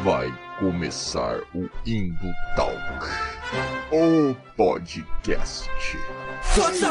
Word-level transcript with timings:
Vai 0.00 0.36
começar 0.58 1.42
o 1.54 1.68
Indo 1.86 2.34
Talk, 2.56 2.76
o 3.92 4.34
podcast. 4.56 5.70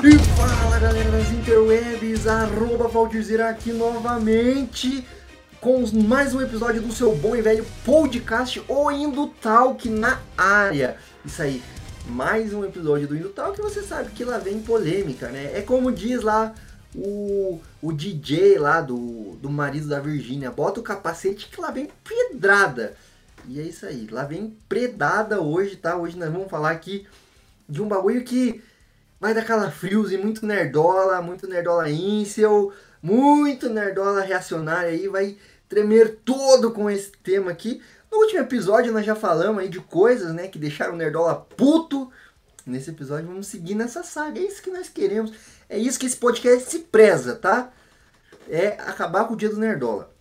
E 0.05 0.20
fala 0.38 0.79
galera 0.79 1.12
das 1.12 1.29
interwebs, 1.32 2.26
arroba 2.26 2.88
Valdir 2.88 3.42
aqui 3.42 3.74
novamente 3.74 5.06
com 5.60 5.84
mais 6.06 6.34
um 6.34 6.42
episódio 6.42 6.82
do 6.82 6.94
seu 6.94 7.14
bom 7.14 7.36
e 7.36 7.42
velho 7.42 7.66
podcast 7.84 8.64
O 8.70 8.90
Indo 8.90 9.28
Talk 9.42 9.90
na 9.90 10.22
área. 10.38 10.96
Isso 11.26 11.42
aí, 11.42 11.62
mais 12.08 12.54
um 12.54 12.63
episódio 12.63 13.10
do 13.10 13.18
Indo 13.18 13.29
Talk 13.29 13.60
você 13.60 13.81
sabe 13.81 14.12
que 14.12 14.24
lá 14.24 14.38
vem 14.38 14.60
polêmica, 14.60 15.28
né? 15.28 15.52
É 15.54 15.62
como 15.62 15.92
diz 15.92 16.22
lá 16.22 16.54
o, 16.95 17.59
o 17.81 17.91
DJ 17.91 18.57
lá 18.57 18.81
do, 18.81 19.35
do 19.41 19.49
marido 19.49 19.88
da 19.88 19.99
Virgínia, 19.99 20.52
bota 20.52 20.80
o 20.80 20.84
capacete 20.84 21.48
que 21.48 21.62
lá 21.62 21.71
vem 21.71 21.89
pedrada. 22.03 22.95
E 23.48 23.59
é 23.59 23.63
isso 23.63 23.85
aí, 23.85 24.07
lá 24.12 24.23
vem 24.23 24.55
predada 24.70 25.41
hoje, 25.41 25.75
tá? 25.75 25.97
Hoje 25.97 26.17
nós 26.17 26.31
vamos 26.31 26.49
falar 26.49 26.71
aqui 26.71 27.07
de 27.67 27.81
um 27.81 27.88
bagulho 27.88 28.23
que 28.23 28.61
vai 29.19 29.33
dar 29.33 29.45
calafrios 29.45 30.11
e 30.11 30.17
muito 30.17 30.45
nerdola, 30.45 31.21
muito 31.21 31.47
nerdola 31.47 31.89
incel, 31.89 32.73
muito 33.02 33.69
nerdola 33.69 34.21
reacionária 34.21 34.89
aí, 34.89 35.08
vai 35.08 35.38
tremer 35.69 36.19
todo 36.25 36.71
com 36.71 36.89
esse 36.89 37.11
tema 37.23 37.52
aqui. 37.52 37.81
No 38.11 38.17
último 38.17 38.41
episódio 38.41 38.91
nós 38.91 39.05
já 39.05 39.16
falamos 39.16 39.61
aí 39.61 39.69
de 39.69 39.80
coisas, 39.80 40.33
né, 40.33 40.47
que 40.47 40.59
deixaram 40.59 40.94
o 40.94 40.97
nerdola 40.97 41.35
puto. 41.35 42.11
Nesse 42.66 42.91
episódio 42.91 43.27
vamos 43.27 43.47
seguir 43.47 43.73
nessa 43.73 44.03
saga, 44.03 44.39
é 44.39 44.44
isso 44.44 44.61
que 44.61 44.69
nós 44.69 44.89
queremos. 44.89 45.31
É 45.71 45.77
isso 45.77 45.98
que 45.98 46.05
esse 46.05 46.17
podcast 46.17 46.70
se 46.70 46.80
preza, 46.80 47.34
tá? 47.34 47.71
É 48.49 48.75
acabar 48.80 49.23
com 49.23 49.35
o 49.35 49.38
dia 49.38 49.48
do 49.48 49.57
Nerdola. 49.57 50.13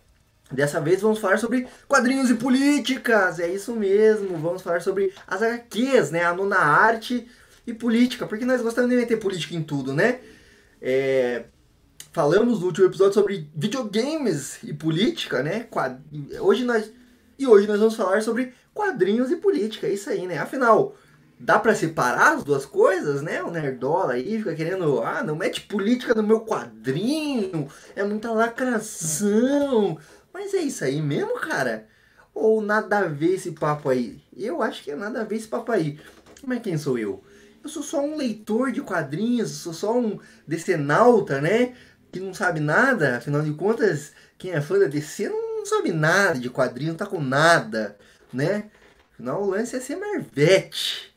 Dessa 0.49 0.79
vez 0.79 1.01
vamos 1.01 1.19
falar 1.19 1.37
sobre 1.39 1.67
quadrinhos 1.89 2.29
e 2.29 2.35
políticas. 2.35 3.37
É 3.37 3.49
isso 3.49 3.75
mesmo. 3.75 4.37
Vamos 4.37 4.61
falar 4.61 4.81
sobre 4.81 5.13
as 5.27 5.41
HQs, 5.41 6.09
né? 6.09 6.23
A 6.23 6.33
nona 6.33 6.55
arte 6.55 7.27
e 7.67 7.73
política. 7.73 8.25
Porque 8.25 8.45
nós 8.45 8.61
gostamos 8.61 8.89
de 8.89 8.95
meter 8.95 9.17
política 9.17 9.53
em 9.53 9.61
tudo, 9.61 9.93
né? 9.93 10.21
É... 10.81 11.43
Falamos 12.13 12.61
no 12.61 12.67
último 12.67 12.87
episódio 12.87 13.13
sobre 13.13 13.49
videogames 13.53 14.57
e 14.63 14.73
política, 14.73 15.43
né? 15.43 15.67
Quad... 15.69 15.99
Hoje 16.39 16.63
nós... 16.63 16.89
E 17.37 17.45
hoje 17.45 17.67
nós 17.67 17.79
vamos 17.79 17.97
falar 17.97 18.21
sobre 18.21 18.53
quadrinhos 18.73 19.29
e 19.29 19.35
política. 19.35 19.85
É 19.85 19.93
isso 19.93 20.09
aí, 20.09 20.25
né? 20.25 20.37
Afinal, 20.37 20.95
dá 21.41 21.57
para 21.57 21.73
separar 21.73 22.33
as 22.33 22.43
duas 22.43 22.65
coisas, 22.65 23.21
né? 23.21 23.41
O 23.41 23.49
Nerdola 23.49 24.13
aí 24.13 24.37
fica 24.37 24.53
querendo, 24.53 25.01
ah, 25.01 25.23
não 25.23 25.35
mete 25.35 25.61
política 25.61 26.13
no 26.13 26.23
meu 26.23 26.41
quadrinho, 26.41 27.67
é 27.95 28.03
muita 28.03 28.31
lacração. 28.31 29.97
Mas 30.31 30.53
é 30.53 30.59
isso 30.59 30.83
aí 30.83 31.01
mesmo, 31.01 31.39
cara? 31.39 31.87
Ou 32.33 32.61
nada 32.61 32.99
a 32.99 33.07
ver 33.07 33.35
esse 33.35 33.51
papo 33.51 33.89
aí? 33.89 34.21
Eu 34.37 34.61
acho 34.61 34.83
que 34.83 34.91
é 34.91 34.95
nada 34.95 35.21
a 35.21 35.23
ver 35.23 35.37
esse 35.37 35.47
papo 35.47 35.71
aí. 35.71 35.99
Mas 36.45 36.61
quem 36.61 36.77
sou 36.77 36.97
eu? 36.97 37.23
Eu 37.63 37.69
sou 37.69 37.83
só 37.83 38.01
um 38.01 38.15
leitor 38.15 38.71
de 38.71 38.81
quadrinhos, 38.81 39.49
sou 39.49 39.73
só 39.73 39.97
um 39.97 40.19
decenauta, 40.47 41.41
né? 41.41 41.73
Que 42.11 42.19
não 42.19 42.33
sabe 42.33 42.59
nada, 42.59 43.17
afinal 43.17 43.41
de 43.41 43.53
contas, 43.53 44.13
quem 44.37 44.51
é 44.51 44.61
fã 44.61 44.77
da 44.77 44.87
DC 44.87 45.29
não 45.29 45.65
sabe 45.65 45.91
nada 45.91 46.39
de 46.39 46.49
quadrinhos, 46.49 46.93
não 46.93 46.97
tá 46.97 47.05
com 47.05 47.21
nada, 47.21 47.97
né? 48.31 48.69
Afinal, 49.13 49.43
o 49.43 49.49
lance 49.49 49.75
é 49.75 49.79
ser 49.79 49.97
Marvete 49.97 51.10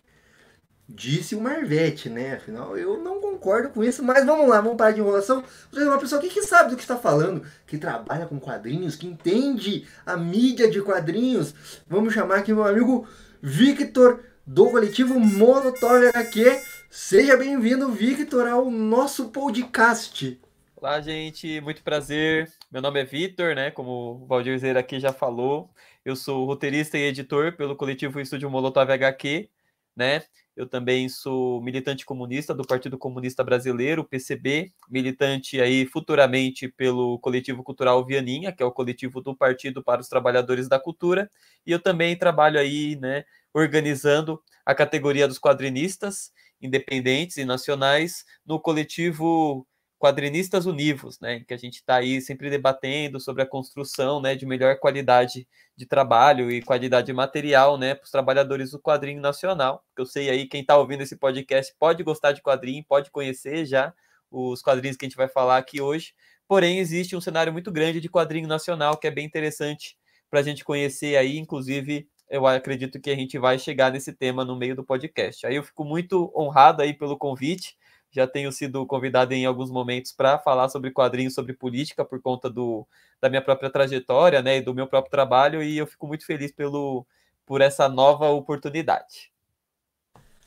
disse 0.89 1.35
o 1.35 1.41
Marvete, 1.41 2.09
né? 2.09 2.35
Afinal, 2.35 2.77
eu 2.77 3.03
não 3.03 3.21
concordo 3.21 3.71
com 3.71 3.83
isso, 3.83 4.03
mas 4.03 4.25
vamos 4.25 4.49
lá, 4.49 4.61
vamos 4.61 4.77
parar 4.77 4.93
de 4.93 5.01
enrolação. 5.01 5.43
Você 5.71 5.83
é 5.83 5.87
uma 5.87 5.99
pessoa 5.99 6.21
que, 6.21 6.29
que 6.29 6.43
sabe 6.43 6.71
do 6.71 6.77
que 6.77 6.83
está 6.83 6.97
falando, 6.97 7.45
que 7.67 7.79
trabalha 7.79 8.27
com 8.27 8.39
quadrinhos, 8.39 8.97
que 8.97 9.07
entende 9.07 9.87
a 10.05 10.17
mídia 10.17 10.71
de 10.71 10.81
quadrinhos. 10.83 11.55
Vamos 11.89 12.13
chamar 12.13 12.37
aqui 12.37 12.53
meu 12.53 12.65
amigo 12.65 13.09
Victor 13.43 14.25
do 14.47 14.71
coletivo 14.71 15.19
Molotov 15.19 16.07
HQ. 16.07 16.61
Seja 16.91 17.37
bem-vindo, 17.37 17.91
Victor, 17.91 18.47
ao 18.47 18.71
nosso 18.71 19.31
podcast. 19.31 20.41
Olá, 20.77 21.01
gente, 21.01 21.61
muito 21.63 21.83
prazer. 21.83 22.53
Meu 22.71 22.83
nome 22.83 23.01
é 23.01 23.05
Victor, 23.05 23.55
né? 23.55 23.71
Como 23.71 24.23
o 24.23 24.27
Valdir 24.27 24.59
Zeira 24.59 24.81
aqui 24.81 25.01
já 25.01 25.13
falou. 25.13 25.71
Eu 26.05 26.15
sou 26.15 26.45
roteirista 26.45 26.99
e 26.99 27.09
editor 27.09 27.57
pelo 27.57 27.75
coletivo 27.75 28.21
Estúdio 28.21 28.51
Molotov 28.51 28.91
HQ, 28.93 29.49
né? 29.97 30.23
Eu 30.57 30.69
também 30.69 31.09
sou 31.09 31.61
militante 31.61 32.05
comunista 32.05 32.55
do 32.55 32.65
Partido 32.65 32.97
Comunista 32.97 33.43
Brasileiro, 33.43 34.05
PCB, 34.05 34.73
militante 34.89 35.61
aí 35.61 35.85
futuramente 35.85 36.69
pelo 36.69 37.19
Coletivo 37.19 37.65
Cultural 37.65 38.05
Vianinha, 38.07 38.53
que 38.53 38.63
é 38.63 38.67
o 38.67 38.71
coletivo 38.71 39.21
do 39.21 39.37
Partido 39.37 39.83
para 39.83 40.01
os 40.01 40.09
Trabalhadores 40.09 40.69
da 40.69 40.79
Cultura, 40.79 41.29
e 41.67 41.73
eu 41.73 41.81
também 41.81 42.17
trabalho 42.17 42.61
aí, 42.61 42.95
né, 42.97 43.25
organizando 43.53 44.41
a 44.65 44.75
categoria 44.75 45.27
dos 45.27 45.39
quadrinistas 45.39 46.33
independentes 46.63 47.37
e 47.37 47.45
nacionais 47.45 48.25
no 48.47 48.61
coletivo 48.61 49.67
quadrinistas 50.05 50.67
univos, 50.67 51.19
né, 51.19 51.41
que 51.49 51.55
a 51.55 51.57
gente 51.57 51.77
está 51.77 51.95
aí 51.95 52.21
sempre 52.21 52.51
debatendo 52.51 53.19
sobre 53.19 53.43
a 53.43 53.47
construção, 53.47 54.21
né, 54.21 54.35
de 54.35 54.45
melhor 54.45 54.79
qualidade 54.79 55.49
de 55.75 55.87
trabalho 55.87 56.51
e 56.51 56.61
qualidade 56.61 57.11
material, 57.11 57.79
né, 57.79 57.95
para 57.95 58.05
os 58.05 58.11
trabalhadores 58.11 58.73
do 58.73 58.79
quadrinho 58.79 59.19
nacional. 59.19 59.83
Eu 59.97 60.05
sei 60.05 60.29
aí 60.29 60.47
quem 60.47 60.61
está 60.61 60.77
ouvindo 60.77 61.01
esse 61.01 61.17
podcast 61.17 61.75
pode 61.79 62.03
gostar 62.03 62.33
de 62.33 62.43
quadrinho, 62.43 62.85
pode 62.87 63.11
conhecer 63.11 63.65
já 63.65 63.95
os 64.31 64.61
quadrinhos 64.61 64.99
que 64.99 65.07
a 65.07 65.09
gente 65.09 65.17
vai 65.17 65.27
falar 65.27 65.57
aqui 65.57 65.81
hoje. 65.81 66.13
Porém, 66.47 66.81
existe 66.81 67.17
um 67.17 67.21
cenário 67.21 67.51
muito 67.51 67.73
grande 67.73 67.99
de 67.99 68.11
quadrinho 68.11 68.47
nacional 68.47 68.99
que 68.99 69.07
é 69.07 69.11
bem 69.11 69.25
interessante 69.25 69.97
para 70.29 70.41
a 70.41 70.43
gente 70.43 70.63
conhecer 70.63 71.17
aí, 71.17 71.39
inclusive 71.39 72.07
eu 72.29 72.47
acredito 72.47 73.01
que 73.01 73.09
a 73.09 73.17
gente 73.17 73.39
vai 73.39 73.59
chegar 73.59 73.91
nesse 73.91 74.13
tema 74.13 74.45
no 74.45 74.55
meio 74.55 74.77
do 74.77 74.85
podcast. 74.85 75.47
Aí 75.47 75.57
eu 75.57 75.63
fico 75.63 75.83
muito 75.83 76.31
honrado 76.37 76.83
aí 76.83 76.93
pelo 76.93 77.17
convite 77.17 77.75
já 78.15 78.29
tenho 78.29 78.53
sido 78.53 78.87
convidado 78.87 79.35
em 79.35 79.45
alguns 79.45 79.71
momentos 79.71 80.13
para 80.13 80.39
falar 80.39 80.69
sobre 80.69 80.93
quadrinhos, 80.93 81.35
sobre 81.35 81.53
política, 81.53 82.05
por 82.05 82.21
conta 82.23 82.49
do, 82.49 82.87
da 83.21 83.29
minha 83.29 83.43
própria 83.43 83.69
trajetória, 83.69 84.41
né, 84.41 84.59
e 84.59 84.63
do 84.63 84.73
meu 84.73 84.87
próprio 84.87 85.11
trabalho, 85.11 85.63
e 85.63 85.77
eu 85.77 85.87
fico 85.87 86.07
muito 86.07 86.25
feliz 86.25 86.53
pelo, 86.53 87.05
por 87.45 87.61
essa 87.61 87.89
nova 87.89 88.29
oportunidade. 88.29 89.33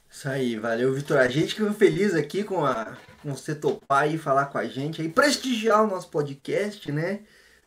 Isso 0.10 0.30
aí, 0.30 0.56
valeu, 0.56 0.94
Vitor. 0.94 1.18
A 1.18 1.28
gente 1.28 1.54
que 1.54 1.74
feliz 1.74 2.16
aqui 2.16 2.44
com, 2.44 2.66
a, 2.66 2.98
com 3.22 3.36
você 3.36 3.54
topar 3.54 4.10
e 4.10 4.18
falar 4.18 4.46
com 4.46 4.58
a 4.58 4.66
gente 4.66 5.02
aí, 5.02 5.10
prestigiar 5.10 5.84
o 5.84 5.88
nosso 5.88 6.10
podcast, 6.10 6.90
né? 6.90 7.20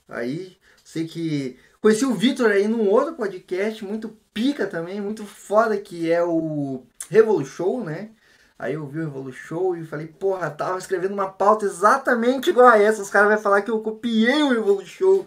Aí, 0.08 0.56
sei 0.82 1.06
que 1.06 1.58
conheci 1.80 2.06
o 2.06 2.14
Vitor 2.14 2.50
aí 2.50 2.66
num 2.66 2.88
outro 2.88 3.14
podcast, 3.14 3.84
muito 3.84 4.16
pica 4.32 4.66
também, 4.66 5.00
muito 5.00 5.26
foda, 5.26 5.76
que 5.76 6.10
é 6.10 6.22
o 6.22 6.86
Revolution, 7.10 7.84
né? 7.84 8.10
Aí 8.60 8.74
eu 8.74 8.86
vi 8.86 8.98
o 8.98 9.04
Revolu 9.04 9.32
Show 9.32 9.74
e 9.74 9.86
falei, 9.86 10.06
porra, 10.06 10.50
tava 10.50 10.76
escrevendo 10.76 11.14
uma 11.14 11.30
pauta 11.30 11.64
exatamente 11.64 12.50
igual 12.50 12.68
a 12.68 12.78
essa. 12.78 13.00
Os 13.00 13.08
caras 13.08 13.30
vão 13.30 13.38
falar 13.38 13.62
que 13.62 13.70
eu 13.70 13.80
copiei 13.80 14.42
o 14.42 14.50
Revolu 14.50 14.84
Show. 14.84 15.24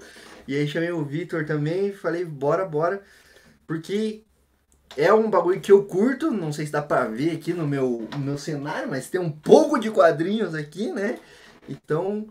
E 0.48 0.56
aí 0.56 0.68
chamei 0.68 0.92
o 0.92 1.04
Victor 1.04 1.44
também 1.44 1.88
e 1.88 1.94
falei, 1.94 2.24
bora, 2.24 2.64
bora. 2.64 3.02
Porque 3.66 4.24
é 4.96 5.12
um 5.12 5.32
bagulho 5.32 5.60
que 5.60 5.72
eu 5.72 5.84
curto, 5.84 6.30
não 6.30 6.54
sei 6.54 6.68
se 6.68 6.72
dá 6.72 6.80
pra 6.80 7.06
ver 7.06 7.32
aqui 7.32 7.54
no 7.54 7.66
meu, 7.66 8.08
no 8.12 8.20
meu 8.20 8.38
cenário, 8.38 8.88
mas 8.88 9.10
tem 9.10 9.20
um 9.20 9.32
pouco 9.32 9.80
de 9.80 9.90
quadrinhos 9.90 10.54
aqui, 10.54 10.92
né? 10.92 11.18
Então, 11.68 12.28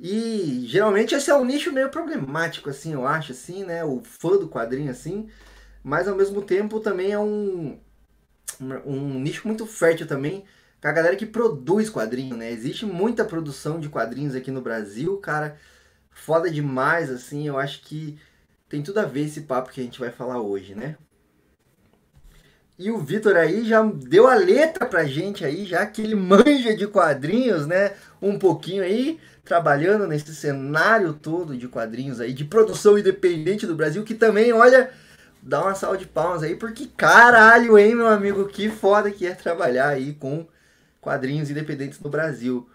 e 0.00 0.64
geralmente 0.66 1.14
esse 1.14 1.30
é 1.30 1.36
um 1.36 1.44
nicho 1.44 1.70
meio 1.70 1.90
problemático, 1.90 2.70
assim, 2.70 2.94
eu 2.94 3.06
acho, 3.06 3.32
assim, 3.32 3.62
né? 3.62 3.84
O 3.84 4.00
fã 4.02 4.38
do 4.38 4.48
quadrinho, 4.48 4.90
assim. 4.90 5.28
Mas 5.84 6.08
ao 6.08 6.16
mesmo 6.16 6.40
tempo 6.40 6.80
também 6.80 7.12
é 7.12 7.18
um, 7.18 7.78
um 8.84 9.18
nicho 9.20 9.46
muito 9.46 9.66
fértil 9.66 10.06
também 10.06 10.44
com 10.80 10.88
a 10.88 10.92
galera 10.92 11.16
que 11.16 11.26
produz 11.26 11.90
quadrinho, 11.90 12.36
né? 12.36 12.50
Existe 12.50 12.86
muita 12.86 13.24
produção 13.24 13.80
de 13.80 13.88
quadrinhos 13.88 14.34
aqui 14.34 14.50
no 14.50 14.60
Brasil, 14.60 15.16
cara. 15.18 15.56
Foda 16.10 16.50
demais, 16.50 17.10
assim. 17.10 17.46
Eu 17.46 17.58
acho 17.58 17.82
que 17.82 18.18
tem 18.68 18.82
tudo 18.82 18.98
a 18.98 19.04
ver 19.04 19.24
esse 19.24 19.42
papo 19.42 19.70
que 19.70 19.80
a 19.80 19.84
gente 19.84 19.98
vai 19.98 20.10
falar 20.10 20.40
hoje, 20.40 20.74
né? 20.74 20.96
E 22.78 22.90
o 22.90 22.98
Vitor 22.98 23.36
aí 23.36 23.64
já 23.64 23.82
deu 23.82 24.26
a 24.26 24.34
letra 24.34 24.84
pra 24.84 25.04
gente 25.04 25.44
aí, 25.44 25.64
já 25.64 25.84
que 25.86 26.02
ele 26.02 26.14
manja 26.14 26.76
de 26.76 26.86
quadrinhos, 26.86 27.66
né? 27.66 27.94
Um 28.20 28.38
pouquinho 28.38 28.82
aí, 28.82 29.18
trabalhando 29.44 30.06
nesse 30.06 30.34
cenário 30.34 31.14
todo 31.14 31.56
de 31.56 31.68
quadrinhos 31.68 32.20
aí, 32.20 32.34
de 32.34 32.44
produção 32.44 32.98
independente 32.98 33.66
do 33.66 33.74
Brasil, 33.74 34.04
que 34.04 34.14
também, 34.14 34.52
olha, 34.52 34.90
dá 35.46 35.62
uma 35.62 35.74
salva 35.76 35.96
de 35.96 36.06
palmas 36.06 36.42
aí, 36.42 36.56
porque 36.56 36.86
caralho, 36.96 37.78
hein, 37.78 37.94
meu 37.94 38.08
amigo, 38.08 38.48
que 38.48 38.68
foda 38.68 39.12
que 39.12 39.24
é 39.24 39.32
trabalhar 39.32 39.88
aí 39.88 40.12
com 40.14 40.44
quadrinhos 41.00 41.48
independentes 41.48 42.00
no 42.00 42.10
Brasil. 42.10 42.68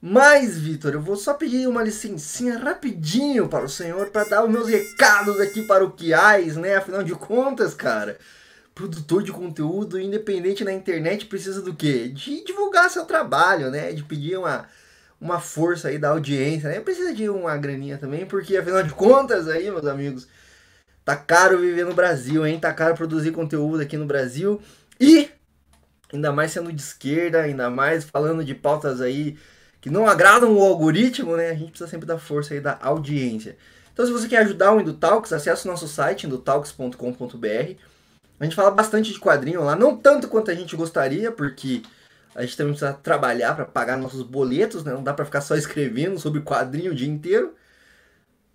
Mas, 0.00 0.56
Vitor, 0.56 0.94
eu 0.94 1.02
vou 1.02 1.16
só 1.16 1.34
pedir 1.34 1.66
uma 1.66 1.82
licencinha 1.82 2.58
rapidinho 2.58 3.48
para 3.48 3.64
o 3.64 3.68
senhor 3.68 4.08
para 4.10 4.24
dar 4.24 4.44
os 4.44 4.50
meus 4.50 4.68
recados 4.68 5.40
aqui 5.40 5.62
para 5.62 5.84
o 5.84 5.90
Quiais, 5.90 6.56
né? 6.56 6.76
Afinal 6.76 7.02
de 7.02 7.12
contas, 7.12 7.74
cara, 7.74 8.16
produtor 8.72 9.22
de 9.22 9.32
conteúdo 9.32 10.00
independente 10.00 10.64
na 10.64 10.72
internet 10.72 11.26
precisa 11.26 11.60
do 11.60 11.74
quê? 11.74 12.08
De 12.08 12.42
divulgar 12.44 12.88
seu 12.88 13.04
trabalho, 13.04 13.68
né? 13.68 13.92
De 13.92 14.04
pedir 14.04 14.38
uma, 14.38 14.66
uma 15.20 15.40
força 15.40 15.88
aí 15.88 15.98
da 15.98 16.10
audiência, 16.10 16.70
né? 16.70 16.80
Precisa 16.80 17.12
de 17.12 17.28
uma 17.28 17.56
graninha 17.58 17.98
também, 17.98 18.24
porque 18.24 18.56
afinal 18.56 18.82
de 18.82 18.94
contas 18.94 19.48
aí, 19.48 19.70
meus 19.70 19.86
amigos, 19.86 20.26
Tá 21.10 21.16
caro 21.16 21.58
viver 21.58 21.84
no 21.84 21.92
Brasil, 21.92 22.46
hein? 22.46 22.60
Tá 22.60 22.72
caro 22.72 22.94
produzir 22.94 23.32
conteúdo 23.32 23.82
aqui 23.82 23.96
no 23.96 24.06
Brasil. 24.06 24.62
E 25.00 25.28
ainda 26.12 26.30
mais 26.30 26.52
sendo 26.52 26.72
de 26.72 26.80
esquerda, 26.80 27.40
ainda 27.40 27.68
mais 27.68 28.04
falando 28.04 28.44
de 28.44 28.54
pautas 28.54 29.00
aí 29.00 29.36
que 29.80 29.90
não 29.90 30.06
agradam 30.06 30.56
o 30.56 30.62
algoritmo, 30.62 31.36
né? 31.36 31.50
A 31.50 31.54
gente 31.54 31.70
precisa 31.70 31.90
sempre 31.90 32.06
dar 32.06 32.16
força 32.16 32.54
aí 32.54 32.60
da 32.60 32.78
audiência. 32.80 33.56
Então, 33.92 34.06
se 34.06 34.12
você 34.12 34.28
quer 34.28 34.42
ajudar 34.42 34.72
o 34.72 34.80
Indutalks, 34.80 35.32
acesse 35.32 35.66
o 35.66 35.68
nosso 35.72 35.88
site, 35.88 36.28
indutalks.com.br. 36.28 37.74
A 38.38 38.44
gente 38.44 38.54
fala 38.54 38.70
bastante 38.70 39.12
de 39.12 39.18
quadrinho 39.18 39.64
lá, 39.64 39.74
não 39.74 39.96
tanto 39.96 40.28
quanto 40.28 40.52
a 40.52 40.54
gente 40.54 40.76
gostaria, 40.76 41.32
porque 41.32 41.82
a 42.36 42.42
gente 42.42 42.56
também 42.56 42.72
precisa 42.72 42.92
trabalhar 42.92 43.56
para 43.56 43.64
pagar 43.64 43.98
nossos 43.98 44.22
boletos, 44.22 44.84
né? 44.84 44.92
Não 44.92 45.02
dá 45.02 45.12
para 45.12 45.24
ficar 45.24 45.40
só 45.40 45.56
escrevendo 45.56 46.20
sobre 46.20 46.40
quadrinho 46.40 46.92
o 46.92 46.94
dia 46.94 47.08
inteiro. 47.08 47.52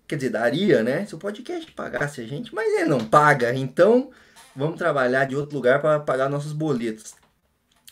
Quer 0.06 0.16
dizer, 0.16 0.30
daria, 0.30 0.82
né? 0.82 1.04
Se 1.04 1.14
o 1.14 1.18
podcast 1.18 1.70
pagasse 1.72 2.20
a 2.20 2.26
gente, 2.26 2.54
mas 2.54 2.72
ele 2.72 2.88
não 2.88 3.04
paga, 3.04 3.52
então 3.54 4.10
vamos 4.54 4.78
trabalhar 4.78 5.24
de 5.24 5.34
outro 5.34 5.56
lugar 5.56 5.80
para 5.80 5.98
pagar 5.98 6.28
nossos 6.28 6.52
boletos. 6.52 7.14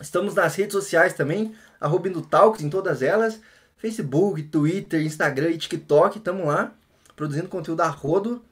Estamos 0.00 0.34
nas 0.34 0.54
redes 0.54 0.72
sociais 0.72 1.14
também, 1.14 1.54
arroba 1.80 2.10
Talks 2.28 2.62
em 2.62 2.70
todas 2.70 3.02
elas. 3.02 3.40
Facebook, 3.76 4.42
Twitter, 4.44 5.02
Instagram 5.02 5.50
e 5.50 5.58
TikTok, 5.58 6.18
estamos 6.18 6.46
lá, 6.46 6.72
produzindo 7.14 7.48
conteúdo 7.48 7.82
a 7.82 7.88
rodo. 7.88 8.42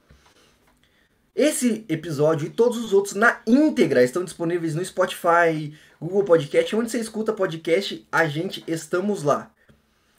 Esse 1.35 1.83
episódio 1.89 2.45
e 2.45 2.51
todos 2.51 2.77
os 2.77 2.93
outros 2.93 3.15
na 3.15 3.41
íntegra 3.47 4.03
estão 4.03 4.23
disponíveis 4.23 4.75
no 4.75 4.85
Spotify, 4.85 5.75
Google 5.99 6.23
Podcast, 6.23 6.75
onde 6.75 6.91
você 6.91 6.99
escuta 6.99 7.33
podcast, 7.33 8.05
a 8.11 8.27
gente 8.27 8.63
estamos 8.67 9.23
lá. 9.23 9.52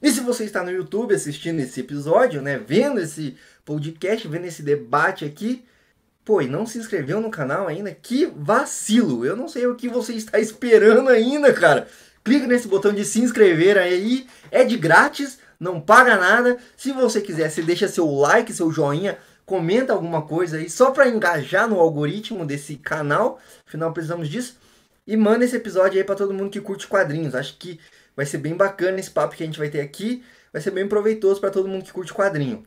E 0.05 0.11
se 0.11 0.21
você 0.21 0.45
está 0.45 0.62
no 0.62 0.71
YouTube 0.71 1.15
assistindo 1.15 1.61
esse 1.61 1.81
episódio, 1.81 2.43
né, 2.43 2.59
vendo 2.59 3.01
esse 3.01 3.39
podcast, 3.65 4.29
vendo 4.29 4.45
esse 4.45 4.62
debate 4.62 5.25
aqui, 5.25 5.65
pô, 6.23 6.43
e 6.43 6.47
não 6.47 6.67
se 6.67 6.77
inscreveu 6.77 7.23
no 7.23 7.31
canal 7.31 7.67
ainda, 7.67 7.91
que 7.91 8.27
vacilo! 8.27 9.25
Eu 9.25 9.35
não 9.35 9.49
sei 9.49 9.67
o 9.67 9.75
que 9.75 9.89
você 9.89 10.12
está 10.12 10.39
esperando 10.39 11.09
ainda, 11.09 11.55
cara. 11.55 11.89
Clica 12.23 12.47
nesse 12.47 12.69
botão 12.69 12.93
de 12.93 13.03
se 13.03 13.19
inscrever 13.23 13.79
aí, 13.79 14.27
é 14.51 14.62
de 14.62 14.77
grátis, 14.77 15.39
não 15.59 15.81
paga 15.81 16.19
nada. 16.19 16.59
Se 16.77 16.93
você 16.93 17.23
quiser, 17.23 17.49
você 17.49 17.62
deixa 17.62 17.89
seu 17.89 18.05
like, 18.06 18.53
seu 18.53 18.71
joinha, 18.71 19.17
comenta 19.47 19.95
alguma 19.95 20.21
coisa 20.21 20.59
aí, 20.59 20.69
só 20.69 20.91
para 20.91 21.09
engajar 21.09 21.67
no 21.67 21.81
algoritmo 21.81 22.45
desse 22.45 22.77
canal. 22.77 23.41
Afinal, 23.67 23.91
precisamos 23.91 24.29
disso. 24.29 24.59
E 25.06 25.17
manda 25.17 25.47
esse 25.47 25.56
episódio 25.56 25.97
aí 25.97 26.05
para 26.05 26.15
todo 26.15 26.35
mundo 26.35 26.51
que 26.51 26.61
curte 26.61 26.87
quadrinhos. 26.87 27.35
Acho 27.35 27.56
que 27.56 27.81
Vai 28.16 28.26
ser 28.26 28.38
bem 28.38 28.55
bacana 28.55 28.99
esse 28.99 29.11
papo 29.11 29.34
que 29.34 29.43
a 29.43 29.46
gente 29.46 29.58
vai 29.58 29.69
ter 29.69 29.81
aqui. 29.81 30.25
Vai 30.52 30.62
ser 30.62 30.70
bem 30.70 30.87
proveitoso 30.87 31.40
para 31.40 31.50
todo 31.50 31.69
mundo 31.69 31.84
que 31.84 31.93
curte 31.93 32.14
quadrinho. 32.14 32.62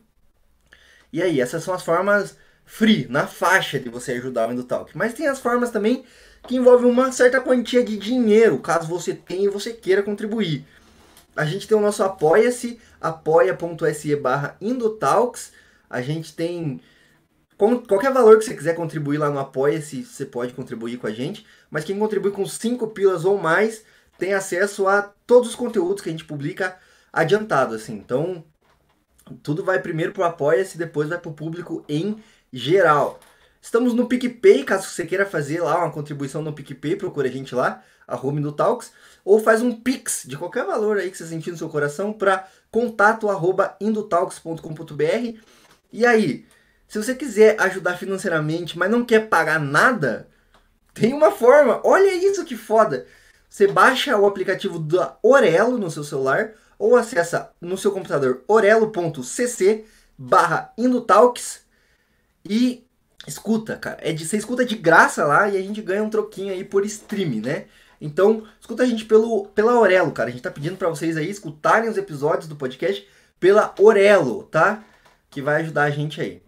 E 1.12 1.22
aí, 1.22 1.40
essas 1.40 1.62
são 1.62 1.72
as 1.72 1.82
formas 1.82 2.36
free, 2.66 3.06
na 3.08 3.26
faixa 3.26 3.80
de 3.80 3.88
você 3.88 4.12
ajudar 4.12 4.48
o 4.48 4.52
Endotalk. 4.52 4.96
Mas 4.96 5.14
tem 5.14 5.26
as 5.26 5.40
formas 5.40 5.70
também 5.70 6.04
que 6.46 6.56
envolvem 6.56 6.90
uma 6.90 7.10
certa 7.10 7.40
quantia 7.40 7.82
de 7.82 7.96
dinheiro, 7.96 8.58
caso 8.58 8.86
você 8.86 9.14
tenha 9.14 9.46
e 9.46 9.48
você 9.48 9.72
queira 9.72 10.02
contribuir. 10.02 10.66
A 11.34 11.46
gente 11.46 11.66
tem 11.66 11.76
o 11.76 11.80
nosso 11.80 12.02
apoia-se, 12.02 12.78
apoia.se 13.00 14.16
barra 14.16 14.56
Indotalks. 14.60 15.52
A 15.88 16.02
gente 16.02 16.34
tem 16.34 16.80
qualquer 17.56 18.12
valor 18.12 18.38
que 18.38 18.44
você 18.44 18.54
quiser 18.54 18.74
contribuir 18.74 19.18
lá 19.18 19.30
no 19.30 19.38
apoia-se, 19.38 20.04
você 20.04 20.26
pode 20.26 20.52
contribuir 20.52 20.98
com 20.98 21.06
a 21.06 21.10
gente. 21.10 21.46
Mas 21.70 21.84
quem 21.84 21.98
contribui 21.98 22.32
com 22.32 22.44
5 22.44 22.88
pilas 22.88 23.24
ou 23.24 23.38
mais 23.38 23.82
tem 24.18 24.34
acesso 24.34 24.86
a 24.88 25.02
todos 25.26 25.50
os 25.50 25.54
conteúdos 25.54 26.02
que 26.02 26.08
a 26.08 26.12
gente 26.12 26.24
publica 26.24 26.76
adiantado, 27.12 27.74
assim. 27.74 27.94
Então, 27.94 28.44
tudo 29.42 29.64
vai 29.64 29.80
primeiro 29.80 30.12
para 30.12 30.22
o 30.22 30.24
Apoia-se, 30.24 30.76
depois 30.76 31.08
vai 31.08 31.18
para 31.18 31.30
o 31.30 31.34
público 31.34 31.84
em 31.88 32.22
geral. 32.52 33.20
Estamos 33.60 33.94
no 33.94 34.06
PicPay, 34.06 34.64
caso 34.64 34.88
você 34.88 35.06
queira 35.06 35.26
fazer 35.26 35.60
lá 35.60 35.78
uma 35.78 35.90
contribuição 35.90 36.42
no 36.42 36.52
PicPay, 36.52 36.96
procure 36.96 37.28
a 37.28 37.32
gente 37.32 37.54
lá, 37.54 37.82
arroba 38.06 38.52
Talks, 38.52 38.92
ou 39.24 39.38
faz 39.40 39.60
um 39.60 39.72
Pix 39.72 40.24
de 40.26 40.36
qualquer 40.36 40.64
valor 40.64 40.96
aí 40.96 41.10
que 41.10 41.18
você 41.18 41.26
sentir 41.26 41.50
no 41.50 41.58
seu 41.58 41.68
coração 41.68 42.12
para 42.12 42.48
contato 42.70 43.28
arroba 43.28 43.76
indotalks.com.br. 43.80 45.38
E 45.92 46.06
aí, 46.06 46.46
se 46.86 46.98
você 46.98 47.14
quiser 47.14 47.60
ajudar 47.60 47.98
financeiramente, 47.98 48.78
mas 48.78 48.90
não 48.90 49.04
quer 49.04 49.28
pagar 49.28 49.60
nada, 49.60 50.28
tem 50.94 51.12
uma 51.12 51.30
forma. 51.30 51.80
Olha 51.84 52.12
isso 52.14 52.44
que 52.44 52.56
foda. 52.56 53.06
Você 53.48 53.66
baixa 53.66 54.16
o 54.16 54.26
aplicativo 54.26 54.78
da 54.78 55.16
Orelo 55.22 55.78
no 55.78 55.90
seu 55.90 56.04
celular 56.04 56.52
ou 56.78 56.96
acessa 56.96 57.50
no 57.60 57.76
seu 57.76 57.90
computador 57.90 58.44
orelo.cc 58.46 59.84
barra 60.16 60.72
Indutalks 60.76 61.62
e 62.44 62.86
escuta, 63.26 63.76
cara. 63.76 63.98
É 64.00 64.12
de, 64.12 64.26
você 64.26 64.36
escuta 64.36 64.64
de 64.64 64.76
graça 64.76 65.24
lá 65.24 65.48
e 65.48 65.56
a 65.56 65.62
gente 65.62 65.82
ganha 65.82 66.02
um 66.02 66.10
troquinho 66.10 66.52
aí 66.52 66.64
por 66.64 66.84
stream, 66.84 67.40
né? 67.42 67.66
Então, 68.00 68.44
escuta 68.60 68.84
a 68.84 68.86
gente 68.86 69.04
pelo, 69.04 69.46
pela 69.46 69.78
Orelo, 69.78 70.12
cara. 70.12 70.28
A 70.28 70.32
gente 70.32 70.42
tá 70.42 70.50
pedindo 70.50 70.76
para 70.76 70.88
vocês 70.88 71.16
aí 71.16 71.28
escutarem 71.28 71.90
os 71.90 71.96
episódios 71.96 72.48
do 72.48 72.56
podcast 72.56 73.06
pela 73.40 73.74
Orelo, 73.78 74.44
tá? 74.44 74.84
Que 75.30 75.42
vai 75.42 75.62
ajudar 75.62 75.84
a 75.84 75.90
gente 75.90 76.20
aí. 76.20 76.42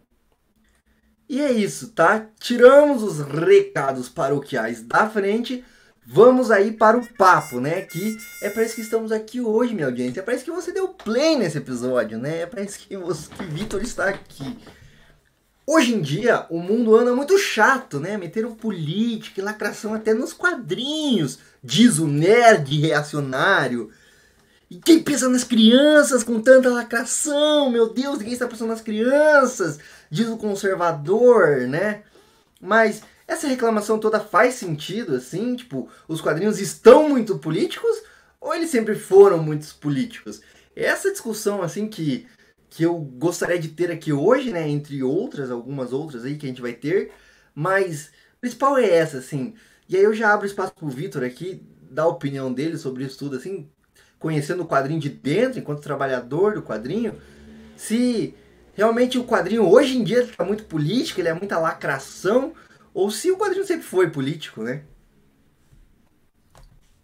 E 1.28 1.40
é 1.40 1.52
isso, 1.52 1.92
tá? 1.92 2.26
Tiramos 2.38 3.02
os 3.02 3.20
recados 3.20 4.08
paroquiais 4.08 4.82
da 4.82 5.08
frente. 5.08 5.64
Vamos 6.12 6.50
aí 6.50 6.72
para 6.72 6.98
o 6.98 7.06
papo, 7.06 7.60
né? 7.60 7.82
Que 7.82 8.18
é 8.42 8.50
para 8.50 8.64
isso 8.64 8.74
que 8.74 8.80
estamos 8.80 9.12
aqui 9.12 9.40
hoje, 9.40 9.74
minha 9.74 9.86
audiência. 9.86 10.18
É 10.18 10.22
para 10.24 10.34
isso 10.34 10.44
que 10.44 10.50
você 10.50 10.72
deu 10.72 10.88
play 10.88 11.36
nesse 11.36 11.58
episódio, 11.58 12.18
né? 12.18 12.40
É 12.40 12.46
para 12.46 12.62
isso 12.62 12.80
que, 12.80 12.88
que 12.88 13.44
Vitor 13.44 13.80
está 13.80 14.08
aqui. 14.08 14.58
Hoje 15.64 15.94
em 15.94 16.00
dia, 16.00 16.46
o 16.50 16.58
mundo 16.58 16.96
anda 16.96 17.14
muito 17.14 17.38
chato, 17.38 18.00
né? 18.00 18.16
Meteram 18.16 18.56
política 18.56 19.40
e 19.40 19.44
lacração 19.44 19.94
até 19.94 20.12
nos 20.12 20.32
quadrinhos, 20.32 21.38
diz 21.62 22.00
o 22.00 22.08
nerd 22.08 22.80
reacionário. 22.80 23.88
E 24.68 24.80
quem 24.80 25.00
pensa 25.00 25.28
nas 25.28 25.44
crianças 25.44 26.24
com 26.24 26.40
tanta 26.40 26.70
lacração? 26.70 27.70
Meu 27.70 27.88
Deus, 27.88 28.18
ninguém 28.18 28.32
está 28.32 28.48
pensando 28.48 28.70
nas 28.70 28.80
crianças, 28.80 29.78
diz 30.10 30.26
o 30.26 30.36
conservador, 30.36 31.68
né? 31.68 32.02
Mas 32.60 33.00
essa 33.30 33.46
reclamação 33.46 33.98
toda 34.00 34.18
faz 34.18 34.54
sentido, 34.54 35.14
assim? 35.14 35.54
Tipo, 35.54 35.88
os 36.08 36.20
quadrinhos 36.20 36.58
estão 36.58 37.08
muito 37.08 37.38
políticos 37.38 38.02
ou 38.40 38.52
eles 38.52 38.70
sempre 38.70 38.96
foram 38.96 39.40
muitos 39.40 39.72
políticos? 39.72 40.42
Essa 40.74 41.12
discussão, 41.12 41.62
assim, 41.62 41.86
que, 41.86 42.26
que 42.68 42.82
eu 42.82 42.98
gostaria 42.98 43.58
de 43.58 43.68
ter 43.68 43.88
aqui 43.88 44.12
hoje, 44.12 44.50
né? 44.50 44.68
Entre 44.68 45.00
outras, 45.04 45.48
algumas 45.48 45.92
outras 45.92 46.24
aí 46.24 46.36
que 46.36 46.44
a 46.44 46.48
gente 46.48 46.60
vai 46.60 46.72
ter. 46.72 47.12
Mas 47.54 48.10
a 48.36 48.40
principal 48.40 48.76
é 48.76 48.90
essa, 48.90 49.18
assim. 49.18 49.54
E 49.88 49.96
aí 49.96 50.02
eu 50.02 50.12
já 50.12 50.34
abro 50.34 50.46
espaço 50.46 50.74
pro 50.74 50.88
Vitor 50.88 51.22
aqui, 51.22 51.62
dar 51.88 52.02
a 52.02 52.08
opinião 52.08 52.52
dele 52.52 52.76
sobre 52.76 53.04
isso 53.04 53.16
tudo, 53.16 53.36
assim, 53.36 53.68
conhecendo 54.18 54.64
o 54.64 54.66
quadrinho 54.66 54.98
de 54.98 55.08
dentro, 55.08 55.60
enquanto 55.60 55.82
trabalhador 55.82 56.54
do 56.54 56.62
quadrinho. 56.62 57.14
Se 57.76 58.34
realmente 58.74 59.18
o 59.18 59.24
quadrinho 59.24 59.68
hoje 59.68 59.96
em 59.96 60.02
dia 60.02 60.22
está 60.22 60.44
muito 60.44 60.64
político, 60.64 61.20
ele 61.20 61.28
é 61.28 61.34
muita 61.34 61.60
lacração, 61.60 62.54
ou 62.92 63.10
se 63.10 63.30
o 63.30 63.38
quadrinho 63.38 63.64
sempre 63.64 63.84
foi 63.84 64.10
político, 64.10 64.62
né? 64.62 64.84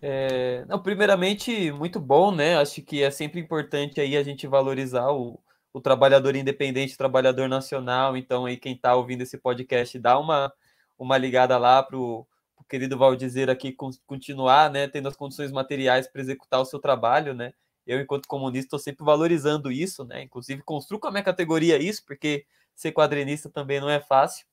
É, 0.00 0.64
não, 0.66 0.78
primeiramente, 0.78 1.72
muito 1.72 1.98
bom, 1.98 2.30
né? 2.30 2.56
Acho 2.56 2.82
que 2.82 3.02
é 3.02 3.10
sempre 3.10 3.40
importante 3.40 4.00
aí 4.00 4.16
a 4.16 4.22
gente 4.22 4.46
valorizar 4.46 5.10
o, 5.10 5.40
o 5.72 5.80
trabalhador 5.80 6.36
independente, 6.36 6.94
o 6.94 6.98
trabalhador 6.98 7.48
nacional. 7.48 8.16
Então, 8.16 8.46
aí 8.46 8.56
quem 8.56 8.74
está 8.74 8.94
ouvindo 8.94 9.22
esse 9.22 9.38
podcast, 9.38 9.98
dá 9.98 10.18
uma, 10.18 10.52
uma 10.98 11.18
ligada 11.18 11.56
lá 11.58 11.82
pro, 11.82 12.26
o 12.56 12.64
querido 12.68 12.96
Valdizer 12.98 13.48
aqui 13.48 13.74
continuar, 14.06 14.70
né? 14.70 14.86
Tendo 14.88 15.08
as 15.08 15.16
condições 15.16 15.50
materiais 15.50 16.06
para 16.06 16.20
executar 16.20 16.60
o 16.60 16.64
seu 16.64 16.78
trabalho, 16.78 17.34
né? 17.34 17.52
Eu, 17.86 18.00
enquanto 18.00 18.26
comunista, 18.26 18.66
estou 18.66 18.78
sempre 18.78 19.04
valorizando 19.04 19.70
isso, 19.70 20.04
né? 20.04 20.22
Inclusive, 20.22 20.62
construo 20.62 20.98
com 20.98 21.08
a 21.08 21.10
minha 21.10 21.22
categoria 21.22 21.78
isso, 21.78 22.04
porque 22.04 22.44
ser 22.74 22.92
quadrinista 22.92 23.48
também 23.48 23.80
não 23.80 23.88
é 23.88 24.00
fácil. 24.00 24.46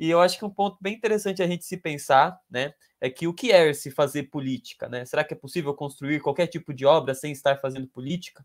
E 0.00 0.10
eu 0.10 0.20
acho 0.22 0.38
que 0.38 0.46
um 0.46 0.50
ponto 0.50 0.78
bem 0.80 0.94
interessante 0.94 1.42
a 1.42 1.46
gente 1.46 1.64
se 1.66 1.76
pensar, 1.76 2.40
né, 2.50 2.74
é 3.02 3.10
que 3.10 3.28
o 3.28 3.34
que 3.34 3.52
é 3.52 3.74
se 3.74 3.90
fazer 3.90 4.24
política, 4.24 4.88
né? 4.88 5.04
Será 5.04 5.22
que 5.24 5.34
é 5.34 5.36
possível 5.36 5.74
construir 5.74 6.20
qualquer 6.20 6.46
tipo 6.48 6.74
de 6.74 6.86
obra 6.86 7.14
sem 7.14 7.32
estar 7.32 7.58
fazendo 7.60 7.86
política, 7.88 8.44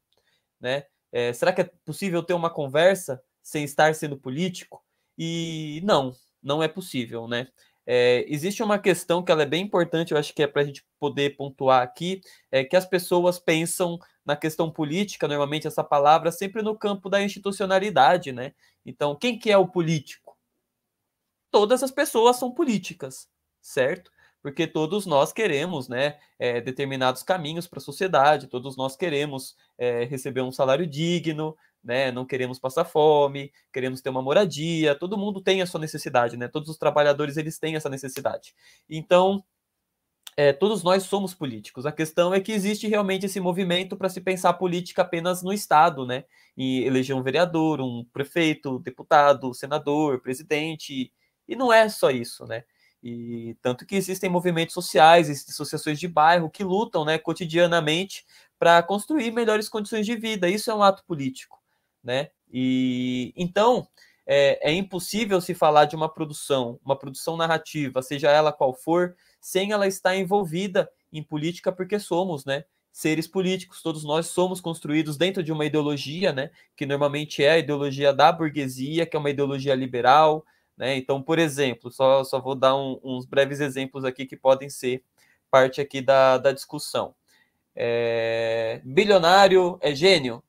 né? 0.60 0.84
É, 1.12 1.34
será 1.34 1.54
que 1.54 1.62
é 1.62 1.72
possível 1.86 2.24
ter 2.24 2.34
uma 2.34 2.50
conversa 2.50 3.22
sem 3.44 3.64
estar 3.64 3.94
sendo 3.96 4.18
político? 4.18 4.84
E 5.18 5.82
não, 5.84 6.14
não 6.44 6.64
é 6.64 6.68
possível, 6.68 7.28
né? 7.28 7.48
É, 7.88 8.26
existe 8.28 8.64
uma 8.64 8.80
questão 8.80 9.24
que 9.24 9.32
ela 9.32 9.44
é 9.44 9.46
bem 9.46 9.64
importante, 9.64 10.12
eu 10.12 10.18
acho 10.18 10.34
que 10.34 10.42
é 10.44 10.48
para 10.48 10.62
a 10.64 10.66
gente 10.66 10.84
poder 11.00 11.36
pontuar 11.38 11.84
aqui, 11.84 12.22
é 12.52 12.64
que 12.64 12.76
as 12.76 12.86
pessoas 12.86 13.40
pensam 13.40 14.00
na 14.26 14.36
questão 14.36 14.72
política, 14.72 15.28
normalmente 15.28 15.68
essa 15.68 15.84
palavra, 15.84 16.32
sempre 16.32 16.64
no 16.64 16.78
campo 16.78 17.10
da 17.10 17.22
institucionalidade, 17.22 18.32
né? 18.32 18.54
Então, 18.86 19.16
quem 19.16 19.38
que 19.38 19.52
é 19.52 19.58
o 19.58 19.68
político? 19.68 20.25
Todas 21.56 21.82
as 21.82 21.90
pessoas 21.90 22.36
são 22.36 22.52
políticas, 22.52 23.30
certo? 23.62 24.12
Porque 24.42 24.68
todos 24.68 25.06
nós 25.06 25.32
queremos 25.32 25.88
né, 25.88 26.20
é, 26.38 26.60
determinados 26.60 27.24
caminhos 27.24 27.66
para 27.66 27.80
a 27.80 27.82
sociedade, 27.82 28.48
todos 28.48 28.76
nós 28.76 28.98
queremos 28.98 29.56
é, 29.78 30.04
receber 30.04 30.42
um 30.42 30.52
salário 30.52 30.86
digno, 30.86 31.56
né? 31.82 32.12
Não 32.12 32.26
queremos 32.26 32.60
passar 32.60 32.84
fome, 32.84 33.54
queremos 33.72 34.02
ter 34.02 34.10
uma 34.10 34.22
moradia, 34.22 34.96
todo 34.96 35.18
mundo 35.18 35.40
tem 35.40 35.62
a 35.62 35.66
sua 35.66 35.80
necessidade, 35.80 36.36
né? 36.36 36.50
Todos 36.50 36.68
os 36.68 36.78
trabalhadores 36.78 37.38
eles 37.38 37.58
têm 37.58 37.78
essa 37.78 37.88
necessidade. 37.88 38.54
Então, 38.90 39.42
é, 40.36 40.52
todos 40.52 40.84
nós 40.84 41.04
somos 41.04 41.34
políticos. 41.34 41.86
A 41.86 41.92
questão 41.94 42.34
é 42.34 42.42
que 42.42 42.52
existe 42.52 42.86
realmente 42.86 43.28
esse 43.28 43.40
movimento 43.40 43.96
para 43.96 44.10
se 44.10 44.20
pensar 44.20 44.52
política 44.56 45.04
apenas 45.04 45.42
no 45.42 45.54
Estado, 45.54 46.06
né? 46.06 46.26
E 46.58 46.84
eleger 46.84 47.16
um 47.16 47.24
vereador, 47.24 47.80
um 47.80 48.04
prefeito, 48.12 48.78
deputado, 48.80 49.54
senador, 49.54 50.20
presidente. 50.20 51.14
E 51.48 51.56
não 51.56 51.72
é 51.72 51.88
só 51.90 52.10
isso, 52.10 52.46
né? 52.46 52.64
E 53.04 53.56
tanto 53.62 53.86
que 53.86 53.96
existem 53.96 54.30
movimentos 54.30 54.74
sociais, 54.74 55.30
associações 55.30 56.00
de 56.00 56.08
bairro 56.08 56.50
que 56.50 56.64
lutam, 56.64 57.06
né, 57.06 57.20
cotidianamente 57.20 58.26
para 58.58 58.82
construir 58.82 59.32
melhores 59.32 59.70
condições 59.70 60.08
de 60.08 60.16
vida. 60.16 60.50
Isso 60.50 60.72
é 60.72 60.76
um 60.76 60.82
ato 60.82 61.04
político, 61.06 61.62
né? 62.04 62.30
E 62.52 63.32
então 63.36 63.88
é, 64.26 64.72
é 64.72 64.74
impossível 64.74 65.40
se 65.40 65.54
falar 65.54 65.86
de 65.86 65.96
uma 65.96 66.10
produção, 66.10 66.80
uma 66.84 66.98
produção 66.98 67.38
narrativa, 67.38 68.02
seja 68.02 68.32
ela 68.32 68.52
qual 68.52 68.74
for, 68.74 69.16
sem 69.40 69.72
ela 69.72 69.86
estar 69.88 70.16
envolvida 70.16 70.90
em 71.14 71.22
política, 71.22 71.72
porque 71.72 72.00
somos, 72.00 72.44
né? 72.44 72.66
Seres 72.92 73.28
políticos, 73.28 73.82
todos 73.84 74.04
nós 74.04 74.28
somos 74.28 74.60
construídos 74.62 75.18
dentro 75.18 75.44
de 75.44 75.52
uma 75.52 75.66
ideologia, 75.66 76.34
né? 76.34 76.50
Que 76.76 76.86
normalmente 76.86 77.44
é 77.44 77.52
a 77.52 77.58
ideologia 77.60 78.14
da 78.14 78.32
burguesia, 78.32 79.06
que 79.06 79.16
é 79.16 79.20
uma 79.20 79.30
ideologia 79.30 79.76
liberal, 79.76 80.44
né? 80.78 80.96
Então, 80.96 81.22
por 81.22 81.40
exemplo, 81.40 81.92
só, 81.92 82.24
só 82.24 82.40
vou 82.40 82.56
dar 82.56 82.76
um, 82.76 83.00
uns 83.04 83.26
breves 83.26 83.60
exemplos 83.60 84.04
aqui 84.04 84.26
que 84.26 84.36
podem 84.36 84.70
ser 84.70 85.04
parte 85.50 85.80
aqui 85.80 86.02
da, 86.02 86.38
da 86.38 86.52
discussão. 86.52 87.16
É, 87.76 88.82
bilionário 88.84 89.78
é 89.82 89.94
gênio? 89.94 90.44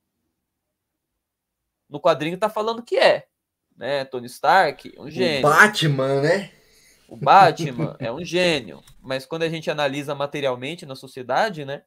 No 1.89 2.01
quadrinho 2.01 2.35
está 2.35 2.49
falando 2.49 2.83
que 2.83 2.97
é, 2.97 3.27
né? 3.77 4.05
Tony 4.05 4.27
Stark, 4.27 4.93
um 4.99 5.11
gênio. 5.11 5.47
O 5.47 5.51
Batman, 5.51 6.21
né? 6.21 6.51
O 7.09 7.17
Batman 7.17 7.97
é 8.01 8.11
um 8.11 8.25
gênio, 8.25 8.83
mas 9.01 9.25
quando 9.25 9.45
a 9.45 9.49
gente 9.49 9.71
analisa 9.71 10.15
materialmente 10.15 10.85
na 10.85 10.97
sociedade, 10.97 11.65
né, 11.65 11.83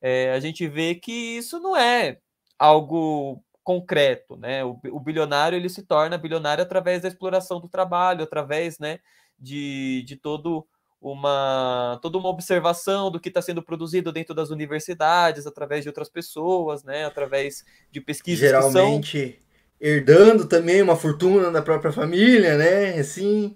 é, 0.00 0.32
a 0.32 0.40
gente 0.40 0.68
vê 0.68 0.94
que 0.94 1.10
isso 1.10 1.58
não 1.58 1.74
é 1.74 2.18
algo 2.58 3.42
concreto, 3.68 4.34
né? 4.34 4.64
O, 4.64 4.80
o, 4.92 4.98
bilionário 4.98 5.54
ele 5.54 5.68
se 5.68 5.82
torna 5.82 6.16
bilionário 6.16 6.62
através 6.62 7.02
da 7.02 7.08
exploração 7.08 7.60
do 7.60 7.68
trabalho, 7.68 8.24
através, 8.24 8.78
né, 8.78 8.98
de, 9.38 10.02
de 10.06 10.16
todo 10.16 10.66
uma 10.98 11.98
toda 12.00 12.16
uma 12.16 12.30
observação 12.30 13.10
do 13.10 13.20
que 13.20 13.28
está 13.28 13.42
sendo 13.42 13.62
produzido 13.62 14.10
dentro 14.10 14.34
das 14.34 14.48
universidades, 14.48 15.46
através 15.46 15.82
de 15.82 15.90
outras 15.90 16.08
pessoas, 16.08 16.82
né, 16.82 17.04
através 17.04 17.62
de 17.92 18.00
pesquisas 18.00 18.40
geralmente 18.40 19.32
são... 19.32 19.36
herdando 19.78 20.48
também 20.48 20.80
uma 20.80 20.96
fortuna 20.96 21.50
da 21.50 21.60
própria 21.60 21.92
família, 21.92 22.56
né, 22.56 22.98
assim. 22.98 23.54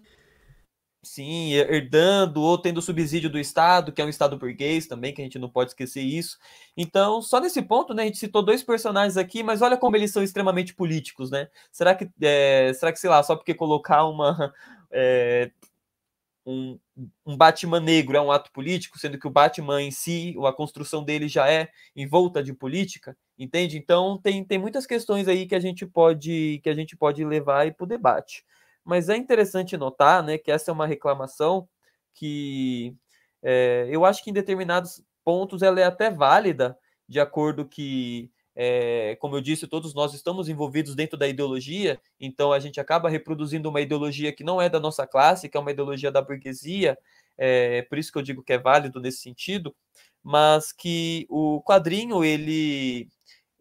Sim, 1.05 1.53
herdando 1.55 2.41
ou 2.41 2.57
tendo 2.57 2.81
subsídio 2.81 3.29
do 3.29 3.37
Estado, 3.37 3.93
que 3.93 4.01
é 4.01 4.05
um 4.05 4.09
Estado 4.09 4.37
burguês 4.39 4.87
também, 4.87 5.13
que 5.13 5.21
a 5.21 5.25
gente 5.25 5.37
não 5.37 5.49
pode 5.49 5.71
esquecer 5.71 6.01
isso. 6.01 6.39
Então, 6.77 7.21
só 7.21 7.41
nesse 7.41 7.61
ponto, 7.61 7.93
né, 7.93 8.05
a 8.05 8.07
gente 8.07 8.19
citou 8.19 8.41
dois 8.41 8.63
personagens 8.63 9.17
aqui, 9.17 9.43
mas 9.43 9.63
olha 9.63 9.77
como 9.77 9.97
eles 9.97 10.13
são 10.13 10.23
extremamente 10.23 10.73
políticos, 10.75 11.29
né? 11.29 11.49
Será 11.73 11.93
que, 11.97 12.09
é, 12.21 12.73
será 12.75 12.93
que 12.93 13.01
sei 13.01 13.11
lá, 13.11 13.21
só 13.23 13.35
porque 13.35 13.55
colocar 13.55 14.05
uma. 14.05 14.53
É, 14.95 15.51
um, 16.45 16.79
um 17.25 17.37
Batman 17.37 17.81
negro 17.81 18.17
é 18.17 18.21
um 18.21 18.31
ato 18.31 18.51
político, 18.53 18.99
sendo 18.99 19.19
que 19.19 19.27
o 19.27 19.31
Batman 19.31 19.81
em 19.83 19.91
si, 19.91 20.35
a 20.47 20.53
construção 20.53 21.03
dele 21.05 21.29
já 21.29 21.51
é 21.51 21.71
em 21.97 22.07
volta 22.07 22.43
de 22.43 22.53
política, 22.53 23.17
entende? 23.39 23.79
Então 23.79 24.19
tem, 24.19 24.45
tem 24.45 24.59
muitas 24.59 24.87
questões 24.87 25.29
aí 25.29 25.47
que 25.47 25.55
a 25.55 25.61
gente 25.61 25.87
pode 25.87 26.61
que 26.63 26.69
a 26.69 26.75
gente 26.75 26.97
pode 26.97 27.25
levar 27.25 27.73
para 27.75 27.85
o 27.85 27.87
debate. 27.89 28.45
Mas 28.85 29.09
é 29.09 29.17
interessante 29.17 29.77
notar 29.77 30.23
né, 30.23 30.39
que 30.39 30.51
essa 30.51 30.71
é 30.71 30.75
uma 30.75 30.87
reclamação 30.87 31.69
que 32.15 32.95
é, 33.43 33.89
eu 33.91 34.05
acho 34.05 34.23
que 34.23 34.31
em 34.31 34.33
determinados 34.33 35.03
pontos 35.25 35.63
ela 35.63 35.81
é 35.81 35.85
até 35.85 36.11
válida, 36.11 36.77
de 37.09 37.21
acordo 37.21 37.67
que, 37.67 38.31
é, 38.55 39.17
como 39.21 39.37
eu 39.37 39.41
disse, 39.41 39.67
todos 39.67 39.95
nós 39.95 40.15
estamos 40.15 40.49
envolvidos 40.49 40.95
dentro 40.95 41.17
da 41.19 41.29
ideologia, 41.29 42.01
então 42.21 42.53
a 42.53 42.59
gente 42.61 42.81
acaba 42.81 43.09
reproduzindo 43.09 43.69
uma 43.69 43.81
ideologia 43.81 44.33
que 44.33 44.45
não 44.45 44.61
é 44.61 44.69
da 44.69 44.81
nossa 44.81 45.07
classe, 45.07 45.49
que 45.49 45.57
é 45.57 45.61
uma 45.61 45.71
ideologia 45.71 46.11
da 46.13 46.23
burguesia, 46.23 46.99
é, 47.39 47.83
por 47.83 47.99
isso 47.99 48.13
que 48.13 48.19
eu 48.19 48.23
digo 48.23 48.43
que 48.43 48.53
é 48.53 48.59
válido 48.59 49.01
nesse 49.01 49.19
sentido, 49.23 49.75
mas 50.23 50.73
que 50.73 51.27
o 51.29 51.63
quadrinho 51.63 52.25
ele 52.25 53.09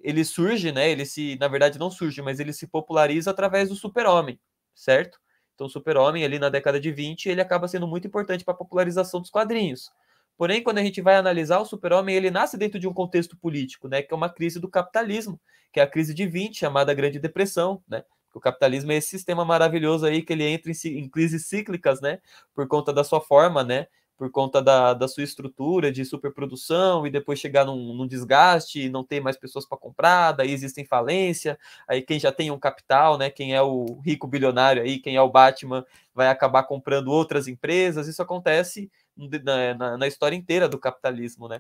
ele 0.03 0.25
surge, 0.25 0.71
né? 0.71 0.89
Ele 0.89 1.05
se, 1.05 1.37
na 1.39 1.47
verdade, 1.47 1.77
não 1.79 1.91
surge, 1.91 2.21
mas 2.23 2.39
ele 2.39 2.53
se 2.53 2.67
populariza 2.67 3.29
através 3.31 3.69
do 3.69 3.75
super-homem 3.75 4.39
certo? 4.75 5.19
Então, 5.55 5.69
Super-Homem, 5.69 6.23
ali 6.23 6.39
na 6.39 6.49
década 6.49 6.79
de 6.79 6.91
20, 6.91 7.29
ele 7.29 7.41
acaba 7.41 7.67
sendo 7.67 7.87
muito 7.87 8.07
importante 8.07 8.43
para 8.43 8.53
a 8.53 8.57
popularização 8.57 9.21
dos 9.21 9.29
quadrinhos. 9.29 9.91
Porém, 10.37 10.63
quando 10.63 10.79
a 10.79 10.83
gente 10.83 11.01
vai 11.01 11.15
analisar 11.15 11.59
o 11.59 11.65
Super-Homem, 11.65 12.15
ele 12.15 12.31
nasce 12.31 12.57
dentro 12.57 12.79
de 12.79 12.87
um 12.87 12.93
contexto 12.93 13.37
político, 13.37 13.87
né, 13.87 14.01
que 14.01 14.11
é 14.13 14.17
uma 14.17 14.29
crise 14.29 14.59
do 14.59 14.67
capitalismo, 14.67 15.39
que 15.71 15.79
é 15.79 15.83
a 15.83 15.87
crise 15.87 16.13
de 16.13 16.25
20, 16.25 16.57
chamada 16.57 16.93
Grande 16.93 17.19
Depressão, 17.19 17.83
né? 17.87 18.03
O 18.33 18.39
capitalismo 18.39 18.91
é 18.91 18.95
esse 18.95 19.09
sistema 19.09 19.43
maravilhoso 19.43 20.05
aí 20.05 20.21
que 20.21 20.31
ele 20.31 20.45
entra 20.45 20.71
em, 20.71 20.87
em 20.97 21.09
crises 21.09 21.45
cíclicas, 21.47 21.99
né, 22.01 22.19
por 22.55 22.67
conta 22.67 22.93
da 22.93 23.03
sua 23.03 23.21
forma, 23.21 23.63
né, 23.63 23.87
por 24.21 24.29
conta 24.29 24.61
da, 24.61 24.93
da 24.93 25.07
sua 25.07 25.23
estrutura 25.23 25.91
de 25.91 26.05
superprodução 26.05 27.07
e 27.07 27.09
depois 27.09 27.39
chegar 27.39 27.65
num, 27.65 27.91
num 27.91 28.05
desgaste, 28.05 28.87
não 28.87 29.03
ter 29.03 29.19
mais 29.19 29.35
pessoas 29.35 29.65
para 29.65 29.79
comprar, 29.79 30.33
daí 30.33 30.51
existem 30.51 30.85
falência, 30.85 31.57
aí 31.87 32.03
quem 32.03 32.19
já 32.19 32.31
tem 32.31 32.51
um 32.51 32.59
capital, 32.59 33.17
né, 33.17 33.31
quem 33.31 33.55
é 33.55 33.61
o 33.63 33.99
rico 34.05 34.27
bilionário 34.27 34.83
aí, 34.83 34.99
quem 34.99 35.15
é 35.15 35.21
o 35.23 35.27
Batman, 35.27 35.83
vai 36.13 36.27
acabar 36.27 36.61
comprando 36.65 37.07
outras 37.07 37.47
empresas, 37.47 38.07
isso 38.07 38.21
acontece 38.21 38.91
na, 39.17 39.73
na, 39.73 39.97
na 39.97 40.07
história 40.07 40.35
inteira 40.35 40.69
do 40.69 40.77
capitalismo, 40.77 41.47
né? 41.47 41.59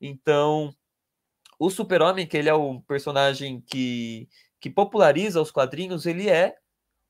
Então, 0.00 0.74
o 1.60 1.70
Super-Homem, 1.70 2.26
que 2.26 2.36
ele 2.36 2.48
é 2.48 2.54
o 2.54 2.80
personagem 2.80 3.60
que, 3.60 4.28
que 4.58 4.68
populariza 4.68 5.40
os 5.40 5.52
quadrinhos, 5.52 6.06
ele 6.06 6.28
é 6.28 6.56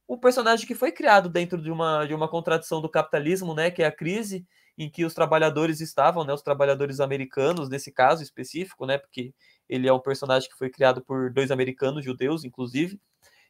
o 0.07 0.19
personagem 0.19 0.67
que 0.67 0.75
foi 0.75 0.93
criado 0.93 1.31
dentro 1.31 1.57
de 1.57 1.71
uma, 1.71 2.05
de 2.05 2.13
uma 2.13 2.29
contradição 2.29 2.83
do 2.83 2.89
capitalismo, 2.91 3.55
né, 3.55 3.71
que 3.71 3.83
é 3.83 3.87
a 3.87 3.93
crise, 3.93 4.47
em 4.81 4.89
que 4.89 5.05
os 5.05 5.13
trabalhadores 5.13 5.79
estavam, 5.83 6.25
né, 6.25 6.33
os 6.33 6.41
trabalhadores 6.41 7.01
americanos, 7.01 7.69
nesse 7.69 7.93
caso 7.93 8.23
específico, 8.23 8.87
né, 8.87 8.97
porque 8.97 9.35
ele 9.69 9.87
é 9.87 9.93
um 9.93 10.01
personagem 10.01 10.49
que 10.49 10.57
foi 10.57 10.71
criado 10.71 11.05
por 11.05 11.31
dois 11.31 11.51
americanos 11.51 12.03
judeus, 12.03 12.45
inclusive, 12.45 12.99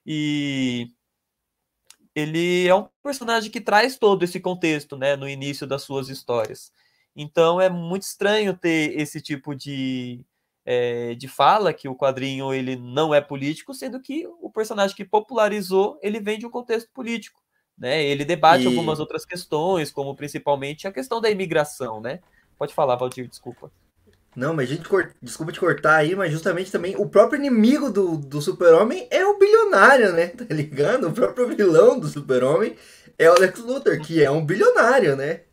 e 0.04 0.88
ele 2.16 2.66
é 2.66 2.74
um 2.74 2.88
personagem 3.00 3.48
que 3.48 3.60
traz 3.60 3.96
todo 3.96 4.24
esse 4.24 4.40
contexto, 4.40 4.96
né, 4.96 5.14
no 5.14 5.28
início 5.28 5.68
das 5.68 5.82
suas 5.84 6.08
histórias. 6.08 6.72
Então 7.14 7.60
é 7.60 7.68
muito 7.70 8.02
estranho 8.02 8.56
ter 8.56 8.98
esse 8.98 9.20
tipo 9.20 9.54
de, 9.54 10.24
é, 10.64 11.14
de 11.14 11.28
fala 11.28 11.72
que 11.72 11.88
o 11.88 11.94
quadrinho 11.94 12.52
ele 12.52 12.74
não 12.74 13.14
é 13.14 13.20
político, 13.20 13.72
sendo 13.72 14.00
que 14.02 14.26
o 14.26 14.50
personagem 14.50 14.96
que 14.96 15.04
popularizou 15.04 15.96
ele 16.02 16.18
vem 16.20 16.40
de 16.40 16.46
um 16.46 16.50
contexto 16.50 16.90
político. 16.92 17.40
Né? 17.80 18.04
Ele 18.04 18.26
debate 18.26 18.64
e... 18.64 18.66
algumas 18.66 19.00
outras 19.00 19.24
questões, 19.24 19.90
como 19.90 20.14
principalmente 20.14 20.86
a 20.86 20.92
questão 20.92 21.18
da 21.18 21.30
imigração, 21.30 21.98
né? 21.98 22.20
Pode 22.58 22.74
falar, 22.74 22.94
Valdir, 22.96 23.26
desculpa. 23.26 23.72
Não, 24.36 24.54
mas 24.54 24.70
a 24.70 24.74
gente 24.74 24.88
desculpa 25.20 25.50
te 25.50 25.58
cortar 25.58 25.96
aí, 25.96 26.14
mas 26.14 26.30
justamente 26.30 26.70
também 26.70 26.94
o 26.96 27.08
próprio 27.08 27.38
inimigo 27.38 27.90
do, 27.90 28.16
do 28.18 28.40
Super-Homem 28.40 29.08
é 29.10 29.24
o 29.24 29.38
bilionário, 29.38 30.12
né? 30.12 30.28
Tá 30.36 30.54
ligado? 30.54 31.08
O 31.08 31.12
próprio 31.12 31.48
vilão 31.48 31.98
do 31.98 32.06
Super-Homem 32.06 32.76
é 33.18 33.30
o 33.30 33.38
Lex 33.40 33.58
Luthor, 33.60 33.98
que 34.00 34.22
é 34.22 34.30
um 34.30 34.44
bilionário, 34.44 35.16
né? 35.16 35.44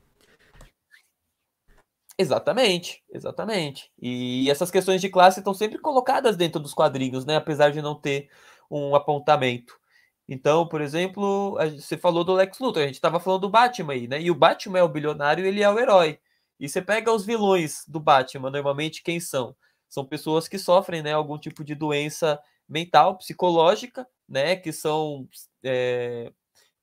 Exatamente, 2.20 3.04
exatamente. 3.10 3.92
E 4.02 4.50
essas 4.50 4.70
questões 4.70 5.00
de 5.00 5.10
classe 5.10 5.40
estão 5.40 5.54
sempre 5.54 5.78
colocadas 5.78 6.36
dentro 6.36 6.60
dos 6.60 6.74
quadrinhos, 6.74 7.26
né? 7.26 7.36
Apesar 7.38 7.72
de 7.72 7.82
não 7.82 7.96
ter 7.96 8.30
um 8.70 8.96
apontamento. 8.96 9.80
Então, 10.28 10.68
por 10.68 10.82
exemplo, 10.82 11.58
você 11.80 11.98
falou 11.98 12.24
do 12.24 12.34
Lex 12.34 12.60
Luthor, 12.60 12.84
a 12.84 12.86
gente 12.86 12.96
estava 12.96 13.20
falando 13.20 13.42
do 13.42 13.50
Batman 13.50 13.94
aí, 13.94 14.08
né? 14.08 14.22
E 14.22 14.30
o 14.30 14.36
Batman 14.36 14.80
é 14.80 14.84
o 14.84 14.90
bilionário 14.90 15.46
ele 15.46 15.64
é 15.64 15.70
o 15.70 15.80
herói. 15.80 16.20
E 16.60 16.68
você 16.68 16.82
pega 16.82 17.12
os 17.14 17.26
vilões 17.26 17.84
do 17.88 18.00
Batman, 18.00 18.50
normalmente 18.50 19.04
quem 19.04 19.20
são? 19.20 19.56
São 19.88 20.06
pessoas 20.06 20.48
que 20.48 20.58
sofrem, 20.60 21.02
né, 21.02 21.14
algum 21.14 21.38
tipo 21.38 21.64
de 21.64 21.76
doença 21.76 22.40
mental, 22.68 23.18
psicológica, 23.18 24.06
né, 24.28 24.56
que 24.58 24.74
são 24.74 25.28
é, 25.64 26.32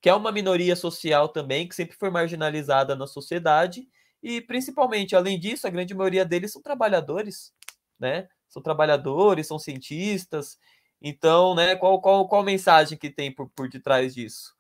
que 0.01 0.09
é 0.09 0.15
uma 0.15 0.33
minoria 0.33 0.77
social 0.77 1.29
também 1.29 1.69
que 1.69 1.75
sempre 1.75 1.97
foi 1.97 2.11
marginalizada 2.11 2.97
na 2.97 3.07
sociedade 3.07 3.89
e 4.23 4.41
principalmente, 4.41 5.15
além 5.15 5.39
disso, 5.39 5.67
a 5.67 5.71
grande 5.71 5.95
maioria 5.95 6.25
deles 6.25 6.53
são 6.53 6.63
trabalhadores, 6.63 7.53
né? 7.99 8.29
São 8.49 8.63
trabalhadores, 8.63 9.47
são 9.47 9.59
cientistas 9.59 10.59
então, 11.05 11.55
né, 11.55 11.77
qual, 11.77 12.01
qual, 12.01 12.27
qual 12.27 12.43
mensagem 12.43 12.97
que 12.97 13.11
tem 13.11 13.31
por, 13.31 13.49
por 13.51 13.69
detrás 13.69 14.15
disso? 14.15 14.55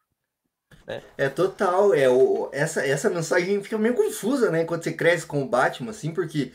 Né? 0.86 1.02
É 1.16 1.28
total, 1.30 1.94
é 1.94 2.08
o, 2.08 2.50
essa, 2.52 2.86
essa 2.86 3.08
mensagem 3.08 3.62
fica 3.62 3.78
meio 3.78 3.94
confusa, 3.94 4.50
né, 4.50 4.64
quando 4.64 4.84
você 4.84 4.92
cresce 4.92 5.24
com 5.24 5.42
o 5.42 5.48
Batman, 5.48 5.90
assim, 5.90 6.12
porque 6.12 6.52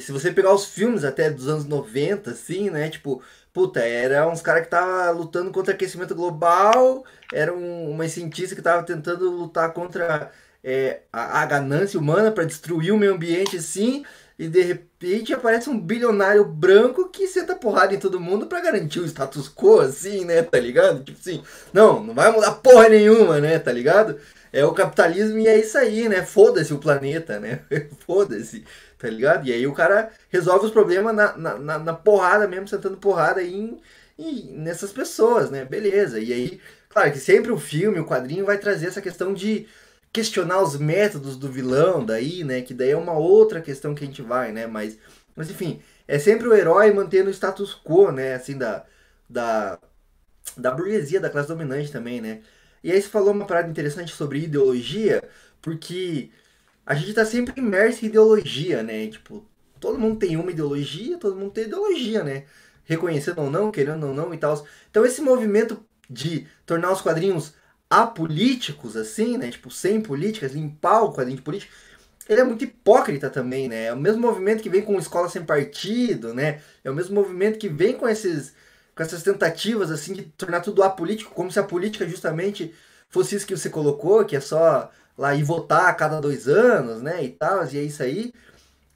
se 0.00 0.12
você 0.12 0.32
pegar 0.32 0.52
os 0.52 0.66
filmes 0.66 1.04
até 1.04 1.30
dos 1.30 1.48
anos 1.48 1.64
90, 1.66 2.30
assim, 2.30 2.70
né? 2.70 2.88
Tipo, 2.88 3.22
puta, 3.52 3.80
era 3.80 4.26
uns 4.28 4.40
caras 4.40 4.64
que 4.64 4.70
tava 4.70 5.10
lutando 5.10 5.50
contra 5.50 5.74
aquecimento 5.74 6.14
global, 6.14 7.04
era 7.32 7.52
um, 7.52 7.90
uma 7.90 8.08
cientista 8.08 8.56
que 8.56 8.62
tava 8.62 8.82
tentando 8.82 9.30
lutar 9.30 9.72
contra 9.72 10.30
é, 10.62 11.02
a, 11.12 11.42
a 11.42 11.46
ganância 11.46 12.00
humana 12.00 12.32
para 12.32 12.44
destruir 12.44 12.92
o 12.92 12.96
meio 12.96 13.14
ambiente, 13.14 13.58
assim, 13.58 14.04
e 14.38 14.48
de 14.48 14.62
repente 14.62 15.32
aparece 15.32 15.70
um 15.70 15.78
bilionário 15.78 16.44
branco 16.44 17.08
que 17.08 17.26
senta 17.28 17.54
porrada 17.54 17.94
em 17.94 18.00
todo 18.00 18.20
mundo 18.20 18.46
para 18.46 18.60
garantir 18.60 18.98
o 18.98 19.06
status 19.06 19.48
quo, 19.48 19.80
assim, 19.80 20.24
né? 20.24 20.42
Tá 20.42 20.58
ligado? 20.58 21.04
Tipo 21.04 21.18
assim, 21.20 21.42
não, 21.72 22.02
não 22.02 22.14
vai 22.14 22.32
mudar 22.32 22.52
porra 22.52 22.88
nenhuma, 22.88 23.40
né? 23.40 23.58
Tá 23.58 23.70
ligado? 23.70 24.18
É 24.52 24.64
o 24.64 24.72
capitalismo 24.72 25.38
e 25.38 25.46
é 25.46 25.58
isso 25.58 25.78
aí, 25.78 26.08
né? 26.08 26.22
Foda-se 26.24 26.74
o 26.74 26.78
planeta, 26.78 27.38
né? 27.38 27.60
Foda-se, 28.04 28.64
tá 28.98 29.08
ligado? 29.08 29.46
E 29.46 29.52
aí 29.52 29.66
o 29.66 29.72
cara 29.72 30.10
resolve 30.28 30.66
os 30.66 30.72
problemas 30.72 31.14
na, 31.14 31.36
na, 31.36 31.78
na 31.78 31.92
porrada 31.92 32.48
mesmo, 32.48 32.66
sentando 32.66 32.96
porrada 32.96 33.42
em, 33.42 33.80
em, 34.18 34.52
nessas 34.52 34.92
pessoas, 34.92 35.48
né? 35.48 35.64
Beleza. 35.64 36.18
E 36.18 36.32
aí, 36.32 36.60
claro 36.88 37.12
que 37.12 37.18
sempre 37.18 37.52
o 37.52 37.58
filme, 37.58 38.00
o 38.00 38.06
quadrinho 38.06 38.44
vai 38.44 38.58
trazer 38.58 38.88
essa 38.88 39.00
questão 39.00 39.32
de 39.32 39.68
questionar 40.14 40.62
os 40.62 40.76
métodos 40.78 41.36
do 41.36 41.50
vilão 41.50 42.06
daí, 42.06 42.44
né? 42.44 42.62
Que 42.62 42.72
daí 42.72 42.90
é 42.90 42.96
uma 42.96 43.14
outra 43.14 43.60
questão 43.60 43.94
que 43.96 44.04
a 44.04 44.06
gente 44.06 44.22
vai, 44.22 44.52
né? 44.52 44.64
Mas, 44.64 44.96
mas 45.34 45.50
enfim, 45.50 45.82
é 46.06 46.20
sempre 46.20 46.46
o 46.46 46.54
herói 46.54 46.92
mantendo 46.92 47.28
o 47.28 47.32
status 47.32 47.74
quo, 47.84 48.12
né? 48.12 48.34
Assim, 48.34 48.56
da, 48.56 48.84
da, 49.28 49.76
da 50.56 50.70
burguesia, 50.70 51.20
da 51.20 51.28
classe 51.28 51.48
dominante 51.48 51.90
também, 51.90 52.20
né? 52.20 52.42
E 52.82 52.92
aí 52.92 53.02
você 53.02 53.08
falou 53.08 53.32
uma 53.32 53.44
parada 53.46 53.68
interessante 53.68 54.14
sobre 54.14 54.44
ideologia, 54.44 55.20
porque 55.60 56.30
a 56.86 56.94
gente 56.94 57.12
tá 57.14 57.24
sempre 57.26 57.60
imerso 57.60 58.04
em 58.04 58.08
ideologia, 58.08 58.84
né? 58.84 59.08
Tipo, 59.08 59.44
todo 59.80 59.98
mundo 59.98 60.18
tem 60.20 60.36
uma 60.36 60.50
ideologia, 60.52 61.18
todo 61.18 61.36
mundo 61.36 61.50
tem 61.52 61.64
ideologia, 61.64 62.22
né? 62.22 62.44
Reconhecendo 62.84 63.40
ou 63.40 63.50
não, 63.50 63.72
querendo 63.72 64.06
ou 64.06 64.14
não 64.14 64.32
e 64.32 64.38
tal. 64.38 64.64
Então 64.90 65.04
esse 65.04 65.20
movimento 65.20 65.84
de 66.08 66.46
tornar 66.66 66.92
os 66.92 67.00
quadrinhos 67.00 67.54
apolíticos, 67.88 68.96
assim, 68.96 69.36
né? 69.38 69.50
Tipo, 69.50 69.70
sem 69.70 70.00
políticas, 70.00 70.52
limpar 70.52 71.02
o 71.02 71.12
quadrinho 71.12 71.36
de 71.36 71.42
política, 71.42 71.72
ele 72.28 72.40
é 72.40 72.44
muito 72.44 72.64
hipócrita 72.64 73.28
também, 73.30 73.68
né? 73.68 73.86
É 73.86 73.92
o 73.92 73.98
mesmo 73.98 74.20
movimento 74.20 74.62
que 74.62 74.70
vem 74.70 74.82
com 74.82 74.98
escola 74.98 75.28
sem 75.28 75.44
partido, 75.44 76.32
né? 76.34 76.60
É 76.82 76.90
o 76.90 76.94
mesmo 76.94 77.14
movimento 77.14 77.58
que 77.58 77.68
vem 77.68 77.94
com 77.94 78.08
esses 78.08 78.54
com 78.94 79.02
essas 79.02 79.22
tentativas 79.22 79.90
assim 79.90 80.12
de 80.12 80.22
tornar 80.22 80.60
tudo 80.60 80.82
apolítico, 80.82 81.34
como 81.34 81.50
se 81.50 81.58
a 81.58 81.64
política 81.64 82.08
justamente 82.08 82.72
fosse 83.08 83.34
isso 83.34 83.46
que 83.46 83.56
você 83.56 83.68
colocou, 83.68 84.24
que 84.24 84.36
é 84.36 84.40
só 84.40 84.90
lá 85.18 85.34
ir 85.34 85.42
votar 85.42 85.88
a 85.88 85.94
cada 85.94 86.20
dois 86.20 86.48
anos, 86.48 87.02
né, 87.02 87.24
e 87.24 87.28
tal, 87.30 87.66
e 87.66 87.78
é 87.78 87.82
isso 87.82 88.02
aí, 88.02 88.32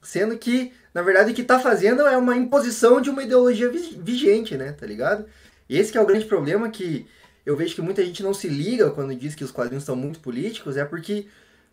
sendo 0.01 0.37
que 0.37 0.73
na 0.93 1.01
verdade 1.01 1.31
o 1.31 1.35
que 1.35 1.41
está 1.41 1.59
fazendo 1.59 2.01
é 2.03 2.17
uma 2.17 2.35
imposição 2.35 3.01
de 3.01 3.09
uma 3.09 3.23
ideologia 3.23 3.69
vigente, 3.69 4.55
né, 4.57 4.71
tá 4.71 4.85
ligado? 4.85 5.25
E 5.67 5.77
esse 5.77 5.91
que 5.91 5.97
é 5.97 6.01
o 6.01 6.05
grande 6.05 6.25
problema 6.25 6.69
que 6.69 7.05
eu 7.49 7.55
vejo 7.55 7.73
que 7.73 7.81
muita 7.81 8.05
gente 8.05 8.21
não 8.21 8.31
se 8.31 8.47
liga 8.47 8.91
quando 8.91 9.15
diz 9.15 9.33
que 9.33 9.43
os 9.43 9.49
quadrinhos 9.51 9.83
são 9.83 9.95
muito 9.95 10.19
políticos, 10.19 10.77
é 10.77 10.85
porque, 10.85 11.27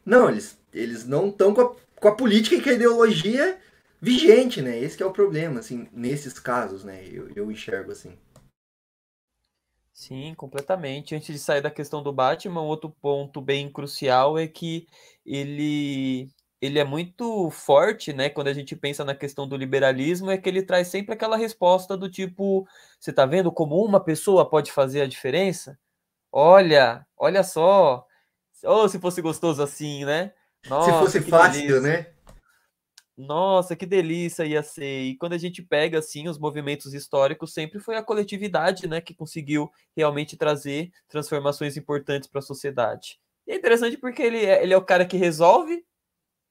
não, 0.06 0.30
eles, 0.30 0.58
eles 0.72 1.06
não 1.06 1.28
estão 1.28 1.52
com, 1.52 1.76
com, 1.94 2.08
a 2.08 2.14
política 2.14 2.56
e 2.56 2.62
com 2.62 2.70
a 2.70 2.72
ideologia 2.72 3.60
vigente, 4.00 4.62
né? 4.62 4.78
Esse 4.78 5.02
é 5.02 5.04
o 5.04 5.12
problema, 5.12 5.60
assim, 5.60 5.86
nesses 5.92 6.38
casos, 6.38 6.82
né? 6.82 7.06
Eu, 7.06 7.28
eu 7.36 7.52
enxergo 7.52 7.92
assim. 7.92 8.16
Sim, 9.92 10.32
completamente. 10.34 11.14
Antes 11.14 11.34
de 11.34 11.38
sair 11.38 11.60
da 11.60 11.70
questão 11.70 12.02
do 12.02 12.10
Batman, 12.10 12.62
outro 12.62 12.88
ponto 12.88 13.42
bem 13.42 13.70
crucial 13.70 14.38
é 14.38 14.46
que 14.46 14.86
ele 15.26 16.30
ele 16.66 16.78
é 16.78 16.84
muito 16.84 17.50
forte, 17.50 18.12
né? 18.12 18.28
Quando 18.28 18.48
a 18.48 18.52
gente 18.52 18.76
pensa 18.76 19.04
na 19.04 19.14
questão 19.14 19.48
do 19.48 19.56
liberalismo, 19.56 20.30
é 20.30 20.38
que 20.38 20.48
ele 20.48 20.62
traz 20.62 20.88
sempre 20.88 21.14
aquela 21.14 21.36
resposta 21.36 21.96
do 21.96 22.10
tipo: 22.10 22.66
você 22.98 23.12
tá 23.12 23.24
vendo 23.24 23.50
como 23.50 23.82
uma 23.84 24.00
pessoa 24.00 24.48
pode 24.48 24.72
fazer 24.72 25.00
a 25.00 25.06
diferença? 25.06 25.78
Olha, 26.30 27.06
olha 27.16 27.42
só. 27.42 28.06
Oh, 28.64 28.88
se 28.88 28.98
fosse 28.98 29.22
gostoso 29.22 29.62
assim, 29.62 30.04
né? 30.04 30.32
Nossa, 30.68 30.92
se 30.92 30.98
fosse 30.98 31.30
fácil, 31.30 31.60
delícia. 31.60 31.80
né? 31.80 32.06
Nossa, 33.16 33.74
que 33.74 33.86
delícia 33.86 34.44
ia 34.44 34.62
ser. 34.62 35.04
E 35.04 35.16
quando 35.16 35.32
a 35.32 35.38
gente 35.38 35.62
pega 35.62 35.98
assim 35.98 36.28
os 36.28 36.38
movimentos 36.38 36.92
históricos, 36.92 37.54
sempre 37.54 37.80
foi 37.80 37.96
a 37.96 38.02
coletividade, 38.02 38.86
né, 38.86 39.00
que 39.00 39.14
conseguiu 39.14 39.70
realmente 39.96 40.36
trazer 40.36 40.90
transformações 41.08 41.78
importantes 41.78 42.28
para 42.28 42.40
a 42.40 42.42
sociedade. 42.42 43.18
E 43.46 43.52
é 43.52 43.56
interessante 43.56 43.96
porque 43.96 44.22
ele 44.22 44.44
é, 44.44 44.62
ele 44.62 44.74
é 44.74 44.76
o 44.76 44.84
cara 44.84 45.06
que 45.06 45.16
resolve 45.16 45.82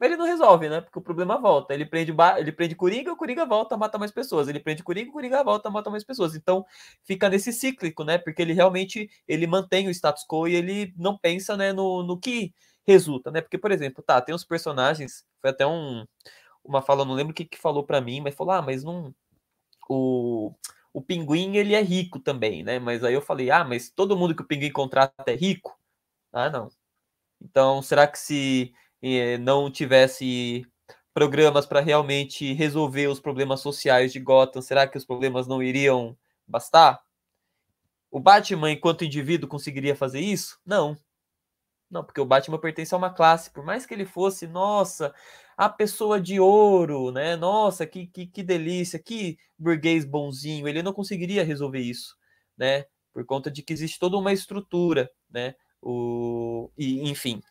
ele 0.01 0.17
não 0.17 0.25
resolve, 0.25 0.67
né? 0.69 0.81
Porque 0.81 0.99
o 0.99 1.01
problema 1.01 1.37
volta. 1.37 1.73
Ele 1.73 1.85
prende, 1.85 2.13
ele 2.37 2.51
prende 2.51 2.75
Coringa, 2.75 3.13
o 3.13 3.15
Coringa 3.15 3.45
volta, 3.45 3.77
mata 3.77 3.97
mais 3.97 4.11
pessoas. 4.11 4.47
Ele 4.47 4.59
prende 4.59 4.83
Coringa, 4.83 5.09
o 5.09 5.13
Coringa 5.13 5.43
volta, 5.43 5.69
mata 5.69 5.89
mais 5.89 6.03
pessoas. 6.03 6.35
Então 6.35 6.65
fica 7.03 7.29
nesse 7.29 7.53
cíclico, 7.53 8.03
né? 8.03 8.17
Porque 8.17 8.41
ele 8.41 8.53
realmente 8.53 9.09
ele 9.27 9.47
mantém 9.47 9.87
o 9.87 9.91
status 9.91 10.25
quo 10.27 10.47
e 10.47 10.55
ele 10.55 10.93
não 10.97 11.17
pensa 11.17 11.55
né, 11.55 11.71
no, 11.71 12.03
no 12.03 12.19
que 12.19 12.53
resulta, 12.85 13.31
né? 13.31 13.41
Porque, 13.41 13.57
por 13.57 13.71
exemplo, 13.71 14.03
tá, 14.03 14.21
tem 14.21 14.35
uns 14.35 14.43
personagens, 14.43 15.25
foi 15.41 15.49
até 15.49 15.65
um, 15.65 16.05
uma 16.63 16.81
fala, 16.81 17.05
não 17.05 17.13
lembro 17.13 17.31
o 17.31 17.35
que, 17.35 17.45
que 17.45 17.57
falou 17.57 17.83
para 17.83 18.01
mim, 18.01 18.21
mas 18.21 18.35
falou, 18.35 18.53
ah, 18.53 18.61
mas 18.61 18.83
não. 18.83 19.13
O, 19.89 20.53
o 20.93 21.01
pinguim 21.01 21.57
ele 21.57 21.75
é 21.75 21.81
rico 21.81 22.19
também, 22.19 22.63
né? 22.63 22.79
Mas 22.79 23.03
aí 23.03 23.13
eu 23.13 23.21
falei, 23.21 23.51
ah, 23.51 23.63
mas 23.63 23.89
todo 23.89 24.17
mundo 24.17 24.35
que 24.35 24.41
o 24.41 24.47
pinguim 24.47 24.71
contrata 24.71 25.31
é 25.31 25.35
rico? 25.35 25.77
Ah, 26.33 26.49
não. 26.49 26.69
Então, 27.41 27.81
será 27.81 28.07
que 28.07 28.19
se 28.19 28.73
não 29.39 29.69
tivesse 29.71 30.65
programas 31.13 31.65
para 31.65 31.79
realmente 31.79 32.53
resolver 32.53 33.07
os 33.07 33.19
problemas 33.19 33.61
sociais 33.61 34.11
de 34.11 34.19
Gotham, 34.19 34.61
será 34.61 34.87
que 34.87 34.97
os 34.97 35.05
problemas 35.05 35.47
não 35.47 35.63
iriam 35.63 36.17
bastar? 36.47 37.01
O 38.11 38.19
Batman, 38.19 38.71
enquanto 38.71 39.05
indivíduo, 39.05 39.49
conseguiria 39.49 39.95
fazer 39.95 40.19
isso? 40.19 40.59
Não. 40.65 40.97
Não, 41.89 42.03
porque 42.03 42.19
o 42.19 42.25
Batman 42.25 42.57
pertence 42.59 42.93
a 42.93 42.97
uma 42.97 43.09
classe. 43.09 43.51
Por 43.51 43.63
mais 43.63 43.85
que 43.85 43.93
ele 43.93 44.05
fosse, 44.05 44.47
nossa, 44.47 45.13
a 45.55 45.69
pessoa 45.69 46.19
de 46.19 46.39
ouro, 46.39 47.11
né? 47.11 47.35
Nossa, 47.35 47.85
que, 47.85 48.07
que, 48.07 48.27
que 48.27 48.43
delícia, 48.43 48.99
que 48.99 49.37
burguês 49.57 50.03
bonzinho. 50.03 50.67
Ele 50.67 50.83
não 50.83 50.93
conseguiria 50.93 51.43
resolver 51.43 51.79
isso, 51.79 52.15
né? 52.57 52.85
Por 53.13 53.25
conta 53.25 53.49
de 53.49 53.61
que 53.61 53.71
existe 53.71 53.99
toda 53.99 54.17
uma 54.17 54.33
estrutura, 54.33 55.09
né? 55.29 55.55
O, 55.81 56.69
e, 56.77 57.09
enfim. 57.09 57.41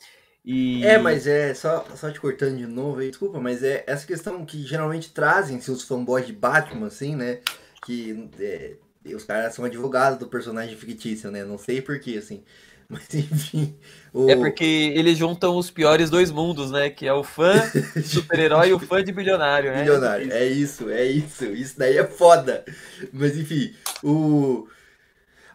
E... 0.44 0.84
É, 0.84 0.98
mas 0.98 1.26
é, 1.26 1.54
só, 1.54 1.86
só 1.96 2.10
te 2.10 2.20
cortando 2.20 2.58
de 2.58 2.66
novo 2.66 3.00
aí, 3.00 3.08
desculpa, 3.08 3.40
mas 3.40 3.62
é 3.62 3.82
essa 3.86 4.06
questão 4.06 4.44
que 4.44 4.62
geralmente 4.62 5.10
trazem 5.10 5.60
seus 5.60 5.82
fanboys 5.82 6.26
de 6.26 6.32
Batman, 6.32 6.86
assim, 6.86 7.16
né? 7.16 7.38
Que 7.84 8.28
é, 8.38 8.74
os 9.14 9.24
caras 9.24 9.54
são 9.54 9.64
advogados 9.64 10.18
do 10.18 10.26
personagem 10.26 10.76
fictício, 10.76 11.30
né? 11.30 11.44
Não 11.44 11.56
sei 11.56 11.80
porquê, 11.80 12.16
assim. 12.18 12.42
Mas 12.88 13.14
enfim. 13.14 13.74
O... 14.12 14.28
É 14.28 14.36
porque 14.36 14.92
eles 14.94 15.16
juntam 15.16 15.56
os 15.56 15.70
piores 15.70 16.10
dois 16.10 16.30
mundos, 16.30 16.70
né? 16.70 16.90
Que 16.90 17.06
é 17.06 17.12
o 17.14 17.24
fã 17.24 17.54
super-herói 18.04 18.68
e 18.68 18.72
o 18.74 18.78
fã 18.78 19.02
de 19.02 19.10
bilionário, 19.10 19.72
né? 19.72 19.82
Bilionário, 19.82 20.30
é 20.30 20.46
isso, 20.46 20.90
é 20.90 21.04
isso. 21.04 21.46
Isso 21.46 21.78
daí 21.78 21.96
é 21.96 22.04
foda. 22.04 22.64
Mas 23.12 23.38
enfim, 23.38 23.74
o. 24.02 24.68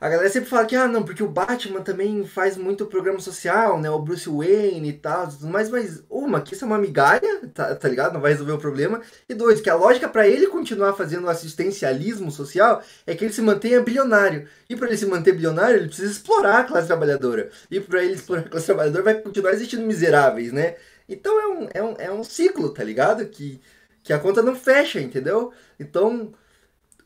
A 0.01 0.07
galera 0.07 0.29
sempre 0.29 0.49
fala 0.49 0.65
que, 0.65 0.77
ah, 0.77 0.87
não, 0.87 1.03
porque 1.03 1.21
o 1.21 1.27
Batman 1.27 1.81
também 1.81 2.25
faz 2.25 2.55
muito 2.55 2.85
programa 2.85 3.19
social, 3.19 3.79
né? 3.81 3.89
O 3.89 3.99
Bruce 3.99 4.29
Wayne 4.29 4.89
e 4.89 4.93
tal, 4.93 5.27
mas, 5.41 5.69
mas 5.69 6.01
uma, 6.09 6.39
que 6.39 6.53
isso 6.53 6.63
é 6.63 6.67
uma 6.67 6.77
migalha, 6.77 7.41
tá, 7.53 7.75
tá 7.75 7.87
ligado? 7.89 8.13
Não 8.13 8.21
vai 8.21 8.31
resolver 8.31 8.53
o 8.53 8.57
problema. 8.57 9.01
E 9.27 9.33
dois, 9.33 9.59
que 9.59 9.69
a 9.69 9.75
lógica 9.75 10.07
para 10.07 10.25
ele 10.25 10.47
continuar 10.47 10.93
fazendo 10.93 11.29
assistencialismo 11.29 12.31
social 12.31 12.81
é 13.05 13.13
que 13.13 13.25
ele 13.25 13.33
se 13.33 13.41
mantenha 13.41 13.81
bilionário. 13.81 14.47
E 14.69 14.75
para 14.75 14.87
ele 14.87 14.97
se 14.97 15.05
manter 15.05 15.33
bilionário, 15.33 15.77
ele 15.77 15.87
precisa 15.87 16.11
explorar 16.11 16.59
a 16.59 16.63
classe 16.63 16.87
trabalhadora. 16.87 17.49
E 17.69 17.81
para 17.81 18.01
ele 18.03 18.13
explorar 18.13 18.43
a 18.43 18.49
classe 18.49 18.67
trabalhadora, 18.67 19.03
vai 19.03 19.15
continuar 19.15 19.51
existindo 19.51 19.85
miseráveis, 19.85 20.53
né? 20.53 20.75
Então 21.09 21.39
é 21.41 21.47
um, 21.47 21.69
é 21.73 21.83
um, 21.83 21.95
é 21.97 22.11
um 22.11 22.23
ciclo, 22.23 22.69
tá 22.69 22.83
ligado? 22.85 23.25
Que, 23.25 23.59
que 24.01 24.13
a 24.13 24.19
conta 24.19 24.41
não 24.41 24.55
fecha, 24.55 25.01
entendeu? 25.01 25.51
Então 25.77 26.33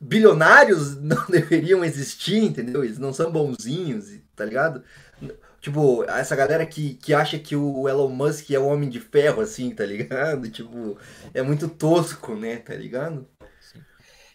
bilionários 0.04 1.00
não 1.02 1.26
deveriam 1.28 1.84
existir, 1.84 2.44
entendeu? 2.44 2.84
Eles 2.84 3.00
não 3.00 3.14
são 3.14 3.32
bonzinhos, 3.32 4.20
tá 4.36 4.46
ligado? 4.46 4.84
Tipo, 5.62 6.04
essa 6.04 6.36
galera 6.36 6.66
que, 6.66 6.96
que 6.96 7.14
acha 7.14 7.40
que 7.40 7.56
o 7.56 7.88
Elon 7.88 8.10
Musk 8.10 8.52
é 8.52 8.60
o 8.60 8.68
homem 8.68 8.90
de 8.90 9.00
ferro, 9.00 9.42
assim, 9.42 9.74
tá 9.74 9.86
ligado? 9.86 10.50
Tipo, 10.52 10.98
é 11.34 11.42
muito 11.42 11.70
tosco, 11.70 12.36
né, 12.36 12.58
tá 12.58 12.76
ligado? 12.76 13.28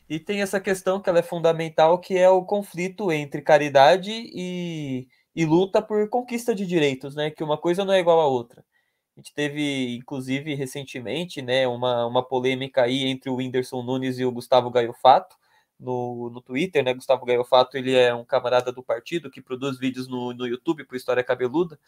E 0.09 0.19
tem 0.19 0.41
essa 0.41 0.59
questão 0.59 1.01
que 1.01 1.11
ela 1.11 1.19
é 1.19 1.23
fundamental, 1.23 2.01
que 2.01 2.17
é 2.17 2.31
o 2.31 2.43
conflito 2.43 3.13
entre 3.13 3.43
caridade 3.43 4.11
e, 4.11 5.07
e 5.37 5.45
luta 5.45 5.83
por 5.83 6.09
conquista 6.09 6.55
de 6.55 6.65
direitos, 6.65 7.15
né? 7.15 7.31
Que 7.31 7.45
uma 7.45 7.59
coisa 7.59 7.85
não 7.85 7.93
é 7.93 8.01
igual 8.01 8.19
à 8.21 8.27
outra. 8.27 8.65
A 9.15 9.21
gente 9.21 9.35
teve, 9.35 9.97
inclusive, 9.97 10.55
recentemente, 10.55 11.43
né, 11.43 11.67
uma, 11.67 12.07
uma 12.07 12.23
polêmica 12.27 12.85
aí 12.85 13.05
entre 13.05 13.29
o 13.29 13.35
Whindersson 13.35 13.83
Nunes 13.83 14.19
e 14.19 14.25
o 14.25 14.31
Gustavo 14.31 14.71
Gaio 14.71 14.95
Fato, 14.95 15.37
no, 15.79 16.31
no 16.31 16.41
Twitter, 16.41 16.83
né? 16.85 16.95
Gustavo 16.95 17.25
Gaiofato, 17.25 17.77
ele 17.77 17.95
é 17.95 18.15
um 18.15 18.25
camarada 18.25 18.73
do 18.73 18.83
partido 18.83 19.31
que 19.31 19.41
produz 19.41 19.79
vídeos 19.79 20.09
no, 20.09 20.33
no 20.33 20.47
YouTube 20.47 20.85
por 20.85 20.97
História 20.97 21.25
Cabeluda, 21.25 21.79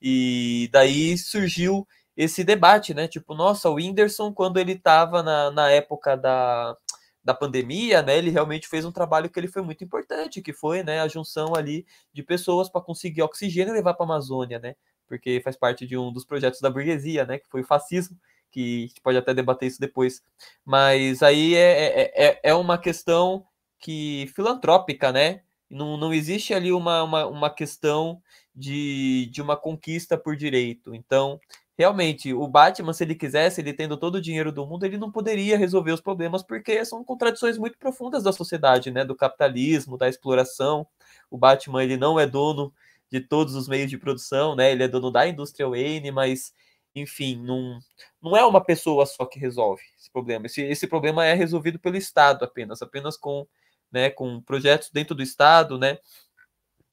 e 0.00 0.68
daí 0.72 1.16
surgiu 1.18 1.86
esse 2.16 2.44
debate, 2.44 2.94
né? 2.94 3.08
Tipo, 3.08 3.34
nossa, 3.34 3.68
o 3.70 3.74
Whindersson, 3.74 4.32
quando 4.32 4.58
ele 4.58 4.72
estava 4.72 5.22
na, 5.22 5.50
na 5.50 5.70
época 5.70 6.16
da, 6.16 6.76
da 7.24 7.34
pandemia, 7.34 8.02
né, 8.02 8.16
ele 8.18 8.30
realmente 8.30 8.68
fez 8.68 8.84
um 8.84 8.92
trabalho 8.92 9.28
que 9.30 9.38
ele 9.38 9.48
foi 9.48 9.62
muito 9.62 9.84
importante, 9.84 10.42
que 10.42 10.52
foi, 10.52 10.82
né, 10.82 11.00
a 11.00 11.08
junção 11.08 11.54
ali 11.54 11.86
de 12.12 12.22
pessoas 12.22 12.68
para 12.68 12.80
conseguir 12.80 13.22
oxigênio 13.22 13.72
e 13.72 13.76
levar 13.76 13.94
para 13.94 14.04
a 14.04 14.08
Amazônia, 14.08 14.58
né? 14.58 14.74
Porque 15.06 15.40
faz 15.42 15.56
parte 15.56 15.86
de 15.86 15.96
um 15.96 16.12
dos 16.12 16.24
projetos 16.24 16.60
da 16.60 16.70
burguesia, 16.70 17.24
né, 17.26 17.38
que 17.38 17.48
foi 17.48 17.62
o 17.62 17.66
fascismo, 17.66 18.16
que 18.50 18.84
a 18.84 18.88
gente 18.88 19.00
pode 19.00 19.18
até 19.18 19.32
debater 19.32 19.68
isso 19.68 19.80
depois. 19.80 20.22
Mas 20.64 21.22
aí 21.22 21.54
é, 21.54 22.02
é, 22.02 22.26
é, 22.28 22.40
é 22.44 22.54
uma 22.54 22.78
questão 22.78 23.44
que 23.78 24.30
filantrópica, 24.34 25.12
né? 25.12 25.42
Não, 25.68 25.96
não 25.96 26.12
existe 26.12 26.52
ali 26.52 26.72
uma, 26.72 27.02
uma, 27.02 27.26
uma 27.26 27.50
questão 27.50 28.20
de, 28.54 29.28
de 29.32 29.40
uma 29.40 29.56
conquista 29.56 30.18
por 30.18 30.36
direito. 30.36 30.94
Então, 30.94 31.40
realmente, 31.78 32.34
o 32.34 32.46
Batman, 32.46 32.92
se 32.92 33.04
ele 33.04 33.14
quisesse, 33.14 33.60
ele 33.60 33.72
tendo 33.72 33.96
todo 33.96 34.16
o 34.16 34.20
dinheiro 34.20 34.52
do 34.52 34.66
mundo, 34.66 34.84
ele 34.84 34.98
não 34.98 35.10
poderia 35.10 35.56
resolver 35.56 35.92
os 35.92 36.00
problemas, 36.00 36.42
porque 36.42 36.84
são 36.84 37.02
contradições 37.04 37.56
muito 37.56 37.78
profundas 37.78 38.22
da 38.22 38.32
sociedade, 38.32 38.90
né? 38.90 39.04
Do 39.04 39.16
capitalismo, 39.16 39.96
da 39.96 40.08
exploração. 40.08 40.86
O 41.30 41.38
Batman, 41.38 41.82
ele 41.82 41.96
não 41.96 42.20
é 42.20 42.26
dono 42.26 42.72
de 43.10 43.20
todos 43.20 43.54
os 43.54 43.66
meios 43.66 43.90
de 43.90 43.96
produção, 43.96 44.54
né? 44.54 44.70
Ele 44.72 44.82
é 44.82 44.88
dono 44.88 45.10
da 45.10 45.26
indústria 45.26 45.68
Wayne, 45.68 46.10
mas, 46.10 46.52
enfim, 46.94 47.36
não, 47.36 47.78
não 48.22 48.36
é 48.36 48.44
uma 48.44 48.62
pessoa 48.62 49.06
só 49.06 49.24
que 49.24 49.38
resolve 49.38 49.82
esse 49.98 50.10
problema. 50.10 50.46
Esse, 50.46 50.62
esse 50.62 50.86
problema 50.86 51.24
é 51.24 51.34
resolvido 51.34 51.78
pelo 51.78 51.96
Estado 51.96 52.44
apenas, 52.44 52.82
apenas 52.82 53.16
com, 53.16 53.46
né, 53.90 54.10
com 54.10 54.40
projetos 54.42 54.90
dentro 54.90 55.14
do 55.14 55.22
Estado, 55.22 55.78
né? 55.78 55.98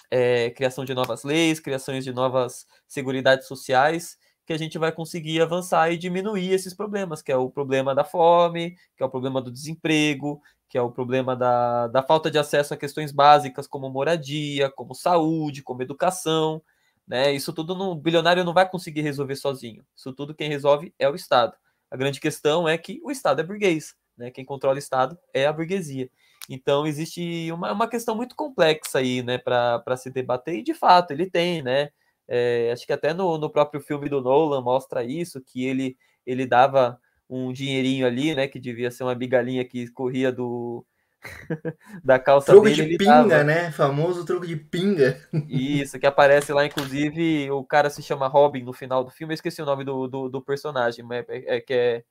É, 0.10 0.52
criação 0.52 0.86
de 0.86 0.94
novas 0.94 1.24
leis, 1.24 1.60
criações 1.60 2.04
de 2.06 2.14
novas 2.14 2.66
seguridades 2.88 3.48
sociais, 3.48 4.18
que 4.46 4.54
a 4.54 4.58
gente 4.58 4.78
vai 4.78 4.92
conseguir 4.92 5.42
avançar 5.42 5.92
e 5.92 5.98
diminuir 5.98 6.54
esses 6.54 6.74
problemas, 6.74 7.22
que 7.22 7.32
é 7.32 7.36
o 7.36 7.50
problema 7.50 7.94
da 7.94 8.06
fome, 8.06 8.78
que 8.96 9.04
é 9.04 9.06
o 9.06 9.10
problema 9.10 9.42
do 9.42 9.52
desemprego, 9.52 10.42
que 10.70 10.78
é 10.78 10.82
o 10.82 10.92
problema 10.92 11.36
da, 11.36 11.88
da 11.88 12.02
falta 12.02 12.32
de 12.32 12.38
acesso 12.38 12.74
a 12.74 12.78
questões 12.78 13.12
básicas 13.12 13.68
como 13.68 13.90
moradia, 13.90 14.72
como 14.72 14.94
saúde, 14.94 15.64
como 15.64 15.82
educação, 15.82 16.62
né? 17.08 17.32
Isso 17.34 17.54
tudo 17.54 17.74
o 17.74 17.96
bilionário 17.96 18.44
não 18.44 18.54
vai 18.54 18.70
conseguir 18.70 19.02
resolver 19.02 19.36
sozinho. 19.36 19.86
Isso 19.96 20.14
tudo 20.14 20.36
quem 20.36 20.50
resolve 20.50 20.94
é 21.00 21.10
o 21.10 21.16
Estado. 21.16 21.56
A 21.90 21.96
grande 21.96 22.20
questão 22.20 22.68
é 22.68 22.78
que 22.78 23.00
o 23.04 23.10
Estado 23.12 23.40
é 23.40 23.44
burguês, 23.44 23.96
né? 24.18 24.30
Quem 24.32 24.44
controla 24.44 24.76
o 24.76 24.80
Estado 24.80 25.18
é 25.34 25.46
a 25.46 25.54
burguesia. 25.54 26.10
Então 26.50 26.86
existe 26.86 27.52
uma, 27.52 27.72
uma 27.72 27.90
questão 27.90 28.16
muito 28.16 28.36
complexa 28.36 29.00
aí, 29.00 29.22
né, 29.22 29.38
para 29.38 29.98
se 29.98 30.10
debater, 30.10 30.56
e 30.56 30.64
de 30.64 30.74
fato 30.74 31.12
ele 31.12 31.30
tem, 31.30 31.62
né? 31.62 31.90
É, 32.28 32.72
acho 32.72 32.86
que 32.86 32.94
até 32.94 33.14
no, 33.14 33.38
no 33.38 33.50
próprio 33.50 33.82
filme 33.82 34.10
do 34.10 34.22
Nolan 34.22 34.62
mostra 34.62 35.04
isso, 35.04 35.42
que 35.42 35.66
ele, 35.66 35.98
ele 36.26 36.46
dava 36.46 37.00
um 37.30 37.52
dinheirinho 37.54 38.06
ali, 38.06 38.36
né? 38.36 38.48
Que 38.48 38.60
devia 38.60 38.92
ser 38.92 39.04
uma 39.04 39.16
bigalinha 39.16 39.64
que 39.66 39.90
corria 39.92 40.32
do 40.32 40.86
da 42.04 42.20
calça 42.20 42.52
truco 42.52 42.66
dele. 42.66 42.86
de 42.86 42.98
pinga, 42.98 43.12
tava... 43.12 43.44
né? 43.44 43.72
Famoso 43.72 44.26
truco 44.26 44.46
de 44.46 44.56
pinga. 44.56 45.20
Isso, 45.48 46.00
que 46.00 46.06
aparece 46.06 46.54
lá, 46.54 46.66
inclusive, 46.66 47.50
o 47.52 47.64
cara 47.64 47.90
se 47.90 48.02
chama 48.02 48.28
Robin 48.28 48.64
no 48.64 48.74
final 48.74 49.04
do 49.04 49.12
filme. 49.12 49.34
Eu 49.34 49.36
esqueci 49.36 49.62
o 49.62 49.66
nome 49.66 49.84
do, 49.84 50.08
do, 50.08 50.30
do 50.30 50.42
personagem, 50.42 51.04
mas 51.04 51.26
é, 51.30 51.58
é, 51.58 51.62
que 51.62 51.74
é. 51.74 52.04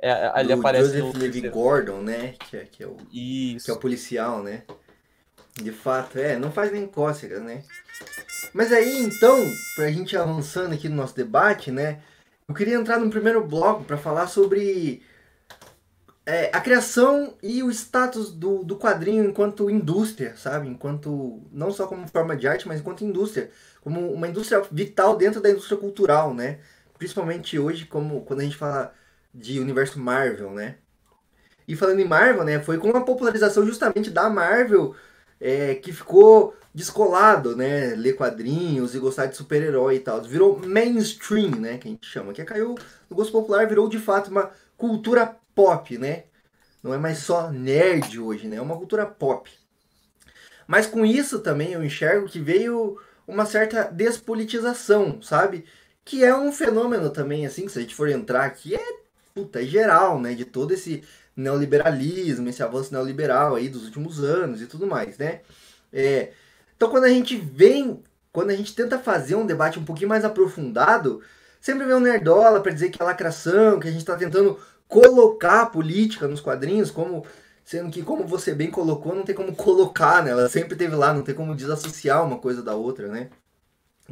é 0.00 0.30
ali 0.34 0.54
do 0.54 0.60
aparece 0.60 0.98
Joseph 0.98 1.42
no... 1.42 1.50
Gordon, 1.50 2.02
né? 2.02 2.34
Que 2.48 2.56
é, 2.56 2.64
que 2.64 2.82
é 2.82 2.86
o, 2.86 2.96
Isso. 3.12 3.64
Que 3.64 3.70
é 3.70 3.74
o 3.74 3.78
policial, 3.78 4.42
né? 4.42 4.62
De 5.54 5.70
fato, 5.70 6.18
é, 6.18 6.36
não 6.36 6.50
faz 6.50 6.72
nem 6.72 6.86
cócega, 6.86 7.38
né? 7.40 7.62
Mas 8.54 8.72
aí, 8.72 9.02
então, 9.02 9.38
pra 9.76 9.90
gente 9.90 10.16
avançando 10.16 10.72
aqui 10.74 10.88
no 10.88 10.96
nosso 10.96 11.14
debate, 11.14 11.70
né? 11.70 12.00
Eu 12.48 12.54
queria 12.54 12.74
entrar 12.74 12.98
no 12.98 13.10
primeiro 13.10 13.46
bloco 13.46 13.84
para 13.84 13.96
falar 13.96 14.26
sobre 14.26 15.02
é, 16.24 16.50
a 16.52 16.60
criação 16.60 17.34
e 17.42 17.62
o 17.62 17.70
status 17.70 18.32
do, 18.32 18.62
do 18.62 18.76
quadrinho 18.76 19.24
enquanto 19.24 19.68
indústria, 19.68 20.36
sabe? 20.36 20.68
Enquanto, 20.68 21.42
não 21.50 21.72
só 21.72 21.86
como 21.86 22.06
forma 22.06 22.36
de 22.36 22.46
arte, 22.46 22.68
mas 22.68 22.80
enquanto 22.80 23.04
indústria. 23.04 23.50
Como 23.80 24.12
uma 24.12 24.28
indústria 24.28 24.62
vital 24.70 25.16
dentro 25.16 25.40
da 25.40 25.50
indústria 25.50 25.76
cultural, 25.76 26.32
né? 26.32 26.60
Principalmente 26.96 27.58
hoje, 27.58 27.86
como 27.86 28.24
quando 28.24 28.40
a 28.40 28.44
gente 28.44 28.56
fala 28.56 28.94
de 29.34 29.58
universo 29.58 29.98
Marvel, 29.98 30.52
né? 30.52 30.76
E 31.66 31.74
falando 31.74 32.00
em 32.00 32.06
Marvel, 32.06 32.44
né? 32.44 32.60
Foi 32.60 32.78
com 32.78 32.90
a 32.96 33.00
popularização 33.00 33.66
justamente 33.66 34.10
da 34.10 34.30
Marvel 34.30 34.94
é, 35.40 35.74
que 35.74 35.92
ficou 35.92 36.54
descolado, 36.72 37.56
né? 37.56 37.94
Ler 37.96 38.14
quadrinhos 38.14 38.94
e 38.94 39.00
gostar 39.00 39.26
de 39.26 39.36
super-herói 39.36 39.96
e 39.96 40.00
tal. 40.00 40.22
Virou 40.22 40.60
mainstream, 40.64 41.50
né? 41.50 41.78
Que 41.78 41.88
a 41.88 41.90
gente 41.90 42.06
chama. 42.06 42.32
Que 42.32 42.44
caiu 42.44 42.76
no 43.10 43.16
gosto 43.16 43.32
popular, 43.32 43.66
virou 43.66 43.88
de 43.88 43.98
fato 43.98 44.30
uma 44.30 44.50
cultura 44.76 45.36
pop, 45.54 45.96
né? 45.98 46.24
Não 46.82 46.92
é 46.92 46.98
mais 46.98 47.18
só 47.18 47.50
nerd 47.50 48.18
hoje, 48.18 48.48
né? 48.48 48.56
É 48.56 48.60
uma 48.62 48.76
cultura 48.76 49.06
pop. 49.06 49.50
Mas 50.66 50.86
com 50.86 51.04
isso 51.04 51.40
também 51.40 51.72
eu 51.72 51.84
enxergo 51.84 52.28
que 52.28 52.40
veio 52.40 52.98
uma 53.26 53.46
certa 53.46 53.84
despolitização, 53.84 55.20
sabe? 55.22 55.64
Que 56.04 56.24
é 56.24 56.34
um 56.34 56.52
fenômeno 56.52 57.10
também, 57.10 57.46
assim, 57.46 57.66
que 57.66 57.72
se 57.72 57.78
a 57.78 57.82
gente 57.82 57.94
for 57.94 58.08
entrar 58.08 58.44
aqui, 58.44 58.74
é 58.74 59.02
puta, 59.34 59.62
é 59.62 59.64
geral, 59.64 60.20
né? 60.20 60.34
De 60.34 60.44
todo 60.44 60.72
esse 60.72 61.02
neoliberalismo, 61.36 62.48
esse 62.48 62.62
avanço 62.62 62.92
neoliberal 62.92 63.54
aí 63.54 63.68
dos 63.68 63.84
últimos 63.84 64.22
anos 64.22 64.60
e 64.60 64.66
tudo 64.66 64.86
mais, 64.86 65.16
né? 65.18 65.40
É, 65.92 66.32
então 66.76 66.90
quando 66.90 67.04
a 67.04 67.08
gente 67.08 67.36
vem, 67.36 68.02
quando 68.32 68.50
a 68.50 68.56
gente 68.56 68.74
tenta 68.74 68.98
fazer 68.98 69.34
um 69.34 69.46
debate 69.46 69.78
um 69.78 69.84
pouquinho 69.84 70.08
mais 70.08 70.24
aprofundado, 70.24 71.22
sempre 71.60 71.86
vem 71.86 71.94
um 71.94 72.00
nerdola 72.00 72.60
para 72.60 72.72
dizer 72.72 72.90
que 72.90 73.00
é 73.00 73.04
lacração, 73.04 73.80
que 73.80 73.88
a 73.88 73.90
gente 73.90 74.00
está 74.00 74.16
tentando 74.16 74.58
colocar 74.92 75.62
a 75.62 75.66
política 75.66 76.28
nos 76.28 76.42
quadrinhos, 76.42 76.90
como 76.90 77.24
sendo 77.64 77.90
que 77.90 78.02
como 78.02 78.26
você 78.26 78.54
bem 78.54 78.70
colocou, 78.70 79.14
não 79.14 79.22
tem 79.22 79.34
como 79.34 79.56
colocar, 79.56 80.22
né? 80.22 80.32
Ela 80.32 80.50
sempre 80.50 80.76
teve 80.76 80.94
lá, 80.94 81.14
não 81.14 81.22
tem 81.22 81.34
como 81.34 81.54
desassociar 81.54 82.22
uma 82.22 82.36
coisa 82.36 82.62
da 82.62 82.74
outra, 82.74 83.08
né? 83.08 83.30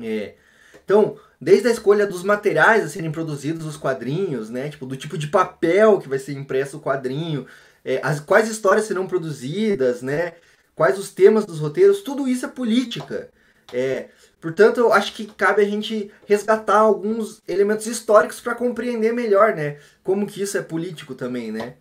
É. 0.00 0.36
Então, 0.82 1.18
desde 1.38 1.68
a 1.68 1.70
escolha 1.70 2.06
dos 2.06 2.22
materiais 2.22 2.82
a 2.82 2.88
serem 2.88 3.12
produzidos 3.12 3.66
os 3.66 3.76
quadrinhos, 3.76 4.48
né? 4.48 4.70
Tipo, 4.70 4.86
do 4.86 4.96
tipo 4.96 5.18
de 5.18 5.26
papel 5.26 5.98
que 5.98 6.08
vai 6.08 6.18
ser 6.18 6.32
impresso 6.32 6.78
o 6.78 6.80
quadrinho, 6.80 7.46
é, 7.84 8.00
as, 8.02 8.18
quais 8.18 8.48
histórias 8.48 8.86
serão 8.86 9.06
produzidas, 9.06 10.00
né? 10.00 10.32
Quais 10.74 10.98
os 10.98 11.12
temas 11.12 11.44
dos 11.44 11.58
roteiros, 11.58 12.00
tudo 12.00 12.26
isso 12.26 12.46
é 12.46 12.48
política. 12.48 13.28
É, 13.70 14.08
portanto, 14.40 14.78
eu 14.78 14.92
acho 14.92 15.14
que 15.14 15.26
cabe 15.26 15.62
a 15.62 15.64
gente 15.64 16.10
resgatar 16.26 16.78
alguns 16.78 17.42
elementos 17.46 17.86
históricos 17.86 18.40
para 18.40 18.54
compreender 18.54 19.12
melhor, 19.12 19.54
né? 19.54 19.78
Como 20.02 20.26
que 20.26 20.42
isso 20.42 20.56
é 20.58 20.62
político 20.62 21.14
também, 21.14 21.52
né? 21.52 21.74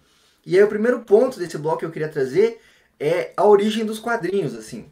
E 0.46 0.58
aí 0.58 0.64
o 0.64 0.68
primeiro 0.68 1.02
ponto 1.02 1.40
desse 1.40 1.58
bloco 1.58 1.80
que 1.80 1.86
eu 1.86 1.92
queria 1.92 2.10
trazer 2.10 2.60
é 3.00 3.34
a 3.38 3.46
origem 3.46 3.86
dos 3.86 4.00
quadrinhos, 4.00 4.56
assim. 4.56 4.92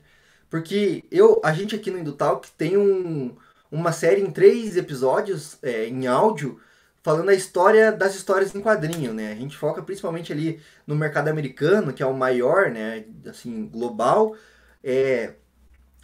Porque 0.50 1.04
eu, 1.12 1.42
a 1.44 1.52
gente 1.52 1.76
aqui 1.76 1.92
no 1.92 2.00
Indutalk 2.00 2.50
tem 2.58 2.78
um, 2.78 3.36
uma 3.72 3.92
série 3.92 4.22
em 4.22 4.32
três 4.32 4.78
episódios 4.78 5.58
é, 5.62 5.88
em 5.88 6.08
áudio 6.08 6.60
falando 7.04 7.30
a 7.30 7.34
história 7.34 7.90
das 7.92 8.16
histórias 8.16 8.54
em 8.54 8.62
quadrinho, 8.62 9.14
né? 9.14 9.32
A 9.32 9.36
gente 9.36 9.56
foca 9.56 9.82
principalmente 9.82 10.34
ali 10.34 10.60
no 10.86 10.94
mercado 10.94 11.30
americano, 11.30 11.94
que 11.94 12.04
é 12.04 12.06
o 12.06 12.14
maior, 12.14 12.70
né? 12.70 13.06
Assim, 13.26 13.66
global, 13.66 14.36
é, 14.84 15.34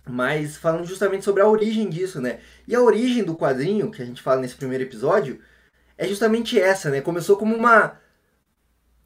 mas 0.06 0.58
falando 0.58 0.86
justamente 0.86 1.24
sobre 1.24 1.42
a 1.42 1.48
origem 1.48 1.90
disso, 1.90 2.20
né? 2.22 2.40
E 2.68 2.76
a 2.76 2.82
origem 2.82 3.24
do 3.24 3.36
quadrinho, 3.36 3.92
que 3.92 4.02
a 4.02 4.06
gente 4.06 4.22
fala 4.22 4.42
nesse 4.42 4.56
primeiro 4.56 4.84
episódio, 4.84 5.40
é 5.98 6.08
justamente 6.08 6.60
essa, 6.60 6.90
né? 6.90 7.02
Começou 7.02 7.38
como 7.38 7.56
uma, 7.56 8.00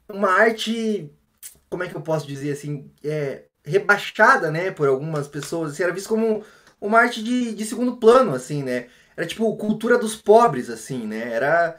uma 0.08 0.30
arte, 0.30 1.10
como 1.70 1.82
é 1.84 1.88
que 1.88 1.94
eu 1.94 2.00
posso 2.02 2.26
dizer 2.26 2.52
assim, 2.52 2.90
é, 3.04 3.44
rebaixada, 3.64 4.50
né? 4.50 4.70
Por 4.70 4.88
algumas 4.88 5.28
pessoas, 5.28 5.72
assim, 5.72 5.82
era 5.84 5.92
visto 5.92 6.08
como 6.08 6.44
uma 6.80 6.98
arte 7.00 7.22
de, 7.22 7.54
de 7.54 7.64
segundo 7.64 7.96
plano, 7.98 8.34
assim, 8.34 8.62
né? 8.62 8.88
Era 9.16 9.26
tipo 9.26 9.56
cultura 9.56 9.98
dos 9.98 10.16
pobres, 10.16 10.70
assim, 10.70 11.06
né? 11.06 11.32
Era 11.32 11.76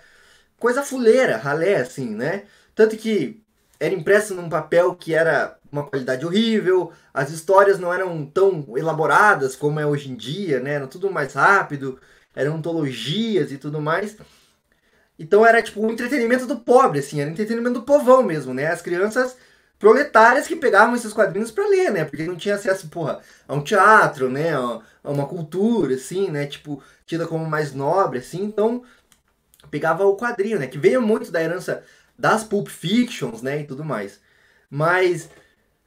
coisa 0.58 0.84
fuleira, 0.84 1.38
ralé, 1.38 1.78
assim, 1.78 2.10
né? 2.16 2.44
Tanto 2.76 2.98
que 2.98 3.44
era 3.80 3.94
impresso 3.94 4.36
num 4.36 4.50
papel 4.50 4.94
que 4.96 5.14
era 5.14 5.58
uma 5.72 5.86
qualidade 5.86 6.26
horrível, 6.26 6.92
as 7.14 7.32
histórias 7.32 7.80
não 7.80 7.94
eram 7.94 8.26
tão 8.26 8.66
elaboradas 8.76 9.56
como 9.56 9.80
é 9.80 9.86
hoje 9.86 10.12
em 10.12 10.16
dia, 10.16 10.60
né? 10.60 10.74
Era 10.74 10.88
tudo 10.88 11.12
mais 11.12 11.34
rápido, 11.34 12.00
eram 12.36 12.56
antologias 12.56 13.52
e 13.52 13.58
tudo 13.58 13.80
mais. 13.80 14.18
Então 15.18 15.46
era 15.46 15.62
tipo 15.62 15.86
um 15.86 15.92
entretenimento 15.92 16.46
do 16.46 16.58
pobre, 16.60 17.00
assim, 17.00 17.20
era 17.22 17.30
um 17.30 17.34
entretenimento 17.34 17.80
do 17.80 17.86
povão 17.86 18.24
mesmo, 18.24 18.54
né? 18.54 18.68
As 18.68 18.82
crianças 18.82 19.38
proletárias 19.78 20.48
que 20.48 20.56
pegavam 20.56 20.96
esses 20.96 21.14
quadrinhos 21.14 21.52
para 21.52 21.68
ler, 21.68 21.92
né? 21.92 22.04
Porque 22.06 22.24
não 22.24 22.36
tinha 22.36 22.56
acesso, 22.56 22.90
porra, 22.90 23.22
a 23.48 23.54
um 23.54 23.64
teatro, 23.64 24.30
né? 24.30 24.54
A 24.54 24.82
uma 25.10 25.28
cultura, 25.28 25.96
assim, 25.96 26.30
né? 26.30 26.46
Tipo, 26.48 26.84
tida 27.06 27.28
como 27.28 27.46
mais 27.46 27.74
nobre, 27.74 28.20
assim. 28.20 28.44
Então, 28.44 28.84
pegava 29.72 30.06
o 30.06 30.18
quadrinho, 30.18 30.60
né? 30.60 30.68
Que 30.68 30.78
veio 30.78 31.02
muito 31.02 31.32
da 31.32 31.42
herança 31.42 31.84
das 32.20 32.44
Pulp 32.44 32.68
Fictions, 32.68 33.42
né? 33.42 33.62
E 33.62 33.64
tudo 33.64 33.84
mais. 33.84 34.20
Mas, 34.70 35.30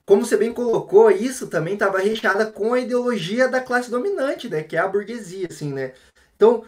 como 0.07 0.25
você 0.25 0.37
bem 0.37 0.53
colocou, 0.53 1.11
isso 1.11 1.47
também 1.47 1.75
estava 1.75 1.99
recheada 1.99 2.47
com 2.47 2.75
a 2.75 2.81
ideologia 2.81 3.49
da 3.49 3.61
classe 3.61 3.91
dominante, 3.91 4.49
né? 4.49 4.63
Que 4.63 4.77
é 4.77 4.81
a 4.81 4.89
burguesia, 4.89 5.47
assim, 5.51 5.73
né? 5.73 5.93
Então, 6.35 6.65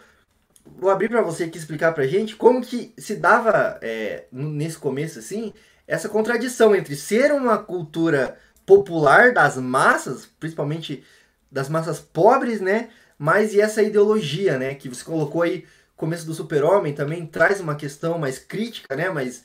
vou 0.78 0.90
abrir 0.90 1.08
para 1.08 1.22
você 1.22 1.44
aqui 1.44 1.58
explicar 1.58 1.92
pra 1.92 2.06
gente 2.06 2.36
como 2.36 2.60
que 2.60 2.92
se 2.98 3.16
dava 3.16 3.78
é, 3.82 4.24
nesse 4.30 4.78
começo 4.78 5.18
assim 5.18 5.52
essa 5.86 6.08
contradição 6.08 6.74
entre 6.74 6.96
ser 6.96 7.32
uma 7.32 7.58
cultura 7.58 8.38
popular 8.64 9.32
das 9.32 9.56
massas, 9.56 10.26
principalmente 10.40 11.04
das 11.50 11.68
massas 11.68 12.00
pobres, 12.00 12.60
né? 12.60 12.88
Mas 13.18 13.54
e 13.54 13.60
essa 13.60 13.82
ideologia, 13.82 14.58
né? 14.58 14.74
Que 14.74 14.88
você 14.88 15.04
colocou 15.04 15.42
aí, 15.42 15.66
começo 15.96 16.26
do 16.26 16.34
Super-Homem 16.34 16.94
também 16.94 17.26
traz 17.26 17.60
uma 17.60 17.74
questão 17.74 18.18
mais 18.18 18.38
crítica, 18.38 18.96
né? 18.96 19.10
Mas 19.10 19.44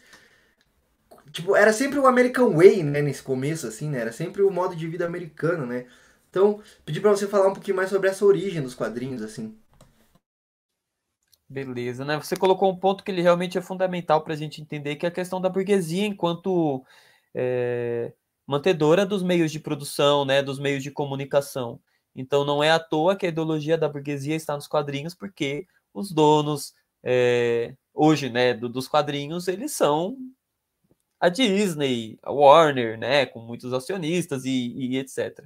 tipo, 1.32 1.56
era 1.56 1.74
sempre 1.74 2.00
o 2.00 2.08
American 2.08 2.56
Way, 2.56 2.84
né, 2.84 3.02
nesse 3.02 3.24
começo 3.24 3.68
assim, 3.68 3.90
né? 3.90 4.00
Era 4.00 4.12
sempre 4.12 4.42
o 4.42 4.52
modo 4.52 4.76
de 4.76 4.88
vida 4.88 5.06
americano, 5.06 5.66
né? 5.66 5.86
Então, 6.30 6.62
pedi 6.86 7.02
para 7.02 7.12
você 7.12 7.28
falar 7.28 7.48
um 7.48 7.54
pouquinho 7.54 7.78
mais 7.78 7.90
sobre 7.90 8.10
essa 8.10 8.26
origem 8.26 8.62
dos 8.62 8.76
quadrinhos 8.76 9.22
assim. 9.22 9.58
Beleza, 11.50 12.06
né? 12.06 12.16
Você 12.18 12.36
colocou 12.36 12.72
um 12.72 12.78
ponto 12.78 13.04
que 13.04 13.10
ele 13.10 13.24
realmente 13.24 13.58
é 13.58 13.62
fundamental 13.62 14.24
para 14.24 14.34
a 14.34 14.38
gente 14.38 14.62
entender, 14.62 14.96
que 14.98 15.06
é 15.06 15.10
a 15.10 15.12
questão 15.12 15.42
da 15.42 15.50
burguesia 15.50 16.06
enquanto 16.06 16.86
é, 17.34 18.14
mantedora 18.46 19.04
dos 19.06 19.24
meios 19.24 19.52
de 19.52 19.60
produção, 19.60 20.26
né, 20.26 20.44
dos 20.44 20.60
meios 20.60 20.84
de 20.84 20.92
comunicação. 20.92 21.80
Então 22.16 22.46
não 22.46 22.64
é 22.64 22.70
à 22.70 22.80
toa 22.80 23.16
que 23.16 23.26
a 23.26 23.30
ideologia 23.30 23.78
da 23.78 23.90
burguesia 23.90 24.36
está 24.36 24.56
nos 24.56 24.68
quadrinhos, 24.68 25.16
porque 25.16 25.66
os 25.94 26.12
donos 26.12 26.74
é, 27.04 27.76
hoje, 27.94 28.30
né, 28.30 28.54
do, 28.54 28.70
dos 28.70 28.88
quadrinhos, 28.88 29.48
eles 29.48 29.72
são 29.72 30.18
a 31.20 31.30
Disney, 31.30 32.18
a 32.24 32.32
Warner, 32.32 32.98
né, 32.98 33.26
com 33.26 33.40
muitos 33.40 33.74
acionistas 33.74 34.46
e, 34.46 34.74
e 34.78 34.98
etc. 34.98 35.44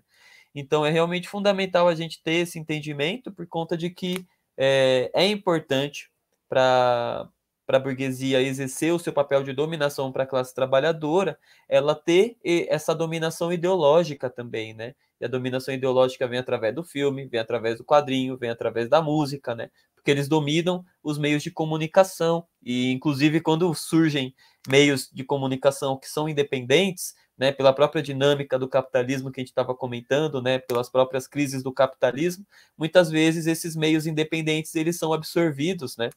Então 0.56 0.86
é 0.86 0.92
realmente 0.92 1.28
fundamental 1.28 1.88
a 1.88 1.96
gente 1.96 2.22
ter 2.22 2.36
esse 2.36 2.60
entendimento 2.60 3.32
por 3.32 3.48
conta 3.48 3.76
de 3.76 3.90
que 3.90 4.26
é, 4.58 5.10
é 5.14 5.28
importante 5.28 6.12
para 6.48 7.28
a 7.68 7.80
burguesia 7.80 8.42
exercer 8.42 8.94
o 8.94 9.00
seu 9.00 9.12
papel 9.12 9.44
de 9.44 9.54
dominação 9.54 10.12
para 10.12 10.24
a 10.24 10.28
classe 10.28 10.54
trabalhadora, 10.54 11.40
ela 11.68 11.96
ter 11.96 12.38
essa 12.44 12.94
dominação 12.94 13.52
ideológica 13.52 14.30
também, 14.30 14.74
né? 14.74 14.94
E 15.20 15.26
a 15.26 15.28
dominação 15.28 15.74
ideológica 15.74 16.28
vem 16.28 16.40
através 16.40 16.76
do 16.76 16.84
filme, 16.84 17.26
vem 17.26 17.40
através 17.40 17.78
do 17.78 17.84
quadrinho, 17.86 18.38
vem 18.38 18.50
através 18.50 18.90
da 18.90 19.02
música, 19.02 19.56
né? 19.56 19.72
Porque 20.04 20.12
eles 20.12 20.28
dominam 20.28 20.84
os 21.02 21.18
meios 21.18 21.42
de 21.42 21.50
comunicação 21.50 22.46
e, 22.62 22.92
inclusive, 22.92 23.40
quando 23.40 23.74
surgem 23.74 24.36
meios 24.68 25.10
de 25.10 25.24
comunicação 25.24 25.98
que 25.98 26.10
são 26.10 26.28
independentes, 26.28 27.16
né, 27.38 27.54
pela 27.54 27.72
própria 27.72 28.04
dinâmica 28.04 28.60
do 28.60 28.68
capitalismo 28.68 29.32
que 29.32 29.40
a 29.40 29.42
gente 29.44 29.52
estava 29.52 29.74
comentando, 29.74 30.42
né, 30.42 30.60
pelas 30.60 30.90
próprias 30.90 31.26
crises 31.26 31.64
do 31.64 31.72
capitalismo, 31.72 32.46
muitas 32.78 33.10
vezes 33.10 33.48
esses 33.48 33.78
meios 33.78 34.06
independentes 34.06 34.76
eles 34.76 34.98
são 34.98 35.14
absorvidos, 35.14 35.96
né? 35.96 36.10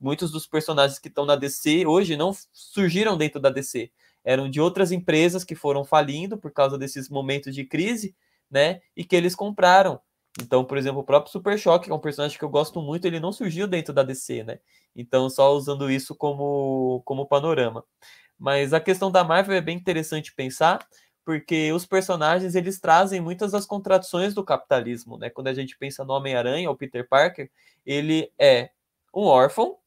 Muitos 0.00 0.30
dos 0.32 0.46
personagens 0.46 0.98
que 0.98 1.08
estão 1.08 1.26
na 1.26 1.36
DC 1.36 1.86
hoje 1.86 2.16
não 2.16 2.34
surgiram 2.50 3.16
dentro 3.18 3.38
da 3.38 3.50
DC, 3.50 3.90
eram 4.24 4.48
de 4.48 4.58
outras 4.58 4.90
empresas 4.90 5.44
que 5.44 5.54
foram 5.54 5.84
falindo 5.84 6.38
por 6.38 6.50
causa 6.50 6.78
desses 6.78 7.10
momentos 7.10 7.54
de 7.54 7.62
crise, 7.64 8.16
né? 8.50 8.80
E 8.96 9.04
que 9.04 9.14
eles 9.14 9.34
compraram. 9.34 10.00
Então, 10.42 10.64
por 10.64 10.76
exemplo, 10.76 11.00
o 11.00 11.04
próprio 11.04 11.30
Super 11.30 11.58
Choque, 11.58 11.86
que 11.86 11.92
é 11.92 11.94
um 11.94 12.00
personagem 12.00 12.36
que 12.36 12.44
eu 12.44 12.48
gosto 12.48 12.82
muito, 12.82 13.06
ele 13.06 13.20
não 13.20 13.32
surgiu 13.32 13.68
dentro 13.68 13.94
da 13.94 14.02
DC, 14.02 14.42
né? 14.42 14.58
Então, 14.94 15.30
só 15.30 15.52
usando 15.52 15.90
isso 15.90 16.14
como, 16.14 17.02
como 17.04 17.26
panorama. 17.26 17.84
Mas 18.38 18.72
a 18.72 18.80
questão 18.80 19.10
da 19.10 19.22
Marvel 19.22 19.56
é 19.56 19.60
bem 19.60 19.76
interessante 19.76 20.34
pensar, 20.34 20.84
porque 21.24 21.72
os 21.72 21.86
personagens 21.86 22.54
eles 22.54 22.80
trazem 22.80 23.20
muitas 23.20 23.52
das 23.52 23.64
contradições 23.64 24.34
do 24.34 24.44
capitalismo, 24.44 25.16
né? 25.18 25.30
Quando 25.30 25.48
a 25.48 25.54
gente 25.54 25.78
pensa 25.78 26.04
no 26.04 26.12
Homem-Aranha 26.12 26.68
ou 26.68 26.76
Peter 26.76 27.08
Parker, 27.08 27.50
ele 27.86 28.32
é 28.38 28.70
um 29.14 29.22
órfão 29.22 29.78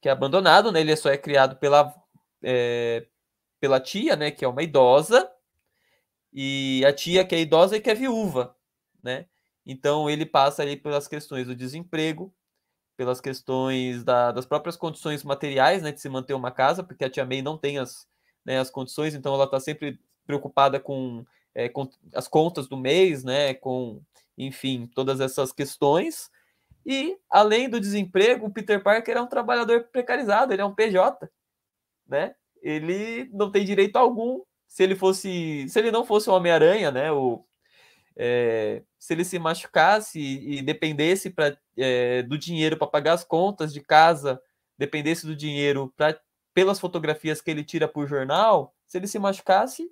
que 0.00 0.08
é 0.08 0.12
abandonado, 0.12 0.72
né? 0.72 0.80
Ele 0.80 0.96
só 0.96 1.10
é 1.10 1.18
criado 1.18 1.56
pela 1.56 1.94
é, 2.42 3.06
pela 3.60 3.80
tia, 3.80 4.16
né? 4.16 4.30
Que 4.30 4.44
é 4.44 4.48
uma 4.48 4.62
idosa 4.62 5.30
e 6.32 6.84
a 6.86 6.92
tia 6.92 7.24
que 7.24 7.34
é 7.34 7.40
idosa 7.40 7.76
e 7.76 7.80
que 7.80 7.90
é 7.90 7.94
viúva, 7.94 8.56
né? 9.02 9.26
Então 9.64 10.08
ele 10.08 10.24
passa 10.24 10.62
ali 10.62 10.76
pelas 10.76 11.06
questões 11.06 11.46
do 11.46 11.54
desemprego, 11.54 12.32
pelas 12.96 13.20
questões 13.20 14.02
da, 14.02 14.32
das 14.32 14.44
próprias 14.44 14.76
condições 14.76 15.22
materiais, 15.22 15.82
né, 15.82 15.92
de 15.92 16.00
se 16.00 16.08
manter 16.08 16.34
uma 16.34 16.50
casa, 16.50 16.82
porque 16.82 17.04
a 17.04 17.10
tia 17.10 17.24
May 17.24 17.42
não 17.42 17.56
tem 17.56 17.78
as, 17.78 18.08
né, 18.44 18.58
as 18.58 18.70
condições, 18.70 19.14
então 19.14 19.34
ela 19.34 19.44
está 19.44 19.60
sempre 19.60 20.00
preocupada 20.26 20.80
com, 20.80 21.24
é, 21.54 21.68
com, 21.68 21.88
as 22.14 22.26
contas 22.26 22.66
do 22.66 22.76
mês, 22.76 23.22
né, 23.22 23.54
com, 23.54 24.02
enfim, 24.36 24.90
todas 24.94 25.20
essas 25.20 25.52
questões. 25.52 26.30
E, 26.84 27.16
além 27.30 27.68
do 27.68 27.78
desemprego, 27.78 28.46
o 28.46 28.52
Peter 28.52 28.82
Parker 28.82 29.16
é 29.16 29.20
um 29.20 29.26
trabalhador 29.26 29.84
precarizado, 29.92 30.52
ele 30.52 30.62
é 30.62 30.64
um 30.64 30.74
PJ, 30.74 31.30
né? 32.06 32.34
Ele 32.62 33.28
não 33.32 33.50
tem 33.50 33.64
direito 33.64 33.96
algum. 33.96 34.42
Se 34.66 34.82
ele 34.82 34.96
fosse, 34.96 35.66
se 35.68 35.78
ele 35.78 35.90
não 35.90 36.04
fosse 36.04 36.30
o 36.30 36.32
Homem-Aranha, 36.32 36.90
né, 36.90 37.12
o, 37.12 37.44
é, 38.18 38.82
se 38.98 39.14
ele 39.14 39.24
se 39.24 39.38
machucasse 39.38 40.18
e 40.18 40.60
dependesse 40.60 41.30
pra, 41.30 41.56
é, 41.76 42.22
do 42.24 42.36
dinheiro 42.36 42.76
para 42.76 42.88
pagar 42.88 43.12
as 43.12 43.22
contas 43.22 43.72
de 43.72 43.80
casa, 43.80 44.42
dependesse 44.76 45.24
do 45.24 45.36
dinheiro 45.36 45.94
pra, 45.96 46.20
pelas 46.52 46.80
fotografias 46.80 47.40
que 47.40 47.48
ele 47.48 47.62
tira 47.62 47.86
por 47.86 48.08
jornal, 48.08 48.74
se 48.84 48.98
ele 48.98 49.06
se 49.06 49.20
machucasse. 49.20 49.88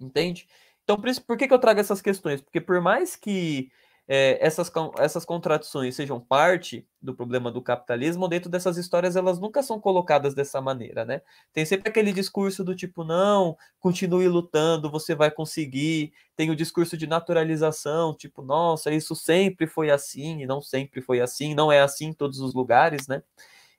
Entende? 0.00 0.48
Então, 0.82 0.98
por, 0.98 1.08
isso, 1.08 1.22
por 1.22 1.36
que, 1.36 1.46
que 1.46 1.54
eu 1.54 1.58
trago 1.58 1.78
essas 1.78 2.00
questões? 2.00 2.40
Porque 2.40 2.60
por 2.60 2.80
mais 2.80 3.14
que 3.14 3.70
é, 4.08 4.38
essas, 4.44 4.70
essas 4.98 5.24
contradições 5.24 5.94
sejam 5.94 6.20
parte 6.20 6.86
do 7.00 7.14
problema 7.14 7.50
do 7.50 7.62
capitalismo, 7.62 8.28
dentro 8.28 8.50
dessas 8.50 8.76
histórias 8.76 9.16
elas 9.16 9.38
nunca 9.38 9.62
são 9.62 9.80
colocadas 9.80 10.34
dessa 10.34 10.60
maneira, 10.60 11.04
né? 11.04 11.22
Tem 11.52 11.64
sempre 11.64 11.88
aquele 11.88 12.12
discurso 12.12 12.64
do 12.64 12.74
tipo, 12.74 13.04
não, 13.04 13.56
continue 13.80 14.28
lutando, 14.28 14.90
você 14.90 15.14
vai 15.14 15.30
conseguir. 15.30 16.12
Tem 16.36 16.50
o 16.50 16.56
discurso 16.56 16.96
de 16.96 17.06
naturalização, 17.06 18.14
tipo, 18.14 18.42
nossa, 18.42 18.92
isso 18.92 19.14
sempre 19.14 19.66
foi 19.66 19.90
assim, 19.90 20.42
e 20.42 20.46
não 20.46 20.60
sempre 20.60 21.00
foi 21.00 21.20
assim, 21.20 21.54
não 21.54 21.70
é 21.70 21.80
assim 21.80 22.06
em 22.06 22.12
todos 22.12 22.40
os 22.40 22.54
lugares, 22.54 23.06
né? 23.06 23.22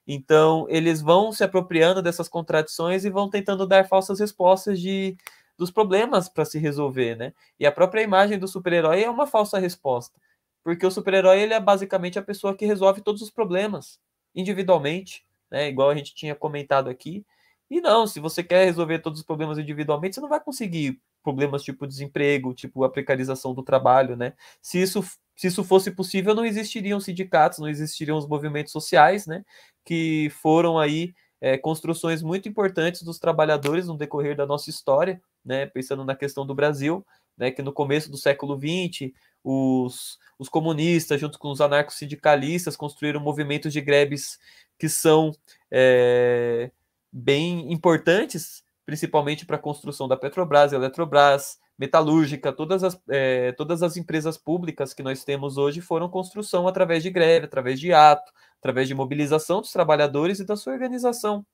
Então, 0.06 0.66
eles 0.68 1.00
vão 1.00 1.32
se 1.32 1.42
apropriando 1.44 2.02
dessas 2.02 2.28
contradições 2.28 3.04
e 3.04 3.10
vão 3.10 3.28
tentando 3.30 3.66
dar 3.66 3.88
falsas 3.88 4.20
respostas 4.20 4.80
de 4.80 5.16
dos 5.56 5.70
problemas 5.70 6.28
para 6.28 6.44
se 6.44 6.58
resolver, 6.58 7.16
né? 7.16 7.32
E 7.58 7.66
a 7.66 7.72
própria 7.72 8.02
imagem 8.02 8.38
do 8.38 8.48
super-herói 8.48 9.02
é 9.02 9.10
uma 9.10 9.26
falsa 9.26 9.58
resposta, 9.58 10.18
porque 10.62 10.86
o 10.86 10.90
super-herói 10.90 11.40
ele 11.40 11.54
é 11.54 11.60
basicamente 11.60 12.18
a 12.18 12.22
pessoa 12.22 12.56
que 12.56 12.66
resolve 12.66 13.00
todos 13.00 13.22
os 13.22 13.30
problemas 13.30 13.98
individualmente, 14.34 15.24
né? 15.50 15.68
Igual 15.68 15.90
a 15.90 15.94
gente 15.94 16.14
tinha 16.14 16.34
comentado 16.34 16.88
aqui. 16.90 17.24
E 17.70 17.80
não, 17.80 18.06
se 18.06 18.20
você 18.20 18.42
quer 18.42 18.64
resolver 18.66 18.98
todos 19.00 19.20
os 19.20 19.26
problemas 19.26 19.58
individualmente, 19.58 20.14
você 20.14 20.20
não 20.20 20.28
vai 20.28 20.40
conseguir 20.40 21.00
problemas 21.22 21.62
tipo 21.62 21.86
desemprego, 21.86 22.52
tipo 22.54 22.84
a 22.84 22.90
precarização 22.90 23.54
do 23.54 23.62
trabalho, 23.62 24.16
né? 24.16 24.34
Se 24.60 24.80
isso, 24.80 25.02
se 25.36 25.46
isso 25.48 25.64
fosse 25.64 25.90
possível, 25.90 26.34
não 26.34 26.44
existiriam 26.44 27.00
sindicatos, 27.00 27.58
não 27.58 27.68
existiriam 27.68 28.18
os 28.18 28.28
movimentos 28.28 28.72
sociais, 28.72 29.26
né? 29.26 29.44
Que 29.84 30.30
foram 30.30 30.78
aí 30.78 31.14
é, 31.40 31.58
construções 31.58 32.22
muito 32.22 32.48
importantes 32.48 33.02
dos 33.02 33.18
trabalhadores 33.18 33.86
no 33.86 33.96
decorrer 33.96 34.36
da 34.36 34.46
nossa 34.46 34.70
história, 34.70 35.20
né, 35.44 35.66
pensando 35.66 36.04
na 36.04 36.14
questão 36.14 36.46
do 36.46 36.54
Brasil, 36.54 37.04
né, 37.36 37.50
que 37.50 37.62
no 37.62 37.72
começo 37.72 38.10
do 38.10 38.16
século 38.16 38.58
XX, 38.58 39.12
os, 39.42 40.18
os 40.38 40.48
comunistas, 40.48 41.20
junto 41.20 41.38
com 41.38 41.50
os 41.50 41.60
anarcos-sindicalistas, 41.60 42.76
construíram 42.76 43.20
movimentos 43.20 43.72
de 43.72 43.80
greves 43.80 44.38
que 44.78 44.88
são 44.88 45.32
é, 45.70 46.70
bem 47.12 47.72
importantes, 47.72 48.64
principalmente 48.86 49.46
para 49.46 49.56
a 49.56 49.60
construção 49.60 50.08
da 50.08 50.16
Petrobras, 50.16 50.72
Eletrobras, 50.72 51.58
Metalúrgica, 51.76 52.52
todas 52.52 52.84
as, 52.84 53.00
é, 53.08 53.52
todas 53.52 53.82
as 53.82 53.96
empresas 53.96 54.38
públicas 54.38 54.94
que 54.94 55.02
nós 55.02 55.24
temos 55.24 55.58
hoje 55.58 55.80
foram 55.80 56.08
construção 56.08 56.68
através 56.68 57.02
de 57.02 57.10
greve, 57.10 57.46
através 57.46 57.80
de 57.80 57.92
ato, 57.92 58.32
através 58.58 58.86
de 58.86 58.94
mobilização 58.94 59.60
dos 59.60 59.72
trabalhadores 59.72 60.38
e 60.38 60.44
da 60.44 60.56
sua 60.56 60.72
organização. 60.72 61.44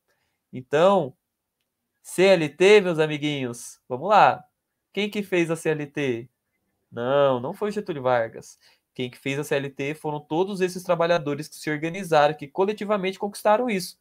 Então, 0.53 1.15
CLT, 2.03 2.81
meus 2.81 2.99
amiguinhos, 2.99 3.81
vamos 3.89 4.09
lá. 4.09 4.45
Quem 4.93 5.11
que 5.11 5.23
fez 5.23 5.51
a 5.51 5.57
CLT? 5.57 6.29
Não, 6.91 7.41
não 7.41 7.55
foi 7.55 7.73
Getúlio 7.73 8.03
Vargas. 8.03 8.59
Quem 8.95 9.11
que 9.11 9.19
fez 9.19 9.39
a 9.39 9.45
CLT 9.45 9.95
foram 9.95 10.21
todos 10.21 10.61
esses 10.61 10.83
trabalhadores 10.83 11.49
que 11.49 11.57
se 11.57 11.71
organizaram, 11.71 12.35
que 12.35 12.49
coletivamente 12.49 13.19
conquistaram 13.19 13.71
isso. 13.71 13.99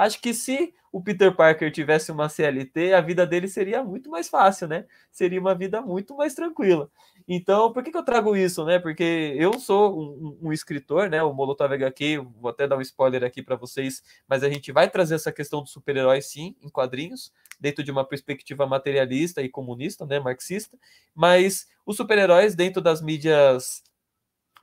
Acho 0.00 0.18
que 0.18 0.32
se 0.32 0.72
o 0.90 1.02
Peter 1.02 1.36
Parker 1.36 1.70
tivesse 1.70 2.10
uma 2.10 2.26
CLT, 2.26 2.94
a 2.94 3.02
vida 3.02 3.26
dele 3.26 3.46
seria 3.46 3.84
muito 3.84 4.08
mais 4.08 4.30
fácil, 4.30 4.66
né? 4.66 4.86
Seria 5.12 5.38
uma 5.38 5.54
vida 5.54 5.82
muito 5.82 6.16
mais 6.16 6.34
tranquila. 6.34 6.90
Então, 7.28 7.70
por 7.70 7.84
que, 7.84 7.90
que 7.90 7.98
eu 7.98 8.02
trago 8.02 8.34
isso, 8.34 8.64
né? 8.64 8.78
Porque 8.78 9.34
eu 9.36 9.58
sou 9.60 10.00
um, 10.00 10.38
um 10.48 10.52
escritor, 10.54 11.10
né? 11.10 11.22
O 11.22 11.34
Molotov 11.34 11.74
HQ, 11.74 12.26
vou 12.40 12.50
até 12.50 12.66
dar 12.66 12.78
um 12.78 12.80
spoiler 12.80 13.22
aqui 13.22 13.42
para 13.42 13.56
vocês, 13.56 14.02
mas 14.26 14.42
a 14.42 14.48
gente 14.48 14.72
vai 14.72 14.88
trazer 14.88 15.16
essa 15.16 15.30
questão 15.30 15.62
do 15.62 15.68
super-herói, 15.68 16.22
sim, 16.22 16.56
em 16.62 16.70
quadrinhos, 16.70 17.30
dentro 17.60 17.84
de 17.84 17.90
uma 17.90 18.02
perspectiva 18.02 18.66
materialista 18.66 19.42
e 19.42 19.50
comunista, 19.50 20.06
né? 20.06 20.18
Marxista. 20.18 20.78
Mas 21.14 21.68
os 21.84 21.98
super-heróis, 21.98 22.54
dentro 22.54 22.80
das 22.80 23.02
mídias 23.02 23.82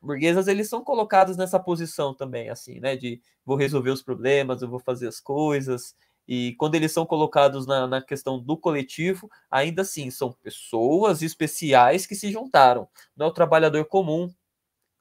burguesas, 0.01 0.47
eles 0.47 0.69
são 0.69 0.83
colocados 0.83 1.37
nessa 1.37 1.59
posição 1.59 2.13
também, 2.13 2.49
assim, 2.49 2.79
né? 2.79 2.95
De 2.95 3.21
vou 3.45 3.57
resolver 3.57 3.91
os 3.91 4.01
problemas, 4.01 4.61
eu 4.61 4.69
vou 4.69 4.79
fazer 4.79 5.07
as 5.07 5.19
coisas. 5.19 5.95
E 6.27 6.53
quando 6.55 6.75
eles 6.75 6.91
são 6.91 7.05
colocados 7.05 7.65
na, 7.65 7.87
na 7.87 8.01
questão 8.01 8.37
do 8.39 8.57
coletivo, 8.57 9.29
ainda 9.49 9.81
assim, 9.83 10.09
são 10.11 10.31
pessoas 10.43 11.21
especiais 11.21 12.05
que 12.05 12.15
se 12.15 12.31
juntaram. 12.31 12.87
Não 13.15 13.27
é 13.27 13.29
o 13.29 13.33
trabalhador 13.33 13.85
comum, 13.85 14.29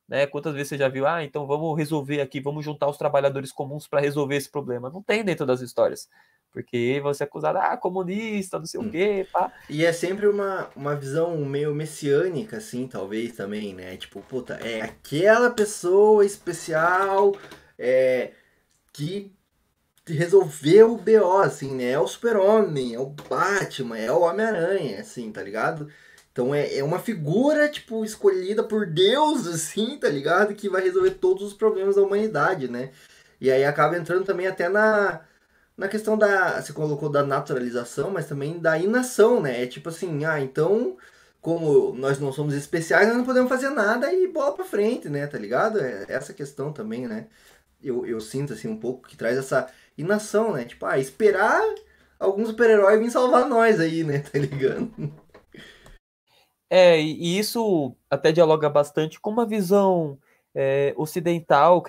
né? 0.09 0.27
Quantas 0.27 0.55
vezes 0.55 0.69
você 0.69 0.79
já 0.79 0.89
viu, 0.89 1.07
ah, 1.07 1.25
então 1.25 1.47
vamos 1.47 1.77
resolver 1.77 2.21
aqui, 2.21 2.41
vamos 2.41 2.65
juntar 2.65 2.89
os 2.89 2.97
trabalhadores 2.97 3.53
comuns 3.53 3.89
para 3.89 4.01
resolver 4.01 4.37
esse 4.37 4.51
problema? 4.51 4.91
Não 4.91 5.03
tem 5.03 5.25
dentro 5.25 5.45
das 5.47 5.61
histórias. 5.61 6.09
Porque 6.57 6.99
você 7.03 7.23
é 7.23 7.27
acusado, 7.27 7.59
ah, 7.59 7.77
comunista, 7.77 8.59
não 8.59 8.65
sei 8.65 8.81
hum. 8.81 8.87
o 8.87 8.91
quê, 8.91 9.27
pá. 9.31 9.53
E 9.69 9.85
é 9.85 9.93
sempre 9.93 10.27
uma, 10.27 10.71
uma 10.75 10.97
visão 10.97 11.37
meio 11.45 11.75
messiânica, 11.75 12.57
assim, 12.57 12.89
talvez 12.89 13.35
também, 13.35 13.75
né? 13.75 13.95
Tipo, 13.99 14.23
puta, 14.23 14.55
é 14.55 14.81
aquela 14.81 15.51
pessoa 15.51 16.25
especial 16.25 17.37
é, 17.79 18.31
que 18.91 19.31
resolveu 20.07 20.95
o 20.95 20.97
BO, 20.97 21.43
assim, 21.43 21.75
né? 21.75 21.91
É 21.91 21.99
o 21.99 22.09
super-homem, 22.09 22.95
é 22.95 22.99
o 22.99 23.05
Batman, 23.05 23.99
é 23.99 24.11
o 24.11 24.23
Homem-Aranha, 24.23 25.01
assim, 25.01 25.31
tá 25.31 25.43
ligado? 25.43 25.91
Então 26.33 26.55
é, 26.55 26.79
é 26.79 26.83
uma 26.83 26.99
figura, 26.99 27.69
tipo, 27.69 28.03
escolhida 28.03 28.65
por 28.65 28.87
Deus, 28.87 29.47
assim, 29.47 29.99
tá 29.99 30.09
ligado? 30.09 30.55
Que 30.55 30.71
vai 30.71 30.83
resolver 30.83 31.11
todos 31.11 31.43
os 31.43 31.53
problemas 31.53 31.97
da 31.97 32.03
humanidade, 32.03 32.67
né? 32.67 32.93
E 33.39 33.51
aí 33.51 33.63
acaba 33.63 33.99
entrando 33.99 34.25
também 34.25 34.47
até 34.47 34.71
na, 34.71 35.21
na 35.77 35.89
questão 35.89 36.17
da. 36.17 36.61
Você 36.61 36.73
colocou 36.73 37.09
da 37.09 37.23
naturalização, 37.25 38.11
mas 38.11 38.29
também 38.29 38.59
da 38.59 38.79
inação, 38.79 39.41
né? 39.41 39.63
É 39.63 39.67
tipo 39.67 39.89
assim, 39.89 40.25
ah, 40.25 40.41
então, 40.41 40.97
como 41.41 41.93
nós 41.93 42.19
não 42.19 42.33
somos 42.33 42.55
especiais, 42.55 43.09
nós 43.09 43.17
não 43.17 43.25
podemos 43.25 43.49
fazer 43.49 43.71
nada 43.71 44.13
e 44.13 44.27
bola 44.29 44.55
pra 44.55 44.65
frente, 44.65 45.09
né? 45.09 45.27
Tá 45.27 45.39
ligado? 45.39 45.81
É 45.81 46.07
essa 46.09 46.33
questão 46.33 46.73
também, 46.73 47.07
né? 47.07 47.27
Eu, 47.83 48.07
eu 48.07 48.21
sinto, 48.21 48.53
assim, 48.55 48.69
um 48.69 48.79
pouco 48.79 49.07
que 49.09 49.17
traz 49.17 49.37
essa 49.37 49.69
inação, 49.99 50.53
né? 50.55 50.65
Tipo, 50.65 50.87
ah, 50.87 50.99
esperar 50.99 51.63
algum 52.19 52.45
super-herói 52.47 52.99
vir 52.99 53.11
salvar 53.11 53.49
nós 53.49 53.79
aí, 53.81 54.03
né? 54.03 54.21
Tá 54.33 54.39
ligado? 54.39 54.91
É, 56.71 57.01
e 57.01 57.39
isso 57.39 57.95
até 58.11 58.33
dialoga 58.33 58.69
bastante 58.69 59.21
com 59.21 59.31
uma 59.31 59.47
visão 59.47 60.19
é, 60.59 60.95
ocidental, 60.97 61.83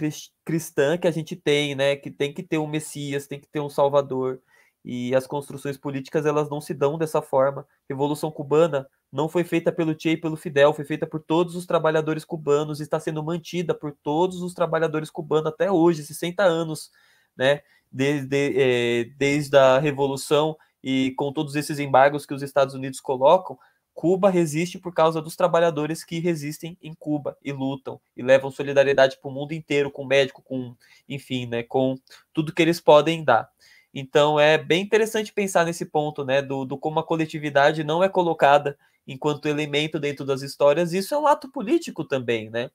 cristã 0.44 0.98
que 0.98 1.08
a 1.08 1.12
gente 1.12 1.38
tem, 1.38 1.74
né? 1.74 1.96
Que 1.96 2.12
tem 2.12 2.34
que 2.34 2.44
ter 2.44 2.58
um 2.58 2.68
Messias, 2.68 3.26
tem 3.26 3.40
que 3.40 3.48
ter 3.48 3.62
um 3.62 3.70
Salvador. 3.70 4.42
E 4.84 5.16
as 5.16 5.26
construções 5.26 5.78
políticas 5.78 6.26
elas 6.26 6.50
não 6.50 6.60
se 6.60 6.74
dão 6.74 6.98
dessa 6.98 7.22
forma. 7.22 7.66
Revolução 7.88 8.30
Cubana 8.30 8.86
não 9.10 9.30
foi 9.30 9.46
feita 9.46 9.72
pelo 9.72 9.98
Che 9.98 10.12
e 10.12 10.18
pelo 10.18 10.36
Fidel, 10.36 10.74
foi 10.74 10.84
feita 10.84 11.08
por 11.08 11.22
todos 11.22 11.56
os 11.56 11.66
trabalhadores 11.66 12.26
cubanos, 12.26 12.82
está 12.82 13.00
sendo 13.00 13.24
mantida 13.24 13.74
por 13.74 13.96
todos 14.04 14.42
os 14.42 14.54
trabalhadores 14.54 15.10
cubanos 15.10 15.48
até 15.48 15.72
hoje, 15.72 16.04
60 16.04 16.44
anos, 16.44 16.92
né? 17.38 17.62
desde, 17.92 18.54
é, 18.56 19.06
desde 19.18 19.58
a 19.58 19.80
Revolução 19.80 20.58
e 20.84 21.14
com 21.18 21.32
todos 21.32 21.56
esses 21.56 21.80
embargos 21.80 22.26
que 22.26 22.34
os 22.34 22.42
Estados 22.42 22.74
Unidos 22.74 23.00
colocam, 23.00 23.58
Cuba 23.98 24.30
resiste 24.30 24.78
por 24.78 24.94
causa 24.94 25.20
dos 25.20 25.36
trabalhadores 25.36 26.04
que 26.04 26.20
resistem 26.20 26.78
em 26.84 26.94
Cuba 26.94 27.36
e 27.44 27.52
lutam 27.52 28.00
e 28.16 28.22
levam 28.22 28.52
solidariedade 28.52 29.18
para 29.20 29.28
o 29.28 29.34
mundo 29.34 29.54
inteiro, 29.54 29.90
com 29.90 30.06
médico, 30.06 30.44
com, 30.44 30.76
enfim, 31.10 31.48
né, 31.48 31.64
com 31.64 31.96
tudo 32.32 32.54
que 32.54 32.62
eles 32.62 32.80
podem 32.80 33.24
dar. 33.24 33.50
Então 33.92 34.40
é 34.40 34.56
bem 34.56 34.84
interessante 34.84 35.34
pensar 35.34 35.66
nesse 35.66 35.84
ponto, 35.84 36.24
né, 36.24 36.44
do, 36.44 36.64
do 36.64 36.78
como 36.78 37.00
a 37.00 37.04
coletividade 37.04 37.84
não 37.84 38.04
é 38.04 38.08
colocada 38.08 38.78
enquanto 39.08 39.48
elemento 39.48 40.00
dentro 40.00 40.24
das 40.24 40.44
histórias. 40.44 40.94
Isso 40.94 41.16
é 41.16 41.18
um 41.18 41.26
ato 41.26 41.52
político 41.52 42.06
também, 42.06 42.52
né? 42.52 42.70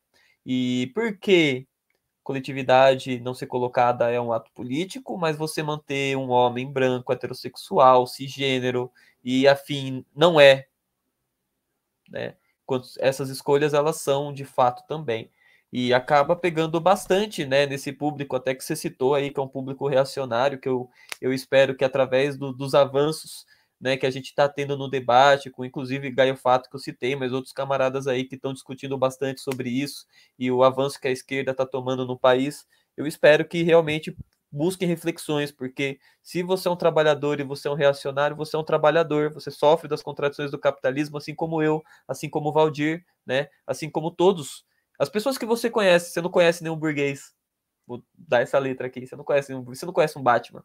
E 0.44 0.90
por 0.92 1.16
que 1.16 1.68
coletividade 2.24 3.20
não 3.20 3.32
ser 3.32 3.46
colocada 3.46 4.10
é 4.10 4.20
um 4.20 4.32
ato 4.32 4.50
político, 4.52 5.16
mas 5.16 5.36
você 5.36 5.62
manter 5.62 6.16
um 6.16 6.30
homem 6.30 6.68
branco, 6.68 7.12
heterossexual, 7.12 8.08
cisgênero 8.08 8.90
e 9.22 9.46
afim 9.46 10.04
não 10.16 10.40
é, 10.40 10.66
né? 12.12 12.34
Essas 13.00 13.28
escolhas 13.28 13.74
elas 13.74 13.96
são 13.96 14.32
de 14.32 14.44
fato 14.44 14.86
também 14.86 15.30
e 15.72 15.94
acaba 15.94 16.36
pegando 16.36 16.78
bastante, 16.78 17.46
né, 17.46 17.64
nesse 17.66 17.92
público 17.92 18.36
até 18.36 18.54
que 18.54 18.62
você 18.62 18.76
citou 18.76 19.14
aí 19.14 19.30
que 19.30 19.40
é 19.40 19.42
um 19.42 19.48
público 19.48 19.88
reacionário 19.88 20.60
que 20.60 20.68
eu, 20.68 20.88
eu 21.20 21.32
espero 21.32 21.74
que 21.74 21.84
através 21.84 22.36
do, 22.36 22.52
dos 22.52 22.74
avanços 22.74 23.46
né, 23.80 23.96
que 23.96 24.06
a 24.06 24.10
gente 24.10 24.26
está 24.26 24.48
tendo 24.48 24.76
no 24.76 24.88
debate, 24.88 25.50
com 25.50 25.64
inclusive 25.64 26.10
Gaio 26.10 26.36
Fato 26.36 26.70
que 26.70 26.76
eu 26.76 26.80
citei, 26.80 27.16
mas 27.16 27.32
outros 27.32 27.52
camaradas 27.52 28.06
aí 28.06 28.24
que 28.24 28.36
estão 28.36 28.52
discutindo 28.52 28.96
bastante 28.96 29.40
sobre 29.40 29.70
isso 29.70 30.06
e 30.38 30.52
o 30.52 30.62
avanço 30.62 31.00
que 31.00 31.08
a 31.08 31.10
esquerda 31.10 31.50
está 31.50 31.66
tomando 31.66 32.06
no 32.06 32.16
país. 32.18 32.64
Eu 32.96 33.06
espero 33.06 33.44
que 33.44 33.62
realmente 33.62 34.16
busquem 34.52 34.86
reflexões, 34.86 35.50
porque 35.50 35.98
se 36.22 36.42
você 36.42 36.68
é 36.68 36.70
um 36.70 36.76
trabalhador 36.76 37.40
e 37.40 37.44
você 37.44 37.68
é 37.68 37.70
um 37.70 37.74
reacionário, 37.74 38.36
você 38.36 38.54
é 38.54 38.58
um 38.58 38.64
trabalhador, 38.64 39.32
você 39.32 39.50
sofre 39.50 39.88
das 39.88 40.02
contradições 40.02 40.50
do 40.50 40.58
capitalismo, 40.58 41.16
assim 41.16 41.34
como 41.34 41.62
eu, 41.62 41.82
assim 42.06 42.28
como 42.28 42.50
o 42.50 42.52
Valdir, 42.52 43.04
né, 43.26 43.48
assim 43.66 43.88
como 43.88 44.10
todos. 44.10 44.64
As 44.98 45.08
pessoas 45.08 45.38
que 45.38 45.46
você 45.46 45.70
conhece, 45.70 46.10
você 46.10 46.20
não 46.20 46.30
conhece 46.30 46.62
nenhum 46.62 46.76
burguês. 46.76 47.32
Vou 47.86 48.04
dar 48.16 48.42
essa 48.42 48.58
letra 48.58 48.86
aqui, 48.86 49.06
você 49.06 49.16
não 49.16 49.24
conhece 49.24 49.50
nenhum, 49.50 49.64
você 49.64 49.86
não 49.86 49.92
conhece 49.92 50.18
um 50.18 50.22
Batman. 50.22 50.62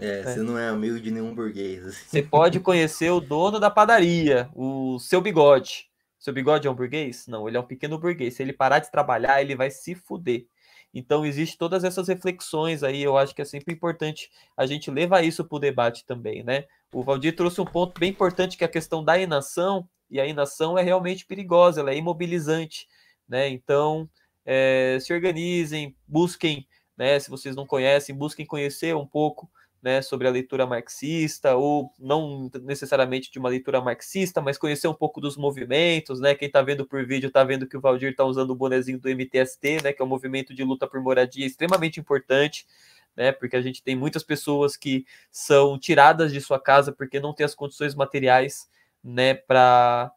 É, 0.00 0.20
é, 0.20 0.22
você 0.22 0.40
não 0.40 0.58
é 0.58 0.68
amigo 0.68 1.00
de 1.00 1.10
nenhum 1.10 1.34
burguês. 1.34 1.86
Assim. 1.86 2.04
Você 2.06 2.22
pode 2.22 2.60
conhecer 2.60 3.10
o 3.10 3.20
dono 3.20 3.58
da 3.58 3.70
padaria, 3.70 4.50
o 4.54 4.98
seu 4.98 5.20
bigode. 5.20 5.88
Seu 6.18 6.32
bigode 6.32 6.66
é 6.66 6.70
um 6.70 6.74
burguês? 6.74 7.26
Não, 7.28 7.46
ele 7.46 7.56
é 7.56 7.60
um 7.60 7.66
pequeno 7.66 7.98
burguês. 7.98 8.34
Se 8.34 8.42
ele 8.42 8.52
parar 8.52 8.80
de 8.80 8.90
trabalhar, 8.90 9.40
ele 9.40 9.54
vai 9.54 9.70
se 9.70 9.94
fuder. 9.94 10.46
Então, 10.92 11.24
existe 11.24 11.58
todas 11.58 11.84
essas 11.84 12.08
reflexões 12.08 12.82
aí. 12.82 13.02
Eu 13.02 13.16
acho 13.16 13.34
que 13.34 13.42
é 13.42 13.44
sempre 13.44 13.74
importante 13.74 14.30
a 14.56 14.66
gente 14.66 14.90
levar 14.90 15.22
isso 15.22 15.44
para 15.44 15.56
o 15.56 15.60
debate 15.60 16.04
também, 16.04 16.42
né? 16.42 16.64
O 16.92 17.02
Valdir 17.02 17.36
trouxe 17.36 17.60
um 17.60 17.64
ponto 17.64 17.98
bem 17.98 18.10
importante 18.10 18.56
que 18.56 18.64
é 18.64 18.66
a 18.66 18.70
questão 18.70 19.04
da 19.04 19.18
inação. 19.18 19.88
E 20.10 20.18
a 20.20 20.26
inação 20.26 20.78
é 20.78 20.82
realmente 20.82 21.26
perigosa, 21.26 21.80
ela 21.80 21.90
é 21.90 21.96
imobilizante, 21.96 22.88
né? 23.28 23.48
Então, 23.48 24.08
é, 24.44 24.98
se 25.00 25.12
organizem, 25.12 25.94
busquem, 26.06 26.66
né? 26.96 27.20
Se 27.20 27.28
vocês 27.28 27.54
não 27.54 27.66
conhecem, 27.66 28.16
busquem 28.16 28.46
conhecer 28.46 28.96
um 28.96 29.06
pouco 29.06 29.50
né, 29.82 30.02
sobre 30.02 30.26
a 30.26 30.30
leitura 30.30 30.66
marxista, 30.66 31.54
ou 31.54 31.92
não 31.98 32.50
necessariamente 32.62 33.30
de 33.30 33.38
uma 33.38 33.48
leitura 33.48 33.80
marxista, 33.80 34.40
mas 34.40 34.58
conhecer 34.58 34.88
um 34.88 34.94
pouco 34.94 35.20
dos 35.20 35.36
movimentos, 35.36 36.20
né? 36.20 36.34
Quem 36.34 36.46
está 36.46 36.62
vendo 36.62 36.84
por 36.84 37.06
vídeo 37.06 37.28
está 37.28 37.44
vendo 37.44 37.66
que 37.66 37.76
o 37.76 37.80
Valdir 37.80 38.10
está 38.10 38.24
usando 38.24 38.50
o 38.50 38.56
bonezinho 38.56 38.98
do 38.98 39.08
MTST, 39.08 39.82
né? 39.82 39.92
Que 39.92 40.02
é 40.02 40.04
um 40.04 40.08
movimento 40.08 40.52
de 40.54 40.64
luta 40.64 40.86
por 40.86 41.00
moradia 41.00 41.46
extremamente 41.46 42.00
importante, 42.00 42.66
né? 43.16 43.32
Porque 43.32 43.56
a 43.56 43.62
gente 43.62 43.82
tem 43.82 43.96
muitas 43.96 44.22
pessoas 44.22 44.76
que 44.76 45.06
são 45.30 45.78
tiradas 45.78 46.32
de 46.32 46.40
sua 46.40 46.60
casa 46.60 46.92
porque 46.92 47.20
não 47.20 47.32
tem 47.32 47.44
as 47.46 47.54
condições 47.54 47.94
materiais, 47.94 48.68
né, 49.02 49.34
para 49.34 50.12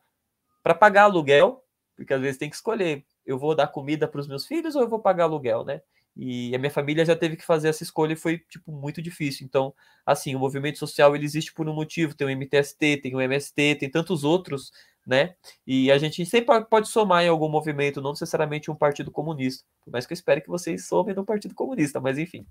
para 0.64 0.76
pagar 0.76 1.04
aluguel, 1.04 1.64
porque 1.96 2.14
às 2.14 2.22
vezes 2.22 2.38
tem 2.38 2.50
que 2.50 2.56
escolher, 2.56 3.04
eu 3.26 3.38
vou 3.40 3.56
dar 3.56 3.68
comida 3.68 4.08
para 4.08 4.22
os 4.22 4.28
meus 4.28 4.46
filhos 4.46 4.76
ou 4.76 4.84
eu 4.84 4.90
vou 4.90 5.00
pagar 5.00 5.24
aluguel, 5.26 5.64
né? 5.66 5.82
E 6.16 6.54
a 6.54 6.60
minha 6.60 6.72
família 6.72 7.06
já 7.06 7.16
teve 7.16 7.38
que 7.38 7.46
fazer 7.46 7.70
essa 7.70 7.84
escolha 7.84 8.14
e 8.14 8.18
foi, 8.18 8.38
tipo, 8.38 8.72
muito 8.72 9.02
difícil. 9.02 9.46
Então, 9.46 9.74
assim, 10.06 10.36
o 10.36 10.40
movimento 10.40 10.78
social, 10.78 11.16
ele 11.16 11.26
existe 11.26 11.54
por 11.54 11.68
um 11.70 11.74
motivo. 11.74 12.14
Tem 12.14 12.28
o 12.28 12.30
MTST, 12.30 12.98
tem 12.98 13.16
o 13.16 13.22
MST, 13.22 13.76
tem 13.76 13.90
tantos 13.90 14.24
outros, 14.24 14.72
né? 15.08 15.36
E 15.66 15.90
a 15.92 15.98
gente 15.98 16.26
sempre 16.26 16.66
pode 16.66 16.90
somar 16.90 17.24
em 17.24 17.30
algum 17.30 17.48
movimento, 17.48 18.02
não 18.02 18.12
necessariamente 18.12 18.70
um 18.70 18.76
partido 18.76 19.10
comunista. 19.10 19.64
Por 19.84 19.92
mais 19.92 20.06
que 20.06 20.14
eu 20.14 20.16
espere 20.16 20.42
que 20.42 20.50
vocês 20.50 20.86
somem 20.86 21.16
no 21.16 21.26
partido 21.26 21.56
comunista, 21.56 22.00
mas 22.00 22.18
enfim. 22.18 22.46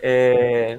É... 0.00 0.78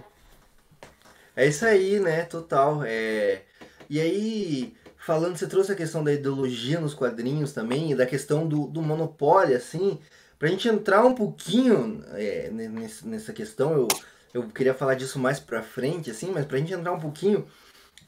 É 1.36 1.48
isso 1.48 1.66
aí, 1.66 2.00
né? 2.00 2.24
Total. 2.26 2.84
É... 2.86 3.42
E 3.90 4.00
aí, 4.00 4.76
falando, 4.98 5.36
você 5.36 5.48
trouxe 5.48 5.72
a 5.72 5.76
questão 5.76 6.04
da 6.04 6.14
ideologia 6.14 6.80
nos 6.80 6.94
quadrinhos 6.94 7.54
também, 7.54 7.92
e 7.92 7.96
da 7.96 8.06
questão 8.06 8.48
do, 8.48 8.68
do 8.68 8.84
monopólio, 8.84 9.58
assim... 9.58 10.00
Pra 10.40 10.48
gente 10.48 10.70
entrar 10.70 11.06
um 11.06 11.14
pouquinho 11.14 12.02
é, 12.14 12.50
nessa 13.04 13.34
questão, 13.34 13.74
eu, 13.74 13.88
eu 14.34 14.44
queria 14.48 14.74
falar 14.74 14.96
disso 14.96 15.20
mais 15.20 15.38
pra 15.38 15.62
frente, 15.62 16.10
assim, 16.10 16.32
mas 16.32 16.46
pra 16.46 16.58
gente 16.58 16.74
entrar 16.74 16.94
um 16.94 17.00
pouquinho 17.00 17.46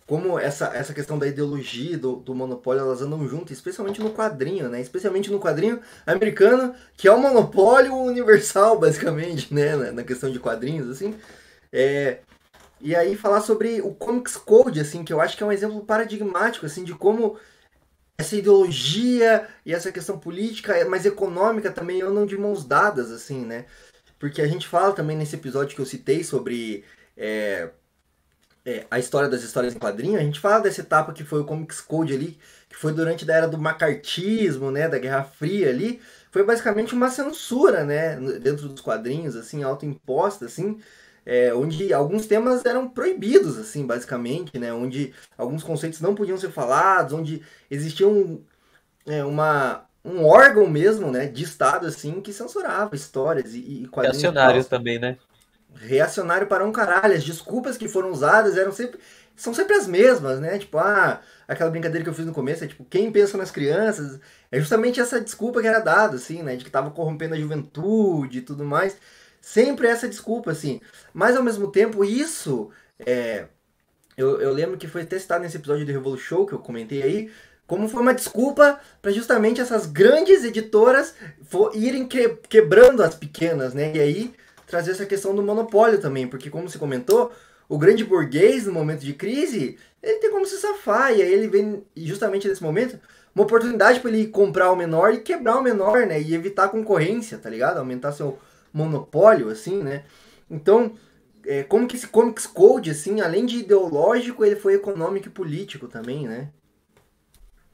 como 0.07 0.39
essa, 0.39 0.67
essa 0.73 0.93
questão 0.93 1.19
da 1.19 1.27
ideologia 1.27 1.97
do, 1.97 2.15
do 2.17 2.33
monopólio 2.33 2.81
elas 2.81 3.01
andam 3.01 3.27
juntas, 3.27 3.51
especialmente 3.51 4.01
no 4.01 4.13
quadrinho, 4.13 4.69
né? 4.69 4.79
Especialmente 4.79 5.29
no 5.29 5.39
quadrinho 5.39 5.81
americano, 6.05 6.73
que 6.95 7.07
é 7.07 7.11
o 7.11 7.19
monopólio 7.19 7.95
universal, 7.95 8.79
basicamente, 8.79 9.53
né? 9.53 9.75
Na, 9.75 9.91
na 9.91 10.03
questão 10.03 10.31
de 10.31 10.39
quadrinhos, 10.39 10.89
assim. 10.89 11.13
É, 11.71 12.19
e 12.79 12.95
aí 12.95 13.15
falar 13.15 13.41
sobre 13.41 13.81
o 13.81 13.93
Comics 13.93 14.37
Code, 14.37 14.79
assim, 14.79 15.03
que 15.03 15.11
eu 15.11 15.21
acho 15.21 15.37
que 15.37 15.43
é 15.43 15.45
um 15.45 15.51
exemplo 15.51 15.81
paradigmático, 15.85 16.65
assim, 16.65 16.83
de 16.83 16.93
como 16.93 17.37
essa 18.21 18.35
ideologia 18.35 19.47
e 19.65 19.73
essa 19.73 19.91
questão 19.91 20.17
política, 20.17 20.73
mas 20.87 21.05
econômica 21.05 21.71
também 21.71 22.01
andam 22.01 22.25
de 22.25 22.37
mãos 22.37 22.63
dadas, 22.63 23.11
assim, 23.11 23.45
né? 23.45 23.65
Porque 24.19 24.41
a 24.41 24.47
gente 24.47 24.67
fala 24.67 24.93
também 24.93 25.17
nesse 25.17 25.35
episódio 25.35 25.75
que 25.75 25.81
eu 25.81 25.85
citei 25.85 26.23
sobre 26.23 26.85
é, 27.17 27.69
é, 28.63 28.85
a 28.89 28.99
história 28.99 29.27
das 29.27 29.43
histórias 29.43 29.75
em 29.75 29.79
quadrinho, 29.79 30.19
a 30.19 30.23
gente 30.23 30.39
fala 30.39 30.61
dessa 30.61 30.81
etapa 30.81 31.13
que 31.13 31.23
foi 31.23 31.41
o 31.41 31.45
Comics 31.45 31.81
Code 31.81 32.13
ali, 32.13 32.39
que 32.69 32.75
foi 32.75 32.93
durante 32.93 33.29
a 33.29 33.33
era 33.33 33.47
do 33.47 33.57
macartismo, 33.57 34.69
né, 34.69 34.87
da 34.87 34.99
Guerra 34.99 35.23
Fria 35.23 35.69
ali, 35.69 35.99
foi 36.31 36.43
basicamente 36.43 36.93
uma 36.93 37.09
censura, 37.09 37.83
né, 37.83 38.15
dentro 38.39 38.69
dos 38.69 38.81
quadrinhos, 38.81 39.35
assim, 39.35 39.63
autoimposta, 39.63 40.45
assim, 40.45 40.79
é, 41.25 41.53
onde 41.53 41.93
alguns 41.93 42.25
temas 42.25 42.65
eram 42.65 42.87
proibidos, 42.87 43.57
assim, 43.57 43.85
basicamente, 43.85 44.57
né, 44.57 44.73
onde 44.73 45.13
alguns 45.37 45.63
conceitos 45.63 46.01
não 46.01 46.15
podiam 46.15 46.37
ser 46.37 46.51
falados, 46.51 47.13
onde 47.13 47.43
existia 47.69 48.07
um, 48.07 48.43
é, 49.05 49.23
uma, 49.23 49.85
um 50.03 50.25
órgão 50.25 50.67
mesmo, 50.67 51.11
né, 51.11 51.27
de 51.27 51.43
Estado, 51.43 51.85
assim, 51.87 52.21
que 52.21 52.33
censurava 52.33 52.95
histórias 52.95 53.53
e, 53.53 53.83
e 53.83 53.87
quadrinhos. 53.87 54.21
Reacionário 54.21 54.65
também, 54.65 54.99
né? 54.99 55.17
Reacionário 55.73 56.47
para 56.47 56.65
um 56.65 56.71
caralho. 56.71 57.15
As 57.15 57.23
desculpas 57.23 57.77
que 57.77 57.87
foram 57.87 58.11
usadas 58.11 58.57
eram 58.57 58.73
sempre 58.73 58.99
são 59.35 59.53
sempre 59.53 59.75
as 59.75 59.87
mesmas, 59.87 60.39
né? 60.39 60.59
Tipo, 60.59 60.77
ah, 60.77 61.19
aquela 61.47 61.71
brincadeira 61.71 62.03
que 62.03 62.09
eu 62.09 62.13
fiz 62.13 62.25
no 62.25 62.33
começo 62.33 62.63
é 62.63 62.67
tipo, 62.67 62.85
quem 62.85 63.11
pensa 63.11 63.37
nas 63.37 63.49
crianças? 63.49 64.19
É 64.51 64.59
justamente 64.59 64.99
essa 64.99 65.19
desculpa 65.19 65.61
que 65.61 65.67
era 65.67 65.79
dada, 65.79 66.15
assim, 66.17 66.43
né? 66.43 66.55
De 66.55 66.63
que 66.63 66.69
tava 66.69 66.91
corrompendo 66.91 67.33
a 67.33 67.39
juventude 67.39 68.39
e 68.39 68.41
tudo 68.41 68.63
mais. 68.63 68.97
Sempre 69.41 69.87
essa 69.87 70.07
desculpa, 70.07 70.51
assim. 70.51 70.79
Mas 71.11 71.35
ao 71.35 71.43
mesmo 71.43 71.71
tempo, 71.71 72.05
isso 72.05 72.69
é. 72.99 73.47
Eu, 74.15 74.39
eu 74.39 74.53
lembro 74.53 74.77
que 74.77 74.87
foi 74.87 75.03
testado 75.03 75.43
nesse 75.43 75.57
episódio 75.57 75.85
do 75.85 75.91
Revolution 75.91 76.23
Show 76.23 76.45
que 76.45 76.53
eu 76.53 76.59
comentei 76.59 77.01
aí, 77.01 77.31
como 77.65 77.87
foi 77.87 78.01
uma 78.01 78.13
desculpa 78.13 78.79
para 79.01 79.11
justamente 79.11 79.59
essas 79.59 79.85
grandes 79.85 80.43
editoras 80.43 81.15
irem 81.73 82.05
que, 82.07 82.29
quebrando 82.49 83.01
as 83.01 83.15
pequenas, 83.15 83.73
né? 83.73 83.93
E 83.95 83.99
aí 83.99 84.33
trazer 84.67 84.91
essa 84.91 85.05
questão 85.05 85.35
do 85.35 85.41
monopólio 85.41 85.99
também, 85.99 86.27
porque 86.27 86.49
como 86.49 86.69
se 86.69 86.77
comentou, 86.77 87.31
o 87.67 87.77
grande 87.77 88.03
burguês, 88.03 88.65
no 88.65 88.73
momento 88.73 89.01
de 89.01 89.13
crise, 89.13 89.77
ele 90.03 90.19
tem 90.19 90.31
como 90.31 90.45
se 90.45 90.57
safar. 90.57 91.13
E 91.13 91.21
aí 91.21 91.33
ele 91.33 91.47
vem, 91.47 91.83
justamente 91.95 92.47
nesse 92.47 92.61
momento, 92.61 92.99
uma 93.33 93.45
oportunidade 93.45 93.99
para 93.99 94.11
ele 94.11 94.27
comprar 94.27 94.71
o 94.71 94.75
menor 94.75 95.13
e 95.13 95.21
quebrar 95.21 95.57
o 95.57 95.63
menor, 95.63 96.05
né? 96.05 96.21
E 96.21 96.33
evitar 96.33 96.69
concorrência, 96.69 97.37
tá 97.37 97.49
ligado? 97.49 97.77
Aumentar 97.77 98.11
seu 98.11 98.37
monopólio, 98.73 99.49
assim, 99.49 99.81
né? 99.83 100.05
Então, 100.49 100.95
é, 101.45 101.63
como 101.63 101.87
que 101.87 101.95
esse 101.95 102.07
Comics 102.07 102.45
Code, 102.45 102.91
assim, 102.91 103.21
além 103.21 103.45
de 103.45 103.59
ideológico, 103.59 104.45
ele 104.45 104.55
foi 104.55 104.75
econômico 104.75 105.27
e 105.27 105.31
político 105.31 105.87
também, 105.87 106.27
né? 106.27 106.51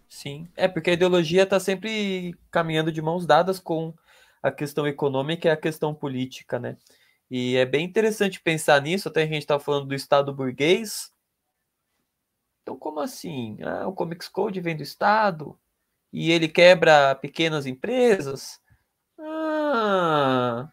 Sim, 0.10 0.48
é 0.56 0.68
porque 0.68 0.92
a 0.92 0.94
ideologia 0.94 1.44
está 1.44 1.60
sempre 1.60 2.34
caminhando 2.50 2.92
de 2.92 3.02
mãos 3.02 3.26
dadas 3.26 3.60
com 3.60 3.94
a 4.42 4.52
questão 4.52 4.88
econômica 4.88 5.48
e 5.48 5.52
a 5.52 5.58
questão 5.58 5.94
política, 5.94 6.60
né? 6.60 6.78
E 7.30 7.58
é 7.58 7.66
bem 7.66 7.86
interessante 7.86 8.40
pensar 8.40 8.82
nisso, 8.82 9.10
até 9.10 9.24
a 9.24 9.26
gente 9.26 9.40
está 9.40 9.60
falando 9.60 9.88
do 9.88 9.96
Estado 9.96 10.34
burguês. 10.34 11.12
Então, 12.62 12.78
como 12.78 13.00
assim? 13.00 13.58
Ah, 13.62 13.88
o 13.88 13.94
Comics 13.94 14.30
Code 14.30 14.62
vem 14.62 14.76
do 14.76 14.84
Estado 14.84 15.58
e 16.12 16.32
ele 16.32 16.48
quebra 16.48 17.16
pequenas 17.16 17.66
empresas? 17.66 18.62
Ah, 19.20 20.70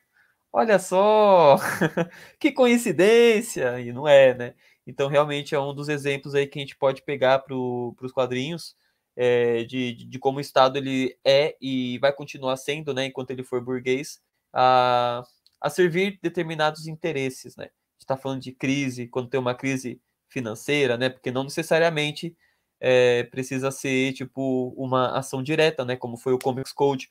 olha 0.55 0.78
só, 0.78 1.57
que 2.38 2.52
coincidência! 2.52 3.80
E 3.80 3.92
não 3.92 4.07
é, 4.07 4.34
né? 4.34 4.55
Então, 4.86 5.09
realmente 5.09 5.52
é 5.52 5.59
um 5.61 5.74
dos 5.74 5.88
exemplos 5.88 6.32
aí 6.34 6.46
que 6.46 6.59
a 6.59 6.62
gente 6.62 6.76
pode 6.76 7.02
pegar 7.02 7.40
para 7.40 7.55
os 7.57 8.12
quadrinhos 8.12 8.76
é, 9.16 9.64
de, 9.64 9.94
de, 9.94 10.18
como 10.18 10.38
o 10.38 10.40
Estado 10.40 10.78
ele 10.78 11.18
é 11.24 11.57
e 11.61 11.98
vai 11.98 12.12
continuar 12.12 12.57
sendo, 12.57 12.94
né, 12.94 13.07
enquanto 13.07 13.30
ele 13.32 13.42
for 13.42 13.61
burguês, 13.61 14.20
a, 14.52 15.24
a 15.61 15.70
servir 15.70 16.20
determinados 16.22 16.86
interesses, 16.86 17.57
né? 17.57 17.64
A 17.64 17.68
gente 17.68 18.02
está 18.02 18.16
falando 18.16 18.42
de 18.42 18.52
crise, 18.52 19.09
quando 19.09 19.28
tem 19.30 19.40
uma 19.40 19.55
crise 19.57 20.00
financeira, 20.28 20.96
né? 20.96 21.09
Porque 21.11 21.32
não 21.32 21.44
necessariamente 21.44 22.36
é, 22.80 23.24
precisa 23.24 23.70
ser 23.72 24.12
tipo 24.12 24.72
uma 24.76 25.18
ação 25.18 25.42
direta, 25.42 25.84
né? 25.84 25.96
Como 25.96 26.16
foi 26.16 26.32
o 26.32 26.38
Comics 26.38 26.72
Code. 26.72 27.11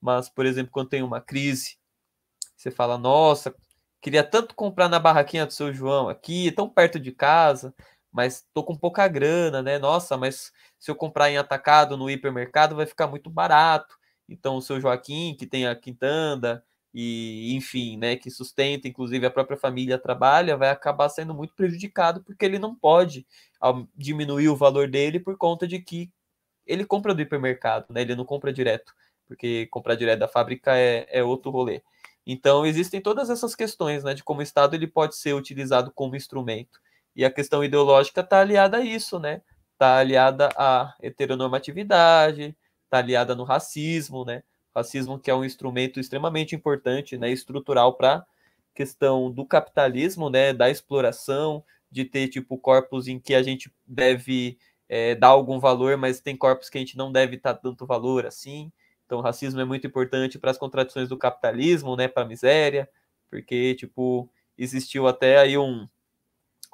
Mas, 0.00 0.28
por 0.30 0.46
exemplo, 0.46 0.72
quando 0.72 0.88
tem 0.90 1.02
uma 1.02 1.20
crise, 1.20 1.78
você 2.58 2.70
fala, 2.70 2.98
nossa, 2.98 3.54
queria 4.00 4.24
tanto 4.24 4.54
comprar 4.54 4.88
na 4.88 4.98
barraquinha 4.98 5.46
do 5.46 5.52
seu 5.52 5.72
João 5.72 6.08
aqui, 6.08 6.50
tão 6.52 6.68
perto 6.68 6.98
de 6.98 7.12
casa, 7.12 7.72
mas 8.12 8.44
tô 8.52 8.64
com 8.64 8.76
pouca 8.76 9.06
grana, 9.06 9.62
né? 9.62 9.78
Nossa, 9.78 10.16
mas 10.16 10.52
se 10.78 10.90
eu 10.90 10.96
comprar 10.96 11.30
em 11.30 11.36
atacado 11.38 11.96
no 11.96 12.10
hipermercado 12.10 12.74
vai 12.76 12.86
ficar 12.86 13.06
muito 13.06 13.30
barato. 13.30 13.96
Então, 14.28 14.56
o 14.56 14.62
seu 14.62 14.80
Joaquim, 14.80 15.36
que 15.38 15.46
tem 15.46 15.66
a 15.66 15.74
quintanda, 15.74 16.64
e 16.92 17.54
enfim, 17.54 17.96
né, 17.96 18.16
que 18.16 18.30
sustenta, 18.30 18.88
inclusive 18.88 19.24
a 19.26 19.30
própria 19.30 19.56
família 19.56 19.98
trabalha, 19.98 20.56
vai 20.56 20.70
acabar 20.70 21.08
sendo 21.08 21.34
muito 21.34 21.54
prejudicado 21.54 22.22
porque 22.24 22.44
ele 22.44 22.58
não 22.58 22.74
pode 22.74 23.26
diminuir 23.94 24.48
o 24.48 24.56
valor 24.56 24.88
dele 24.88 25.20
por 25.20 25.36
conta 25.36 25.66
de 25.68 25.78
que 25.80 26.10
ele 26.66 26.84
compra 26.84 27.14
do 27.14 27.22
hipermercado, 27.22 27.86
né? 27.90 28.02
Ele 28.02 28.14
não 28.16 28.24
compra 28.24 28.52
direto, 28.52 28.92
porque 29.26 29.66
comprar 29.68 29.94
direto 29.94 30.20
da 30.20 30.28
fábrica 30.28 30.76
é, 30.76 31.06
é 31.10 31.22
outro 31.22 31.50
rolê. 31.50 31.82
Então 32.28 32.66
existem 32.66 33.00
todas 33.00 33.30
essas 33.30 33.56
questões, 33.56 34.04
né, 34.04 34.14
de 34.14 34.22
como 34.22 34.40
o 34.40 34.42
Estado 34.42 34.76
ele 34.76 34.86
pode 34.86 35.16
ser 35.16 35.34
utilizado 35.34 35.90
como 35.92 36.14
instrumento. 36.16 36.80
E 37.16 37.24
a 37.24 37.30
questão 37.30 37.64
ideológica 37.64 38.20
está 38.20 38.40
aliada 38.40 38.76
a 38.76 38.84
isso, 38.84 39.18
né? 39.18 39.42
Está 39.72 39.98
aliada 39.98 40.50
à 40.56 40.94
heteronormatividade, 41.02 42.56
está 42.84 42.98
aliada 42.98 43.34
no 43.34 43.44
racismo, 43.44 44.24
né? 44.24 44.42
racismo 44.78 45.18
que 45.18 45.30
é 45.30 45.34
um 45.34 45.44
instrumento 45.44 46.00
extremamente 46.00 46.54
importante, 46.54 47.18
né, 47.18 47.30
estrutural 47.30 47.94
para 47.94 48.24
questão 48.74 49.30
do 49.30 49.44
capitalismo, 49.44 50.30
né, 50.30 50.52
da 50.52 50.70
exploração, 50.70 51.64
de 51.90 52.04
ter 52.04 52.28
tipo 52.28 52.56
corpos 52.58 53.08
em 53.08 53.18
que 53.18 53.34
a 53.34 53.42
gente 53.42 53.72
deve 53.86 54.58
é, 54.88 55.14
dar 55.14 55.28
algum 55.28 55.58
valor, 55.58 55.96
mas 55.96 56.20
tem 56.20 56.36
corpos 56.36 56.70
que 56.70 56.78
a 56.78 56.80
gente 56.80 56.96
não 56.96 57.10
deve 57.10 57.38
dar 57.38 57.54
tanto 57.54 57.86
valor 57.86 58.24
assim. 58.24 58.70
Então, 59.08 59.20
o 59.20 59.22
racismo 59.22 59.58
é 59.58 59.64
muito 59.64 59.86
importante 59.86 60.38
para 60.38 60.50
as 60.50 60.58
contradições 60.58 61.08
do 61.08 61.16
capitalismo, 61.16 61.96
né, 61.96 62.06
para 62.06 62.24
a 62.24 62.26
miséria, 62.26 62.86
porque 63.30 63.74
tipo 63.74 64.28
existiu 64.56 65.08
até 65.08 65.38
aí 65.38 65.56
um 65.56 65.88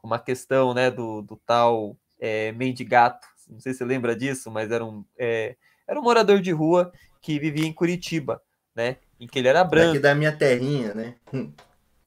uma 0.02 0.18
questão, 0.18 0.74
né, 0.74 0.90
do, 0.90 1.22
do 1.22 1.36
tal 1.46 1.96
é, 2.18 2.50
mendigato, 2.50 3.24
não 3.48 3.60
sei 3.60 3.72
se 3.72 3.78
você 3.78 3.84
lembra 3.84 4.16
disso, 4.16 4.50
mas 4.50 4.72
era 4.72 4.84
um 4.84 5.04
é, 5.16 5.54
era 5.86 6.00
um 6.00 6.02
morador 6.02 6.40
de 6.40 6.50
rua 6.50 6.92
que 7.22 7.38
vivia 7.38 7.66
em 7.66 7.72
Curitiba, 7.72 8.42
né? 8.74 8.96
Em 9.20 9.28
que 9.28 9.38
ele 9.38 9.46
era 9.46 9.62
branco. 9.62 9.90
Aqui 9.90 10.00
da 10.00 10.14
minha 10.14 10.36
terrinha, 10.36 10.92
né? 10.92 11.14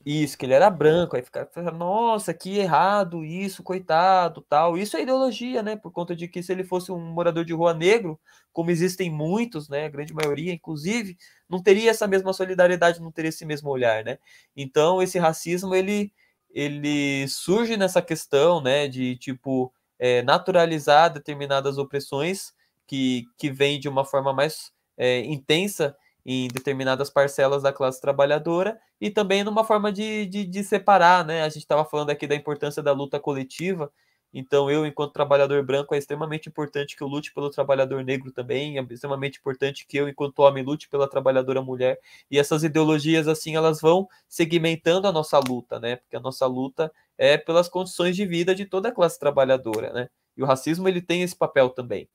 Isso, 0.10 0.38
que 0.38 0.45
ele 0.45 0.53
era 0.53 0.70
branco, 0.70 1.18
aí 1.18 1.22
fica, 1.22 1.49
nossa, 1.74 2.34
que 2.34 2.58
errado 2.58 3.26
isso, 3.26 3.62
coitado, 3.62 4.41
tal. 4.47 4.78
Isso 4.78 4.95
é 4.95 5.01
ideologia, 5.01 5.62
né? 5.62 5.76
Por 5.76 5.91
conta 5.91 6.16
de 6.16 6.30
que 6.30 6.41
se 6.41 6.49
ele 6.49 6.64
fosse 6.64 6.93
um 6.93 7.12
morador 7.12 7.43
de 7.43 7.51
rua 7.53 7.74
negro, 7.74 8.18
como 8.53 8.72
existem 8.72 9.12
muitos, 9.12 9.68
né? 9.68 9.84
A 9.84 9.89
grande 9.89 10.14
maioria, 10.14 10.53
inclusive, 10.53 11.18
não 11.49 11.62
teria 11.62 11.91
essa 11.91 12.08
mesma 12.08 12.32
solidariedade, 12.32 13.01
não 13.01 13.12
teria 13.12 13.28
esse 13.28 13.45
mesmo 13.45 13.70
olhar, 13.70 14.01
né? 14.05 14.18
Então, 14.55 15.01
esse 15.01 15.20
racismo, 15.20 15.76
ele, 15.76 16.14
ele 16.51 17.28
surge 17.28 17.76
nessa 17.76 18.01
questão, 18.01 18.62
né? 18.62 18.88
De, 18.88 19.18
tipo, 19.18 19.74
é, 19.99 20.22
naturalizar 20.22 21.12
determinadas 21.12 21.78
opressões 21.78 22.53
que, 22.88 23.26
que 23.38 23.51
vem 23.51 23.78
de 23.78 23.89
uma 23.89 24.05
forma 24.05 24.32
mais 24.32 24.72
é, 24.95 25.20
intensa 25.26 25.93
em 26.30 26.49
determinadas 26.49 27.09
parcelas 27.09 27.63
da 27.63 27.71
classe 27.71 28.01
trabalhadora 28.01 28.78
e 28.99 29.09
também 29.09 29.45
numa 29.45 29.63
forma 29.63 29.93
de, 29.93 30.25
de, 30.25 30.43
de 30.43 30.61
separar, 30.61 31.23
né? 31.25 31.43
A 31.43 31.47
gente 31.47 31.59
estava 31.59 31.86
falando 31.86 32.09
aqui 32.09 32.28
da 32.28 32.36
importância 32.36 32.84
da 32.84 32.91
luta 32.91 33.17
coletiva, 33.17 33.89
então 34.34 34.69
eu, 34.69 34.86
enquanto 34.86 35.13
trabalhador 35.13 35.63
branco, 35.63 35.95
é 35.95 35.97
extremamente 35.97 36.49
importante 36.49 36.97
que 36.97 37.01
eu 37.01 37.07
lute 37.07 37.34
pelo 37.34 37.49
trabalhador 37.49 38.03
negro 38.03 38.30
também, 38.30 38.78
é 38.78 38.82
extremamente 38.91 39.39
importante 39.39 39.88
que 39.88 39.95
eu, 39.95 40.09
enquanto 40.09 40.39
homem, 40.39 40.65
lute 40.65 40.89
pela 40.89 41.09
trabalhadora 41.09 41.61
mulher, 41.61 41.97
e 42.30 42.38
essas 42.38 42.61
ideologias, 42.61 43.25
assim, 43.25 43.55
elas 43.55 43.80
vão 43.80 44.05
segmentando 44.28 45.07
a 45.07 45.13
nossa 45.13 45.39
luta, 45.39 45.80
né? 45.80 45.95
Porque 45.95 46.17
a 46.17 46.19
nossa 46.19 46.45
luta 46.45 46.91
é 47.17 47.38
pelas 47.38 47.69
condições 47.69 48.17
de 48.17 48.25
vida 48.25 48.53
de 48.53 48.65
toda 48.65 48.89
a 48.89 48.91
classe 48.91 49.17
trabalhadora, 49.17 49.93
né? 49.93 50.09
E 50.36 50.43
o 50.43 50.45
racismo, 50.45 50.89
ele 50.89 51.01
tem 51.01 51.21
esse 51.23 51.36
papel 51.36 51.69
também, 51.69 52.09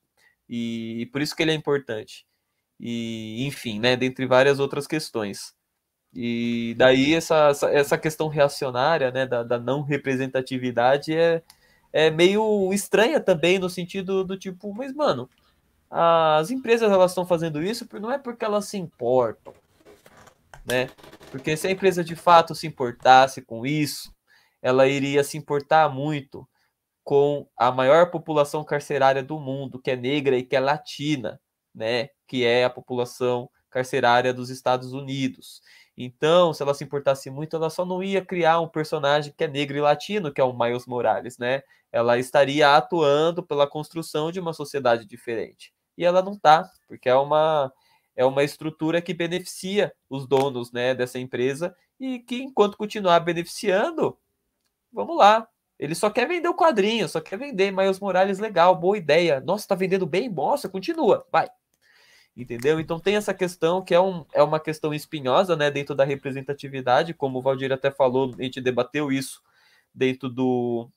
e, 0.46 1.00
e 1.00 1.06
por 1.06 1.22
isso 1.22 1.34
que 1.34 1.42
ele 1.42 1.52
é 1.52 1.54
importante 1.54 2.26
e 2.82 3.46
enfim, 3.46 3.78
né, 3.78 3.96
dentre 3.96 4.26
várias 4.26 4.58
outras 4.58 4.88
questões. 4.88 5.54
E 6.12 6.74
daí 6.76 7.14
essa, 7.14 7.52
essa, 7.70 7.96
questão 7.96 8.28
reacionária, 8.28 9.10
né, 9.12 9.24
da, 9.24 9.44
da, 9.44 9.58
não 9.58 9.82
representatividade 9.82 11.16
é, 11.16 11.42
é 11.92 12.10
meio 12.10 12.72
estranha 12.72 13.20
também 13.20 13.58
no 13.58 13.70
sentido 13.70 14.24
do 14.24 14.36
tipo, 14.36 14.74
mas 14.74 14.92
mano, 14.92 15.30
as 15.88 16.50
empresas 16.50 16.90
elas 16.90 17.12
estão 17.12 17.24
fazendo 17.24 17.62
isso 17.62 17.86
não 18.00 18.10
é 18.10 18.18
porque 18.18 18.44
elas 18.44 18.66
se 18.66 18.76
importam, 18.78 19.54
né? 20.66 20.90
Porque 21.30 21.56
se 21.56 21.68
a 21.68 21.70
empresa 21.70 22.04
de 22.04 22.16
fato 22.16 22.54
se 22.54 22.66
importasse 22.66 23.40
com 23.42 23.64
isso, 23.64 24.12
ela 24.60 24.88
iria 24.88 25.24
se 25.24 25.38
importar 25.38 25.88
muito 25.88 26.46
com 27.04 27.46
a 27.56 27.70
maior 27.70 28.10
população 28.10 28.64
carcerária 28.64 29.22
do 29.22 29.38
mundo, 29.38 29.80
que 29.80 29.90
é 29.90 29.96
negra 29.96 30.36
e 30.36 30.42
que 30.42 30.56
é 30.56 30.60
latina, 30.60 31.40
né? 31.74 32.10
Que 32.32 32.46
é 32.46 32.64
a 32.64 32.70
população 32.70 33.50
carcerária 33.68 34.32
dos 34.32 34.48
Estados 34.48 34.94
Unidos. 34.94 35.60
Então, 35.94 36.54
se 36.54 36.62
ela 36.62 36.72
se 36.72 36.82
importasse 36.82 37.28
muito, 37.28 37.54
ela 37.54 37.68
só 37.68 37.84
não 37.84 38.02
ia 38.02 38.24
criar 38.24 38.58
um 38.58 38.68
personagem 38.68 39.34
que 39.36 39.44
é 39.44 39.46
negro 39.46 39.76
e 39.76 39.82
latino, 39.82 40.32
que 40.32 40.40
é 40.40 40.44
o 40.44 40.58
Miles 40.58 40.86
Morales, 40.86 41.36
né? 41.36 41.60
Ela 41.92 42.18
estaria 42.18 42.74
atuando 42.74 43.42
pela 43.42 43.66
construção 43.66 44.32
de 44.32 44.40
uma 44.40 44.54
sociedade 44.54 45.04
diferente. 45.04 45.74
E 45.94 46.06
ela 46.06 46.22
não 46.22 46.34
tá, 46.38 46.66
porque 46.88 47.06
é 47.06 47.14
uma 47.14 47.70
é 48.16 48.24
uma 48.24 48.42
estrutura 48.42 49.02
que 49.02 49.12
beneficia 49.12 49.92
os 50.08 50.26
donos 50.26 50.72
né, 50.72 50.94
dessa 50.94 51.18
empresa 51.18 51.76
e 52.00 52.18
que, 52.18 52.36
enquanto 52.42 52.78
continuar 52.78 53.20
beneficiando, 53.20 54.18
vamos 54.90 55.18
lá. 55.18 55.46
Ele 55.78 55.94
só 55.94 56.08
quer 56.08 56.26
vender 56.26 56.48
o 56.48 56.56
quadrinho, 56.56 57.08
só 57.08 57.20
quer 57.20 57.38
vender 57.38 57.70
Miles 57.72 58.00
Morales 58.00 58.38
legal, 58.38 58.74
boa 58.74 58.96
ideia. 58.96 59.40
Nossa, 59.40 59.68
tá 59.68 59.74
vendendo 59.74 60.06
bem? 60.06 60.30
Nossa, 60.30 60.68
continua, 60.68 61.26
vai. 61.30 61.50
Entendeu? 62.34 62.80
Então 62.80 62.98
tem 62.98 63.16
essa 63.16 63.34
questão 63.34 63.84
que 63.84 63.94
é, 63.94 64.00
um, 64.00 64.24
é 64.32 64.42
uma 64.42 64.58
questão 64.58 64.94
espinhosa 64.94 65.54
né, 65.54 65.70
dentro 65.70 65.94
da 65.94 66.04
representatividade, 66.04 67.12
como 67.12 67.38
o 67.38 67.42
Valdir 67.42 67.70
até 67.72 67.90
falou, 67.90 68.34
a 68.38 68.42
gente 68.42 68.60
debateu 68.60 69.12
isso 69.12 69.42
dentro 69.94 70.30
do, 70.30 70.88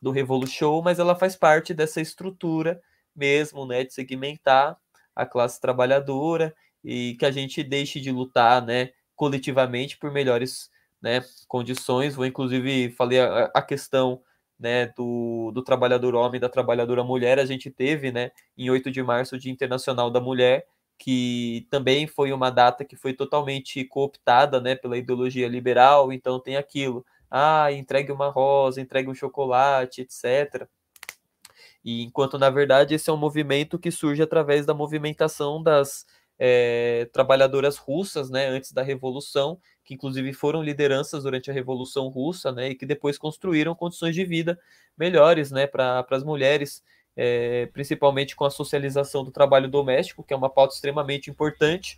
do 0.00 0.10
Revolution, 0.10 0.82
mas 0.82 0.98
ela 0.98 1.14
faz 1.14 1.34
parte 1.34 1.72
dessa 1.72 2.02
estrutura 2.02 2.80
mesmo, 3.16 3.64
né, 3.66 3.82
de 3.82 3.94
segmentar 3.94 4.78
a 5.16 5.24
classe 5.24 5.58
trabalhadora 5.58 6.54
e 6.84 7.16
que 7.18 7.24
a 7.24 7.30
gente 7.30 7.62
deixe 7.62 7.98
de 7.98 8.12
lutar, 8.12 8.64
né, 8.64 8.90
coletivamente 9.16 9.96
por 9.96 10.12
melhores, 10.12 10.70
né, 11.00 11.24
condições. 11.48 12.14
Vou 12.14 12.26
inclusive 12.26 12.90
falei 12.90 13.20
a, 13.20 13.50
a 13.54 13.62
questão 13.62 14.22
né, 14.58 14.86
do, 14.96 15.50
do 15.52 15.62
trabalhador 15.62 16.14
homem, 16.14 16.40
da 16.40 16.48
trabalhadora 16.48 17.04
mulher, 17.04 17.38
a 17.38 17.44
gente 17.44 17.70
teve, 17.70 18.10
né, 18.10 18.32
em 18.56 18.70
8 18.70 18.90
de 18.90 19.02
março, 19.02 19.36
o 19.36 19.38
Dia 19.38 19.52
Internacional 19.52 20.10
da 20.10 20.20
Mulher, 20.20 20.66
que 20.98 21.66
também 21.70 22.06
foi 22.06 22.32
uma 22.32 22.50
data 22.50 22.84
que 22.84 22.96
foi 22.96 23.12
totalmente 23.12 23.84
cooptada, 23.84 24.60
né, 24.60 24.74
pela 24.74 24.96
ideologia 24.96 25.46
liberal, 25.46 26.12
então 26.12 26.40
tem 26.40 26.56
aquilo, 26.56 27.06
ah, 27.30 27.70
entregue 27.72 28.10
uma 28.10 28.28
rosa, 28.30 28.80
entregue 28.80 29.08
um 29.08 29.14
chocolate, 29.14 30.00
etc. 30.00 30.66
E 31.84 32.02
enquanto, 32.02 32.38
na 32.38 32.50
verdade, 32.50 32.94
esse 32.94 33.08
é 33.08 33.12
um 33.12 33.16
movimento 33.16 33.78
que 33.78 33.90
surge 33.90 34.22
através 34.22 34.66
da 34.66 34.74
movimentação 34.74 35.62
das 35.62 36.04
é, 36.38 37.08
trabalhadoras 37.12 37.76
russas, 37.76 38.30
né, 38.30 38.46
antes 38.48 38.72
da 38.72 38.82
Revolução, 38.82 39.60
que 39.88 39.94
inclusive 39.94 40.34
foram 40.34 40.62
lideranças 40.62 41.22
durante 41.22 41.50
a 41.50 41.54
Revolução 41.54 42.08
Russa, 42.08 42.52
né, 42.52 42.68
e 42.68 42.74
que 42.74 42.84
depois 42.84 43.16
construíram 43.16 43.74
condições 43.74 44.14
de 44.14 44.22
vida 44.22 44.60
melhores, 44.98 45.50
né, 45.50 45.66
para 45.66 46.04
as 46.10 46.22
mulheres, 46.22 46.84
é, 47.16 47.64
principalmente 47.72 48.36
com 48.36 48.44
a 48.44 48.50
socialização 48.50 49.24
do 49.24 49.30
trabalho 49.30 49.66
doméstico, 49.66 50.22
que 50.22 50.34
é 50.34 50.36
uma 50.36 50.50
pauta 50.50 50.74
extremamente 50.74 51.30
importante, 51.30 51.96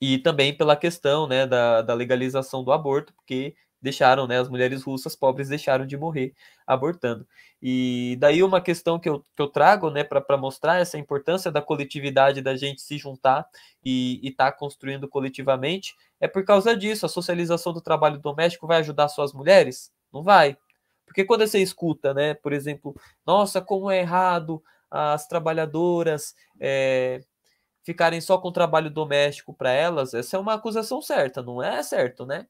e 0.00 0.18
também 0.18 0.56
pela 0.56 0.76
questão, 0.76 1.26
né, 1.26 1.48
da, 1.48 1.82
da 1.82 1.94
legalização 1.94 2.62
do 2.62 2.70
aborto, 2.70 3.12
porque 3.12 3.56
deixaram, 3.84 4.26
né, 4.26 4.40
as 4.40 4.48
mulheres 4.48 4.82
russas 4.82 5.14
pobres 5.14 5.50
deixaram 5.50 5.86
de 5.86 5.94
morrer 5.94 6.34
abortando. 6.66 7.26
E 7.62 8.16
daí 8.18 8.42
uma 8.42 8.60
questão 8.60 8.98
que 8.98 9.08
eu, 9.08 9.20
que 9.20 9.42
eu 9.42 9.46
trago, 9.46 9.90
né, 9.90 10.02
para 10.02 10.38
mostrar 10.38 10.80
essa 10.80 10.98
importância 10.98 11.52
da 11.52 11.60
coletividade, 11.60 12.40
da 12.40 12.56
gente 12.56 12.80
se 12.80 12.96
juntar 12.96 13.46
e 13.84 14.18
estar 14.26 14.52
tá 14.52 14.56
construindo 14.56 15.06
coletivamente, 15.06 15.94
é 16.18 16.26
por 16.26 16.44
causa 16.44 16.74
disso. 16.74 17.04
A 17.04 17.10
socialização 17.10 17.74
do 17.74 17.80
trabalho 17.82 18.18
doméstico 18.18 18.66
vai 18.66 18.78
ajudar 18.78 19.08
só 19.08 19.22
as 19.22 19.34
mulheres? 19.34 19.92
Não 20.10 20.22
vai. 20.22 20.56
Porque 21.04 21.22
quando 21.22 21.46
você 21.46 21.60
escuta, 21.60 22.14
né, 22.14 22.32
por 22.32 22.54
exemplo, 22.54 22.94
nossa, 23.26 23.60
como 23.60 23.90
é 23.90 24.00
errado 24.00 24.62
as 24.90 25.26
trabalhadoras 25.26 26.34
é, 26.58 27.20
ficarem 27.82 28.20
só 28.20 28.38
com 28.38 28.48
o 28.48 28.52
trabalho 28.52 28.88
doméstico 28.90 29.52
para 29.52 29.70
elas, 29.70 30.14
essa 30.14 30.36
é 30.36 30.40
uma 30.40 30.54
acusação 30.54 31.02
certa, 31.02 31.42
não 31.42 31.62
é 31.62 31.82
certo, 31.82 32.24
né? 32.24 32.46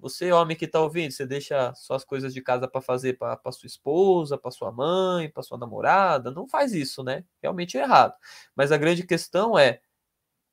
Você, 0.00 0.32
homem 0.32 0.56
que 0.56 0.64
está 0.64 0.80
ouvindo, 0.80 1.12
você 1.12 1.26
deixa 1.26 1.74
suas 1.74 2.04
coisas 2.04 2.32
de 2.32 2.40
casa 2.40 2.66
para 2.66 2.80
fazer 2.80 3.18
para 3.18 3.38
sua 3.52 3.66
esposa, 3.66 4.38
para 4.38 4.50
sua 4.50 4.72
mãe, 4.72 5.28
para 5.28 5.42
sua 5.42 5.58
namorada. 5.58 6.30
Não 6.30 6.48
faz 6.48 6.72
isso, 6.72 7.02
né? 7.04 7.24
Realmente 7.42 7.76
é 7.76 7.82
errado. 7.82 8.14
Mas 8.56 8.72
a 8.72 8.78
grande 8.78 9.06
questão 9.06 9.58
é: 9.58 9.80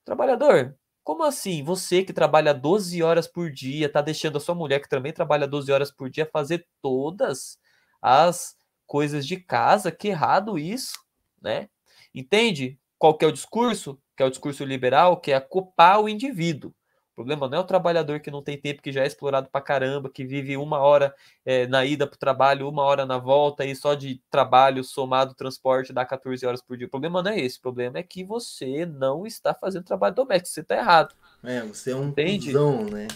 trabalhador, 0.05 0.77
como 1.03 1.23
assim? 1.23 1.63
Você 1.63 2.03
que 2.03 2.13
trabalha 2.13 2.53
12 2.53 3.01
horas 3.01 3.27
por 3.27 3.51
dia, 3.51 3.87
está 3.87 4.01
deixando 4.01 4.37
a 4.37 4.41
sua 4.41 4.55
mulher 4.55 4.81
que 4.81 4.89
também 4.89 5.13
trabalha 5.13 5.47
12 5.47 5.71
horas 5.71 5.91
por 5.91 6.09
dia 6.09 6.25
fazer 6.25 6.67
todas 6.81 7.57
as 8.01 8.57
coisas 8.85 9.25
de 9.25 9.37
casa? 9.37 9.91
Que 9.91 10.09
errado 10.09 10.59
isso, 10.59 10.99
né? 11.41 11.69
Entende? 12.13 12.79
Qual 12.99 13.17
que 13.17 13.23
é 13.23 13.27
o 13.27 13.31
discurso? 13.31 14.01
Que 14.15 14.23
é 14.23 14.25
o 14.25 14.29
discurso 14.29 14.65
liberal, 14.65 15.21
que 15.21 15.31
é 15.31 15.39
culpar 15.39 16.01
o 16.01 16.09
indivíduo 16.09 16.73
problema 17.18 17.49
não 17.49 17.57
é 17.57 17.61
o 17.61 17.63
trabalhador 17.63 18.20
que 18.20 18.30
não 18.30 18.43
tem 18.43 18.55
tempo, 18.55 18.80
que 18.80 18.91
já 18.91 19.01
é 19.01 19.07
explorado 19.07 19.49
pra 19.51 19.59
caramba, 19.59 20.07
que 20.07 20.24
vive 20.24 20.55
uma 20.55 20.78
hora 20.78 21.15
é, 21.43 21.65
na 21.65 21.84
ida 21.84 22.05
pro 22.05 22.18
trabalho, 22.18 22.70
uma 22.70 22.84
hora 22.84 23.07
na 23.07 23.18
volta, 23.18 23.65
e 23.65 23.76
só 23.76 23.95
de 23.95 24.22
trabalho 24.30 24.84
somado 24.84 25.34
transporte 25.34 25.91
dá 25.91 26.05
14 26.05 26.45
horas 26.45 26.61
por 26.61 26.78
dia. 26.78 26.86
O 26.86 26.91
problema 26.91 27.24
não 27.24 27.32
é 27.32 27.39
esse, 27.39 27.57
o 27.57 27.61
problema 27.61 27.97
é 27.97 28.03
que 28.03 28.24
você 28.24 28.86
não 28.86 29.26
está 29.26 29.51
fazendo 29.55 29.84
trabalho 29.84 30.13
doméstico, 30.13 30.49
você 30.49 30.61
está 30.61 30.78
errado. 30.78 31.15
É, 31.43 31.61
você 31.61 31.89
é 31.89 31.95
um 31.95 32.09
Entende? 32.09 32.47
Cuzão, 32.51 32.84
né? 32.86 33.07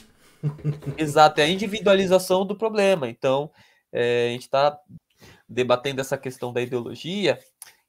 Exato, 0.97 1.39
é 1.39 1.43
a 1.43 1.49
individualização 1.49 2.43
do 2.43 2.58
problema. 2.58 3.08
Então, 3.08 3.52
é, 3.93 4.30
a 4.30 4.32
gente 4.32 4.43
está 4.43 4.80
debatendo 5.47 6.02
essa 6.02 6.18
questão 6.18 6.52
da 6.52 6.60
ideologia, 6.60 7.38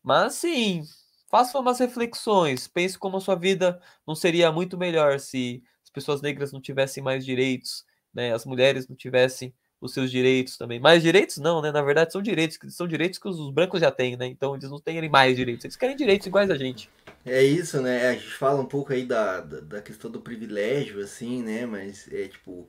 mas 0.03 0.35
sim, 0.35 0.83
faça 1.31 1.59
umas 1.59 1.79
reflexões, 1.79 2.69
pense 2.69 2.99
como 2.99 3.17
a 3.17 3.21
sua 3.21 3.35
vida 3.35 3.81
não 4.07 4.15
seria 4.15 4.53
muito 4.53 4.77
melhor 4.77 5.19
se 5.19 5.63
pessoas 5.93 6.23
negras 6.23 6.53
não 6.53 6.61
tivessem 6.61 7.03
mais 7.03 7.25
direitos, 7.25 7.85
né? 8.15 8.33
As 8.33 8.45
mulheres 8.45 8.89
não 8.89 8.97
tivessem 8.97 9.53
os 9.81 9.93
seus 9.93 10.11
direitos 10.11 10.57
também. 10.57 10.79
Mais 10.79 11.03
direitos 11.03 11.39
não, 11.39 11.61
né? 11.61 11.73
Na 11.73 11.83
verdade, 11.83 12.13
são 12.13 12.23
direitos, 12.23 12.59
são 12.75 12.87
direitos 12.87 13.19
que 13.19 13.29
os 13.29 13.51
brancos 13.51 13.81
já 13.81 13.91
têm, 13.91 14.17
né? 14.17 14.27
Então 14.27 14.55
eles 14.55 14.71
não 14.71 14.81
têm 14.81 15.09
mais 15.09 15.37
direitos, 15.37 15.65
eles 15.65 15.77
querem 15.77 15.97
direitos 15.97 16.27
iguais 16.27 16.51
a 16.51 16.57
gente. 16.57 16.89
É 17.25 17.43
isso, 17.43 17.81
né? 17.81 18.09
A 18.09 18.13
gente 18.15 18.35
fala 18.35 18.61
um 18.61 18.67
pouco 18.67 18.93
aí 18.93 19.05
da, 19.05 19.41
da, 19.41 19.61
da 19.61 19.83
questão 19.83 20.11
do 20.11 20.21
privilégio, 20.21 21.01
assim, 21.01 21.43
né? 21.43 21.67
Mas 21.67 22.09
é 22.13 22.29
tipo 22.29 22.69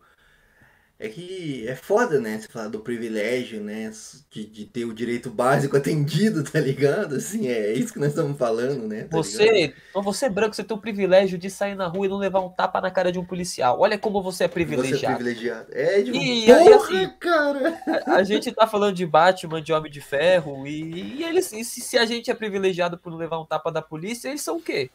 é 1.00 1.10
que 1.10 1.68
é 1.68 1.76
foda, 1.76 2.20
né? 2.20 2.40
Você 2.40 2.48
falar 2.48 2.70
do 2.70 2.80
privilégio, 2.80 3.62
né? 3.62 3.92
De, 4.30 4.46
de 4.46 4.66
ter 4.66 4.86
o 4.86 4.94
direito 4.94 5.30
básico 5.30 5.76
atendido, 5.78 6.44
tá 6.44 6.60
ligado? 6.60 7.16
Assim, 7.16 7.48
é 7.48 7.74
isso 7.74 7.94
que 7.94 8.00
nós 8.00 8.10
estamos 8.10 8.38
falando, 8.38 8.88
né? 8.88 9.04
Tá 9.04 9.18
você, 9.18 9.74
então 9.90 10.02
você 10.02 10.28
é 10.28 10.30
branco, 10.30 10.56
você 10.56 10.64
tem 10.64 10.78
o 10.78 10.80
privilégio 10.80 11.38
de 11.38 11.50
sair 11.50 11.76
na 11.76 11.88
rua 11.88 12.06
e 12.06 12.10
não 12.10 12.18
levar 12.18 12.40
um 12.40 12.50
tapa 12.50 12.80
na 12.80 12.90
cara 12.90 13.12
de 13.12 13.20
um 13.20 13.26
policial. 13.26 13.80
Olha 13.80 13.98
como 13.98 14.22
você 14.22 14.46
é 14.46 14.48
privilegiado. 14.48 15.00
Você 15.00 15.06
é 15.06 15.16
privilegiado. 15.16 15.68
É, 15.72 16.02
de 16.02 16.12
e, 16.12 16.46
porra, 16.46 16.64
e 16.64 16.74
assim, 16.74 17.10
cara! 17.20 17.82
A, 18.06 18.16
a, 18.16 18.24
gente 18.24 18.52
tá 18.52 18.66
falando 18.66 18.96
de 18.96 19.06
Batman, 19.06 19.62
de 19.62 19.74
Homem 19.74 19.92
de 19.92 20.00
Ferro, 20.00 20.66
e, 20.66 21.18
e 21.18 21.24
eles, 21.24 21.48
se, 21.48 21.64
se 21.64 21.98
a 21.98 22.06
gente 22.06 22.32
é 22.32 22.34
privilegiado 22.34 22.98
por 22.98 23.12
não 23.12 23.18
levar 23.18 23.40
um 23.40 23.46
tapa 23.46 23.72
da 23.72 23.82
polícia, 23.82 24.30
eles 24.30 24.42
são 24.42 24.58
o 24.58 24.62
quê? 24.62 24.90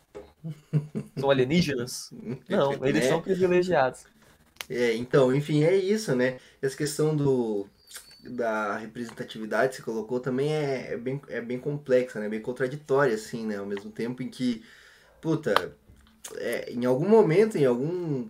São 1.18 1.30
alienígenas? 1.30 2.10
Não, 2.48 2.72
eles 2.86 3.04
são 3.04 3.20
privilegiados. 3.20 4.04
É, 4.68 4.94
então, 4.94 5.34
enfim, 5.34 5.64
é 5.64 5.74
isso, 5.74 6.14
né? 6.14 6.38
Essa 6.60 6.76
questão 6.76 7.16
do, 7.16 7.66
da 8.24 8.76
representatividade 8.76 9.70
que 9.70 9.76
você 9.76 9.82
colocou 9.82 10.20
também 10.20 10.52
é, 10.54 10.92
é, 10.92 10.96
bem, 10.96 11.20
é 11.28 11.40
bem 11.40 11.58
complexa, 11.58 12.20
né? 12.20 12.28
Bem 12.28 12.40
contraditória, 12.40 13.14
assim, 13.14 13.46
né? 13.46 13.56
Ao 13.56 13.66
mesmo 13.66 13.90
tempo 13.90 14.22
em 14.22 14.28
que, 14.28 14.62
puta, 15.20 15.74
é, 16.36 16.70
em 16.72 16.84
algum 16.84 17.08
momento, 17.08 17.56
em 17.56 17.64
algum 17.64 18.28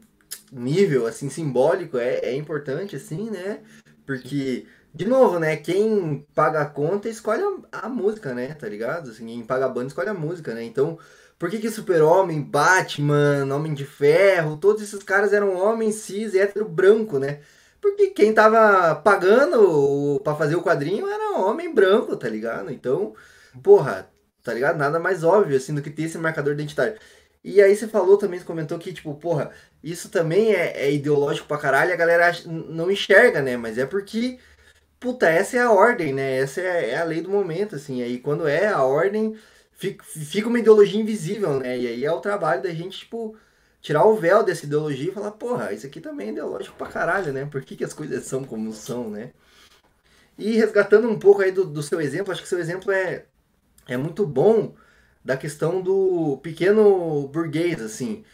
nível, 0.53 1.07
assim, 1.07 1.29
simbólico, 1.29 1.99
é, 1.99 2.21
é 2.21 2.35
importante, 2.35 2.97
assim, 2.97 3.31
né? 3.31 3.61
Porque, 4.07 4.67
de 4.95 5.05
novo, 5.07 5.39
né? 5.39 5.57
Quem 5.57 6.27
paga 6.35 6.63
a 6.63 6.67
conta 6.67 7.09
escolhe 7.09 7.43
a, 7.73 7.87
a 7.87 7.89
música, 7.89 8.35
né? 8.35 8.55
Tá 8.55 8.69
ligado? 8.69 9.11
Assim, 9.11 9.27
quem 9.27 9.45
paga 9.45 9.67
a 9.67 9.69
banda 9.69 9.89
escolhe 9.89 10.09
a 10.09 10.15
música, 10.15 10.55
né? 10.55 10.65
Então, 10.65 10.99
por 11.39 11.51
que, 11.51 11.59
que 11.59 11.71
Super-Homem, 11.71 12.43
Batman, 12.43 13.47
Homem 13.55 13.75
de 13.75 13.85
Ferro, 13.85 14.57
todos 14.57 14.83
esses 14.83 15.03
caras 15.03 15.33
eram 15.33 15.57
homens 15.57 15.97
cis, 15.97 16.35
hétero, 16.35 16.69
branco, 16.69 17.19
né? 17.19 17.41
Porque 17.81 18.09
quem 18.09 18.35
tava 18.35 18.95
pagando 18.97 20.21
para 20.25 20.35
fazer 20.37 20.57
o 20.57 20.63
quadrinho 20.63 21.07
era 21.09 21.39
homem 21.39 21.73
branco, 21.73 22.17
tá 22.17 22.29
ligado? 22.29 22.73
Então, 22.73 23.15
porra, 23.63 24.11
tá 24.43 24.53
ligado? 24.53 24.79
Nada 24.79 24.99
mais 24.99 25.23
óbvio, 25.23 25.57
assim, 25.57 25.75
do 25.75 25.83
que 25.83 25.91
ter 25.91 26.03
esse 26.03 26.19
marcador 26.19 26.55
identitário. 26.55 26.99
E 27.45 27.63
aí 27.63 27.75
você 27.77 27.87
falou 27.87 28.17
também, 28.19 28.39
você 28.39 28.45
comentou 28.45 28.79
que, 28.79 28.93
tipo, 28.93 29.15
porra, 29.15 29.51
isso 29.83 30.11
também 30.11 30.53
é, 30.53 30.87
é 30.87 30.93
ideológico 30.93 31.47
pra 31.47 31.59
caralho, 31.59 31.93
a 31.93 31.97
galera 31.97 32.33
não 32.47 32.91
enxerga, 32.91 33.41
né? 33.41 33.57
Mas 33.57 33.79
é 33.79 33.87
porque, 33.87 34.39
puta, 35.01 35.29
essa 35.29 35.57
é 35.57 35.61
a 35.61 35.71
ordem, 35.73 36.13
né? 36.13 36.39
Essa 36.39 36.61
é, 36.61 36.91
é 36.91 36.99
a 36.99 37.05
lei 37.05 37.21
do 37.21 37.31
momento, 37.31 37.77
assim. 37.77 38.03
Aí 38.03 38.19
quando 38.19 38.47
é 38.47 38.67
a 38.67 38.83
ordem, 38.83 39.37
fica, 39.73 40.05
fica 40.05 40.49
uma 40.49 40.59
ideologia 40.59 41.01
invisível, 41.01 41.59
né? 41.61 41.79
E 41.79 41.87
aí 41.87 42.05
é 42.05 42.13
o 42.13 42.21
trabalho 42.21 42.63
da 42.63 42.71
gente, 42.71 42.99
tipo, 43.01 43.37
tirar 43.81 44.05
o 44.05 44.17
véu 44.17 44.43
dessa 44.43 44.67
ideologia 44.67 45.11
e 45.11 45.15
falar, 45.15 45.33
porra, 45.33 45.73
isso 45.73 45.87
aqui 45.87 46.01
também 46.01 46.29
é 46.29 46.33
ideológico 46.33 46.77
pra 46.77 46.89
caralho, 46.89 47.33
né? 47.33 47.47
Por 47.47 47.63
que, 47.63 47.77
que 47.77 47.85
as 47.85 47.95
coisas 47.95 48.25
são 48.25 48.45
como 48.45 48.73
são, 48.73 49.11
né? 49.11 49.33
E 50.39 50.57
resgatando 50.57 51.09
um 51.09 51.19
pouco 51.19 51.43
aí 51.43 51.51
do, 51.53 51.65
do 51.65 51.83
seu 51.83 52.01
exemplo, 52.01 52.33
acho 52.33 52.43
que 52.43 52.49
seu 52.49 52.59
exemplo 52.61 52.93
é, 52.93 53.27
é 53.89 53.97
muito 53.97 54.27
bom 54.27 54.75
da 55.25 55.37
questão 55.37 55.83
do 55.83 56.39
pequeno 56.43 57.29
burguês, 57.29 57.83
assim. 57.83 58.25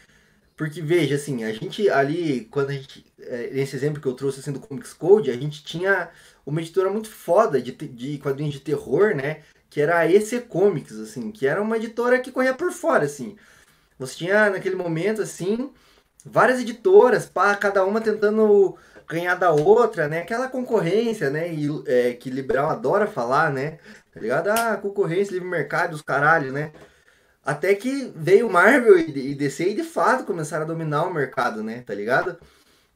Porque, 0.55 0.81
veja, 0.81 1.15
assim, 1.15 1.43
a 1.43 1.51
gente 1.51 1.89
ali, 1.89 2.45
quando 2.45 2.69
a 2.69 2.73
gente. 2.73 3.05
É, 3.19 3.49
nesse 3.51 3.75
exemplo 3.75 4.01
que 4.01 4.07
eu 4.07 4.13
trouxe 4.13 4.39
assim, 4.39 4.51
do 4.51 4.59
Comics 4.59 4.93
Code, 4.93 5.31
a 5.31 5.37
gente 5.37 5.63
tinha 5.63 6.09
uma 6.45 6.61
editora 6.61 6.89
muito 6.89 7.09
foda 7.09 7.61
de, 7.61 7.71
de 7.71 8.17
quadrinhos 8.19 8.53
de 8.53 8.61
terror, 8.61 9.15
né? 9.15 9.41
que 9.75 9.81
era 9.81 9.97
a 9.99 10.09
EC 10.09 10.47
Comics, 10.47 10.97
assim, 10.97 11.31
que 11.31 11.45
era 11.45 11.61
uma 11.61 11.75
editora 11.75 12.17
que 12.19 12.31
corria 12.31 12.53
por 12.53 12.71
fora, 12.71 13.03
assim. 13.03 13.35
Você 13.99 14.15
tinha 14.15 14.49
naquele 14.49 14.75
momento, 14.75 15.21
assim, 15.21 15.69
várias 16.25 16.61
editoras, 16.61 17.25
pá, 17.25 17.53
cada 17.57 17.83
uma 17.85 17.99
tentando 17.99 18.77
ganhar 19.05 19.35
da 19.35 19.51
outra, 19.51 20.07
né? 20.07 20.19
Aquela 20.21 20.47
concorrência, 20.47 21.29
né? 21.29 21.53
E, 21.53 21.67
é, 21.87 22.13
que 22.13 22.29
liberal 22.29 22.69
adora 22.69 23.05
falar, 23.05 23.51
né? 23.51 23.77
Tá 24.13 24.19
ligado? 24.21 24.47
Ah, 24.47 24.77
concorrência, 24.77 25.33
livre 25.33 25.49
mercado, 25.49 25.93
os 25.93 26.01
caralho, 26.01 26.53
né? 26.53 26.71
Até 27.45 27.75
que 27.75 28.11
veio 28.15 28.49
Marvel 28.49 28.97
e 28.97 29.35
DC 29.35 29.69
e 29.69 29.75
de 29.75 29.83
fato 29.83 30.23
começaram 30.23 30.63
a 30.63 30.67
dominar 30.67 31.03
o 31.03 31.13
mercado, 31.13 31.61
né? 31.61 31.83
Tá 31.85 31.93
ligado? 31.93 32.35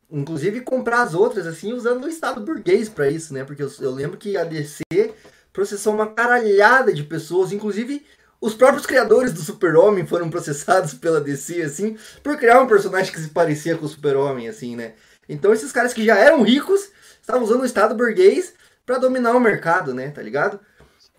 Inclusive 0.10 0.62
comprar 0.62 1.04
as 1.04 1.14
outras, 1.14 1.45
assim, 1.45 1.72
usando 1.72 2.06
o 2.06 2.10
estado 2.10 2.41
burguês 2.41 2.89
para 2.89 3.08
isso, 3.08 3.32
né? 3.32 3.43
Porque 3.43 3.62
eu, 3.62 3.72
eu 3.80 3.91
lembro 3.91 4.18
que 4.18 4.36
a 4.36 4.43
DC 4.43 5.14
processou 5.54 5.93
uma 5.93 6.08
caralhada 6.08 6.91
de 6.91 7.04
pessoas, 7.04 7.52
inclusive 7.52 8.04
os 8.41 8.56
próprios 8.56 8.88
criadores 8.88 9.34
do 9.34 9.41
Super-Homem 9.41 10.08
foram 10.08 10.28
processados 10.32 10.95
pela 10.95 11.22
DC, 11.22 11.62
assim, 11.62 11.95
por 12.24 12.36
criar 12.36 12.60
um 12.60 12.68
personagem 12.68 13.14
que 13.14 13.20
se 13.20 13.30
parecia 13.30 13.78
com 13.78 13.86
o 13.86 13.89
Super-Homem, 13.89 14.47
assim, 14.47 14.76
né? 14.76 14.93
Então 15.28 15.54
esses 15.54 15.72
caras 15.72 15.93
que 15.93 16.04
já 16.04 16.18
eram 16.18 16.41
ricos 16.41 16.89
estavam 17.22 17.43
usando 17.43 17.62
o 17.62 17.66
Estado 17.66 17.93
burguês 17.93 18.54
para 18.84 18.97
dominar 18.97 19.36
o 19.36 19.39
mercado, 19.39 19.93
né? 19.93 20.10
Tá 20.10 20.24
ligado? 20.24 20.60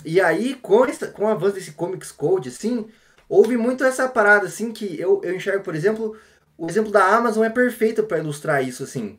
E 0.05 0.20
aí, 0.20 0.55
com, 0.55 0.85
essa, 0.85 1.07
com 1.07 1.26
o 1.26 1.28
avanço 1.28 1.55
desse 1.55 1.72
Comics 1.72 2.11
Code, 2.11 2.49
assim, 2.49 2.89
houve 3.31 3.57
muito 3.57 3.85
essa 3.85 4.09
parada, 4.09 4.47
assim, 4.47 4.72
que 4.72 5.01
eu, 5.01 5.20
eu 5.22 5.35
enxergo, 5.37 5.62
por 5.62 5.76
exemplo, 5.76 6.16
o 6.59 6.68
exemplo 6.68 6.91
da 6.91 7.07
Amazon 7.07 7.45
é 7.45 7.49
perfeito 7.49 8.03
para 8.03 8.18
ilustrar 8.18 8.66
isso, 8.66 8.83
assim. 8.83 9.18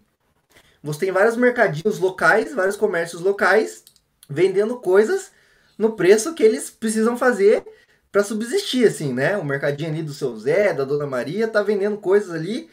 Você 0.84 0.99
tem 0.99 1.12
vários 1.12 1.38
mercadinhos 1.38 1.97
locais, 1.97 2.53
vários 2.53 2.76
comércios 2.76 3.22
locais, 3.22 3.86
vendendo 4.30 4.78
coisas 4.78 5.32
no 5.78 5.93
preço 5.93 6.34
que 6.34 6.43
eles 6.43 6.70
precisam 6.70 7.18
fazer 7.18 7.64
para 8.12 8.24
subsistir, 8.24 8.86
assim, 8.86 9.14
né? 9.14 9.38
O 9.38 9.45
mercadinho 9.45 9.89
ali 9.89 10.03
do 10.03 10.14
seu 10.14 10.38
Zé, 10.38 10.74
da 10.74 10.84
Dona 10.84 11.07
Maria, 11.07 11.47
tá 11.47 11.64
vendendo 11.64 11.97
coisas 11.97 12.32
ali. 12.32 12.70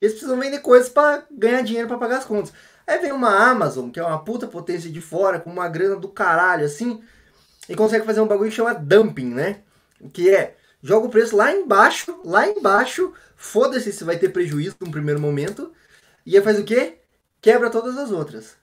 Eles 0.00 0.14
precisam 0.14 0.38
vender 0.38 0.60
coisas 0.60 0.88
para 0.88 1.26
ganhar 1.30 1.62
dinheiro 1.62 1.88
para 1.88 1.98
pagar 1.98 2.18
as 2.18 2.24
contas. 2.24 2.52
Aí 2.86 2.98
vem 3.00 3.10
uma 3.10 3.50
Amazon, 3.50 3.90
que 3.90 3.98
é 3.98 4.04
uma 4.04 4.22
puta 4.22 4.46
potência 4.46 4.88
de 4.88 5.00
fora, 5.00 5.40
com 5.40 5.50
uma 5.50 5.68
grana 5.68 5.96
do 5.96 6.08
caralho, 6.08 6.64
assim, 6.64 7.02
e 7.68 7.74
consegue 7.74 8.06
fazer 8.06 8.20
um 8.20 8.28
bagulho 8.28 8.50
que 8.50 8.56
chama 8.56 8.72
dumping, 8.72 9.34
né? 9.34 9.62
Que 10.12 10.30
é, 10.30 10.56
joga 10.82 11.06
o 11.06 11.10
preço 11.10 11.36
lá 11.36 11.52
embaixo, 11.52 12.20
lá 12.24 12.48
embaixo, 12.48 13.12
foda-se 13.36 13.92
se 13.92 14.04
vai 14.04 14.18
ter 14.18 14.30
prejuízo 14.30 14.76
no 14.80 14.90
primeiro 14.90 15.20
momento, 15.20 15.72
e 16.24 16.36
aí 16.36 16.42
faz 16.42 16.58
o 16.58 16.64
quê? 16.64 16.98
Quebra 17.40 17.70
todas 17.70 17.96
as 17.96 18.10
outras. 18.10 18.56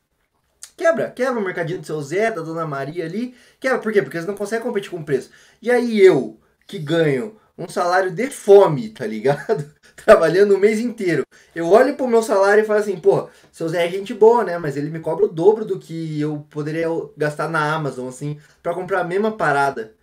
Quebra, 0.75 1.09
quebra 1.11 1.39
o 1.39 1.43
mercadinho 1.43 1.79
do 1.79 1.85
seu 1.85 2.01
Zé, 2.01 2.31
da 2.31 2.41
Dona 2.41 2.65
Maria 2.65 3.05
ali. 3.05 3.35
Quebra, 3.59 3.79
por 3.79 3.93
quê? 3.93 4.01
Porque 4.01 4.17
eles 4.17 4.27
não 4.27 4.35
conseguem 4.35 4.65
competir 4.65 4.89
com 4.89 4.97
o 4.97 5.05
preço. 5.05 5.29
E 5.61 5.69
aí 5.69 6.01
eu, 6.01 6.39
que 6.67 6.79
ganho 6.79 7.37
um 7.57 7.67
salário 7.69 8.11
de 8.11 8.27
fome, 8.29 8.89
tá 8.89 9.05
ligado? 9.05 9.71
Trabalhando 9.95 10.55
o 10.55 10.59
mês 10.59 10.79
inteiro. 10.79 11.23
Eu 11.53 11.69
olho 11.69 11.95
pro 11.95 12.07
meu 12.07 12.23
salário 12.23 12.63
e 12.63 12.67
falo 12.67 12.79
assim, 12.79 12.99
pô, 12.99 13.29
seu 13.51 13.69
Zé 13.69 13.85
é 13.85 13.89
gente 13.89 14.13
boa, 14.13 14.43
né? 14.43 14.57
Mas 14.57 14.75
ele 14.75 14.89
me 14.89 14.99
cobra 14.99 15.25
o 15.25 15.29
dobro 15.29 15.63
do 15.63 15.79
que 15.79 16.19
eu 16.19 16.45
poderia 16.49 16.87
gastar 17.15 17.47
na 17.47 17.73
Amazon, 17.73 18.07
assim, 18.07 18.39
para 18.61 18.73
comprar 18.73 19.01
a 19.01 19.05
mesma 19.05 19.31
parada. 19.37 19.93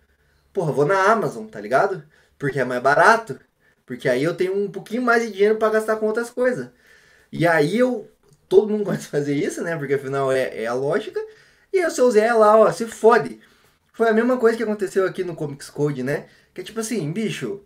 Porra, 0.53 0.71
vou 0.71 0.85
na 0.85 1.11
Amazon, 1.11 1.47
tá 1.47 1.59
ligado? 1.59 2.03
Porque 2.37 2.59
é 2.59 2.65
mais 2.65 2.81
barato. 2.81 3.39
Porque 3.85 4.07
aí 4.09 4.23
eu 4.23 4.35
tenho 4.35 4.55
um 4.55 4.71
pouquinho 4.71 5.01
mais 5.01 5.23
de 5.23 5.31
dinheiro 5.31 5.57
para 5.57 5.73
gastar 5.73 5.97
com 5.97 6.07
outras 6.07 6.29
coisas. 6.29 6.69
E 7.31 7.47
aí 7.47 7.77
eu 7.77 8.09
todo 8.47 8.69
mundo 8.69 8.83
gosta 8.85 9.01
de 9.01 9.07
fazer 9.07 9.35
isso, 9.35 9.63
né? 9.63 9.77
Porque 9.77 9.93
afinal 9.93 10.31
é, 10.31 10.63
é 10.63 10.67
a 10.67 10.73
lógica. 10.73 11.19
E 11.73 11.85
o 11.85 11.91
seu 11.91 12.11
Zé 12.11 12.33
lá, 12.33 12.57
ó, 12.57 12.71
se 12.71 12.85
fode. 12.85 13.39
Foi 13.93 14.09
a 14.09 14.13
mesma 14.13 14.37
coisa 14.37 14.57
que 14.57 14.63
aconteceu 14.63 15.05
aqui 15.05 15.23
no 15.23 15.35
Comics 15.35 15.69
Code, 15.69 16.03
né? 16.03 16.25
Que 16.53 16.61
é 16.61 16.63
tipo 16.63 16.79
assim, 16.79 17.11
bicho, 17.11 17.61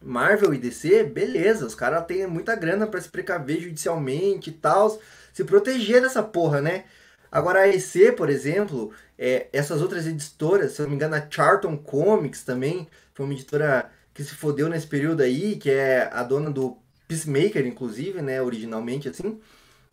Marvel 0.00 0.54
e 0.54 0.58
DC, 0.58 1.04
beleza, 1.04 1.66
os 1.66 1.74
caras 1.74 2.06
têm 2.06 2.26
muita 2.26 2.54
grana 2.56 2.86
para 2.86 3.00
se 3.00 3.08
precaver 3.08 3.60
judicialmente 3.60 4.50
e 4.50 4.52
tal, 4.52 5.00
se 5.32 5.44
proteger 5.44 6.02
dessa 6.02 6.22
porra, 6.22 6.60
né? 6.60 6.84
Agora 7.30 7.60
a 7.60 7.68
EC, 7.68 8.12
por 8.16 8.30
exemplo, 8.30 8.92
é, 9.18 9.48
essas 9.52 9.82
outras 9.82 10.06
editoras, 10.06 10.72
se 10.72 10.80
eu 10.80 10.84
não 10.84 10.90
me 10.90 10.96
engano, 10.96 11.16
a 11.16 11.26
Charlton 11.28 11.76
Comics 11.76 12.44
também 12.44 12.88
foi 13.14 13.26
uma 13.26 13.34
editora 13.34 13.90
que 14.14 14.22
se 14.24 14.34
fodeu 14.34 14.68
nesse 14.68 14.86
período 14.86 15.22
aí, 15.22 15.56
que 15.56 15.70
é 15.70 16.08
a 16.12 16.22
dona 16.22 16.50
do 16.50 16.78
Peacemaker, 17.06 17.66
inclusive, 17.66 18.22
né, 18.22 18.40
originalmente, 18.42 19.08
assim 19.08 19.40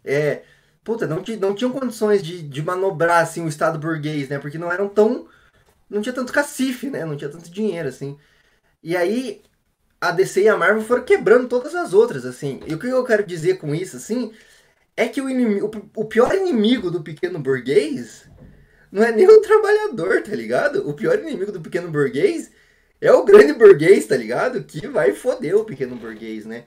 é, 0.06 0.44
puta, 0.84 1.08
não, 1.08 1.24
não 1.40 1.56
tinham 1.56 1.72
condições 1.72 2.22
de, 2.22 2.44
de 2.44 2.62
manobrar 2.62 3.24
assim, 3.24 3.44
o 3.44 3.50
Estado 3.50 3.80
burguês, 3.80 4.30
né? 4.30 4.38
Porque 4.38 4.58
não 4.58 4.72
eram 4.72 4.88
tão. 4.88 5.28
Não 5.90 6.02
tinha 6.02 6.14
tanto 6.14 6.32
cacife, 6.32 6.90
né? 6.90 7.04
Não 7.06 7.18
tinha 7.18 7.30
tanto 7.30 7.50
dinheiro, 7.50 7.90
assim. 7.90 8.18
E 8.84 8.96
aí 8.96 9.42
a 10.00 10.12
DC 10.12 10.44
e 10.44 10.50
a 10.50 10.58
Marvel 10.58 10.84
foram 10.84 11.04
quebrando 11.04 11.48
todas 11.48 11.74
as 11.76 11.94
outras, 11.94 12.26
assim. 12.26 12.62
E 12.68 12.74
o 12.74 12.80
que 12.80 12.88
eu 12.88 13.04
quero 13.04 13.26
dizer 13.26 13.58
com 13.58 13.74
isso, 13.74 13.98
assim, 13.98 14.32
é 14.96 15.08
que 15.08 15.22
o, 15.22 15.30
inimigo, 15.30 15.72
o 15.96 16.06
pior 16.06 16.34
inimigo 16.36 16.92
do 16.92 17.02
pequeno 17.02 17.40
burguês 17.40 18.30
não 18.96 19.04
é 19.04 19.12
nem 19.12 19.28
o 19.28 19.41
trabalhador, 19.41 20.24
tá 20.24 20.34
ligado? 20.34 20.89
O 20.89 20.93
pior 20.93 21.20
inimigo 21.20 21.52
do 21.52 21.60
pequeno 21.60 21.91
burguês 21.91 22.50
é 23.02 23.12
o 23.12 23.26
grande 23.26 23.52
burguês, 23.52 24.08
tá 24.08 24.16
ligado? 24.16 24.64
Que 24.64 24.88
vai 24.88 25.12
foder 25.12 25.54
o 25.54 25.66
pequeno 25.66 25.98
burguês, 25.98 26.46
né? 26.46 26.64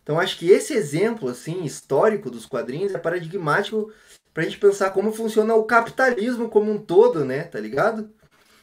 Então 0.00 0.20
acho 0.20 0.38
que 0.38 0.48
esse 0.48 0.72
exemplo 0.74 1.28
assim 1.28 1.64
histórico 1.64 2.30
dos 2.30 2.46
quadrinhos 2.46 2.94
é 2.94 2.98
paradigmático 2.98 3.92
para 4.32 4.44
a 4.44 4.46
gente 4.46 4.60
pensar 4.60 4.90
como 4.90 5.12
funciona 5.12 5.56
o 5.56 5.64
capitalismo 5.64 6.48
como 6.48 6.70
um 6.70 6.78
todo, 6.78 7.24
né? 7.24 7.42
Tá 7.42 7.58
ligado? 7.58 8.08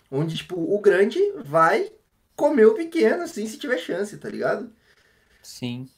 Onde 0.09 0.37
tipo 0.37 0.55
o 0.55 0.79
grande 0.79 1.19
vai 1.43 1.91
comer 2.37 2.67
o 2.67 2.73
pequeno, 2.73 3.23
assim, 3.23 3.45
se 3.45 3.57
tiver 3.57 3.79
chance, 3.79 4.17
tá 4.17 4.29
ligado? 4.29 4.71
Sim. 5.43 5.89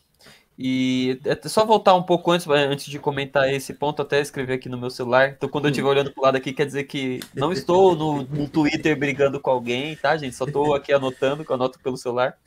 E 0.63 1.19
é 1.25 1.49
só 1.49 1.65
voltar 1.65 1.95
um 1.95 2.03
pouco 2.03 2.29
antes, 2.29 2.47
antes 2.47 2.85
de 2.85 2.99
comentar 2.99 3.51
esse 3.51 3.73
ponto, 3.73 4.03
até 4.03 4.21
escrever 4.21 4.53
aqui 4.53 4.69
no 4.69 4.77
meu 4.77 4.91
celular. 4.91 5.29
Então, 5.29 5.49
quando 5.49 5.65
eu 5.65 5.71
estiver 5.71 5.87
hum. 5.87 5.89
olhando 5.89 6.13
pro 6.13 6.21
lado 6.21 6.35
aqui, 6.35 6.53
quer 6.53 6.67
dizer 6.67 6.83
que 6.83 7.19
não 7.33 7.51
estou 7.51 7.95
no, 7.95 8.21
no 8.21 8.47
Twitter 8.47 8.95
brigando 8.95 9.39
com 9.39 9.49
alguém, 9.49 9.95
tá, 9.95 10.15
gente? 10.15 10.35
Só 10.35 10.45
estou 10.45 10.75
aqui 10.75 10.93
anotando, 10.93 11.43
que 11.43 11.49
eu 11.51 11.55
anoto 11.55 11.79
pelo 11.79 11.97
celular. 11.97 12.37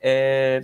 É, 0.00 0.62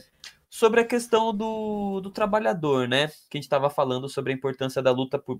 sobre 0.48 0.80
a 0.80 0.84
questão 0.86 1.36
do, 1.36 2.00
do 2.00 2.10
trabalhador, 2.10 2.88
né? 2.88 3.08
Que 3.28 3.36
a 3.36 3.38
gente 3.38 3.44
estava 3.44 3.68
falando 3.68 4.08
sobre 4.08 4.32
a 4.32 4.34
importância 4.34 4.80
da 4.80 4.92
luta 4.92 5.18
por, 5.18 5.38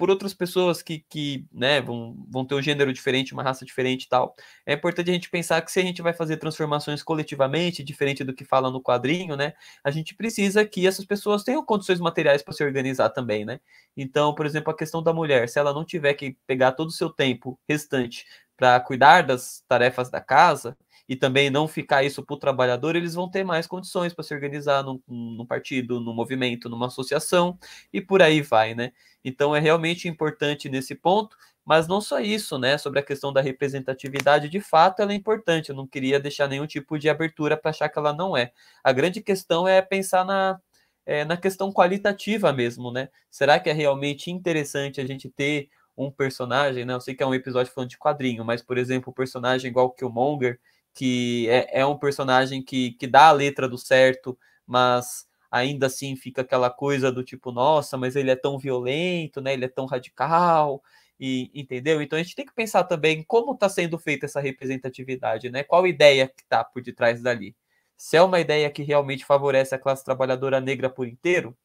por 0.00 0.08
outras 0.08 0.32
pessoas 0.32 0.80
que, 0.80 1.04
que 1.10 1.44
né, 1.52 1.78
vão, 1.82 2.16
vão 2.26 2.42
ter 2.42 2.54
um 2.54 2.62
gênero 2.62 2.90
diferente, 2.90 3.34
uma 3.34 3.42
raça 3.42 3.66
diferente 3.66 4.04
e 4.04 4.08
tal. 4.08 4.34
É 4.64 4.72
importante 4.72 5.10
a 5.10 5.12
gente 5.12 5.28
pensar 5.28 5.60
que 5.60 5.70
se 5.70 5.78
a 5.78 5.82
gente 5.82 6.00
vai 6.00 6.14
fazer 6.14 6.38
transformações 6.38 7.02
coletivamente, 7.02 7.84
diferente 7.84 8.24
do 8.24 8.32
que 8.32 8.42
fala 8.42 8.70
no 8.70 8.82
quadrinho, 8.82 9.36
né? 9.36 9.52
A 9.84 9.90
gente 9.90 10.14
precisa 10.14 10.64
que 10.64 10.86
essas 10.86 11.04
pessoas 11.04 11.44
tenham 11.44 11.62
condições 11.62 12.00
materiais 12.00 12.40
para 12.40 12.54
se 12.54 12.64
organizar 12.64 13.10
também, 13.10 13.44
né? 13.44 13.60
Então, 13.94 14.34
por 14.34 14.46
exemplo, 14.46 14.72
a 14.72 14.76
questão 14.76 15.02
da 15.02 15.12
mulher, 15.12 15.46
se 15.50 15.58
ela 15.58 15.74
não 15.74 15.84
tiver 15.84 16.14
que 16.14 16.34
pegar 16.46 16.72
todo 16.72 16.88
o 16.88 16.92
seu 16.92 17.10
tempo 17.10 17.60
restante 17.68 18.24
para 18.56 18.80
cuidar 18.80 19.20
das 19.20 19.62
tarefas 19.68 20.08
da 20.10 20.20
casa, 20.22 20.78
e 21.10 21.16
também 21.16 21.50
não 21.50 21.66
ficar 21.66 22.04
isso 22.04 22.24
para 22.24 22.34
o 22.34 22.38
trabalhador, 22.38 22.94
eles 22.94 23.14
vão 23.14 23.28
ter 23.28 23.42
mais 23.42 23.66
condições 23.66 24.14
para 24.14 24.22
se 24.22 24.32
organizar 24.32 24.84
num, 24.84 25.02
num, 25.08 25.44
partido, 25.44 25.98
num 25.98 26.14
movimento, 26.14 26.68
numa 26.68 26.86
associação 26.86 27.58
e 27.92 28.00
por 28.00 28.22
aí 28.22 28.40
vai, 28.40 28.76
né? 28.76 28.92
Então 29.24 29.54
é 29.54 29.60
realmente 29.60 30.08
importante 30.08 30.68
nesse 30.68 30.94
ponto, 30.94 31.36
mas 31.64 31.86
não 31.86 32.00
só 32.00 32.20
isso, 32.20 32.58
né? 32.58 32.78
Sobre 32.78 33.00
a 33.00 33.02
questão 33.02 33.32
da 33.32 33.40
representatividade, 33.40 34.48
de 34.48 34.60
fato 34.60 35.00
ela 35.02 35.12
é 35.12 35.14
importante. 35.14 35.70
Eu 35.70 35.76
não 35.76 35.86
queria 35.86 36.18
deixar 36.18 36.48
nenhum 36.48 36.66
tipo 36.66 36.98
de 36.98 37.08
abertura 37.08 37.56
para 37.56 37.70
achar 37.70 37.88
que 37.88 37.98
ela 37.98 38.12
não 38.12 38.36
é. 38.36 38.52
A 38.82 38.92
grande 38.92 39.20
questão 39.20 39.68
é 39.68 39.80
pensar 39.82 40.24
na, 40.24 40.60
é, 41.06 41.24
na 41.24 41.36
questão 41.36 41.72
qualitativa 41.72 42.52
mesmo, 42.52 42.90
né? 42.90 43.08
Será 43.30 43.58
que 43.60 43.70
é 43.70 43.72
realmente 43.72 44.30
interessante 44.30 45.00
a 45.00 45.06
gente 45.06 45.28
ter 45.28 45.68
um 45.96 46.10
personagem, 46.10 46.84
né? 46.84 46.94
Eu 46.94 47.00
sei 47.00 47.14
que 47.14 47.22
é 47.22 47.26
um 47.26 47.34
episódio 47.34 47.72
falando 47.72 47.90
de 47.90 47.98
quadrinho, 47.98 48.44
mas, 48.44 48.62
por 48.62 48.78
exemplo, 48.78 49.10
um 49.10 49.14
personagem 49.14 49.70
igual 49.70 49.86
o 49.86 49.90
Killmonger, 49.90 50.58
que 50.94 51.48
é, 51.48 51.80
é 51.80 51.86
um 51.86 51.98
personagem 51.98 52.62
que, 52.62 52.92
que 52.92 53.06
dá 53.06 53.28
a 53.28 53.32
letra 53.32 53.68
do 53.68 53.78
certo, 53.78 54.38
mas 54.66 55.26
ainda 55.50 55.86
assim 55.86 56.16
fica 56.16 56.42
aquela 56.42 56.70
coisa 56.70 57.10
do 57.10 57.24
tipo, 57.24 57.50
nossa, 57.52 57.96
mas 57.98 58.16
ele 58.16 58.30
é 58.30 58.36
tão 58.36 58.58
violento, 58.58 59.40
né? 59.40 59.52
Ele 59.54 59.64
é 59.64 59.68
tão 59.68 59.86
radical, 59.86 60.82
e 61.18 61.50
entendeu? 61.54 62.00
Então 62.00 62.18
a 62.18 62.22
gente 62.22 62.34
tem 62.34 62.46
que 62.46 62.54
pensar 62.54 62.84
também 62.84 63.22
como 63.24 63.52
está 63.52 63.68
sendo 63.68 63.98
feita 63.98 64.26
essa 64.26 64.40
representatividade, 64.40 65.50
né? 65.50 65.62
Qual 65.64 65.86
ideia 65.86 66.28
que 66.28 66.42
está 66.42 66.64
por 66.64 66.82
detrás 66.82 67.22
dali? 67.22 67.56
Se 67.96 68.16
é 68.16 68.22
uma 68.22 68.40
ideia 68.40 68.70
que 68.70 68.82
realmente 68.82 69.24
favorece 69.24 69.74
a 69.74 69.78
classe 69.78 70.04
trabalhadora 70.04 70.60
negra 70.60 70.88
por 70.88 71.06
inteiro, 71.06 71.56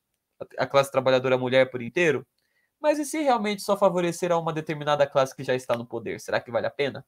a 0.57 0.67
classe 0.67 0.91
trabalhadora 0.91 1.37
mulher 1.37 1.69
por 1.71 1.81
inteiro, 1.81 2.27
mas 2.81 2.99
e 2.99 3.05
se 3.05 3.21
realmente 3.21 3.61
só 3.61 3.77
favorecer 3.77 4.31
a 4.31 4.37
uma 4.37 4.53
determinada 4.53 5.07
classe 5.07 5.35
que 5.35 5.43
já 5.43 5.55
está 5.55 5.77
no 5.77 5.85
poder? 5.85 6.19
Será 6.19 6.41
que 6.41 6.51
vale 6.51 6.67
a 6.67 6.71
pena? 6.71 7.05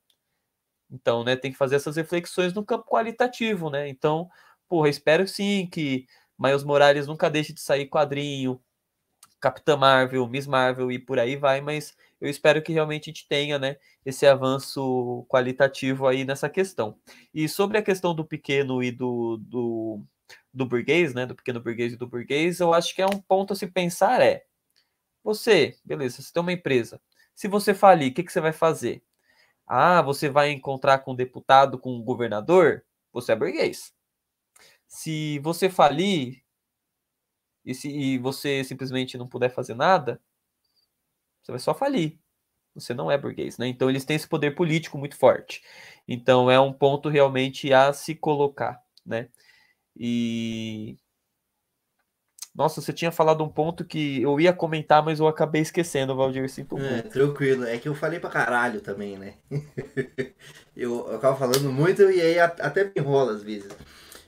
Então, 0.90 1.24
né, 1.24 1.36
tem 1.36 1.52
que 1.52 1.58
fazer 1.58 1.76
essas 1.76 1.98
reflexões 1.98 2.54
no 2.54 2.66
campo 2.66 2.86
qualitativo, 2.86 3.70
né? 3.70 3.90
Então, 3.90 4.30
porra, 4.70 4.90
espero 4.90 5.28
sim 5.28 5.68
que 5.72 6.06
Miles 6.38 6.64
Morales 6.64 7.08
nunca 7.08 7.30
deixe 7.30 7.54
de 7.54 7.62
sair 7.62 7.88
quadrinho, 7.88 8.62
Capitã 9.40 9.78
Marvel, 9.78 10.28
Miss 10.28 10.48
Marvel 10.48 10.92
e 10.92 11.00
por 11.00 11.20
aí 11.20 11.36
vai, 11.36 11.62
mas 11.62 11.96
eu 12.20 12.30
espero 12.30 12.62
que 12.62 12.74
realmente 12.74 13.10
a 13.10 13.14
gente 13.14 13.28
tenha, 13.28 13.60
né, 13.60 13.78
esse 14.06 14.26
avanço 14.26 15.26
qualitativo 15.30 16.08
aí 16.08 16.26
nessa 16.26 16.50
questão. 16.50 16.98
E 17.34 17.48
sobre 17.48 17.78
a 17.78 17.84
questão 17.84 18.16
do 18.16 18.26
pequeno 18.26 18.82
e 18.84 18.92
do, 18.92 19.38
do, 19.38 20.02
do 20.54 20.66
burguês, 20.66 21.14
né, 21.14 21.26
do 21.26 21.36
pequeno 21.36 21.62
burguês 21.62 21.94
e 21.94 21.98
do 21.98 22.08
burguês, 22.08 22.60
eu 22.60 22.74
acho 22.74 22.96
que 22.96 23.02
é 23.02 23.06
um 23.06 23.22
ponto 23.22 23.54
a 23.54 23.56
se 23.56 23.68
pensar 23.68 24.22
é, 24.22 24.46
você, 25.24 25.78
beleza, 25.86 26.22
você 26.22 26.34
tem 26.34 26.42
uma 26.42 26.54
empresa, 26.54 27.02
se 27.36 27.48
você 27.48 27.74
falir, 27.74 28.12
o 28.12 28.14
que, 28.16 28.24
que 28.24 28.32
você 28.32 28.42
vai 28.42 28.54
fazer? 28.54 29.04
Ah, 29.68 30.02
você 30.02 30.30
vai 30.30 30.52
encontrar 30.52 31.00
com 31.00 31.14
um 31.14 31.16
deputado, 31.16 31.78
com 31.80 31.96
um 31.96 32.04
governador? 32.04 32.84
Você 33.14 33.34
é 33.34 33.36
burguês. 33.36 33.94
Se 34.88 35.40
você 35.40 35.70
falir 35.70 36.44
e, 37.66 37.74
se, 37.74 37.90
e 37.90 38.18
você 38.18 38.64
simplesmente 38.64 39.18
não 39.18 39.28
puder 39.28 39.50
fazer 39.50 39.76
nada, 39.76 40.22
você 41.42 41.52
vai 41.52 41.60
só 41.60 41.74
falir. 41.74 42.20
Você 42.74 42.94
não 42.94 43.10
é 43.12 43.18
burguês, 43.18 43.58
né? 43.58 43.68
Então 43.68 43.90
eles 43.90 44.06
têm 44.06 44.16
esse 44.16 44.28
poder 44.28 44.56
político 44.56 44.98
muito 44.98 45.18
forte. 45.18 45.64
Então 46.08 46.50
é 46.50 46.60
um 46.60 46.72
ponto 46.72 47.10
realmente 47.10 47.74
a 47.74 47.92
se 47.92 48.16
colocar, 48.16 48.82
né? 49.06 49.30
E 49.96 50.98
nossa, 52.58 52.82
você 52.82 52.92
tinha 52.92 53.12
falado 53.12 53.44
um 53.44 53.50
ponto 53.50 53.86
que 53.86 54.20
eu 54.20 54.40
ia 54.40 54.52
comentar, 54.52 55.06
mas 55.06 55.20
eu 55.20 55.28
acabei 55.28 55.62
esquecendo, 55.62 56.16
Valdir. 56.16 56.50
Sinto 56.50 56.76
é. 56.80 57.04
Tranquilo, 57.04 57.64
é 57.64 57.78
que 57.78 57.88
eu 57.88 57.94
falei 57.94 58.20
pra 58.20 58.32
caralho 58.32 58.82
também, 58.82 59.16
né? 59.16 59.36
eu, 60.76 61.08
eu 61.08 61.16
acabo 61.18 61.38
falando 61.38 61.72
muito 61.72 62.02
e 62.10 62.20
aí 62.20 62.40
até 62.40 62.86
me 62.86 62.94
enrola 62.98 63.34
às 63.34 63.44
vezes. 63.44 63.72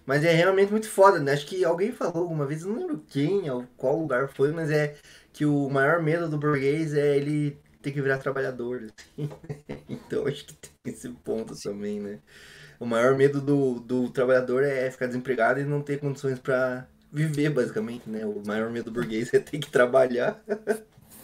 Mas 0.10 0.26
é 0.26 0.34
realmente 0.34 0.72
muito 0.72 0.90
foda, 0.90 1.20
né? 1.20 1.34
Acho 1.34 1.46
que 1.46 1.64
alguém 1.64 1.92
falou 1.92 2.24
alguma 2.24 2.44
vez, 2.44 2.66
não 2.66 2.80
lembro 2.80 3.06
quem, 3.10 3.44
qual 3.78 3.96
lugar 3.96 4.28
foi, 4.28 4.52
mas 4.52 4.72
é 4.72 4.96
que 5.32 5.46
o 5.46 5.70
maior 5.70 6.02
medo 6.02 6.28
do 6.28 6.36
burguês 6.36 6.96
é 6.96 7.16
ele 7.16 7.56
ter 7.80 7.92
que 7.92 8.02
virar 8.02 8.18
trabalhador. 8.18 8.86
Assim. 8.86 9.30
então 9.88 10.26
acho 10.26 10.48
que 10.48 10.56
tem 10.56 10.72
esse 10.92 11.08
ponto 11.24 11.54
também, 11.62 12.00
né? 12.00 12.18
O 12.80 12.88
maior 12.88 13.16
medo 13.16 13.40
do, 13.40 13.80
do 13.82 14.10
trabalhador 14.10 14.64
é 14.64 14.90
ficar 14.90 15.06
desempregado 15.06 15.60
e 15.60 15.64
não 15.64 15.80
ter 15.80 16.00
condições 16.00 16.40
para 16.40 16.88
viver, 17.14 17.52
basicamente, 17.52 18.10
né? 18.10 18.26
O 18.26 18.42
maior 18.44 18.72
medo 18.72 18.86
do 18.86 19.00
burguês 19.00 19.30
é 19.32 19.38
ter 19.38 19.60
que 19.60 19.70
trabalhar. 19.70 20.44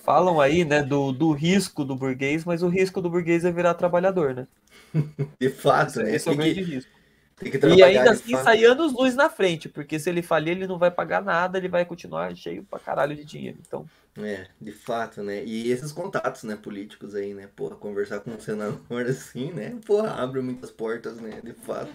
Falam 0.04 0.40
aí, 0.40 0.64
né, 0.64 0.84
do, 0.84 1.12
do 1.12 1.32
risco 1.32 1.84
do 1.84 1.96
burguês, 1.96 2.46
mas 2.46 2.62
o 2.62 2.70
risco 2.70 3.02
do 3.02 3.10
burguês 3.10 3.46
é 3.46 3.52
virar 3.52 3.74
trabalhador, 3.74 4.36
né? 4.36 4.48
De 5.42 5.50
fato, 5.50 6.04
né? 6.04 6.14
Esse 6.14 6.30
é 6.30 6.32
o 6.32 6.36
grande 6.36 6.62
risco. 6.62 6.95
E 7.44 7.84
ainda 7.84 8.12
assim 8.12 8.36
sair 8.38 8.66
anos 8.66 8.94
luz 8.94 9.14
na 9.14 9.30
frente, 9.30 9.68
porque 9.68 10.00
se 10.00 10.10
ele 10.10 10.22
falir, 10.22 10.52
ele 10.52 10.68
não 10.68 10.78
vai 10.78 10.90
pagar 10.90 11.22
nada, 11.22 11.58
ele 11.58 11.68
vai 11.68 11.84
continuar 11.84 12.34
cheio 12.36 12.64
pra 12.64 12.80
caralho 12.80 13.16
de 13.16 13.26
dinheiro. 13.26 13.58
Então. 13.66 13.86
É, 14.18 14.48
de 14.62 14.72
fato, 14.72 15.22
né? 15.22 15.44
E 15.44 15.70
esses 15.70 15.92
contatos, 15.92 16.44
né, 16.44 16.56
políticos 16.56 17.14
aí, 17.14 17.34
né? 17.34 17.50
Porra, 17.54 17.76
conversar 17.76 18.22
com 18.22 18.32
um 18.32 18.40
senador 18.40 18.80
assim, 19.06 19.52
né? 19.52 19.78
Porra, 19.86 20.12
abre 20.12 20.40
muitas 20.42 20.72
portas, 20.72 21.18
né? 21.18 21.42
De 21.44 21.52
fato. 21.52 21.92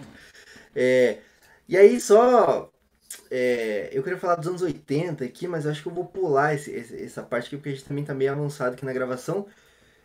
É, 0.75 1.17
e 1.67 1.75
aí, 1.75 1.99
só 1.99 2.71
é, 3.29 3.89
eu 3.91 4.03
queria 4.03 4.19
falar 4.19 4.35
dos 4.35 4.47
anos 4.47 4.61
80 4.61 5.23
aqui, 5.23 5.47
mas 5.47 5.65
acho 5.65 5.81
que 5.81 5.87
eu 5.87 5.93
vou 5.93 6.05
pular 6.05 6.53
esse, 6.53 6.71
esse, 6.71 7.03
essa 7.03 7.23
parte 7.23 7.47
aqui, 7.47 7.57
porque 7.57 7.69
a 7.69 7.71
gente 7.73 7.85
também 7.85 8.03
tá 8.03 8.13
meio 8.13 8.31
avançado 8.31 8.73
aqui 8.73 8.85
na 8.85 8.93
gravação. 8.93 9.47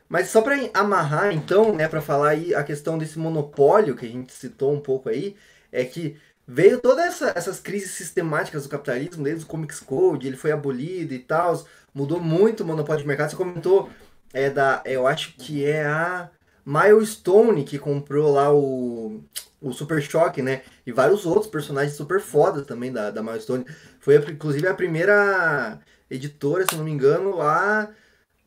Mas 0.08 0.28
só 0.28 0.40
para 0.40 0.56
amarrar, 0.74 1.32
então, 1.32 1.74
né, 1.74 1.88
para 1.88 2.00
falar 2.00 2.30
aí 2.30 2.54
a 2.54 2.62
questão 2.62 2.96
desse 2.96 3.18
monopólio 3.18 3.96
que 3.96 4.06
a 4.06 4.08
gente 4.08 4.32
citou 4.32 4.72
um 4.72 4.80
pouco 4.80 5.08
aí, 5.08 5.36
é 5.72 5.84
que 5.84 6.16
veio 6.46 6.80
todas 6.80 7.04
essa, 7.06 7.32
essas 7.36 7.60
crises 7.60 7.90
sistemáticas 7.90 8.62
do 8.62 8.68
capitalismo, 8.68 9.24
desde 9.24 9.44
o 9.44 9.48
Comics 9.48 9.80
Code, 9.80 10.26
ele 10.26 10.36
foi 10.36 10.52
abolido 10.52 11.12
e 11.12 11.18
tal, 11.18 11.66
mudou 11.92 12.20
muito 12.20 12.62
o 12.62 12.66
monopólio 12.66 13.02
de 13.02 13.08
mercado. 13.08 13.30
Você 13.30 13.36
comentou 13.36 13.90
é 14.32 14.50
da, 14.50 14.82
eu 14.84 15.06
acho 15.06 15.34
que 15.36 15.64
é 15.64 15.84
a 15.84 16.30
Milestone 16.64 17.64
que 17.64 17.78
comprou 17.78 18.32
lá 18.32 18.52
o 18.52 19.22
o 19.60 19.72
Super 19.72 20.00
Choque, 20.02 20.42
né? 20.42 20.62
E 20.86 20.92
vários 20.92 21.26
outros 21.26 21.46
personagens 21.46 21.96
super 21.96 22.20
fodas 22.20 22.66
também 22.66 22.92
da, 22.92 23.10
da 23.10 23.22
Milestone. 23.22 23.64
Foi 23.98 24.16
inclusive 24.16 24.66
a 24.68 24.74
primeira 24.74 25.80
editora, 26.10 26.64
se 26.68 26.76
não 26.76 26.84
me 26.84 26.90
engano, 26.90 27.40
a 27.40 27.88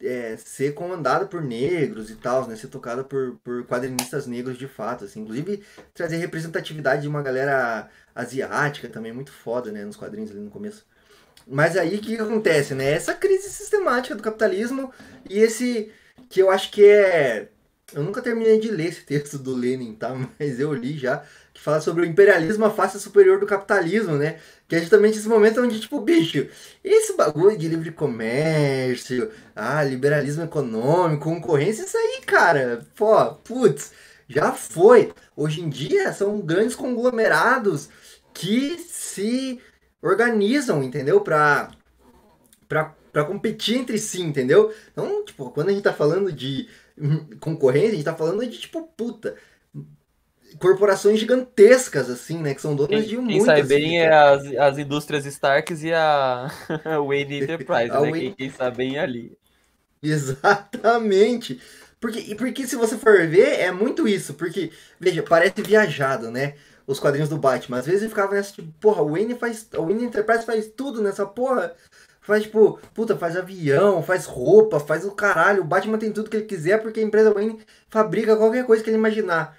é, 0.01 0.37
ser 0.37 0.73
comandada 0.73 1.25
por 1.25 1.41
negros 1.41 2.09
e 2.09 2.15
tal, 2.15 2.47
né? 2.47 2.55
Ser 2.55 2.67
tocada 2.67 3.03
por, 3.03 3.37
por 3.43 3.65
quadrinistas 3.65 4.25
negros 4.27 4.57
de 4.57 4.67
fato, 4.67 5.05
assim. 5.05 5.21
Inclusive 5.21 5.63
trazer 5.93 6.17
representatividade 6.17 7.01
de 7.01 7.07
uma 7.07 7.21
galera 7.21 7.89
asiática 8.15 8.87
também, 8.87 9.13
muito 9.13 9.31
foda, 9.31 9.71
né? 9.71 9.83
Nos 9.83 9.95
quadrinhos 9.95 10.31
ali 10.31 10.39
no 10.39 10.49
começo. 10.49 10.85
Mas 11.47 11.75
aí 11.75 11.95
o 11.95 12.01
que 12.01 12.17
acontece, 12.17 12.73
né? 12.73 12.91
Essa 12.91 13.13
crise 13.13 13.49
sistemática 13.49 14.15
do 14.15 14.23
capitalismo 14.23 14.93
e 15.29 15.39
esse 15.39 15.91
que 16.29 16.41
eu 16.41 16.49
acho 16.51 16.71
que 16.71 16.85
é 16.85 17.49
eu 17.93 18.03
nunca 18.03 18.21
terminei 18.21 18.59
de 18.59 18.69
ler 18.69 18.87
esse 18.87 19.01
texto 19.05 19.37
do 19.37 19.55
Lenin, 19.55 19.93
tá? 19.95 20.15
Mas 20.39 20.59
eu 20.59 20.73
li 20.73 20.97
já, 20.97 21.23
que 21.53 21.61
fala 21.61 21.81
sobre 21.81 22.03
o 22.03 22.05
imperialismo, 22.05 22.65
a 22.65 22.69
face 22.69 22.99
superior 22.99 23.39
do 23.39 23.45
capitalismo, 23.45 24.15
né? 24.15 24.39
Que 24.67 24.75
é 24.75 24.79
justamente 24.79 25.17
esse 25.17 25.27
momento 25.27 25.61
onde, 25.61 25.79
tipo, 25.79 25.99
bicho, 26.01 26.47
esse 26.83 27.15
bagulho 27.15 27.57
de 27.57 27.67
livre 27.67 27.91
comércio, 27.91 29.31
ah, 29.55 29.83
liberalismo 29.83 30.43
econômico, 30.43 31.23
concorrência, 31.25 31.83
isso 31.83 31.97
aí, 31.97 32.21
cara, 32.25 32.85
pô, 32.95 33.33
putz, 33.43 33.91
já 34.27 34.51
foi. 34.51 35.11
Hoje 35.35 35.61
em 35.61 35.69
dia 35.69 36.13
são 36.13 36.39
grandes 36.39 36.75
conglomerados 36.75 37.89
que 38.33 38.77
se 38.77 39.59
organizam, 40.01 40.83
entendeu? 40.83 41.21
Pra, 41.21 41.71
pra, 42.67 42.95
pra 43.11 43.25
competir 43.25 43.77
entre 43.77 43.97
si, 43.97 44.21
entendeu? 44.21 44.73
Então, 44.91 45.25
tipo, 45.25 45.49
quando 45.51 45.69
a 45.69 45.71
gente 45.71 45.83
tá 45.83 45.93
falando 45.93 46.31
de 46.31 46.69
concorrência, 47.39 47.89
a 47.89 47.95
gente 47.95 48.05
tá 48.05 48.15
falando 48.15 48.45
de 48.45 48.57
tipo, 48.57 48.83
puta, 48.95 49.35
corporações 50.57 51.19
gigantescas, 51.19 52.09
assim, 52.09 52.37
né? 52.39 52.53
Que 52.53 52.61
são 52.61 52.75
donas 52.75 53.05
de 53.07 53.17
muitas. 53.17 53.35
Quem 53.35 53.45
sai 53.45 53.63
bem 53.63 54.01
é 54.01 54.13
as, 54.13 54.45
as 54.55 54.77
indústrias 54.77 55.25
Starks 55.25 55.83
e 55.83 55.93
a 55.93 56.49
Wayne 57.05 57.41
Enterprise, 57.41 57.91
a 57.91 58.01
né? 58.01 58.11
Wayne... 58.11 58.19
Quem, 58.19 58.33
quem 58.33 58.49
sabe 58.51 58.77
bem 58.77 58.97
é 58.97 59.01
ali. 59.01 59.37
Exatamente. 60.01 61.61
Porque, 61.99 62.35
porque 62.35 62.65
se 62.65 62.75
você 62.75 62.97
for 62.97 63.27
ver, 63.27 63.59
é 63.59 63.71
muito 63.71 64.07
isso. 64.07 64.33
Porque, 64.33 64.71
veja, 64.99 65.21
parece 65.21 65.61
viajado, 65.61 66.31
né? 66.31 66.55
Os 66.87 66.99
quadrinhos 66.99 67.29
do 67.29 67.37
Batman. 67.37 67.79
Às 67.79 67.85
vezes 67.85 68.03
eu 68.03 68.09
ficava 68.09 68.33
nessa, 68.33 68.53
tipo, 68.53 68.71
porra, 68.79 69.01
o 69.01 69.11
Wayne 69.11 69.35
faz. 69.35 69.67
A 69.73 69.81
Wayne 69.81 70.05
Enterprise 70.05 70.45
faz 70.45 70.67
tudo 70.75 71.01
nessa 71.01 71.25
porra. 71.25 71.75
Faz, 72.21 72.43
tipo, 72.43 72.79
puta, 72.93 73.17
faz 73.17 73.35
avião, 73.35 74.03
faz 74.03 74.25
roupa, 74.25 74.79
faz 74.79 75.05
o 75.05 75.11
caralho. 75.11 75.61
O 75.63 75.65
Batman 75.65 75.97
tem 75.97 76.11
tudo 76.11 76.29
que 76.29 76.37
ele 76.37 76.45
quiser 76.45 76.81
porque 76.81 76.99
a 76.99 77.03
empresa 77.03 77.33
Wayne 77.33 77.59
fabrica 77.89 78.35
qualquer 78.37 78.65
coisa 78.65 78.83
que 78.83 78.89
ele 78.89 78.97
imaginar. 78.97 79.57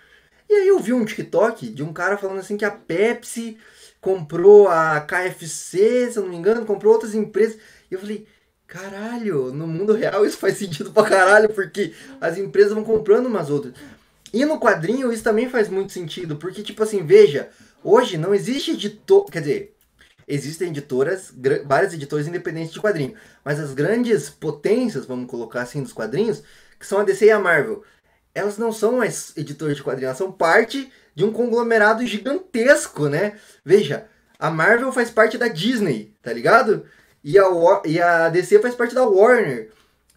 E 0.51 0.53
aí 0.53 0.67
eu 0.67 0.81
vi 0.81 0.93
um 0.93 1.05
TikTok 1.05 1.69
de 1.69 1.81
um 1.81 1.93
cara 1.93 2.19
falando 2.19 2.41
assim 2.41 2.57
que 2.57 2.65
a 2.65 2.73
Pepsi 2.73 3.57
comprou 4.01 4.67
a 4.67 5.01
KFC, 5.01 6.11
se 6.11 6.19
eu 6.19 6.25
não 6.25 6.31
me 6.31 6.37
engano, 6.37 6.67
comprou 6.67 6.93
outras 6.93 7.15
empresas. 7.15 7.57
E 7.89 7.95
eu 7.95 8.01
falei, 8.01 8.27
caralho, 8.67 9.53
no 9.53 9.69
mundo 9.69 9.93
real 9.93 10.27
isso 10.27 10.39
faz 10.39 10.59
sentido 10.59 10.91
pra 10.91 11.05
caralho, 11.05 11.51
porque 11.51 11.95
as 12.21 12.37
empresas 12.37 12.73
vão 12.73 12.83
comprando 12.83 13.27
umas 13.27 13.49
outras. 13.49 13.75
E 14.33 14.45
no 14.45 14.59
quadrinho 14.59 15.13
isso 15.13 15.23
também 15.23 15.49
faz 15.49 15.69
muito 15.69 15.93
sentido, 15.93 16.35
porque, 16.35 16.65
tipo 16.65 16.83
assim, 16.83 17.07
veja, 17.07 17.49
hoje 17.85 18.19
não 18.19 18.35
existe 18.35 18.73
editor. 18.73 19.27
Quer 19.27 19.43
dizer, 19.43 19.77
existem 20.27 20.71
editoras, 20.71 21.33
várias 21.65 21.95
editoras 21.95 22.27
independentes 22.27 22.73
de 22.73 22.81
quadrinho. 22.81 23.15
Mas 23.45 23.61
as 23.61 23.73
grandes 23.73 24.29
potências, 24.29 25.07
vamos 25.07 25.31
colocar 25.31 25.63
assim, 25.63 25.81
dos 25.81 25.93
quadrinhos, 25.93 26.43
que 26.77 26.87
são 26.87 26.99
a 26.99 27.05
DC 27.05 27.27
e 27.27 27.31
a 27.31 27.39
Marvel, 27.39 27.85
elas 28.41 28.59
não 28.59 28.73
são 28.73 28.99
mais 28.99 29.33
editoras 29.37 29.77
de 29.77 29.83
quadrinhos, 29.83 30.09
elas 30.09 30.19
são 30.19 30.33
parte 30.33 30.91
de 31.15 31.25
um 31.25 31.33
conglomerado 31.33 32.07
gigantesco, 32.07 33.09
né? 33.09 33.39
Veja, 33.65 34.07
a 34.39 34.51
Marvel 34.51 34.93
faz 34.93 35.11
parte 35.11 35.37
da 35.37 35.49
Disney, 35.49 36.15
tá 36.23 36.33
ligado? 36.33 36.85
E 37.23 37.39
a, 37.39 37.45
e 37.85 38.01
a 38.01 38.29
DC 38.29 38.59
faz 38.61 38.75
parte 38.75 38.95
da 38.95 39.05
Warner, 39.05 39.71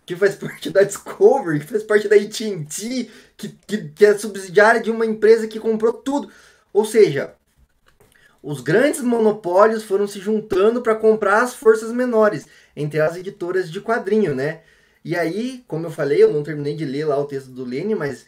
que 0.05 0.15
faz 0.15 0.35
parte 0.35 0.69
da 0.69 0.83
Discovery, 0.83 1.59
que 1.59 1.67
faz 1.67 1.83
parte 1.83 2.07
da 2.07 2.15
AT&T, 2.15 3.09
que, 3.35 3.49
que, 3.67 3.89
que 3.89 4.05
é 4.05 4.17
subsidiária 4.17 4.81
de 4.81 4.91
uma 4.91 5.05
empresa 5.05 5.47
que 5.47 5.59
comprou 5.59 5.93
tudo. 5.93 6.31
Ou 6.71 6.85
seja, 6.85 7.33
os 8.41 8.61
grandes 8.61 9.01
monopólios 9.01 9.83
foram 9.83 10.07
se 10.07 10.19
juntando 10.19 10.81
para 10.81 10.95
comprar 10.95 11.43
as 11.43 11.53
forças 11.53 11.91
menores, 11.91 12.45
entre 12.75 12.99
as 12.99 13.15
editoras 13.15 13.69
de 13.69 13.81
quadrinho, 13.81 14.33
né? 14.33 14.61
E 15.03 15.15
aí, 15.15 15.63
como 15.67 15.85
eu 15.85 15.91
falei, 15.91 16.23
eu 16.23 16.31
não 16.31 16.43
terminei 16.43 16.75
de 16.75 16.85
ler 16.85 17.05
lá 17.05 17.17
o 17.17 17.25
texto 17.25 17.49
do 17.49 17.65
Lenin, 17.65 17.95
mas 17.95 18.25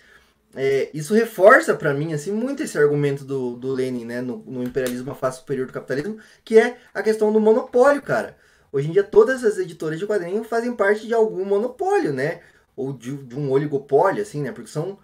é, 0.55 0.89
isso 0.93 1.13
reforça 1.13 1.75
para 1.75 1.93
mim 1.93 2.13
assim 2.13 2.31
muito 2.31 2.63
esse 2.63 2.77
argumento 2.77 3.25
do, 3.25 3.55
do 3.57 3.71
Lenin, 3.73 4.05
né, 4.05 4.21
no, 4.21 4.37
no 4.45 4.63
imperialismo 4.63 5.11
a 5.11 5.15
face 5.15 5.39
superior 5.39 5.67
do 5.67 5.73
capitalismo, 5.73 6.17
que 6.43 6.57
é 6.57 6.77
a 6.93 7.03
questão 7.03 7.31
do 7.31 7.39
monopólio, 7.39 8.01
cara. 8.01 8.37
Hoje 8.71 8.89
em 8.89 8.91
dia 8.91 9.03
todas 9.03 9.43
as 9.43 9.57
editoras 9.57 9.99
de 9.99 10.07
quadrinho 10.07 10.43
fazem 10.43 10.75
parte 10.75 11.07
de 11.07 11.13
algum 11.13 11.45
monopólio, 11.45 12.13
né? 12.13 12.41
Ou 12.75 12.91
de, 12.93 13.15
de 13.15 13.35
um 13.35 13.51
oligopólio, 13.51 14.21
assim, 14.21 14.41
né? 14.41 14.51
Porque 14.51 14.69
são 14.69 14.97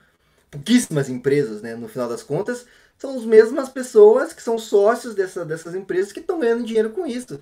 pouquíssimas 0.49 1.09
empresas, 1.09 1.61
né? 1.61 1.75
No 1.75 1.87
final 1.87 2.09
das 2.09 2.23
contas, 2.23 2.65
são 2.97 3.15
as 3.17 3.23
mesmas 3.23 3.69
pessoas 3.69 4.33
que 4.33 4.43
são 4.43 4.57
sócios 4.57 5.15
dessa, 5.15 5.45
dessas 5.45 5.73
empresas 5.73 6.11
que 6.11 6.19
estão 6.19 6.39
ganhando 6.39 6.65
dinheiro 6.65 6.91
com 6.91 7.05
isso. 7.05 7.39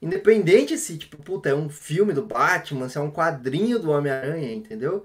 Independente 0.00 0.76
se, 0.76 0.98
tipo, 0.98 1.16
puta, 1.18 1.48
é 1.48 1.54
um 1.54 1.68
filme 1.68 2.12
do 2.12 2.24
Batman, 2.24 2.88
se 2.88 2.98
é 2.98 3.00
um 3.00 3.10
quadrinho 3.10 3.78
do 3.78 3.90
Homem-Aranha, 3.90 4.52
entendeu? 4.52 5.04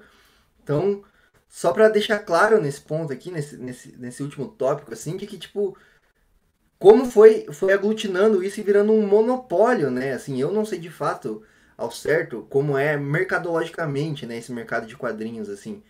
Então, 0.64 1.04
só 1.48 1.72
para 1.72 1.90
deixar 1.90 2.20
claro 2.20 2.62
nesse 2.62 2.82
ponto 2.82 3.12
aqui, 3.12 3.32
nesse, 3.32 3.58
nesse, 3.58 3.98
nesse 3.98 4.24
último 4.24 4.48
tópico, 4.48 4.94
assim, 4.94 5.18
de 5.18 5.26
que, 5.28 5.38
tipo, 5.38 5.78
como 6.80 7.06
foi, 7.06 7.46
foi 7.52 7.74
aglutinando 7.74 8.44
isso 8.44 8.60
e 8.60 8.64
virando 8.64 8.92
um 8.92 9.06
monopólio, 9.06 9.92
né? 9.92 10.14
Assim, 10.14 10.40
eu 10.42 10.52
não 10.52 10.66
sei 10.66 10.80
de 10.80 10.90
fato 10.90 11.44
ao 11.78 11.92
certo 11.92 12.46
como 12.50 12.78
é 12.78 12.98
mercadologicamente, 12.98 14.26
né, 14.26 14.38
esse 14.38 14.52
mercado 14.52 14.88
de 14.88 14.96
quadrinhos, 14.96 15.50
assim. 15.50 15.84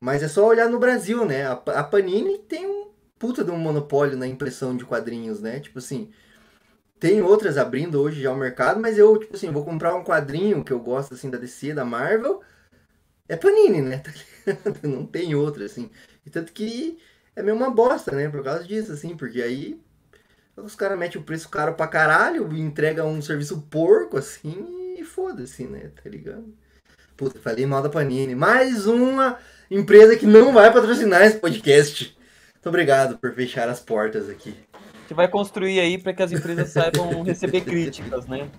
Mas 0.00 0.22
é 0.22 0.28
só 0.28 0.46
olhar 0.46 0.68
no 0.68 0.78
Brasil, 0.78 1.24
né? 1.24 1.46
A, 1.46 1.52
a 1.52 1.84
Panini 1.84 2.38
tem 2.38 2.66
um 2.66 2.88
puta 3.18 3.44
de 3.44 3.50
um 3.50 3.56
monopólio 3.58 4.16
na 4.16 4.26
impressão 4.26 4.76
de 4.76 4.84
quadrinhos, 4.84 5.40
né? 5.40 5.60
Tipo 5.60 5.78
assim, 5.78 6.10
tem 6.98 7.22
outras 7.22 7.58
abrindo 7.58 8.00
hoje 8.00 8.22
já 8.22 8.32
o 8.32 8.36
mercado, 8.36 8.80
mas 8.80 8.98
eu, 8.98 9.18
tipo 9.18 9.36
assim, 9.36 9.50
vou 9.50 9.64
comprar 9.64 9.94
um 9.94 10.04
quadrinho 10.04 10.64
que 10.64 10.72
eu 10.72 10.80
gosto, 10.80 11.14
assim, 11.14 11.30
da 11.30 11.38
DC, 11.38 11.74
da 11.74 11.84
Marvel, 11.84 12.40
é 13.28 13.36
Panini, 13.36 13.82
né? 13.82 14.02
Tá 14.46 14.86
Não 14.86 15.04
tem 15.04 15.34
outra, 15.34 15.64
assim. 15.64 15.90
E 16.24 16.30
tanto 16.30 16.52
que 16.52 16.98
é 17.34 17.42
meio 17.42 17.56
uma 17.56 17.70
bosta, 17.70 18.12
né? 18.12 18.28
Por 18.28 18.42
causa 18.42 18.64
disso, 18.64 18.92
assim, 18.92 19.16
porque 19.16 19.42
aí 19.42 19.80
os 20.56 20.74
caras 20.74 20.98
metem 20.98 21.20
o 21.20 21.24
preço 21.24 21.48
caro 21.48 21.74
pra 21.74 21.86
caralho, 21.86 22.50
entrega 22.56 23.04
um 23.04 23.20
serviço 23.20 23.60
porco, 23.70 24.16
assim, 24.16 24.96
e 24.98 25.04
foda-se, 25.04 25.64
né? 25.64 25.90
Tá 26.02 26.08
ligado? 26.08 26.54
Puta, 27.16 27.38
falei 27.40 27.66
mal 27.66 27.82
da 27.82 27.88
Panini. 27.88 28.34
Mais 28.34 28.86
uma 28.86 29.38
empresa 29.70 30.16
que 30.16 30.26
não 30.26 30.52
vai 30.52 30.72
patrocinar 30.72 31.22
esse 31.22 31.38
podcast. 31.38 32.16
Muito 32.54 32.68
obrigado 32.68 33.18
por 33.18 33.32
fechar 33.34 33.68
as 33.68 33.80
portas 33.80 34.28
aqui. 34.30 34.54
Gente 35.06 35.14
vai 35.14 35.28
construir 35.28 35.78
aí 35.78 35.96
para 35.98 36.12
que 36.12 36.20
as 36.20 36.32
empresas 36.32 36.70
saibam 36.70 37.22
receber 37.22 37.60
críticas, 37.60 38.26
né? 38.26 38.50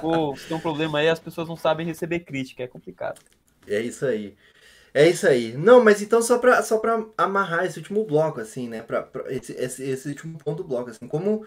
Pô, 0.00 0.34
se 0.34 0.48
tem 0.48 0.56
um 0.56 0.60
problema 0.60 1.00
aí, 1.00 1.08
as 1.10 1.20
pessoas 1.20 1.46
não 1.46 1.56
sabem 1.56 1.84
receber 1.84 2.20
crítica, 2.20 2.62
é 2.62 2.66
complicado. 2.66 3.20
É 3.68 3.78
isso 3.78 4.06
aí. 4.06 4.34
É 4.94 5.06
isso 5.06 5.26
aí. 5.26 5.52
Não, 5.52 5.84
mas 5.84 6.00
então 6.00 6.22
só 6.22 6.38
pra, 6.38 6.62
só 6.62 6.80
amarrar 7.18 7.66
esse 7.66 7.78
último 7.78 8.06
bloco, 8.06 8.40
assim, 8.40 8.70
né? 8.70 8.80
Pra, 8.80 9.02
pra 9.02 9.30
esse, 9.30 9.52
esse, 9.52 9.82
esse 9.84 10.08
último 10.08 10.38
ponto 10.38 10.62
do 10.62 10.68
bloco, 10.68 10.88
assim, 10.88 11.06
como 11.06 11.46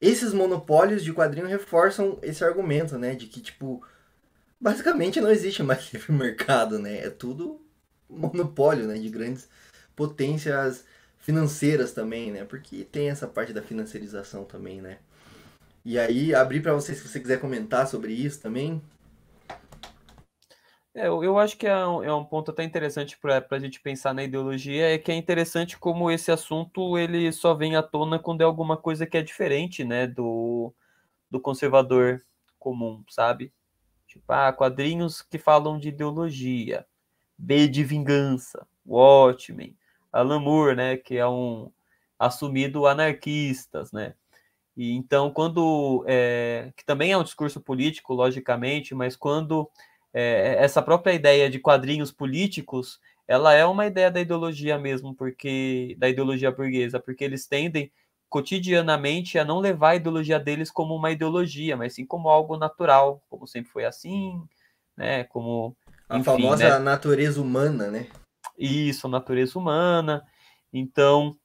esses 0.00 0.32
monopólios 0.32 1.04
de 1.04 1.12
quadrinho 1.12 1.46
reforçam 1.46 2.18
esse 2.22 2.42
argumento, 2.42 2.96
né? 2.96 3.14
De 3.14 3.26
que, 3.26 3.42
tipo, 3.42 3.86
basicamente 4.58 5.20
não 5.20 5.30
existe 5.30 5.62
mais 5.62 5.92
livre 5.92 6.12
mercado, 6.16 6.78
né? 6.78 7.04
É 7.04 7.10
tudo 7.10 7.60
monopólio, 8.08 8.86
né? 8.86 8.94
De 8.94 9.10
grandes 9.10 9.50
potências 9.94 10.82
financeiras 11.26 11.92
também, 11.92 12.30
né? 12.30 12.44
Porque 12.44 12.84
tem 12.84 13.10
essa 13.10 13.26
parte 13.26 13.52
da 13.52 13.60
financiarização 13.60 14.44
também, 14.44 14.80
né? 14.80 14.98
E 15.84 15.98
aí, 15.98 16.32
abrir 16.32 16.60
para 16.60 16.72
você, 16.72 16.94
se 16.94 17.06
você 17.06 17.18
quiser 17.18 17.40
comentar 17.40 17.88
sobre 17.88 18.12
isso 18.12 18.40
também. 18.40 18.80
É, 20.94 21.08
eu 21.08 21.36
acho 21.36 21.58
que 21.58 21.66
é 21.66 21.84
um, 21.84 22.04
é 22.04 22.14
um 22.14 22.24
ponto 22.24 22.52
até 22.52 22.62
interessante 22.62 23.18
para 23.18 23.44
a 23.50 23.58
gente 23.58 23.80
pensar 23.80 24.14
na 24.14 24.22
ideologia, 24.22 24.94
é 24.94 24.98
que 24.98 25.10
é 25.10 25.16
interessante 25.16 25.76
como 25.76 26.12
esse 26.12 26.30
assunto 26.30 26.96
ele 26.96 27.32
só 27.32 27.54
vem 27.54 27.74
à 27.74 27.82
tona 27.82 28.20
quando 28.20 28.42
é 28.42 28.44
alguma 28.44 28.76
coisa 28.76 29.04
que 29.04 29.18
é 29.18 29.22
diferente, 29.22 29.84
né, 29.84 30.06
do, 30.06 30.72
do 31.28 31.40
conservador 31.40 32.22
comum, 32.56 33.04
sabe? 33.10 33.52
Tipo, 34.06 34.32
ah, 34.32 34.52
quadrinhos 34.52 35.22
que 35.22 35.38
falam 35.38 35.76
de 35.76 35.88
ideologia, 35.88 36.86
B 37.36 37.66
de 37.66 37.82
vingança, 37.82 38.66
Watchmen, 38.86 39.76
Alan 40.20 40.40
Moore, 40.40 40.76
né, 40.76 40.96
que 40.96 41.16
é 41.16 41.26
um 41.26 41.70
assumido 42.18 42.86
anarquistas, 42.86 43.92
né? 43.92 44.14
E 44.76 44.92
então 44.92 45.30
quando 45.30 46.04
é, 46.06 46.72
que 46.76 46.84
também 46.84 47.12
é 47.12 47.18
um 47.18 47.24
discurso 47.24 47.60
político, 47.60 48.14
logicamente, 48.14 48.94
mas 48.94 49.16
quando 49.16 49.70
é, 50.12 50.56
essa 50.58 50.82
própria 50.82 51.12
ideia 51.12 51.50
de 51.50 51.58
quadrinhos 51.58 52.12
políticos, 52.12 53.00
ela 53.28 53.52
é 53.54 53.64
uma 53.66 53.86
ideia 53.86 54.10
da 54.10 54.20
ideologia 54.20 54.78
mesmo, 54.78 55.14
porque 55.14 55.96
da 55.98 56.08
ideologia 56.08 56.50
burguesa, 56.50 57.00
porque 57.00 57.24
eles 57.24 57.46
tendem 57.46 57.90
cotidianamente 58.28 59.38
a 59.38 59.44
não 59.44 59.60
levar 59.60 59.90
a 59.90 59.96
ideologia 59.96 60.38
deles 60.38 60.70
como 60.70 60.94
uma 60.94 61.10
ideologia, 61.10 61.76
mas 61.76 61.94
sim 61.94 62.04
como 62.04 62.28
algo 62.28 62.56
natural, 62.56 63.22
como 63.28 63.46
sempre 63.46 63.70
foi 63.70 63.84
assim, 63.84 64.42
né? 64.96 65.24
Como 65.24 65.76
a 66.08 66.18
enfim, 66.18 66.24
famosa 66.24 66.78
né? 66.78 66.78
natureza 66.78 67.40
humana, 67.40 67.90
né? 67.90 68.08
Isso, 68.58 69.08
natureza 69.08 69.58
humana. 69.58 70.24
Então, 70.72 71.36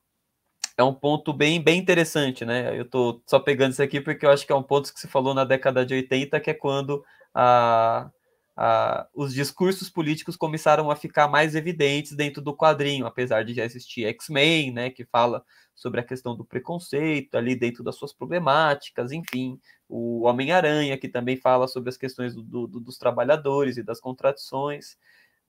é 0.78 0.84
um 0.84 0.94
ponto 0.94 1.34
bem, 1.34 1.62
bem 1.62 1.80
interessante, 1.80 2.46
né? 2.46 2.78
Eu 2.80 2.86
tô 2.90 3.22
só 3.28 3.40
pegando 3.40 3.74
isso 3.74 3.84
aqui 3.84 4.02
porque 4.02 4.26
eu 4.26 4.32
acho 4.32 4.46
que 4.46 4.52
é 4.52 4.56
um 4.56 4.64
ponto 4.64 4.94
que 4.94 5.00
se 5.00 5.08
falou 5.08 5.34
na 5.34 5.44
década 5.44 5.86
de 5.86 5.94
80, 5.94 6.40
que 6.40 6.50
é 6.50 6.54
quando 6.54 7.04
a, 7.34 8.10
Uh, 8.58 9.08
os 9.16 9.34
discursos 9.34 9.90
políticos 9.90 10.36
começaram 10.36 10.92
a 10.92 10.96
ficar 10.96 11.28
mais 11.28 11.56
evidentes 11.56 12.12
dentro 12.14 12.42
do 12.42 12.56
quadrinho, 12.56 13.06
apesar 13.06 13.44
de 13.44 13.54
já 13.54 13.64
existir 13.64 14.06
X-Men, 14.06 14.72
né, 14.74 14.90
que 14.90 15.06
fala 15.06 15.44
sobre 15.74 16.02
a 16.02 16.04
questão 16.04 16.36
do 16.36 16.44
preconceito 16.44 17.36
ali 17.36 17.56
dentro 17.56 17.84
das 17.84 17.96
suas 17.96 18.14
problemáticas, 18.14 19.12
enfim, 19.12 19.60
o 19.88 20.26
Homem-Aranha, 20.28 20.98
que 20.98 21.08
também 21.08 21.38
fala 21.38 21.68
sobre 21.68 21.90
as 21.90 21.98
questões 21.98 22.36
do, 22.36 22.68
do, 22.68 22.80
dos 22.80 22.98
trabalhadores 22.98 23.78
e 23.78 23.84
das 23.84 24.00
contradições, 24.00 24.98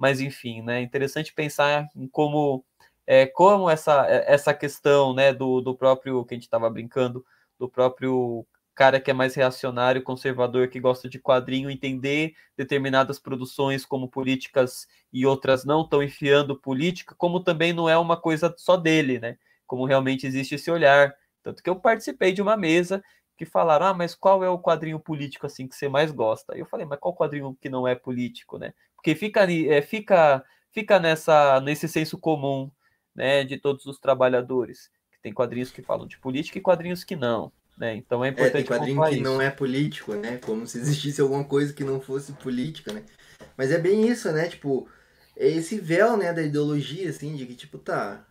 mas 0.02 0.20
enfim, 0.20 0.62
né, 0.62 0.80
é 0.80 0.82
interessante 0.82 1.32
pensar 1.32 1.88
em 1.94 2.08
como, 2.08 2.64
é, 3.06 3.24
como 3.24 3.70
essa, 3.70 4.04
essa 4.08 4.52
questão 4.52 5.14
né, 5.14 5.32
do, 5.32 5.60
do 5.60 5.76
próprio, 5.76 6.24
que 6.24 6.34
a 6.34 6.36
gente 6.36 6.42
estava 6.42 6.68
brincando, 6.68 7.24
do 7.56 7.68
próprio 7.68 8.44
cara 8.74 8.98
que 8.98 9.12
é 9.12 9.14
mais 9.14 9.36
reacionário, 9.36 10.02
conservador, 10.02 10.66
que 10.66 10.80
gosta 10.80 11.08
de 11.08 11.20
quadrinho, 11.20 11.70
entender 11.70 12.34
determinadas 12.56 13.20
produções 13.20 13.86
como 13.86 14.08
políticas 14.08 14.88
e 15.12 15.24
outras 15.24 15.64
não, 15.64 15.82
estão 15.82 16.02
enfiando 16.02 16.58
política, 16.58 17.14
como 17.16 17.38
também 17.38 17.72
não 17.72 17.88
é 17.88 17.96
uma 17.96 18.16
coisa 18.16 18.52
só 18.58 18.76
dele, 18.76 19.20
né? 19.20 19.38
Como 19.68 19.84
realmente 19.84 20.26
existe 20.26 20.56
esse 20.56 20.68
olhar. 20.68 21.14
Tanto 21.44 21.62
que 21.62 21.70
eu 21.70 21.76
participei 21.76 22.32
de 22.32 22.42
uma 22.42 22.56
mesa 22.56 23.00
que 23.36 23.46
falaram, 23.46 23.86
ah, 23.86 23.94
mas 23.94 24.16
qual 24.16 24.42
é 24.42 24.48
o 24.48 24.58
quadrinho 24.58 24.98
político 24.98 25.46
assim 25.46 25.68
que 25.68 25.76
você 25.76 25.88
mais 25.88 26.10
gosta? 26.10 26.54
Aí 26.54 26.58
eu 26.58 26.66
falei, 26.66 26.86
mas 26.86 26.98
qual 26.98 27.14
quadrinho 27.14 27.56
que 27.60 27.68
não 27.68 27.86
é 27.86 27.94
político, 27.94 28.58
né? 28.58 28.74
Porque 29.02 29.16
fica, 29.16 29.52
é, 29.52 29.82
fica, 29.82 30.44
fica 30.70 31.00
nessa, 31.00 31.60
nesse 31.60 31.88
senso 31.88 32.16
comum, 32.16 32.70
né, 33.12 33.42
de 33.42 33.58
todos 33.58 33.84
os 33.86 33.98
trabalhadores. 33.98 34.88
Que 35.10 35.20
tem 35.20 35.32
quadrinhos 35.34 35.72
que 35.72 35.82
falam 35.82 36.06
de 36.06 36.16
política 36.18 36.56
e 36.56 36.60
quadrinhos 36.60 37.02
que 37.02 37.16
não. 37.16 37.50
Né? 37.76 37.96
Então 37.96 38.24
é 38.24 38.28
importante. 38.28 38.54
É, 38.54 38.58
tem 38.58 38.64
quadrinho 38.64 39.02
que 39.02 39.14
isso. 39.14 39.22
não 39.22 39.40
é 39.40 39.50
político, 39.50 40.14
né? 40.14 40.38
Como 40.38 40.64
se 40.68 40.78
existisse 40.78 41.20
alguma 41.20 41.42
coisa 41.42 41.72
que 41.72 41.82
não 41.82 42.00
fosse 42.00 42.32
política, 42.34 42.92
né? 42.92 43.02
Mas 43.56 43.72
é 43.72 43.78
bem 43.78 44.06
isso, 44.06 44.30
né? 44.30 44.48
Tipo, 44.48 44.88
é 45.36 45.48
esse 45.48 45.80
véu, 45.80 46.16
né, 46.16 46.32
da 46.32 46.42
ideologia, 46.42 47.10
assim, 47.10 47.34
de 47.34 47.44
que, 47.44 47.56
tipo, 47.56 47.78
tá. 47.78 48.24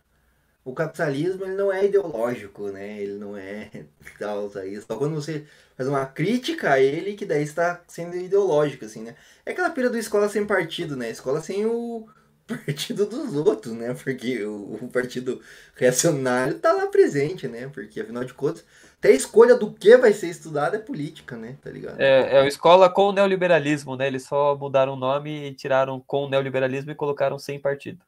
O 0.64 0.72
capitalismo 0.72 1.44
ele 1.44 1.54
não 1.54 1.72
é 1.72 1.84
ideológico, 1.84 2.68
né? 2.68 3.00
Ele 3.00 3.18
não 3.18 3.36
é 3.36 3.68
tal, 4.18 4.50
aí. 4.56 4.80
Só 4.80 4.96
quando 4.96 5.14
você 5.14 5.44
faz 5.76 5.88
uma 5.88 6.06
crítica 6.06 6.72
a 6.72 6.80
ele 6.80 7.14
que 7.14 7.26
daí 7.26 7.42
está 7.42 7.82
sendo 7.88 8.16
ideológico, 8.16 8.84
assim, 8.84 9.02
né? 9.02 9.16
É 9.44 9.52
aquela 9.52 9.70
pira 9.70 9.90
do 9.90 9.98
escola 9.98 10.28
sem 10.28 10.46
partido, 10.46 10.96
né? 10.96 11.10
Escola 11.10 11.40
sem 11.40 11.66
o 11.66 12.06
partido 12.46 13.06
dos 13.06 13.34
outros, 13.34 13.72
né? 13.72 13.94
Porque 13.94 14.44
o, 14.44 14.78
o 14.82 14.88
partido 14.88 15.40
reacionário 15.74 16.58
tá 16.58 16.72
lá 16.72 16.86
presente, 16.86 17.48
né? 17.48 17.68
Porque 17.68 18.00
afinal 18.00 18.24
de 18.24 18.34
contas 18.34 18.64
até 19.02 19.08
a 19.08 19.16
escolha 19.16 19.56
do 19.56 19.72
que 19.72 19.96
vai 19.96 20.12
ser 20.12 20.28
estudado 20.28 20.76
é 20.76 20.78
política, 20.78 21.36
né? 21.36 21.56
Tá 21.60 21.68
ligado? 21.68 22.00
É, 22.00 22.36
é 22.36 22.40
a 22.40 22.46
escola 22.46 22.88
com 22.88 23.08
o 23.08 23.12
neoliberalismo, 23.12 23.96
né? 23.96 24.06
Eles 24.06 24.22
só 24.22 24.54
mudaram 24.54 24.92
o 24.92 24.96
nome 24.96 25.48
e 25.48 25.52
tiraram 25.54 25.98
com 25.98 26.26
o 26.26 26.28
neoliberalismo 26.28 26.92
e 26.92 26.94
colocaram 26.94 27.36
sem 27.36 27.58
partido. 27.58 27.98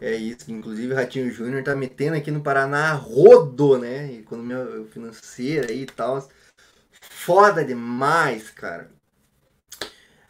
É 0.00 0.14
isso, 0.14 0.50
inclusive 0.50 0.92
o 0.92 0.96
Ratinho 0.96 1.30
Júnior 1.30 1.64
tá 1.64 1.74
metendo 1.74 2.16
aqui 2.16 2.30
no 2.30 2.40
Paraná 2.40 2.92
rodo, 2.92 3.78
né? 3.78 4.12
Economia 4.12 4.86
financeira 4.90 5.72
e 5.72 5.86
tal. 5.86 6.28
Foda 7.00 7.64
demais, 7.64 8.48
cara. 8.50 8.90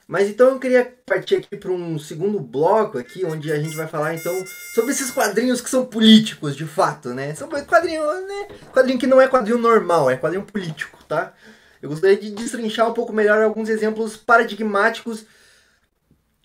Mas 0.06 0.26
então 0.30 0.48
eu 0.48 0.58
queria 0.58 0.90
partir 1.04 1.36
aqui 1.36 1.54
para 1.54 1.70
um 1.70 1.98
segundo 1.98 2.40
bloco 2.40 2.96
aqui, 2.96 3.26
onde 3.26 3.52
a 3.52 3.60
gente 3.60 3.76
vai 3.76 3.86
falar 3.86 4.14
então 4.14 4.32
sobre 4.74 4.92
esses 4.92 5.10
quadrinhos 5.10 5.60
que 5.60 5.68
são 5.68 5.84
políticos, 5.84 6.56
de 6.56 6.64
fato, 6.64 7.10
né? 7.10 7.34
São 7.34 7.46
quadrinhos, 7.46 8.26
né? 8.26 8.48
Quadrinho 8.72 8.98
que 8.98 9.06
não 9.06 9.20
é 9.20 9.28
quadrinho 9.28 9.58
normal, 9.58 10.10
é 10.10 10.16
quadrinho 10.16 10.46
político, 10.46 11.04
tá? 11.04 11.34
Eu 11.82 11.90
gostaria 11.90 12.16
de 12.16 12.30
destrinchar 12.30 12.88
um 12.88 12.94
pouco 12.94 13.12
melhor 13.12 13.42
alguns 13.42 13.68
exemplos 13.68 14.16
paradigmáticos 14.16 15.26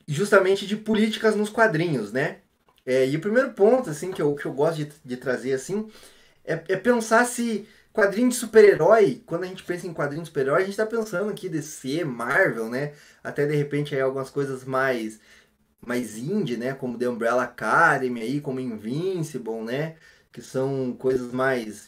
justamente 0.06 0.68
de 0.68 0.76
políticas 0.76 1.34
nos 1.34 1.50
quadrinhos, 1.50 2.12
né? 2.12 2.40
É, 2.86 3.08
e 3.08 3.16
o 3.16 3.22
primeiro 3.22 3.54
ponto, 3.54 3.90
assim, 3.90 4.12
que 4.12 4.22
eu, 4.22 4.36
que 4.36 4.46
eu 4.46 4.54
gosto 4.54 4.78
de, 4.78 4.94
de 5.06 5.18
trazer, 5.18 5.54
assim, 5.54 5.90
é, 6.46 6.54
é 6.54 6.78
pensar 6.78 7.26
se 7.26 7.68
Quadrinho 7.94 8.30
de 8.30 8.36
super-herói, 8.36 9.22
quando 9.24 9.44
a 9.44 9.48
gente 9.48 9.64
pensa 9.64 9.86
em 9.86 9.94
quadrinho 9.94 10.24
de 10.24 10.30
super-herói, 10.30 10.64
a 10.64 10.66
gente 10.66 10.76
tá 10.76 10.86
pensando 10.86 11.30
aqui 11.30 11.48
DC, 11.48 12.04
Marvel, 12.04 12.68
né? 12.68 12.94
Até 13.24 13.46
de 13.46 13.56
repente 13.56 13.94
aí 13.94 14.02
algumas 14.02 14.32
coisas 14.32 14.66
mais 14.66 15.20
mais 15.86 16.18
indie, 16.18 16.58
né? 16.58 16.74
Como 16.74 16.98
The 16.98 17.10
Umbrella 17.10 17.44
Academy 17.44 18.22
aí, 18.22 18.42
como 18.42 18.60
Invincible, 18.60 19.64
né? 19.64 19.96
Que 20.32 20.42
são 20.42 20.94
coisas 20.98 21.32
mais 21.34 21.86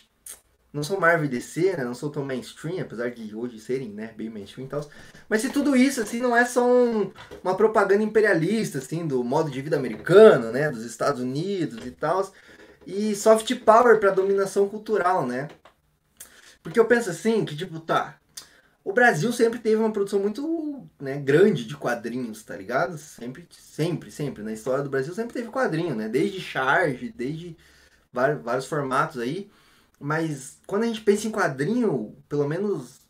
não 0.76 0.84
são 0.84 1.00
Marvel 1.00 1.26
e 1.26 1.30
DC, 1.30 1.78
né? 1.78 1.86
Não 1.86 1.94
são 1.94 2.10
tão 2.10 2.26
mainstream, 2.26 2.82
apesar 2.82 3.10
de 3.10 3.34
hoje 3.34 3.58
serem, 3.60 3.90
né? 3.90 4.14
Bem 4.18 4.30
mainstream 4.30 4.66
e 4.66 4.70
tal. 4.70 4.86
Mas 5.30 5.42
se 5.42 5.50
tudo 5.50 5.74
isso, 5.74 6.02
assim, 6.02 6.20
não 6.20 6.36
é 6.36 6.44
só 6.44 6.70
um, 6.70 7.14
uma 7.42 7.56
propaganda 7.56 8.04
imperialista, 8.04 8.80
assim, 8.80 9.08
do 9.08 9.24
modo 9.24 9.50
de 9.50 9.62
vida 9.62 9.78
americano, 9.78 10.52
né? 10.52 10.70
Dos 10.70 10.84
Estados 10.84 11.22
Unidos 11.22 11.86
e 11.86 11.92
tal. 11.92 12.30
E 12.86 13.16
soft 13.16 13.56
power 13.64 14.02
para 14.02 14.12
dominação 14.12 14.68
cultural, 14.68 15.26
né? 15.26 15.48
Porque 16.62 16.80
eu 16.80 16.86
penso 16.86 17.10
assim, 17.10 17.46
que 17.46 17.56
tipo, 17.56 17.80
tá... 17.80 18.20
O 18.84 18.94
Brasil 18.94 19.32
sempre 19.32 19.60
teve 19.60 19.78
uma 19.78 19.92
produção 19.92 20.20
muito 20.20 20.88
né, 21.00 21.18
grande 21.18 21.66
de 21.66 21.76
quadrinhos, 21.76 22.44
tá 22.44 22.56
ligado? 22.56 22.98
Sempre, 22.98 23.48
sempre, 23.50 24.12
sempre. 24.12 24.44
Na 24.44 24.52
história 24.52 24.84
do 24.84 24.90
Brasil 24.92 25.14
sempre 25.14 25.34
teve 25.34 25.50
quadrinho, 25.50 25.96
né? 25.96 26.08
Desde 26.08 26.40
charge, 26.40 27.12
desde 27.16 27.58
vários, 28.14 28.44
vários 28.44 28.66
formatos 28.66 29.20
aí. 29.20 29.50
Mas 30.00 30.60
quando 30.68 30.84
a 30.84 30.88
gente 30.88 31.02
pensa 31.02 31.28
em 31.28 31.32
quadrinho, 31.32 32.16
pelo 32.28 32.48
menos 32.48 33.02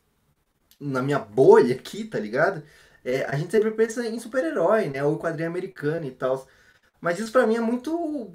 na 0.79 1.01
minha 1.01 1.19
bolha 1.19 1.75
aqui, 1.75 2.03
tá 2.05 2.19
ligado? 2.19 2.63
É, 3.03 3.23
a 3.25 3.35
gente 3.35 3.51
sempre 3.51 3.71
pensa 3.71 4.05
em 4.07 4.19
super-herói, 4.19 4.89
né? 4.89 5.03
Ou 5.03 5.19
quadrinho 5.19 5.49
americano 5.49 6.05
e 6.05 6.11
tal. 6.11 6.47
Mas 7.01 7.19
isso 7.19 7.31
pra 7.31 7.47
mim 7.47 7.55
é 7.55 7.61
muito. 7.61 8.31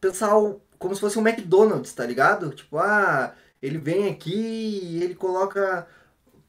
Pensar 0.00 0.30
como 0.78 0.94
se 0.94 1.00
fosse 1.00 1.18
um 1.18 1.26
McDonald's, 1.26 1.94
tá 1.94 2.04
ligado? 2.04 2.50
Tipo, 2.50 2.78
ah, 2.78 3.34
ele 3.62 3.78
vem 3.78 4.08
aqui 4.10 4.80
e 4.82 5.02
ele 5.02 5.14
coloca 5.14 5.86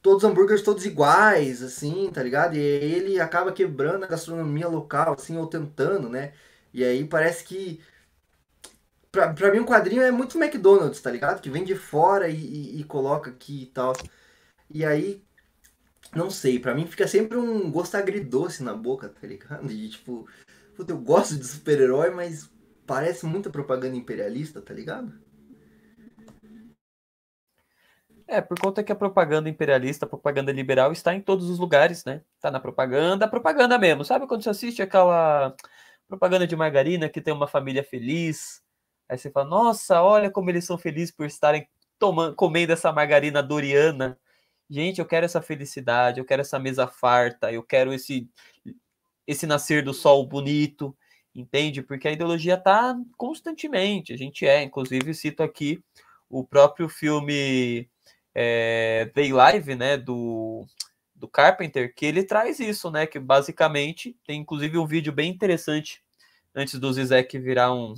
todos 0.02 0.24
os 0.24 0.30
hambúrgueres 0.30 0.62
todos 0.62 0.84
iguais, 0.84 1.62
assim, 1.62 2.10
tá 2.12 2.22
ligado? 2.22 2.56
E 2.56 2.58
ele 2.60 3.20
acaba 3.20 3.52
quebrando 3.52 4.04
a 4.04 4.08
gastronomia 4.08 4.68
local, 4.68 5.14
assim, 5.14 5.38
ou 5.38 5.46
tentando, 5.46 6.08
né? 6.10 6.32
E 6.74 6.84
aí 6.84 7.04
parece 7.04 7.44
que 7.44 7.80
pra, 9.14 9.32
pra 9.32 9.52
mim 9.52 9.60
um 9.60 9.64
quadrinho 9.64 10.02
é 10.02 10.10
muito 10.10 10.36
McDonald's, 10.36 11.00
tá 11.00 11.10
ligado? 11.10 11.40
Que 11.40 11.48
vem 11.48 11.64
de 11.64 11.76
fora 11.76 12.28
e, 12.28 12.34
e, 12.34 12.80
e 12.80 12.84
coloca 12.84 13.30
aqui 13.30 13.62
e 13.62 13.66
tal. 13.66 13.92
E 14.68 14.84
aí, 14.84 15.22
não 16.14 16.28
sei, 16.30 16.58
pra 16.58 16.74
mim 16.74 16.86
fica 16.86 17.06
sempre 17.06 17.38
um 17.38 17.70
gosto 17.70 17.94
agridoce 17.94 18.62
na 18.62 18.74
boca, 18.74 19.08
tá 19.08 19.26
ligado? 19.26 19.68
De 19.68 19.88
tipo, 19.88 20.28
puta, 20.76 20.92
eu 20.92 20.98
gosto 20.98 21.36
de 21.36 21.46
super-herói, 21.46 22.10
mas 22.10 22.50
parece 22.84 23.24
muita 23.24 23.50
propaganda 23.50 23.96
imperialista, 23.96 24.60
tá 24.60 24.74
ligado? 24.74 25.12
É, 28.26 28.40
por 28.40 28.58
conta 28.58 28.82
que 28.82 28.90
a 28.90 28.96
propaganda 28.96 29.48
imperialista, 29.48 30.06
a 30.06 30.08
propaganda 30.08 30.50
liberal 30.50 30.90
está 30.90 31.14
em 31.14 31.20
todos 31.20 31.48
os 31.48 31.58
lugares, 31.58 32.04
né? 32.04 32.22
Tá 32.40 32.50
na 32.50 32.58
propaganda, 32.58 33.28
propaganda 33.28 33.78
mesmo. 33.78 34.04
Sabe 34.04 34.26
quando 34.26 34.42
você 34.42 34.50
assiste 34.50 34.82
aquela 34.82 35.54
propaganda 36.08 36.46
de 36.46 36.56
margarina 36.56 37.08
que 37.08 37.20
tem 37.20 37.34
uma 37.34 37.46
família 37.46 37.84
feliz, 37.84 38.63
Aí 39.14 39.18
você 39.18 39.30
fala, 39.30 39.48
nossa, 39.48 40.02
olha 40.02 40.30
como 40.30 40.50
eles 40.50 40.64
são 40.64 40.76
felizes 40.76 41.14
por 41.14 41.26
estarem 41.26 41.68
tomando, 41.98 42.34
comendo 42.34 42.72
essa 42.72 42.92
margarina 42.92 43.42
doriana. 43.42 44.18
Gente, 44.68 44.98
eu 44.98 45.06
quero 45.06 45.24
essa 45.24 45.40
felicidade, 45.40 46.18
eu 46.18 46.24
quero 46.24 46.42
essa 46.42 46.58
mesa 46.58 46.86
farta, 46.86 47.52
eu 47.52 47.62
quero 47.62 47.92
esse 47.92 48.28
esse 49.26 49.46
nascer 49.46 49.82
do 49.82 49.94
sol 49.94 50.26
bonito, 50.26 50.94
entende? 51.34 51.80
Porque 51.80 52.08
a 52.08 52.12
ideologia 52.12 52.56
tá 52.58 52.94
constantemente, 53.16 54.12
a 54.12 54.16
gente 54.18 54.46
é, 54.46 54.62
inclusive 54.62 55.14
cito 55.14 55.42
aqui 55.42 55.82
o 56.28 56.44
próprio 56.44 56.88
filme 56.88 57.88
é, 58.34 59.10
Day 59.14 59.32
Live, 59.32 59.74
né, 59.76 59.96
do, 59.96 60.66
do 61.14 61.28
Carpenter, 61.28 61.94
que 61.94 62.04
ele 62.04 62.24
traz 62.24 62.60
isso, 62.60 62.90
né, 62.90 63.06
que 63.06 63.18
basicamente 63.18 64.16
tem 64.26 64.40
inclusive 64.40 64.76
um 64.76 64.86
vídeo 64.86 65.12
bem 65.12 65.30
interessante 65.30 66.03
antes 66.54 66.78
do 66.78 66.92
Zizek 66.92 67.38
virar 67.38 67.72
um, 67.74 67.94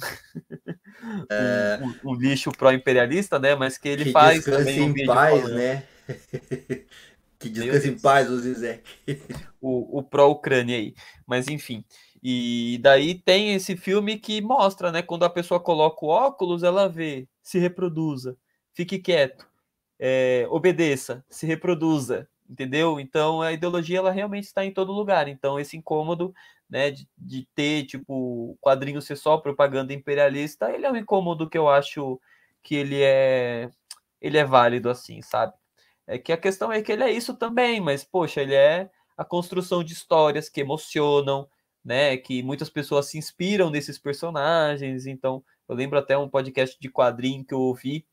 é... 1.30 1.80
um, 1.82 2.10
um, 2.10 2.14
lixo 2.14 2.50
pró-imperialista, 2.52 3.38
né? 3.38 3.54
Mas 3.54 3.76
que 3.76 3.88
ele 3.88 4.04
que 4.04 4.12
faz 4.12 4.44
também 4.44 4.82
um 4.82 4.92
vídeo 4.92 5.06
paz, 5.06 5.40
falando. 5.40 5.54
né? 5.54 5.82
que 7.38 7.48
descanse 7.48 7.88
em 7.88 7.98
paz 7.98 8.30
o 8.30 8.38
Zizek. 8.38 8.82
o, 9.60 9.98
o 9.98 10.02
pró-Ucrânia 10.02 10.76
aí. 10.76 10.94
Mas 11.26 11.48
enfim. 11.48 11.84
E 12.22 12.78
daí 12.82 13.14
tem 13.14 13.54
esse 13.54 13.76
filme 13.76 14.18
que 14.18 14.40
mostra, 14.40 14.90
né? 14.90 15.02
Quando 15.02 15.24
a 15.24 15.30
pessoa 15.30 15.60
coloca 15.60 16.04
o 16.04 16.08
óculos, 16.08 16.62
ela 16.62 16.88
vê, 16.88 17.28
se 17.42 17.58
reproduza, 17.58 18.36
fique 18.72 18.98
quieto, 18.98 19.46
é, 19.98 20.46
obedeça, 20.50 21.24
se 21.28 21.46
reproduza, 21.46 22.28
entendeu? 22.48 23.00
Então 23.00 23.42
a 23.42 23.52
ideologia 23.52 23.98
ela 23.98 24.10
realmente 24.10 24.44
está 24.44 24.64
em 24.64 24.72
todo 24.72 24.92
lugar. 24.92 25.28
Então 25.28 25.58
esse 25.58 25.76
incômodo 25.76 26.34
né, 26.68 26.90
de, 26.90 27.08
de 27.16 27.46
ter, 27.54 27.84
tipo, 27.84 28.56
quadrinho 28.60 29.00
ser 29.00 29.16
só 29.16 29.38
propaganda 29.38 29.92
imperialista, 29.92 30.70
ele 30.70 30.86
é 30.86 30.90
um 30.90 30.96
incômodo 30.96 31.48
que 31.48 31.58
eu 31.58 31.68
acho 31.68 32.20
que 32.62 32.74
ele 32.74 33.02
é 33.02 33.70
ele 34.20 34.38
é 34.38 34.44
válido 34.44 34.90
assim, 34.90 35.22
sabe? 35.22 35.52
É 36.06 36.18
que 36.18 36.32
a 36.32 36.36
questão 36.36 36.72
é 36.72 36.82
que 36.82 36.92
ele 36.92 37.04
é 37.04 37.10
isso 37.10 37.34
também, 37.36 37.80
mas 37.80 38.04
poxa, 38.04 38.42
ele 38.42 38.54
é 38.54 38.90
a 39.16 39.24
construção 39.24 39.82
de 39.84 39.92
histórias 39.92 40.48
que 40.48 40.60
emocionam, 40.60 41.48
né, 41.84 42.16
que 42.16 42.42
muitas 42.42 42.68
pessoas 42.68 43.06
se 43.06 43.18
inspiram 43.18 43.70
nesses 43.70 43.98
personagens. 43.98 45.06
Então, 45.06 45.42
eu 45.68 45.74
lembro 45.74 45.98
até 45.98 46.16
um 46.18 46.28
podcast 46.28 46.76
de 46.80 46.88
quadrinho 46.90 47.44
que 47.44 47.54
eu 47.54 47.60
ouvi 47.60 48.04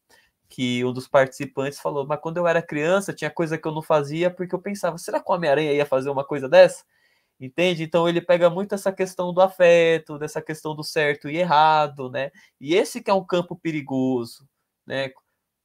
que 0.53 0.85
um 0.85 0.93
dos 0.93 1.07
participantes 1.07 1.79
falou: 1.79 2.05
"Mas 2.07 2.19
quando 2.21 2.37
eu 2.37 2.47
era 2.47 2.61
criança, 2.61 3.13
tinha 3.13 3.31
coisa 3.31 3.57
que 3.57 3.67
eu 3.67 3.71
não 3.73 3.81
fazia 3.81 4.29
porque 4.31 4.53
eu 4.55 4.61
pensava, 4.61 4.97
será 4.99 5.19
que 5.21 5.29
o 5.31 5.33
Homem-Aranha 5.35 5.73
ia 5.73 5.85
fazer 5.85 6.09
uma 6.09 6.23
coisa 6.25 6.47
dessa?" 6.49 6.83
Entende? 7.39 7.83
Então 7.83 8.07
ele 8.07 8.21
pega 8.21 8.49
muito 8.49 8.75
essa 8.75 8.91
questão 8.93 9.33
do 9.33 9.41
afeto, 9.41 10.17
dessa 10.19 10.41
questão 10.41 10.75
do 10.75 10.83
certo 10.83 11.29
e 11.29 11.37
errado, 11.37 12.09
né? 12.09 12.31
E 12.61 12.75
esse 12.75 13.01
que 13.03 13.09
é 13.11 13.13
um 13.13 13.25
campo 13.25 13.55
perigoso, 13.57 14.47
né? 14.85 15.07
O 15.09 15.11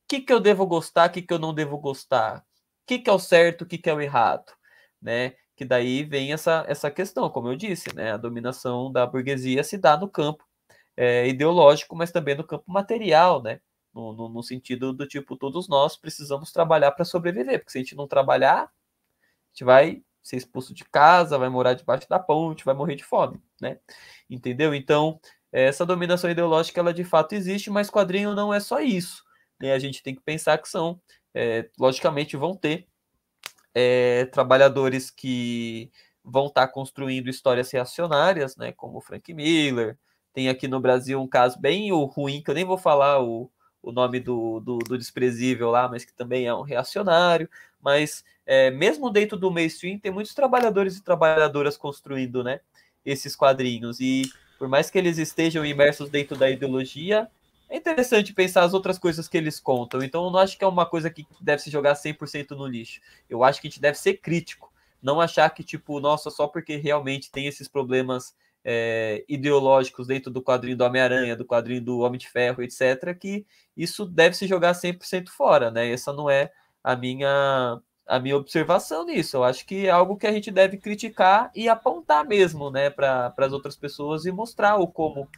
que, 0.08 0.20
que 0.22 0.32
eu 0.32 0.40
devo 0.40 0.66
gostar, 0.66 1.08
o 1.10 1.12
que, 1.12 1.22
que 1.22 1.32
eu 1.34 1.38
não 1.38 1.54
devo 1.54 1.78
gostar? 1.78 2.38
O 2.40 2.42
que, 2.86 2.98
que 2.98 3.10
é 3.10 3.12
o 3.12 3.18
certo, 3.18 3.62
o 3.62 3.66
que, 3.66 3.78
que 3.78 3.90
é 3.90 3.94
o 3.94 4.00
errado, 4.00 4.46
né? 5.02 5.34
Que 5.56 5.64
daí 5.64 6.04
vem 6.04 6.32
essa, 6.32 6.64
essa 6.68 6.90
questão, 6.90 7.30
como 7.30 7.48
eu 7.48 7.56
disse, 7.56 7.94
né? 7.94 8.12
A 8.12 8.16
dominação 8.16 8.90
da 8.92 9.06
burguesia 9.06 9.62
se 9.64 9.78
dá 9.78 9.96
no 9.96 10.08
campo 10.10 10.44
é, 10.96 11.28
ideológico, 11.28 11.96
mas 11.96 12.12
também 12.12 12.34
no 12.36 12.44
campo 12.46 12.64
material, 12.72 13.42
né? 13.42 13.60
No, 13.92 14.12
no, 14.12 14.28
no 14.28 14.42
sentido 14.42 14.92
do 14.92 15.06
tipo, 15.06 15.36
todos 15.36 15.68
nós 15.68 15.96
precisamos 15.96 16.52
trabalhar 16.52 16.92
para 16.92 17.04
sobreviver, 17.04 17.58
porque 17.58 17.72
se 17.72 17.78
a 17.78 17.80
gente 17.80 17.96
não 17.96 18.06
trabalhar, 18.06 18.64
a 18.64 18.68
gente 19.52 19.64
vai 19.64 20.02
ser 20.22 20.36
expulso 20.36 20.74
de 20.74 20.84
casa, 20.84 21.38
vai 21.38 21.48
morar 21.48 21.74
debaixo 21.74 22.08
da 22.08 22.18
ponte, 22.18 22.64
vai 22.64 22.74
morrer 22.74 22.96
de 22.96 23.04
fome, 23.04 23.42
né? 23.60 23.78
Entendeu? 24.28 24.74
Então, 24.74 25.18
essa 25.50 25.86
dominação 25.86 26.30
ideológica, 26.30 26.80
ela 26.80 26.92
de 26.92 27.04
fato 27.04 27.34
existe, 27.34 27.70
mas 27.70 27.90
quadrinho 27.90 28.34
não 28.34 28.52
é 28.52 28.60
só 28.60 28.80
isso. 28.80 29.24
Né? 29.60 29.72
A 29.72 29.78
gente 29.78 30.02
tem 30.02 30.14
que 30.14 30.20
pensar 30.20 30.58
que 30.58 30.68
são, 30.68 31.00
é, 31.34 31.68
logicamente, 31.78 32.36
vão 32.36 32.54
ter 32.54 32.86
é, 33.74 34.26
trabalhadores 34.26 35.10
que 35.10 35.90
vão 36.22 36.46
estar 36.46 36.66
tá 36.66 36.72
construindo 36.72 37.28
histórias 37.28 37.70
reacionárias, 37.70 38.56
né? 38.56 38.72
Como 38.72 39.00
Frank 39.00 39.32
Miller. 39.32 39.98
Tem 40.32 40.48
aqui 40.48 40.68
no 40.68 40.80
Brasil 40.80 41.20
um 41.20 41.26
caso 41.26 41.58
bem 41.58 41.90
ruim, 41.90 42.42
que 42.42 42.50
eu 42.50 42.54
nem 42.54 42.64
vou 42.64 42.78
falar 42.78 43.22
o, 43.22 43.50
o 43.82 43.92
nome 43.92 44.20
do, 44.20 44.60
do, 44.60 44.78
do 44.78 44.98
desprezível 44.98 45.70
lá, 45.70 45.88
mas 45.88 46.04
que 46.04 46.12
também 46.12 46.46
é 46.46 46.54
um 46.54 46.62
reacionário. 46.62 47.48
Mas 47.80 48.24
é, 48.44 48.70
mesmo 48.70 49.10
dentro 49.10 49.38
do 49.38 49.50
mainstream, 49.50 49.98
tem 49.98 50.10
muitos 50.10 50.34
trabalhadores 50.34 50.96
e 50.96 51.02
trabalhadoras 51.02 51.76
construindo 51.76 52.42
né, 52.42 52.60
esses 53.04 53.36
quadrinhos. 53.36 54.00
E 54.00 54.30
por 54.58 54.68
mais 54.68 54.90
que 54.90 54.98
eles 54.98 55.18
estejam 55.18 55.64
imersos 55.64 56.10
dentro 56.10 56.36
da 56.36 56.50
ideologia, 56.50 57.28
é 57.68 57.76
interessante 57.76 58.32
pensar 58.32 58.64
as 58.64 58.72
outras 58.72 58.98
coisas 58.98 59.28
que 59.28 59.36
eles 59.36 59.60
contam. 59.60 60.02
Então, 60.02 60.24
eu 60.24 60.30
não 60.30 60.38
acho 60.38 60.56
que 60.56 60.64
é 60.64 60.66
uma 60.66 60.86
coisa 60.86 61.10
que 61.10 61.26
deve 61.40 61.62
se 61.62 61.70
jogar 61.70 61.94
100% 61.94 62.50
no 62.52 62.66
lixo. 62.66 63.00
Eu 63.28 63.44
acho 63.44 63.60
que 63.60 63.68
a 63.68 63.70
gente 63.70 63.80
deve 63.80 63.98
ser 63.98 64.14
crítico. 64.14 64.72
Não 65.02 65.20
achar 65.20 65.48
que, 65.50 65.62
tipo, 65.62 66.00
nossa, 66.00 66.30
só 66.30 66.48
porque 66.48 66.76
realmente 66.76 67.30
tem 67.30 67.46
esses 67.46 67.68
problemas 67.68 68.34
é, 68.70 69.24
ideológicos 69.26 70.06
dentro 70.06 70.30
do 70.30 70.42
quadrinho 70.42 70.76
do 70.76 70.84
Homem-Aranha, 70.84 71.34
do 71.34 71.46
quadrinho 71.46 71.80
do 71.80 72.00
Homem 72.00 72.18
de 72.18 72.28
Ferro, 72.28 72.62
etc., 72.62 73.16
que 73.18 73.46
isso 73.74 74.04
deve 74.04 74.36
se 74.36 74.46
jogar 74.46 74.74
100% 74.74 75.30
fora, 75.30 75.70
né? 75.70 75.90
Essa 75.90 76.12
não 76.12 76.28
é 76.28 76.52
a 76.84 76.94
minha 76.94 77.80
a 78.06 78.18
minha 78.18 78.36
observação 78.36 79.06
nisso. 79.06 79.38
Eu 79.38 79.44
acho 79.44 79.64
que 79.66 79.86
é 79.86 79.90
algo 79.90 80.18
que 80.18 80.26
a 80.26 80.32
gente 80.32 80.50
deve 80.50 80.76
criticar 80.76 81.50
e 81.54 81.66
apontar 81.66 82.26
mesmo, 82.26 82.70
né, 82.70 82.90
para 82.90 83.34
as 83.38 83.52
outras 83.52 83.76
pessoas 83.76 84.24
e 84.24 84.32
mostrar 84.32 84.76
o 84.76 84.86
como, 84.86 85.28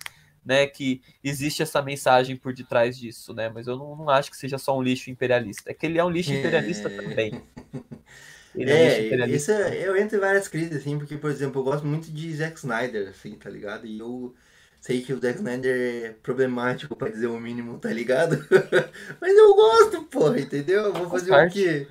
né, 0.45 0.67
que 0.67 1.01
existe 1.23 1.63
essa 1.63 1.83
mensagem 1.83 2.37
por 2.37 2.53
detrás 2.53 2.99
disso, 2.99 3.33
né? 3.33 3.49
Mas 3.49 3.69
eu 3.69 3.77
não, 3.77 3.95
não 3.97 4.11
acho 4.11 4.31
que 4.31 4.37
seja 4.37 4.59
só 4.59 4.77
um 4.77 4.83
lixo 4.83 5.11
imperialista. 5.11 5.71
É 5.71 5.75
que 5.75 5.87
ele 5.87 5.99
é 5.99 6.05
um 6.05 6.11
lixo 6.11 6.33
imperialista 6.33 6.89
é... 6.89 6.97
também. 6.97 7.43
Ele 8.55 8.71
é, 8.71 9.29
isso 9.29 9.53
é, 9.53 9.87
eu 9.87 9.97
entro 9.97 10.17
em 10.17 10.21
várias 10.21 10.49
crises, 10.49 10.79
assim, 10.79 10.99
porque, 10.99 11.17
por 11.17 11.31
exemplo, 11.31 11.61
eu 11.61 11.65
gosto 11.65 11.87
muito 11.87 12.11
de 12.11 12.35
Zack 12.35 12.59
Snyder, 12.59 13.09
assim, 13.09 13.33
tá 13.37 13.49
ligado? 13.49 13.87
E 13.87 13.99
eu 13.99 14.35
sei 14.81 15.03
que 15.03 15.13
o 15.13 15.21
Zack 15.21 15.39
Snyder 15.39 15.77
é 16.05 16.15
problemático, 16.23 16.97
pra 16.97 17.09
dizer 17.09 17.29
o 17.29 17.39
mínimo, 17.39 17.79
tá 17.79 17.93
ligado? 17.93 18.45
Mas 19.21 19.37
eu 19.37 19.55
gosto, 19.55 20.03
porra, 20.05 20.41
entendeu? 20.41 20.85
Eu 20.85 20.93
vou 20.93 21.09
fazer 21.09 21.33
o 21.33 21.51
quê? 21.51 21.87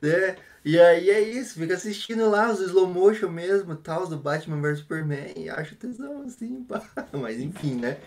né? 0.00 0.36
E 0.64 0.78
aí 0.78 1.10
é 1.10 1.20
isso, 1.20 1.58
fica 1.58 1.74
assistindo 1.74 2.28
lá 2.28 2.50
os 2.50 2.60
slow 2.60 2.86
motion 2.86 3.28
mesmo, 3.28 3.76
tal, 3.76 4.06
do 4.06 4.16
Batman 4.16 4.60
vs 4.60 4.80
Superman, 4.80 5.32
e 5.36 5.48
acho 5.48 5.76
tesão 5.76 6.22
assim, 6.22 6.64
pá. 6.68 6.82
mas 7.12 7.40
enfim, 7.40 7.76
né? 7.76 7.98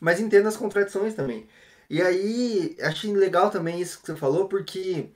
Mas 0.00 0.20
entendo 0.20 0.48
as 0.48 0.56
contradições 0.56 1.14
também. 1.14 1.46
E 1.90 2.02
aí, 2.02 2.76
achei 2.82 3.12
legal 3.14 3.50
também 3.50 3.80
isso 3.80 4.00
que 4.00 4.06
você 4.06 4.16
falou, 4.16 4.48
porque 4.48 5.10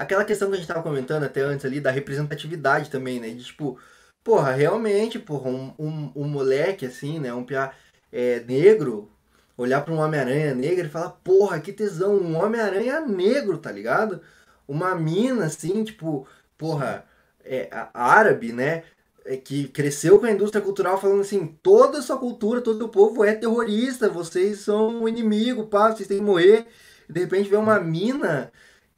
aquela 0.00 0.24
questão 0.24 0.48
que 0.48 0.54
a 0.54 0.56
gente 0.56 0.66
tava 0.66 0.82
comentando 0.82 1.24
até 1.24 1.42
antes 1.42 1.66
ali, 1.66 1.78
da 1.78 1.90
representatividade 1.90 2.88
também, 2.88 3.20
né? 3.20 3.28
De 3.28 3.44
tipo, 3.44 3.78
porra, 4.24 4.52
realmente, 4.52 5.18
porra, 5.18 5.50
um, 5.50 5.74
um, 5.78 6.12
um 6.16 6.28
moleque 6.28 6.86
assim, 6.86 7.18
né? 7.18 7.34
Um 7.34 7.44
piá 7.44 7.74
é, 8.10 8.40
negro, 8.40 9.10
olhar 9.58 9.82
para 9.82 9.92
um 9.92 9.98
Homem-Aranha 9.98 10.54
negro 10.54 10.86
e 10.86 10.90
falar, 10.90 11.10
porra, 11.22 11.60
que 11.60 11.70
tesão, 11.70 12.16
um 12.16 12.34
Homem-Aranha 12.42 13.00
negro, 13.00 13.58
tá 13.58 13.70
ligado? 13.70 14.22
Uma 14.66 14.94
mina 14.94 15.44
assim, 15.44 15.84
tipo, 15.84 16.26
porra, 16.56 17.04
é, 17.44 17.68
árabe, 17.92 18.52
né? 18.52 18.84
É, 19.26 19.36
que 19.36 19.68
cresceu 19.68 20.18
com 20.18 20.24
a 20.24 20.32
indústria 20.32 20.64
cultural 20.64 20.98
falando 20.98 21.20
assim, 21.20 21.58
toda 21.62 21.98
a 21.98 22.02
sua 22.02 22.18
cultura, 22.18 22.62
todo 22.62 22.86
o 22.86 22.88
povo 22.88 23.22
é 23.22 23.34
terrorista, 23.34 24.08
vocês 24.08 24.60
são 24.60 25.02
o 25.02 25.08
inimigo, 25.08 25.66
pá, 25.66 25.92
vocês 25.92 26.08
têm 26.08 26.18
que 26.18 26.24
morrer. 26.24 26.66
De 27.08 27.20
repente 27.20 27.50
vê 27.50 27.56
uma 27.56 27.78
mina 27.78 28.50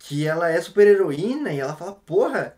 que 0.04 0.26
ela 0.26 0.50
é 0.50 0.60
super 0.60 0.86
heroína 0.86 1.52
e 1.52 1.60
ela 1.60 1.76
fala, 1.76 1.92
porra, 1.92 2.56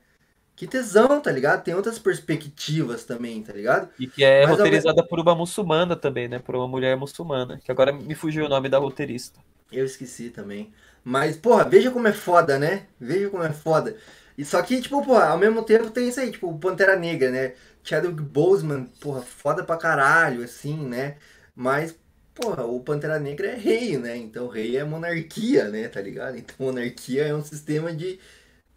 que 0.57 0.67
tesão, 0.67 1.21
tá 1.21 1.31
ligado? 1.31 1.63
Tem 1.63 1.75
outras 1.75 1.99
perspectivas 1.99 3.05
também, 3.05 3.43
tá 3.43 3.53
ligado? 3.53 3.91
E 3.99 4.07
que 4.07 4.25
é 4.25 4.47
Mas 4.47 4.57
roteirizada 4.57 5.03
ao... 5.03 5.09
por 5.09 5.21
uma 5.21 5.35
muçulmana 5.35 5.95
também, 5.95 6.27
né? 6.27 6.39
Por 6.39 6.57
uma 6.57 6.67
mulher 6.67 6.97
muçulmana, 6.97 7.61
que 7.63 7.71
agora 7.71 7.93
me 7.93 8.15
fugiu 8.15 8.47
o 8.47 8.49
nome 8.49 8.69
da 8.69 8.79
roteirista. 8.79 9.41
Eu 9.71 9.85
esqueci 9.85 10.31
também. 10.31 10.73
Mas, 11.03 11.37
porra, 11.37 11.65
veja 11.65 11.91
como 11.91 12.09
é 12.09 12.13
foda, 12.13 12.59
né? 12.59 12.87
Veja 12.99 13.29
como 13.29 13.43
é 13.43 13.53
foda. 13.53 13.97
E 14.39 14.45
só 14.45 14.63
que, 14.63 14.81
tipo, 14.81 15.05
porra, 15.05 15.27
ao 15.27 15.39
mesmo 15.39 15.63
tempo 15.63 15.91
tem 15.91 16.09
isso 16.09 16.21
aí, 16.21 16.31
tipo, 16.31 16.49
o 16.49 16.59
Pantera 16.59 16.97
Negra, 16.97 17.31
né? 17.31 17.55
Chadwick 17.83 18.23
Boseman, 18.23 18.87
porra, 19.01 19.21
foda 19.21 19.63
pra 19.63 19.77
caralho, 19.77 20.43
assim, 20.43 20.77
né? 20.87 21.19
Mas, 21.55 21.95
porra, 22.35 22.65
o 22.65 22.81
Pantera 22.81 23.19
Negra 23.19 23.49
é 23.49 23.55
rei, 23.55 23.97
né? 23.97 24.17
Então 24.17 24.49
rei 24.49 24.77
é 24.77 24.85
monarquia, 24.85 25.69
né? 25.69 25.89
Tá 25.89 26.01
ligado? 26.01 26.37
Então 26.37 26.57
monarquia 26.59 27.25
é 27.25 27.35
um 27.35 27.45
sistema 27.45 27.93
de 27.93 28.19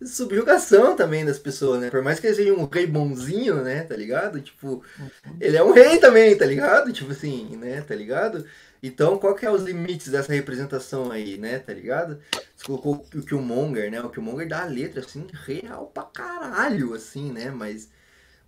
subjugação 0.02 0.96
também 0.96 1.26
das 1.26 1.40
pessoas, 1.40 1.82
né? 1.82 1.90
Por 1.90 2.04
mais 2.04 2.20
que 2.20 2.28
ele 2.28 2.36
seja 2.36 2.54
um 2.54 2.66
rei 2.66 2.86
bonzinho, 2.86 3.64
né? 3.64 3.84
Tá 3.84 3.96
ligado? 3.96 4.40
Tipo, 4.42 4.84
uhum. 5.00 5.38
ele 5.40 5.58
é 5.58 5.64
um 5.64 5.72
rei 5.72 5.98
também, 5.98 6.38
tá 6.38 6.46
ligado? 6.46 6.94
Tipo 6.94 7.12
assim, 7.12 7.56
né? 7.58 7.82
Tá 7.82 7.96
ligado? 7.96 8.46
Então, 8.82 9.18
qual 9.18 9.34
que 9.34 9.46
é 9.46 9.52
os 9.52 9.64
limites 9.64 10.10
dessa 10.10 10.32
representação 10.34 11.12
aí, 11.12 11.38
né? 11.38 11.60
Tá 11.60 11.74
ligado? 11.74 12.20
Você 12.56 12.66
colocou 12.66 13.06
o 13.14 13.22
Killmonger, 13.24 13.90
né? 13.90 14.00
O 14.02 14.10
Killmonger 14.10 14.48
dá 14.48 14.64
a 14.64 14.66
letra, 14.66 15.02
assim, 15.02 15.26
real 15.46 15.88
pra 15.88 16.04
caralho, 16.04 16.94
assim, 16.94 17.32
né? 17.32 17.50
Mas, 17.50 17.90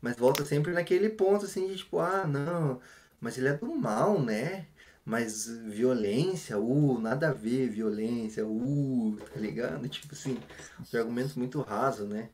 mas 0.02 0.16
volta 0.16 0.46
sempre 0.46 0.72
naquele 0.72 1.10
ponto, 1.10 1.46
assim, 1.46 1.68
de 1.68 1.78
tipo, 1.78 2.00
ah, 2.00 2.26
não, 2.28 2.80
mas 3.20 3.38
ele 3.38 3.48
é 3.48 3.54
do 3.54 3.74
mal, 3.76 4.22
né? 4.22 4.66
Mas 5.10 5.48
violência, 5.48 6.60
uh, 6.60 7.00
nada 7.00 7.30
a 7.30 7.34
ver, 7.34 7.68
violência, 7.68 8.46
uh, 8.46 9.18
tá 9.34 9.40
ligado? 9.40 9.90
Tipo 9.90 10.14
assim, 10.14 10.38
os 10.80 10.94
argumentos 10.94 11.34
muito 11.34 11.60
rasos, 11.62 12.08
né? 12.08 12.30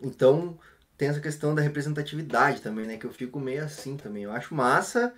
Então, 0.00 0.58
tem 0.96 1.06
essa 1.06 1.20
questão 1.20 1.54
da 1.54 1.62
representatividade 1.62 2.60
também, 2.60 2.86
né? 2.86 2.96
Que 2.96 3.06
eu 3.06 3.12
fico 3.12 3.38
meio 3.38 3.62
assim 3.64 3.96
também. 3.96 4.24
Eu 4.24 4.32
acho 4.32 4.52
massa, 4.52 5.14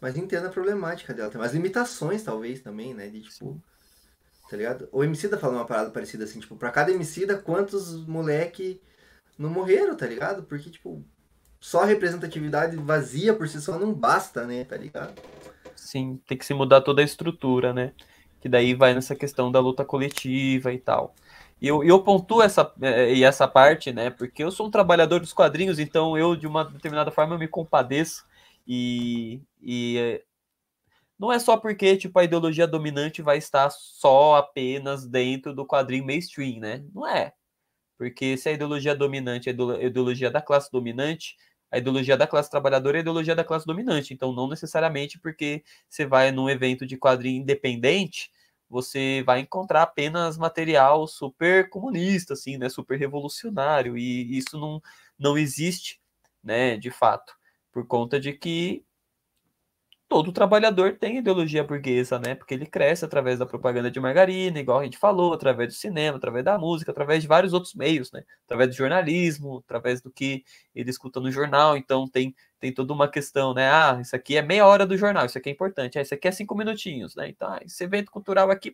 mas 0.00 0.16
entendo 0.16 0.48
a 0.48 0.50
problemática 0.50 1.14
dela. 1.14 1.30
Tem 1.30 1.40
umas 1.40 1.52
limitações, 1.52 2.24
talvez, 2.24 2.60
também, 2.60 2.92
né? 2.92 3.08
De 3.08 3.20
tipo. 3.20 3.62
Tá 4.50 4.56
ligado? 4.56 4.88
O 4.90 5.04
Emicida 5.04 5.38
fala 5.38 5.52
uma 5.52 5.66
parada 5.66 5.90
parecida 5.92 6.24
assim, 6.24 6.40
tipo, 6.40 6.56
pra 6.56 6.72
cada 6.72 6.90
Emicida, 6.90 7.38
quantos 7.38 7.94
moleque 8.08 8.82
não 9.38 9.50
morreram, 9.50 9.96
tá 9.96 10.04
ligado? 10.04 10.42
Porque, 10.42 10.68
tipo, 10.68 11.04
só 11.60 11.84
representatividade 11.84 12.76
vazia 12.76 13.32
por 13.32 13.48
si 13.48 13.60
só 13.60 13.78
não 13.78 13.94
basta, 13.94 14.44
né? 14.44 14.64
Tá 14.64 14.76
ligado? 14.76 15.14
Sim, 15.80 16.18
tem 16.26 16.36
que 16.36 16.44
se 16.44 16.52
mudar 16.54 16.82
toda 16.82 17.00
a 17.00 17.04
estrutura, 17.04 17.72
né? 17.72 17.92
Que 18.40 18.48
daí 18.48 18.74
vai 18.74 18.94
nessa 18.94 19.16
questão 19.16 19.50
da 19.50 19.60
luta 19.60 19.84
coletiva 19.84 20.72
e 20.72 20.78
tal. 20.78 21.14
E 21.60 21.66
eu, 21.68 21.82
eu 21.84 22.02
pontuo 22.02 22.42
essa, 22.42 22.72
eh, 22.82 23.14
e 23.14 23.24
essa 23.24 23.48
parte, 23.48 23.92
né? 23.92 24.10
Porque 24.10 24.42
eu 24.44 24.50
sou 24.50 24.66
um 24.66 24.70
trabalhador 24.70 25.20
dos 25.20 25.32
quadrinhos, 25.32 25.78
então 25.78 26.16
eu, 26.18 26.36
de 26.36 26.46
uma 26.46 26.64
determinada 26.64 27.10
forma, 27.10 27.38
me 27.38 27.48
compadeço. 27.48 28.26
E, 28.66 29.40
e 29.62 29.96
eh, 29.98 30.24
não 31.18 31.32
é 31.32 31.38
só 31.38 31.56
porque 31.56 31.96
tipo, 31.96 32.18
a 32.18 32.24
ideologia 32.24 32.66
dominante 32.66 33.22
vai 33.22 33.38
estar 33.38 33.70
só 33.70 34.36
apenas 34.36 35.06
dentro 35.06 35.54
do 35.54 35.66
quadrinho 35.66 36.04
mainstream, 36.06 36.60
né? 36.60 36.84
Não 36.94 37.06
é. 37.06 37.32
Porque 37.98 38.36
se 38.36 38.48
a 38.48 38.52
ideologia 38.52 38.94
dominante 38.96 39.48
é 39.50 39.52
a 39.52 39.84
ideologia 39.86 40.30
da 40.30 40.42
classe 40.42 40.70
dominante, 40.72 41.36
a 41.70 41.78
ideologia 41.78 42.16
da 42.16 42.26
classe 42.26 42.50
trabalhadora 42.50 42.98
é 42.98 43.00
a 43.00 43.02
ideologia 43.02 43.34
da 43.34 43.44
classe 43.44 43.66
dominante. 43.66 44.12
Então, 44.12 44.32
não 44.32 44.48
necessariamente 44.48 45.18
porque 45.18 45.62
você 45.88 46.04
vai 46.04 46.32
num 46.32 46.48
evento 46.48 46.86
de 46.86 46.96
quadrinho 46.96 47.42
independente, 47.42 48.30
você 48.68 49.22
vai 49.24 49.40
encontrar 49.40 49.82
apenas 49.82 50.38
material 50.38 51.06
super 51.06 51.68
comunista, 51.70 52.34
assim, 52.34 52.56
né? 52.56 52.68
Super 52.68 52.98
revolucionário. 52.98 53.98
E 53.98 54.36
isso 54.36 54.58
não, 54.58 54.80
não 55.18 55.36
existe, 55.38 56.00
né? 56.42 56.76
De 56.76 56.90
fato. 56.90 57.34
Por 57.72 57.86
conta 57.86 58.18
de 58.18 58.32
que 58.32 58.84
todo 60.10 60.32
trabalhador 60.32 60.98
tem 60.98 61.18
ideologia 61.18 61.62
burguesa, 61.62 62.18
né? 62.18 62.34
Porque 62.34 62.52
ele 62.52 62.66
cresce 62.66 63.04
através 63.04 63.38
da 63.38 63.46
propaganda 63.46 63.88
de 63.88 64.00
margarina, 64.00 64.58
igual 64.58 64.80
a 64.80 64.84
gente 64.84 64.98
falou, 64.98 65.32
através 65.32 65.68
do 65.68 65.74
cinema, 65.78 66.16
através 66.16 66.44
da 66.44 66.58
música, 66.58 66.90
através 66.90 67.22
de 67.22 67.28
vários 67.28 67.52
outros 67.52 67.74
meios, 67.76 68.10
né? 68.10 68.24
Através 68.44 68.70
do 68.70 68.74
jornalismo, 68.74 69.58
através 69.58 70.02
do 70.02 70.10
que 70.10 70.42
ele 70.74 70.90
escuta 70.90 71.20
no 71.20 71.30
jornal. 71.30 71.76
Então 71.76 72.08
tem, 72.08 72.34
tem 72.58 72.74
toda 72.74 72.92
uma 72.92 73.06
questão, 73.06 73.54
né? 73.54 73.70
Ah, 73.70 74.00
isso 74.02 74.16
aqui 74.16 74.36
é 74.36 74.42
meia 74.42 74.66
hora 74.66 74.84
do 74.84 74.96
jornal, 74.96 75.26
isso 75.26 75.38
aqui 75.38 75.48
é 75.48 75.52
importante. 75.52 75.96
Ah, 75.96 76.02
isso 76.02 76.12
aqui 76.12 76.26
é 76.26 76.32
cinco 76.32 76.56
minutinhos, 76.56 77.14
né? 77.14 77.28
Então, 77.28 77.48
ah, 77.48 77.60
esse 77.64 77.84
evento 77.84 78.10
cultural 78.10 78.50
aqui, 78.50 78.72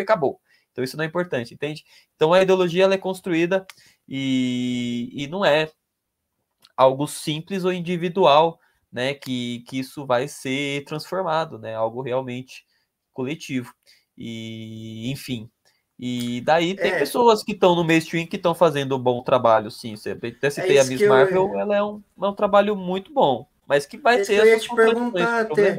acabou. 0.00 0.40
Então 0.72 0.82
isso 0.82 0.96
não 0.96 1.04
é 1.04 1.06
importante, 1.06 1.52
entende? 1.52 1.84
Então 2.16 2.32
a 2.32 2.40
ideologia 2.40 2.84
ela 2.84 2.94
é 2.94 2.98
construída 2.98 3.66
e, 4.08 5.10
e 5.12 5.26
não 5.28 5.44
é 5.44 5.70
algo 6.74 7.06
simples 7.06 7.66
ou 7.66 7.72
individual 7.72 8.58
né, 8.92 9.14
que, 9.14 9.64
que 9.68 9.78
isso 9.78 10.06
vai 10.06 10.26
ser 10.28 10.84
transformado, 10.84 11.58
né, 11.58 11.74
algo 11.74 12.02
realmente 12.02 12.64
coletivo. 13.12 13.72
E, 14.16 15.10
enfim, 15.10 15.50
e 16.02 16.40
daí 16.40 16.74
tem 16.74 16.92
é. 16.92 16.98
pessoas 16.98 17.42
que 17.42 17.52
estão 17.52 17.76
no 17.76 17.84
mainstream 17.84 18.26
que 18.26 18.36
estão 18.36 18.54
fazendo 18.54 18.96
um 18.96 18.98
bom 18.98 19.22
trabalho, 19.22 19.70
sim. 19.70 19.96
Você 19.96 20.12
até 20.12 20.48
citei 20.48 20.78
é 20.78 20.80
a 20.80 20.84
Miss 20.84 21.02
Marvel, 21.02 21.50
eu... 21.52 21.60
ela 21.60 21.76
é 21.76 21.82
um, 21.82 22.02
é 22.22 22.26
um 22.26 22.34
trabalho 22.34 22.74
muito 22.74 23.12
bom, 23.12 23.46
mas 23.66 23.84
que 23.84 23.98
vai 23.98 24.24
ser 24.24 24.46
eu 24.46 24.58
te 24.58 24.74
perguntar 24.74 25.40
até. 25.42 25.76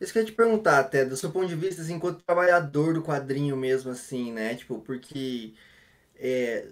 Isso 0.00 0.12
que 0.12 0.18
eu 0.18 0.22
ia 0.22 0.26
te 0.26 0.32
perguntar 0.32 0.78
até, 0.78 1.04
do 1.04 1.16
seu 1.16 1.30
ponto 1.32 1.48
de 1.48 1.56
vista, 1.56 1.82
assim, 1.82 1.94
enquanto 1.94 2.22
trabalhador 2.22 2.94
do 2.94 3.02
quadrinho 3.02 3.56
mesmo, 3.56 3.90
assim, 3.90 4.32
né? 4.32 4.54
Tipo, 4.54 4.78
porque 4.78 5.54
é, 6.16 6.68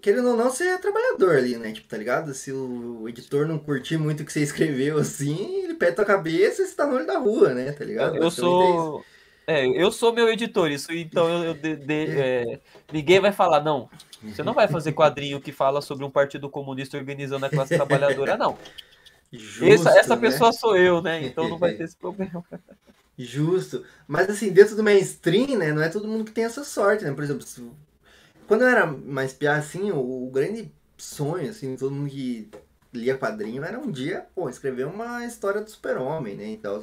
querendo 0.00 0.28
ou 0.28 0.36
não, 0.36 0.50
você 0.50 0.68
é 0.68 0.78
trabalhador 0.78 1.36
ali, 1.36 1.56
né? 1.56 1.72
Tipo, 1.72 1.88
tá 1.88 1.96
ligado? 1.96 2.32
Se 2.34 2.52
o 2.52 3.08
editor 3.08 3.46
não 3.46 3.58
curtir 3.58 3.98
muito 3.98 4.22
o 4.22 4.26
que 4.26 4.32
você 4.32 4.40
escreveu 4.40 4.98
assim, 4.98 5.64
ele 5.64 5.74
peta 5.74 6.02
a 6.02 6.06
cabeça 6.06 6.62
e 6.62 6.66
você 6.66 6.74
tá 6.74 6.86
no 6.86 6.94
olho 6.94 7.06
da 7.06 7.18
rua, 7.18 7.52
né? 7.52 7.72
Tá 7.72 7.84
ligado? 7.84 8.16
Eu 8.16 8.30
sou. 8.30 9.04
É, 9.44 9.66
eu 9.66 9.90
sou 9.90 10.12
meu 10.12 10.28
editor, 10.28 10.70
isso 10.70 10.92
então 10.92 11.28
eu, 11.28 11.44
eu 11.46 11.54
de, 11.54 11.74
de, 11.74 12.06
é, 12.10 12.60
ninguém 12.92 13.18
vai 13.18 13.32
falar, 13.32 13.60
não. 13.60 13.90
Você 14.22 14.40
não 14.42 14.54
vai 14.54 14.68
fazer 14.68 14.92
quadrinho 14.94 15.40
que 15.40 15.50
fala 15.50 15.80
sobre 15.80 16.04
um 16.04 16.10
partido 16.10 16.48
comunista 16.48 16.96
organizando 16.96 17.44
a 17.44 17.50
classe 17.50 17.74
trabalhadora, 17.74 18.36
não. 18.36 18.56
Justo, 19.32 19.88
essa, 19.88 19.98
essa 19.98 20.14
né? 20.14 20.20
pessoa 20.20 20.52
sou 20.52 20.76
eu, 20.76 21.02
né? 21.02 21.24
Então 21.24 21.48
não 21.48 21.58
vai 21.58 21.72
ter 21.74 21.84
esse 21.84 21.96
problema. 21.96 22.44
Justo. 23.18 23.84
Mas 24.06 24.30
assim, 24.30 24.52
dentro 24.52 24.76
do 24.76 24.82
mainstream, 24.82 25.58
né? 25.58 25.72
Não 25.72 25.82
é 25.82 25.88
todo 25.88 26.06
mundo 26.06 26.24
que 26.24 26.32
tem 26.32 26.44
essa 26.44 26.62
sorte, 26.62 27.04
né? 27.04 27.12
Por 27.12 27.24
exemplo, 27.24 27.44
quando 28.46 28.62
eu 28.62 28.68
era 28.68 28.86
mais 28.86 29.32
piá, 29.32 29.56
assim, 29.56 29.90
o, 29.90 30.26
o, 30.26 30.30
grande 30.30 30.72
sonho, 30.96 31.50
assim, 31.50 31.76
todo 31.76 31.94
mundo 31.94 32.10
que 32.10 32.48
lia 32.92 33.16
quadrinho 33.16 33.64
era 33.64 33.78
um 33.78 33.90
dia, 33.90 34.26
pô, 34.34 34.48
escrever 34.48 34.86
uma 34.86 35.24
história 35.24 35.60
do 35.60 35.70
super-homem, 35.70 36.36
né, 36.36 36.46
então, 36.46 36.82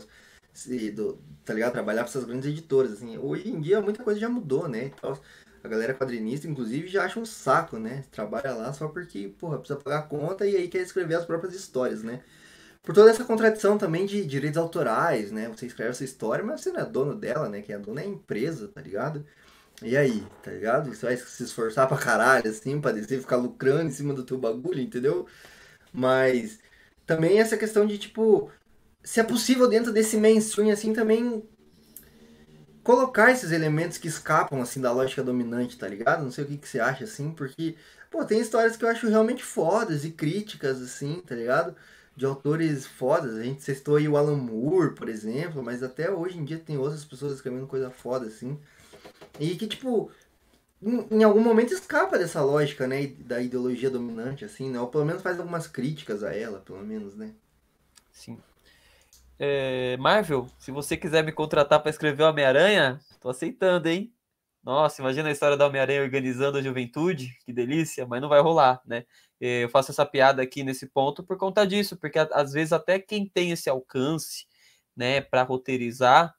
se, 0.53 0.91
do, 0.91 1.19
tá 1.45 1.53
ligado? 1.53 1.73
Trabalhar 1.73 2.02
para 2.02 2.10
essas 2.10 2.26
grandes 2.26 2.49
editoras, 2.49 2.94
assim. 2.94 3.18
Hoje 3.18 3.49
em 3.49 3.61
dia 3.61 3.81
muita 3.81 4.03
coisa 4.03 4.19
já 4.19 4.30
mudou, 4.30 4.68
né, 4.68 4.91
então, 4.95 5.18
a 5.64 5.68
galera 5.68 5.94
quadrinista, 5.94 6.48
inclusive, 6.48 6.88
já 6.88 7.03
acha 7.03 7.19
um 7.19 7.26
saco, 7.26 7.77
né, 7.77 8.03
trabalha 8.11 8.53
lá 8.53 8.73
só 8.73 8.88
porque, 8.88 9.34
porra, 9.40 9.60
precisa 9.60 9.80
pagar 9.80 9.99
a 9.99 10.03
conta 10.03 10.48
e 10.48 10.56
aí 10.56 10.68
quer 10.68 10.81
escrever 10.81 11.15
as 11.15 11.26
próprias 11.26 11.53
histórias, 11.53 12.03
né. 12.03 12.22
Por 12.81 12.95
toda 12.95 13.11
essa 13.11 13.26
contradição 13.26 13.77
também 13.77 14.06
de 14.06 14.26
direitos 14.26 14.57
autorais, 14.57 15.31
né, 15.31 15.49
você 15.49 15.65
escreve 15.65 15.91
essa 15.91 16.03
história, 16.03 16.44
mas 16.44 16.61
você 16.61 16.72
não 16.72 16.80
é 16.80 16.86
dono 16.86 17.14
dela, 17.14 17.49
né, 17.49 17.61
quem 17.61 17.76
é 17.76 17.77
dono 17.80 17.99
é 17.99 18.03
a 18.03 18.07
empresa, 18.07 18.68
tá 18.69 18.81
ligado? 18.81 19.26
E 19.81 19.95
aí, 19.95 20.26
tá 20.43 20.51
ligado? 20.51 20.93
Você 20.93 21.06
vai 21.06 21.18
se 21.18 21.43
esforçar 21.43 21.88
pra 21.88 21.97
caralho, 21.97 22.49
assim, 22.49 22.80
pra 22.81 22.91
descer, 22.91 23.22
ficar 23.22 23.38
lucrando 23.38 23.89
em 23.89 23.91
cima 23.91 24.14
do 24.14 24.23
teu 24.23 24.38
bagulho, 24.38 24.81
entendeu? 24.81 25.26
Mas 25.93 26.60
também 27.06 27.39
essa 27.39 27.57
questão 27.57 27.85
de, 27.88 27.97
tipo, 27.97 28.51
se 29.03 29.19
é 29.19 29.23
possível 29.23 29.69
dentro 29.69 29.93
desse 29.93 30.18
mainstream, 30.18 30.72
assim, 30.72 30.93
também 30.93 31.43
colocar 32.84 33.31
esses 33.31 33.51
elementos 33.51 33.97
que 33.97 34.07
escapam, 34.07 34.61
assim, 34.61 34.81
da 34.81 34.91
lógica 34.91 35.23
dominante, 35.23 35.77
tá 35.77 35.88
ligado? 35.88 36.23
Não 36.23 36.31
sei 36.31 36.43
o 36.43 36.47
que, 36.47 36.57
que 36.57 36.68
você 36.68 36.80
acha, 36.80 37.03
assim, 37.06 37.31
porque, 37.31 37.76
pô, 38.11 38.26
tem 38.26 38.39
histórias 38.41 38.76
que 38.76 38.84
eu 38.84 38.89
acho 38.89 39.07
realmente 39.07 39.43
fodas 39.43 40.03
e 40.03 40.11
críticas, 40.11 40.81
assim, 40.81 41.22
tá 41.26 41.35
ligado? 41.35 41.76
de 42.19 42.26
autores 42.26 42.85
fodas. 42.85 43.38
A 43.38 43.43
gente 43.43 43.64
citou 43.64 43.95
aí 43.95 44.07
o 44.07 44.18
Alan 44.18 44.35
Moore, 44.35 44.93
por 44.93 45.07
exemplo, 45.07 45.64
mas 45.64 45.81
até 45.81 46.11
hoje 46.11 46.38
em 46.38 46.43
dia 46.43 46.60
tem 46.60 46.77
outras 46.77 47.06
pessoas 47.06 47.34
escrevendo 47.34 47.65
coisa 47.65 47.89
foda, 47.89 48.27
assim. 48.27 48.60
E 49.39 49.55
que, 49.55 49.67
tipo, 49.67 50.11
em, 50.81 51.07
em 51.11 51.23
algum 51.23 51.41
momento 51.41 51.73
escapa 51.73 52.17
dessa 52.17 52.41
lógica, 52.41 52.87
né? 52.87 53.07
Da 53.07 53.41
ideologia 53.41 53.89
dominante, 53.89 54.45
assim, 54.45 54.69
né? 54.69 54.79
Ou 54.79 54.87
pelo 54.87 55.05
menos 55.05 55.21
faz 55.21 55.39
algumas 55.39 55.67
críticas 55.67 56.23
a 56.23 56.33
ela, 56.35 56.59
pelo 56.59 56.83
menos, 56.83 57.15
né? 57.15 57.33
Sim. 58.11 58.37
É, 59.37 59.95
Marvel, 59.97 60.47
se 60.59 60.71
você 60.71 60.97
quiser 60.97 61.23
me 61.23 61.31
contratar 61.31 61.79
para 61.79 61.89
escrever 61.89 62.23
Homem-Aranha, 62.23 62.99
tô 63.21 63.29
aceitando, 63.29 63.87
hein? 63.87 64.13
Nossa, 64.61 65.01
imagina 65.01 65.29
a 65.29 65.31
história 65.31 65.55
da 65.55 65.65
Homem-Aranha 65.65 66.01
organizando 66.01 66.57
a 66.57 66.61
juventude, 66.61 67.37
que 67.45 67.53
delícia, 67.53 68.05
mas 68.05 68.21
não 68.21 68.27
vai 68.27 68.41
rolar, 68.41 68.81
né? 68.85 69.05
É, 69.39 69.63
eu 69.63 69.69
faço 69.69 69.91
essa 69.91 70.05
piada 70.05 70.41
aqui 70.41 70.63
nesse 70.63 70.87
ponto 70.87 71.23
por 71.23 71.37
conta 71.37 71.65
disso, 71.65 71.95
porque 71.95 72.19
às 72.19 72.51
vezes 72.51 72.73
até 72.73 72.99
quem 72.99 73.25
tem 73.25 73.51
esse 73.51 73.69
alcance, 73.69 74.45
né, 74.95 75.21
para 75.21 75.43
roteirizar, 75.43 76.35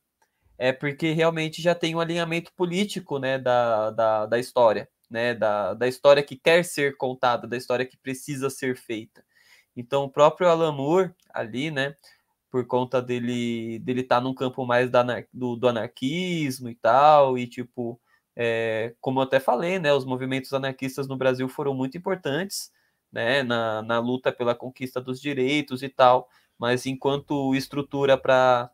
é 0.61 0.75
porque 0.75 1.13
realmente 1.13 1.63
já 1.63 1.75
tem 1.75 1.95
um 1.95 2.01
alinhamento 2.01 2.53
político, 2.53 3.19
né, 3.19 3.39
da, 3.39 3.91
da, 3.93 4.27
da 4.27 4.39
história, 4.39 4.87
né, 5.09 5.35
da, 5.35 5.73
da 5.73 5.89
história 5.89 6.23
que 6.23 6.37
quer 6.37 6.67
ser 6.67 6.99
contada, 6.99 7.49
da 7.49 7.57
história 7.57 7.87
que 7.87 7.97
precisa 7.97 8.51
ser 8.51 8.77
feita. 8.77 9.25
Então, 9.75 10.05
o 10.05 10.11
próprio 10.11 10.49
Alan 10.51 10.73
Moore, 10.73 11.15
ali, 11.33 11.71
né, 11.71 11.97
por 12.51 12.67
conta 12.67 13.01
dele 13.01 13.79
dele 13.79 14.03
estar 14.03 14.17
tá 14.17 14.21
num 14.21 14.35
campo 14.35 14.67
mais 14.67 14.91
da, 14.91 15.03
do, 15.33 15.57
do 15.57 15.67
anarquismo 15.67 16.69
e 16.69 16.75
tal, 16.75 17.39
e 17.39 17.47
tipo, 17.47 17.99
é, 18.37 18.95
como 19.01 19.21
eu 19.21 19.25
até 19.25 19.41
falei, 19.41 19.79
né, 19.79 19.95
os 19.95 20.05
movimentos 20.05 20.53
anarquistas 20.53 21.09
no 21.09 21.17
Brasil 21.17 21.49
foram 21.49 21.73
muito 21.73 21.97
importantes, 21.97 22.71
né, 23.11 23.43
na, 23.43 23.81
na 23.83 23.99
luta 23.99 24.31
pela 24.31 24.55
conquista 24.55 25.01
dos 25.01 25.23
direitos 25.23 25.83
e 25.83 25.89
tal, 25.89 26.29
mas 26.59 26.85
enquanto 26.85 27.55
estrutura 27.55 28.19
para 28.19 28.71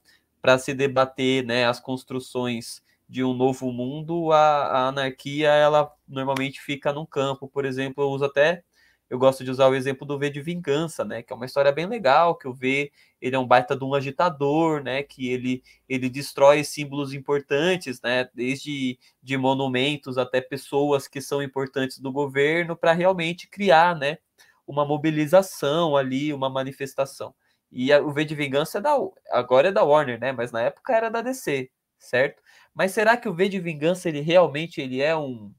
se 0.59 0.75
debater 0.75 1.45
né, 1.45 1.67
as 1.67 1.81
construções 1.81 2.83
de 3.09 3.23
um 3.23 3.35
novo 3.35 3.73
mundo, 3.73 4.33
a, 4.33 4.67
a, 4.67 4.89
anarquia 4.89 5.49
ela 5.49 5.93
normalmente 6.09 6.61
fica 6.61 6.93
num 6.93 7.07
campo, 7.07 7.49
por 7.49 7.65
exemplo, 7.65 8.03
eu 8.03 8.09
uso 8.11 8.25
até 8.25 8.65
eu 9.09 9.19
gosto 9.19 9.45
de 9.45 9.51
usar 9.51 9.69
o 9.69 9.75
exemplo 9.75 10.05
do 10.07 10.19
V 10.19 10.31
de 10.31 10.41
Vingança, 10.41 11.05
né? 11.05 11.23
Que 11.23 11.33
é 11.33 11.37
uma 11.37 11.47
história 11.47 11.71
bem 11.71 11.87
legal, 11.87 12.37
que 12.37 12.49
o 12.49 12.55
V 12.55 12.91
ele 13.21 13.37
é 13.37 13.39
um 13.39 13.47
baita 13.47 13.77
de 13.77 13.85
um 13.85 13.95
agitador, 13.95 14.83
né? 14.83 15.03
Que 15.03 15.29
ele, 15.29 15.63
ele 15.89 16.11
destrói 16.11 16.65
símbolos 16.65 17.15
importantes, 17.15 18.01
né? 18.03 18.29
Desde 18.35 18.99
de 19.23 19.37
monumentos 19.37 20.19
até 20.19 20.41
pessoas 20.41 21.07
que 21.07 21.21
são 21.21 21.41
importantes 21.43 22.01
do 22.01 22.11
governo, 22.13 22.77
para 22.77 22.93
realmente 22.93 23.49
criar, 23.49 23.97
né? 23.97 24.19
Uma 24.67 24.85
mobilização 24.85 25.97
ali, 25.97 26.33
uma 26.33 26.51
manifestação. 26.51 27.33
E 27.77 27.93
a, 27.93 28.01
o 28.03 28.13
V 28.13 28.25
de 28.25 28.35
Vingança 28.35 28.79
é 28.79 28.81
da, 28.81 28.97
agora 29.31 29.69
é 29.69 29.73
da 29.73 29.85
Warner, 29.85 30.19
né? 30.21 30.33
Mas 30.33 30.53
na 30.53 30.63
época 30.63 30.95
era 30.95 31.11
da 31.11 31.23
DC, 31.23 31.71
certo? 31.99 32.43
Mas 32.75 32.93
será 32.93 33.17
que 33.17 33.29
o 33.29 33.35
V 33.35 33.49
de 33.49 33.61
Vingança 33.61 34.09
ele 34.09 34.21
realmente 34.21 34.81
ele 34.81 35.01
é 35.03 35.17
um 35.17 35.53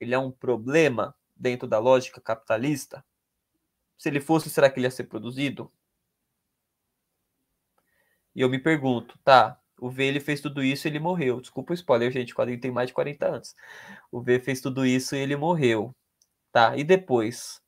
ele 0.00 0.14
é 0.14 0.18
um 0.18 0.30
problema? 0.30 1.14
dentro 1.40 1.66
da 1.66 1.78
lógica 1.78 2.20
capitalista? 2.20 3.04
Se 3.96 4.08
ele 4.08 4.20
fosse, 4.20 4.50
será 4.50 4.70
que 4.70 4.78
ele 4.78 4.86
ia 4.86 4.90
ser 4.90 5.04
produzido? 5.04 5.72
E 8.34 8.42
eu 8.42 8.48
me 8.48 8.58
pergunto, 8.58 9.18
tá, 9.24 9.60
o 9.78 9.90
V 9.90 10.04
ele 10.04 10.20
fez 10.20 10.40
tudo 10.40 10.62
isso 10.62 10.86
e 10.86 10.90
ele 10.90 11.00
morreu. 11.00 11.40
Desculpa 11.40 11.72
o 11.72 11.74
spoiler, 11.74 12.12
gente, 12.12 12.32
o 12.32 12.36
quadrinho 12.36 12.60
tem 12.60 12.70
mais 12.70 12.88
de 12.88 12.94
40 12.94 13.26
anos. 13.26 13.56
O 14.12 14.20
V 14.20 14.38
fez 14.38 14.60
tudo 14.60 14.86
isso 14.86 15.16
e 15.16 15.18
ele 15.18 15.36
morreu. 15.36 15.94
Tá, 16.52 16.76
e 16.76 16.84
depois? 16.84 17.60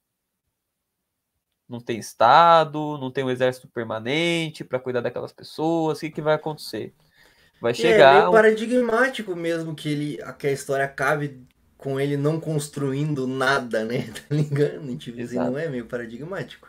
Não 1.73 1.81
tem 1.81 1.99
Estado, 1.99 2.99
não 2.99 3.11
tem 3.11 3.24
um 3.24 3.31
exército 3.31 3.66
permanente 3.66 4.62
para 4.62 4.78
cuidar 4.78 5.01
daquelas 5.01 5.32
pessoas, 5.32 5.97
o 5.97 6.01
que, 6.03 6.11
que 6.11 6.20
vai 6.20 6.35
acontecer? 6.35 6.93
Vai 7.62 7.73
chegar. 7.73 8.16
É, 8.16 8.19
meio 8.20 8.32
paradigmático 8.32 9.35
mesmo 9.35 9.74
que, 9.74 9.89
ele, 9.89 10.19
que 10.39 10.49
a 10.49 10.53
história 10.53 10.85
acabe 10.85 11.47
com 11.78 11.99
ele 11.99 12.16
não 12.16 12.39
construindo 12.39 13.27
nada, 13.27 13.85
né? 13.85 14.12
Tá 14.28 14.35
ligado? 14.35 14.97
Tipo 14.99 15.23
assim, 15.23 15.36
não 15.36 15.57
é 15.57 15.66
meio 15.69 15.86
paradigmático. 15.86 16.69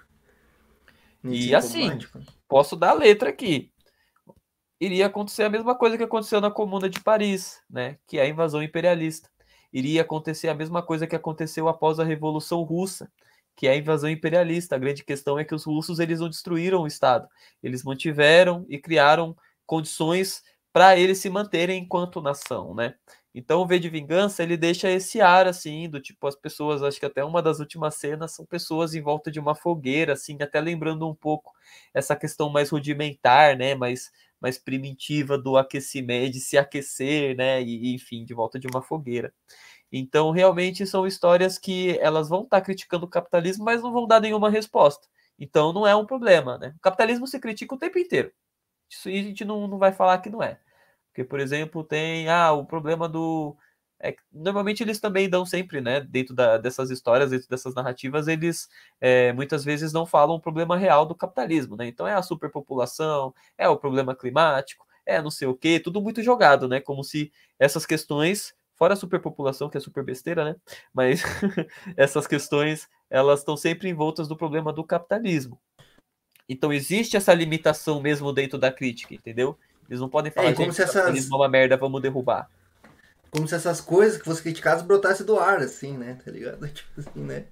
e 1.21 1.53
assim, 1.53 1.99
posso 2.47 2.77
dar 2.77 2.91
a 2.91 2.93
letra 2.93 3.29
aqui. 3.29 3.71
Iria 4.79 5.07
acontecer 5.07 5.43
a 5.43 5.49
mesma 5.49 5.75
coisa 5.75 5.97
que 5.97 6.03
aconteceu 6.03 6.39
na 6.39 6.49
Comuna 6.49 6.89
de 6.89 7.01
Paris, 7.01 7.61
né? 7.69 7.97
Que 8.07 8.19
é 8.19 8.21
a 8.21 8.27
invasão 8.27 8.63
imperialista. 8.63 9.29
Iria 9.73 10.03
acontecer 10.03 10.47
a 10.47 10.53
mesma 10.53 10.81
coisa 10.81 11.07
que 11.07 11.15
aconteceu 11.15 11.67
após 11.67 11.99
a 11.99 12.03
Revolução 12.03 12.61
Russa, 12.61 13.11
que 13.55 13.67
é 13.67 13.71
a 13.71 13.77
invasão 13.77 14.09
imperialista. 14.09 14.75
A 14.75 14.79
grande 14.79 15.03
questão 15.03 15.37
é 15.39 15.45
que 15.45 15.55
os 15.55 15.65
russos 15.65 15.99
eles 15.99 16.19
não 16.19 16.29
destruíram 16.29 16.81
o 16.83 16.87
Estado, 16.87 17.27
eles 17.61 17.83
mantiveram 17.83 18.65
e 18.69 18.77
criaram 18.79 19.35
condições 19.65 20.41
para 20.71 20.97
eles 20.97 21.19
se 21.19 21.29
manterem 21.29 21.81
enquanto 21.83 22.21
nação, 22.21 22.73
né? 22.75 22.95
Então 23.35 23.61
o 23.61 23.67
V 23.67 23.79
de 23.79 23.89
Vingança, 23.89 24.43
ele 24.43 24.55
deixa 24.57 24.89
esse 24.89 25.19
ar, 25.21 25.47
assim, 25.47 25.89
do 25.89 25.99
tipo, 25.99 26.27
as 26.27 26.35
pessoas, 26.35 26.83
acho 26.83 26.99
que 26.99 27.05
até 27.05 27.23
uma 27.23 27.41
das 27.41 27.59
últimas 27.59 27.95
cenas 27.95 28.31
são 28.33 28.45
pessoas 28.45 28.93
em 28.93 29.01
volta 29.01 29.31
de 29.31 29.39
uma 29.39 29.55
fogueira, 29.55 30.13
assim, 30.13 30.37
até 30.41 30.59
lembrando 30.61 31.07
um 31.09 31.15
pouco 31.15 31.51
essa 31.93 32.15
questão 32.15 32.49
mais 32.51 32.69
rudimentar, 32.69 33.57
né, 33.57 33.73
mais, 33.75 34.11
mais 34.39 34.57
primitiva 34.59 35.35
do 35.37 35.57
aquecimento, 35.57 36.33
de 36.33 36.39
se 36.41 36.57
aquecer, 36.57 37.35
né, 37.35 37.61
e 37.63 37.95
enfim, 37.95 38.23
de 38.23 38.33
volta 38.35 38.59
de 38.59 38.67
uma 38.67 38.81
fogueira. 38.83 39.33
Então, 39.95 40.31
realmente 40.31 40.87
são 40.87 41.05
histórias 41.05 41.59
que 41.59 41.99
elas 41.99 42.27
vão 42.27 42.41
estar 42.43 42.59
tá 42.59 42.65
criticando 42.65 43.05
o 43.05 43.09
capitalismo, 43.09 43.63
mas 43.63 43.83
não 43.83 43.93
vão 43.93 44.07
dar 44.07 44.19
nenhuma 44.19 44.49
resposta. 44.49 45.07
Então, 45.37 45.71
não 45.71 45.85
é 45.85 45.95
um 45.95 46.05
problema, 46.05 46.57
né? 46.57 46.73
O 46.77 46.81
capitalismo 46.81 47.27
se 47.27 47.39
critica 47.39 47.75
o 47.75 47.77
tempo 47.77 47.99
inteiro. 47.99 48.31
Isso 48.89 49.07
a 49.07 49.11
gente 49.11 49.45
não, 49.45 49.67
não 49.67 49.77
vai 49.77 49.93
falar 49.93 50.17
que 50.19 50.31
não 50.31 50.41
é. 50.41 50.59
Porque, 51.09 51.23
por 51.23 51.39
exemplo, 51.39 51.83
tem 51.83 52.27
ah, 52.27 52.51
o 52.53 52.65
problema 52.65 53.07
do. 53.07 53.55
É, 53.99 54.15
normalmente 54.31 54.83
eles 54.83 54.99
também 54.99 55.29
dão 55.29 55.45
sempre, 55.45 55.79
né, 55.79 56.01
dentro 56.01 56.35
da, 56.35 56.57
dessas 56.57 56.89
histórias, 56.89 57.29
dentro 57.29 57.47
dessas 57.47 57.73
narrativas, 57.75 58.27
eles 58.27 58.67
é, 58.99 59.31
muitas 59.33 59.63
vezes 59.63 59.93
não 59.93 60.05
falam 60.05 60.35
o 60.35 60.41
problema 60.41 60.75
real 60.75 61.05
do 61.05 61.15
capitalismo, 61.15 61.77
né? 61.77 61.87
Então 61.87 62.07
é 62.07 62.13
a 62.13 62.21
superpopulação, 62.21 63.33
é 63.57 63.69
o 63.69 63.77
problema 63.77 64.15
climático, 64.15 64.85
é 65.05 65.21
não 65.21 65.31
sei 65.31 65.47
o 65.47 65.55
quê, 65.55 65.79
tudo 65.79 66.01
muito 66.01 66.21
jogado, 66.23 66.67
né? 66.67 66.81
Como 66.81 67.03
se 67.03 67.31
essas 67.59 67.85
questões, 67.85 68.53
fora 68.83 68.95
a 68.95 68.97
superpopulação, 68.97 69.69
que 69.69 69.77
é 69.77 69.79
super 69.79 70.03
besteira, 70.03 70.43
né? 70.43 70.55
Mas 70.93 71.23
essas 71.95 72.27
questões, 72.27 72.89
elas 73.09 73.39
estão 73.39 73.55
sempre 73.55 73.87
envoltas 73.87 74.27
do 74.27 74.35
problema 74.35 74.73
do 74.73 74.83
capitalismo. 74.83 75.57
Então 76.49 76.73
existe 76.73 77.15
essa 77.15 77.33
limitação 77.33 78.01
mesmo 78.01 78.33
dentro 78.33 78.57
da 78.57 78.69
crítica, 78.69 79.13
entendeu? 79.13 79.57
Eles 79.87 80.01
não 80.01 80.09
podem 80.09 80.33
falar, 80.33 80.49
é, 80.49 80.53
como 80.53 80.65
gente, 80.65 80.75
se 80.75 80.81
essas... 80.81 81.31
é 81.31 81.33
uma 81.33 81.47
merda, 81.47 81.77
vamos 81.77 82.01
derrubar. 82.01 82.49
Como 83.31 83.47
se 83.47 83.55
essas 83.55 83.79
coisas 83.79 84.17
que 84.17 84.25
fossem 84.25 84.43
criticadas 84.43 84.83
brotassem 84.83 85.25
do 85.25 85.39
ar, 85.39 85.59
assim, 85.59 85.97
né? 85.97 86.19
Tá 86.23 86.29
ligado? 86.29 86.67
Tipo 86.67 86.99
assim, 86.99 87.21
né? 87.21 87.45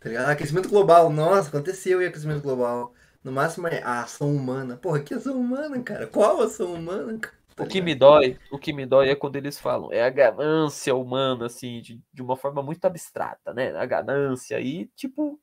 Tá 0.00 0.08
ligado? 0.08 0.30
Aquecimento 0.30 0.70
global, 0.70 1.10
nossa, 1.10 1.50
aconteceu 1.50 2.00
e 2.00 2.06
aquecimento 2.06 2.40
global. 2.40 2.94
No 3.22 3.30
máximo 3.30 3.68
é 3.68 3.82
a 3.82 4.00
ação 4.00 4.34
humana. 4.34 4.78
Porra, 4.78 5.00
que 5.00 5.12
ação 5.12 5.38
humana, 5.38 5.78
cara? 5.82 6.06
Qual 6.06 6.40
ação 6.40 6.72
humana, 6.72 7.18
cara? 7.18 7.36
Tá 7.56 7.64
o 7.64 7.68
que 7.68 7.80
me 7.80 7.94
dói, 7.94 8.38
o 8.50 8.58
que 8.58 8.72
me 8.72 8.84
dói 8.84 9.10
é 9.10 9.14
quando 9.14 9.36
eles 9.36 9.60
falam, 9.60 9.92
é 9.92 10.02
a 10.02 10.10
ganância 10.10 10.94
humana, 10.94 11.46
assim, 11.46 11.80
de, 11.80 12.00
de 12.12 12.22
uma 12.22 12.36
forma 12.36 12.62
muito 12.62 12.84
abstrata, 12.84 13.54
né? 13.54 13.76
A 13.76 13.86
ganância. 13.86 14.60
E, 14.60 14.86
tipo, 14.96 15.40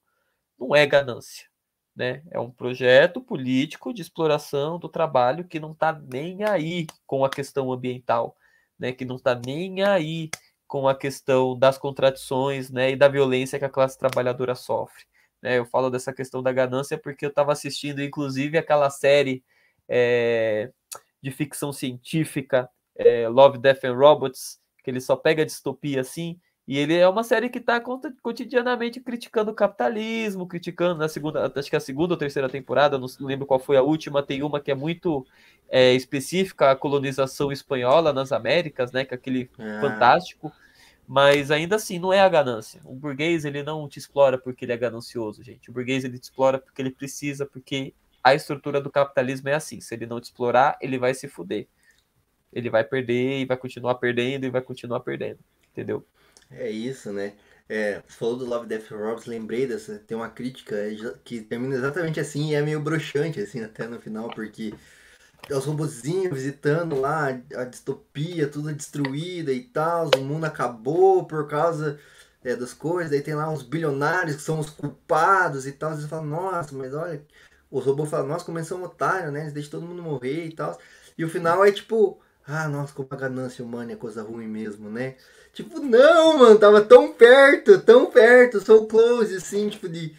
não 0.59 0.75
é 0.75 0.85
ganância. 0.85 1.49
Né? 1.95 2.23
É 2.31 2.39
um 2.39 2.49
projeto 2.51 3.21
político 3.21 3.93
de 3.93 4.01
exploração 4.01 4.79
do 4.79 4.87
trabalho 4.87 5.45
que 5.45 5.59
não 5.59 5.71
está 5.71 5.91
nem 5.91 6.43
aí 6.43 6.87
com 7.05 7.25
a 7.25 7.29
questão 7.29 7.71
ambiental, 7.71 8.35
né? 8.79 8.93
que 8.93 9.03
não 9.03 9.17
está 9.17 9.35
nem 9.35 9.83
aí 9.83 10.29
com 10.67 10.87
a 10.87 10.95
questão 10.95 11.57
das 11.57 11.77
contradições 11.77 12.71
né? 12.71 12.91
e 12.91 12.95
da 12.95 13.09
violência 13.09 13.59
que 13.59 13.65
a 13.65 13.69
classe 13.69 13.97
trabalhadora 13.97 14.55
sofre. 14.55 15.03
Né? 15.41 15.57
Eu 15.57 15.65
falo 15.65 15.89
dessa 15.89 16.13
questão 16.13 16.41
da 16.41 16.53
ganância 16.53 16.97
porque 16.97 17.25
eu 17.25 17.29
estava 17.29 17.51
assistindo, 17.51 18.01
inclusive, 18.01 18.57
aquela 18.57 18.89
série 18.89 19.43
é, 19.89 20.71
de 21.21 21.31
ficção 21.31 21.71
científica, 21.71 22.69
é, 22.95 23.27
Love, 23.27 23.57
Death 23.57 23.85
and 23.85 23.95
Robots, 23.95 24.59
que 24.83 24.89
ele 24.89 25.01
só 25.01 25.15
pega 25.15 25.45
distopia 25.45 26.01
assim 26.01 26.39
e 26.67 26.77
ele 26.77 26.95
é 26.95 27.07
uma 27.07 27.23
série 27.23 27.49
que 27.49 27.57
está 27.57 27.81
cotidianamente 28.21 28.99
criticando 28.99 29.51
o 29.51 29.53
capitalismo, 29.53 30.47
criticando 30.47 30.97
na 30.97 31.09
segunda, 31.09 31.51
acho 31.53 31.69
que 31.69 31.75
é 31.75 31.77
a 31.77 31.81
segunda 31.81 32.13
ou 32.13 32.17
terceira 32.17 32.47
temporada, 32.47 32.97
não 32.97 33.07
lembro 33.19 33.45
qual 33.45 33.59
foi 33.59 33.77
a 33.77 33.81
última, 33.81 34.23
tem 34.23 34.43
uma 34.43 34.61
que 34.61 34.71
é 34.71 34.75
muito 34.75 35.25
é, 35.67 35.93
específica, 35.93 36.71
a 36.71 36.75
colonização 36.75 37.51
espanhola 37.51 38.13
nas 38.13 38.31
Américas, 38.31 38.91
né? 38.91 39.03
Que 39.03 39.13
é 39.13 39.17
aquele 39.17 39.49
é. 39.57 39.81
fantástico. 39.81 40.51
Mas 41.07 41.51
ainda 41.51 41.75
assim, 41.75 41.99
não 41.99 42.13
é 42.13 42.21
a 42.21 42.29
ganância. 42.29 42.79
O 42.85 42.95
burguês, 42.95 43.43
ele 43.43 43.63
não 43.63 43.89
te 43.89 43.99
explora 43.99 44.37
porque 44.37 44.63
ele 44.63 44.71
é 44.71 44.77
ganancioso, 44.77 45.43
gente. 45.43 45.69
O 45.69 45.73
burguês, 45.73 46.05
ele 46.05 46.17
te 46.17 46.23
explora 46.23 46.57
porque 46.57 46.81
ele 46.81 46.91
precisa, 46.91 47.45
porque 47.45 47.93
a 48.23 48.33
estrutura 48.35 48.79
do 48.81 48.91
capitalismo 48.91 49.49
é 49.49 49.53
assim. 49.53 49.81
Se 49.81 49.93
ele 49.93 50.05
não 50.05 50.19
te 50.19 50.25
explorar, 50.25 50.77
ele 50.81 50.97
vai 50.97 51.13
se 51.13 51.27
fuder. 51.27 51.67
Ele 52.51 52.69
vai 52.69 52.83
perder 52.83 53.39
e 53.39 53.45
vai 53.45 53.57
continuar 53.57 53.95
perdendo 53.95 54.45
e 54.45 54.49
vai 54.49 54.61
continuar 54.61 54.99
perdendo. 54.99 55.39
Entendeu? 55.71 56.05
É 56.49 56.69
isso, 56.69 57.13
né? 57.13 57.33
É, 57.69 58.01
falou 58.05 58.35
do 58.35 58.45
Love, 58.45 58.67
Death 58.67 58.91
Robots, 58.91 59.25
lembrei 59.25 59.65
dessa, 59.65 59.97
tem 59.99 60.17
uma 60.17 60.29
crítica 60.29 60.75
que 61.23 61.39
termina 61.39 61.75
exatamente 61.75 62.19
assim 62.19 62.49
e 62.49 62.55
é 62.55 62.61
meio 62.61 62.81
broxante, 62.81 63.39
assim, 63.39 63.63
até 63.63 63.87
no 63.87 63.97
final, 63.97 64.29
porque 64.29 64.73
é 65.49 65.55
os 65.55 65.63
robozinhos 65.65 66.33
visitando 66.33 66.99
lá 66.99 67.27
a 67.55 67.63
distopia, 67.63 68.49
tudo 68.49 68.73
destruída 68.73 69.53
e 69.53 69.63
tal, 69.63 70.11
o 70.17 70.21
mundo 70.21 70.43
acabou 70.43 71.25
por 71.25 71.47
causa 71.47 71.97
é, 72.43 72.57
das 72.57 72.73
coisas, 72.73 73.13
aí 73.13 73.21
tem 73.21 73.35
lá 73.35 73.49
uns 73.49 73.63
bilionários 73.63 74.35
que 74.35 74.41
são 74.41 74.59
os 74.59 74.69
culpados 74.69 75.65
e 75.65 75.71
tal, 75.71 75.95
você 75.95 76.07
fala, 76.09 76.23
nossa, 76.23 76.75
mas 76.75 76.93
olha, 76.93 77.25
os 77.71 77.85
robôs 77.85 78.09
falam, 78.09 78.27
nossa, 78.27 78.45
como 78.45 78.57
eles 78.57 78.67
são 78.67 78.83
otários, 78.83 79.31
né, 79.31 79.41
eles 79.41 79.53
deixam 79.53 79.71
todo 79.71 79.87
mundo 79.87 80.03
morrer 80.03 80.45
e 80.45 80.53
tal, 80.53 80.77
e 81.17 81.23
o 81.23 81.29
final 81.29 81.63
é 81.65 81.71
tipo, 81.71 82.19
ah, 82.45 82.67
nossa, 82.67 82.93
como 82.93 83.07
a 83.09 83.15
ganância 83.15 83.63
humana 83.63 83.93
é 83.93 83.95
coisa 83.95 84.21
ruim 84.21 84.47
mesmo, 84.47 84.89
né? 84.89 85.15
Tipo, 85.53 85.79
não, 85.79 86.37
mano, 86.37 86.59
tava 86.59 86.81
tão 86.81 87.13
perto, 87.13 87.79
tão 87.81 88.09
perto, 88.09 88.59
so 88.61 88.85
close, 88.87 89.35
assim, 89.35 89.69
tipo, 89.69 89.87
de 89.87 90.15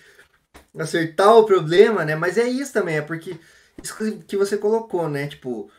acertar 0.79 1.37
o 1.37 1.45
problema, 1.45 2.05
né? 2.05 2.15
Mas 2.15 2.39
é 2.39 2.49
isso 2.49 2.73
também, 2.73 2.97
é 2.97 3.03
porque 3.03 3.39
isso 3.83 3.97
que 4.27 4.37
você 4.37 4.57
colocou, 4.57 5.09
né? 5.09 5.27
Tipo, 5.27 5.71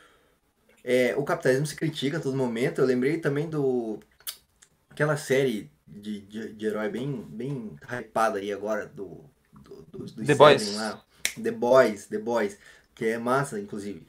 é, 0.83 1.15
o 1.15 1.23
capitalismo 1.23 1.65
se 1.65 1.75
critica 1.75 2.17
a 2.17 2.19
todo 2.19 2.35
momento. 2.35 2.81
Eu 2.81 2.85
lembrei 2.85 3.17
também 3.17 3.49
do. 3.49 3.99
aquela 4.89 5.15
série 5.15 5.71
de, 5.87 6.21
de, 6.21 6.53
de 6.53 6.65
herói 6.65 6.89
bem, 6.89 7.25
bem 7.29 7.75
hypada 7.89 8.39
aí 8.39 8.51
agora, 8.51 8.85
do. 8.87 9.23
do, 9.53 9.81
do, 9.83 10.05
do 10.05 10.25
The 10.25 10.35
Boys. 10.35 10.75
Lá. 10.75 11.03
The 11.41 11.51
Boys, 11.51 12.05
The 12.07 12.18
Boys, 12.18 12.57
que 12.95 13.05
é 13.05 13.18
massa, 13.18 13.60
inclusive. 13.60 14.05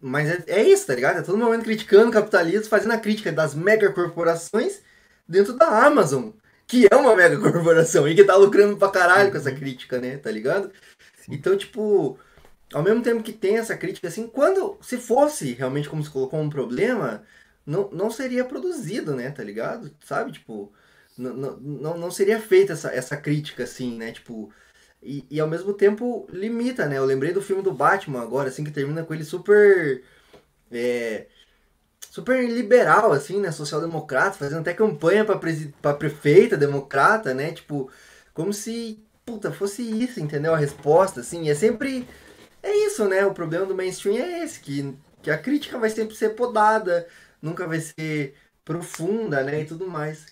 Mas 0.00 0.28
é, 0.28 0.44
é 0.46 0.62
isso, 0.62 0.86
tá 0.86 0.94
ligado? 0.94 1.18
É 1.18 1.22
todo 1.22 1.36
momento 1.36 1.64
criticando 1.64 2.08
o 2.08 2.12
capitalismo, 2.12 2.68
fazendo 2.68 2.92
a 2.92 2.98
crítica 2.98 3.30
das 3.30 3.54
megacorporações 3.54 4.80
dentro 5.28 5.52
da 5.52 5.84
Amazon, 5.86 6.30
que 6.66 6.88
é 6.90 6.96
uma 6.96 7.14
megacorporação 7.14 8.08
e 8.08 8.14
que 8.14 8.24
tá 8.24 8.36
lucrando 8.36 8.76
pra 8.76 8.90
caralho 8.90 9.30
com 9.30 9.36
essa 9.36 9.52
crítica, 9.52 10.00
né? 10.00 10.16
Tá 10.16 10.30
ligado? 10.30 10.72
Sim. 11.16 11.34
Então, 11.34 11.56
tipo, 11.56 12.18
ao 12.72 12.82
mesmo 12.82 13.02
tempo 13.02 13.22
que 13.22 13.32
tem 13.32 13.58
essa 13.58 13.76
crítica, 13.76 14.08
assim, 14.08 14.26
quando 14.26 14.78
se 14.80 14.96
fosse 14.96 15.52
realmente 15.52 15.88
como 15.88 16.02
se 16.02 16.10
colocou 16.10 16.40
um 16.40 16.48
problema, 16.48 17.22
não, 17.66 17.90
não 17.90 18.10
seria 18.10 18.44
produzido, 18.44 19.14
né? 19.14 19.30
Tá 19.30 19.42
ligado? 19.44 19.94
Sabe? 20.04 20.32
Tipo, 20.32 20.72
não, 21.16 21.56
não, 21.58 21.98
não 21.98 22.10
seria 22.10 22.40
feita 22.40 22.72
essa, 22.72 22.90
essa 22.90 23.16
crítica, 23.16 23.64
assim, 23.64 23.96
né? 23.96 24.12
Tipo, 24.12 24.52
e, 25.02 25.24
e 25.30 25.40
ao 25.40 25.48
mesmo 25.48 25.72
tempo 25.72 26.26
limita, 26.30 26.86
né? 26.86 26.98
Eu 26.98 27.04
lembrei 27.04 27.32
do 27.32 27.42
filme 27.42 27.62
do 27.62 27.72
Batman 27.72 28.22
agora, 28.22 28.48
assim, 28.48 28.64
que 28.64 28.70
termina 28.70 29.04
com 29.04 29.14
ele 29.14 29.24
super. 29.24 30.02
É, 30.70 31.26
super 32.10 32.48
liberal, 32.48 33.12
assim, 33.12 33.40
né? 33.40 33.50
Social-democrata, 33.52 34.38
fazendo 34.38 34.60
até 34.60 34.74
campanha 34.74 35.24
pra, 35.24 35.38
presi 35.38 35.74
pra 35.80 35.94
prefeita 35.94 36.56
democrata, 36.56 37.34
né? 37.34 37.52
Tipo, 37.52 37.90
como 38.34 38.52
se, 38.52 39.02
puta, 39.24 39.52
fosse 39.52 39.82
isso, 39.82 40.20
entendeu? 40.20 40.54
A 40.54 40.58
resposta, 40.58 41.20
assim. 41.20 41.48
É 41.50 41.54
sempre. 41.54 42.06
É 42.62 42.74
isso, 42.86 43.08
né? 43.08 43.24
O 43.26 43.34
problema 43.34 43.66
do 43.66 43.74
mainstream 43.74 44.16
é 44.18 44.44
esse, 44.44 44.60
que, 44.60 44.94
que 45.22 45.30
a 45.30 45.38
crítica 45.38 45.78
vai 45.78 45.90
sempre 45.90 46.14
ser 46.16 46.30
podada, 46.30 47.06
nunca 47.42 47.66
vai 47.66 47.80
ser 47.80 48.34
profunda, 48.64 49.42
né? 49.42 49.62
E 49.62 49.64
tudo 49.66 49.88
mais. 49.88 50.26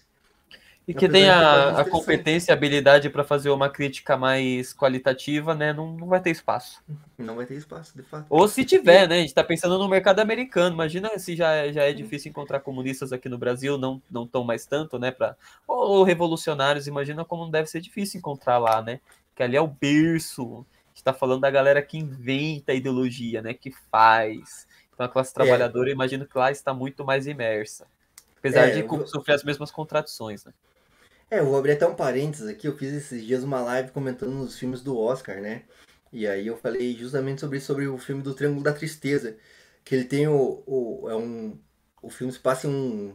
E 0.89 0.95
que 0.95 1.07
tem 1.07 1.29
a, 1.29 1.81
a 1.81 1.85
competência 1.85 2.51
e 2.51 2.55
habilidade 2.55 3.11
para 3.11 3.23
fazer 3.23 3.51
uma 3.51 3.69
crítica 3.69 4.17
mais 4.17 4.73
qualitativa, 4.73 5.55
né? 5.55 5.71
Não, 5.71 5.93
não 5.93 6.09
vai 6.09 6.19
ter 6.19 6.31
espaço. 6.31 6.83
Não 7.19 7.35
vai 7.35 7.47
ter 7.47 7.55
espaço, 7.55 7.97
de 7.97 8.05
fato. 8.05 8.27
Ou 8.31 8.47
se 8.47 8.65
tiver, 8.65 9.09
né? 9.09 9.17
A 9.17 9.19
gente 9.19 9.31
está 9.31 9.43
pensando 9.43 9.77
no 9.77 9.89
mercado 9.89 10.21
americano. 10.21 10.73
Imagina 10.73 11.19
se 11.19 11.35
já, 11.35 11.71
já 11.73 11.83
é 11.83 11.93
difícil 11.93 12.31
encontrar 12.31 12.61
comunistas 12.61 13.13
aqui 13.13 13.29
no 13.29 13.37
Brasil, 13.37 13.77
não 13.77 14.01
não 14.09 14.25
tão 14.25 14.45
mais 14.45 14.67
tanto, 14.67 15.01
né? 15.01 15.11
Pra, 15.11 15.35
ou 15.67 16.05
revolucionários, 16.05 16.87
imagina 16.87 17.25
como 17.25 17.51
deve 17.51 17.69
ser 17.69 17.81
difícil 17.81 18.19
encontrar 18.19 18.59
lá, 18.59 18.81
né? 18.81 19.01
Que 19.35 19.43
ali 19.43 19.57
é 19.57 19.61
o 19.61 19.67
berço. 19.67 20.65
A 20.65 20.89
gente 20.91 20.99
está 20.99 21.13
falando 21.13 21.41
da 21.41 21.51
galera 21.51 21.83
que 21.83 21.99
inventa 21.99 22.71
a 22.71 22.75
ideologia, 22.77 23.43
né? 23.43 23.53
Que 23.53 23.73
faz. 23.91 24.65
Então 24.95 25.05
a 25.05 25.09
classe 25.09 25.33
é. 25.33 25.35
trabalhadora, 25.35 25.91
é. 25.91 25.93
imagino 25.93 26.25
que 26.25 26.39
lá 26.39 26.53
está 26.53 26.73
muito 26.73 27.05
mais 27.05 27.27
imersa. 27.27 27.85
Apesar 28.39 28.69
é, 28.69 28.71
de 28.71 28.81
eu... 28.81 29.07
sofrer 29.09 29.35
as 29.35 29.43
mesmas 29.43 29.73
contradições, 29.73 30.45
né? 30.45 30.53
É, 31.31 31.41
eu 31.41 31.47
vou 31.47 31.59
abrir 31.59 31.73
até 31.73 31.87
um 31.87 31.95
parênteses 31.95 32.49
aqui. 32.49 32.67
Eu 32.67 32.77
fiz 32.77 32.93
esses 32.93 33.25
dias 33.25 33.45
uma 33.45 33.61
live 33.61 33.91
comentando 33.91 34.41
os 34.41 34.59
filmes 34.59 34.81
do 34.81 34.99
Oscar, 34.99 35.41
né? 35.41 35.63
E 36.13 36.27
aí 36.27 36.47
eu 36.47 36.57
falei 36.57 36.97
justamente 36.97 37.41
sobre, 37.41 37.61
sobre 37.61 37.87
o 37.87 37.99
filme 37.99 38.23
do 38.23 38.35
Triângulo 38.35 38.63
da 38.63 38.73
Tristeza. 38.73 39.37
Que 39.85 39.95
ele 39.95 40.05
tem 40.05 40.27
o. 40.29 40.63
o 40.67 41.09
é 41.09 41.17
um, 41.17 41.59
o 42.03 42.11
filme 42.11 42.33
se 42.33 42.39
passa 42.39 42.67
em 42.67 42.71
um, 42.71 43.15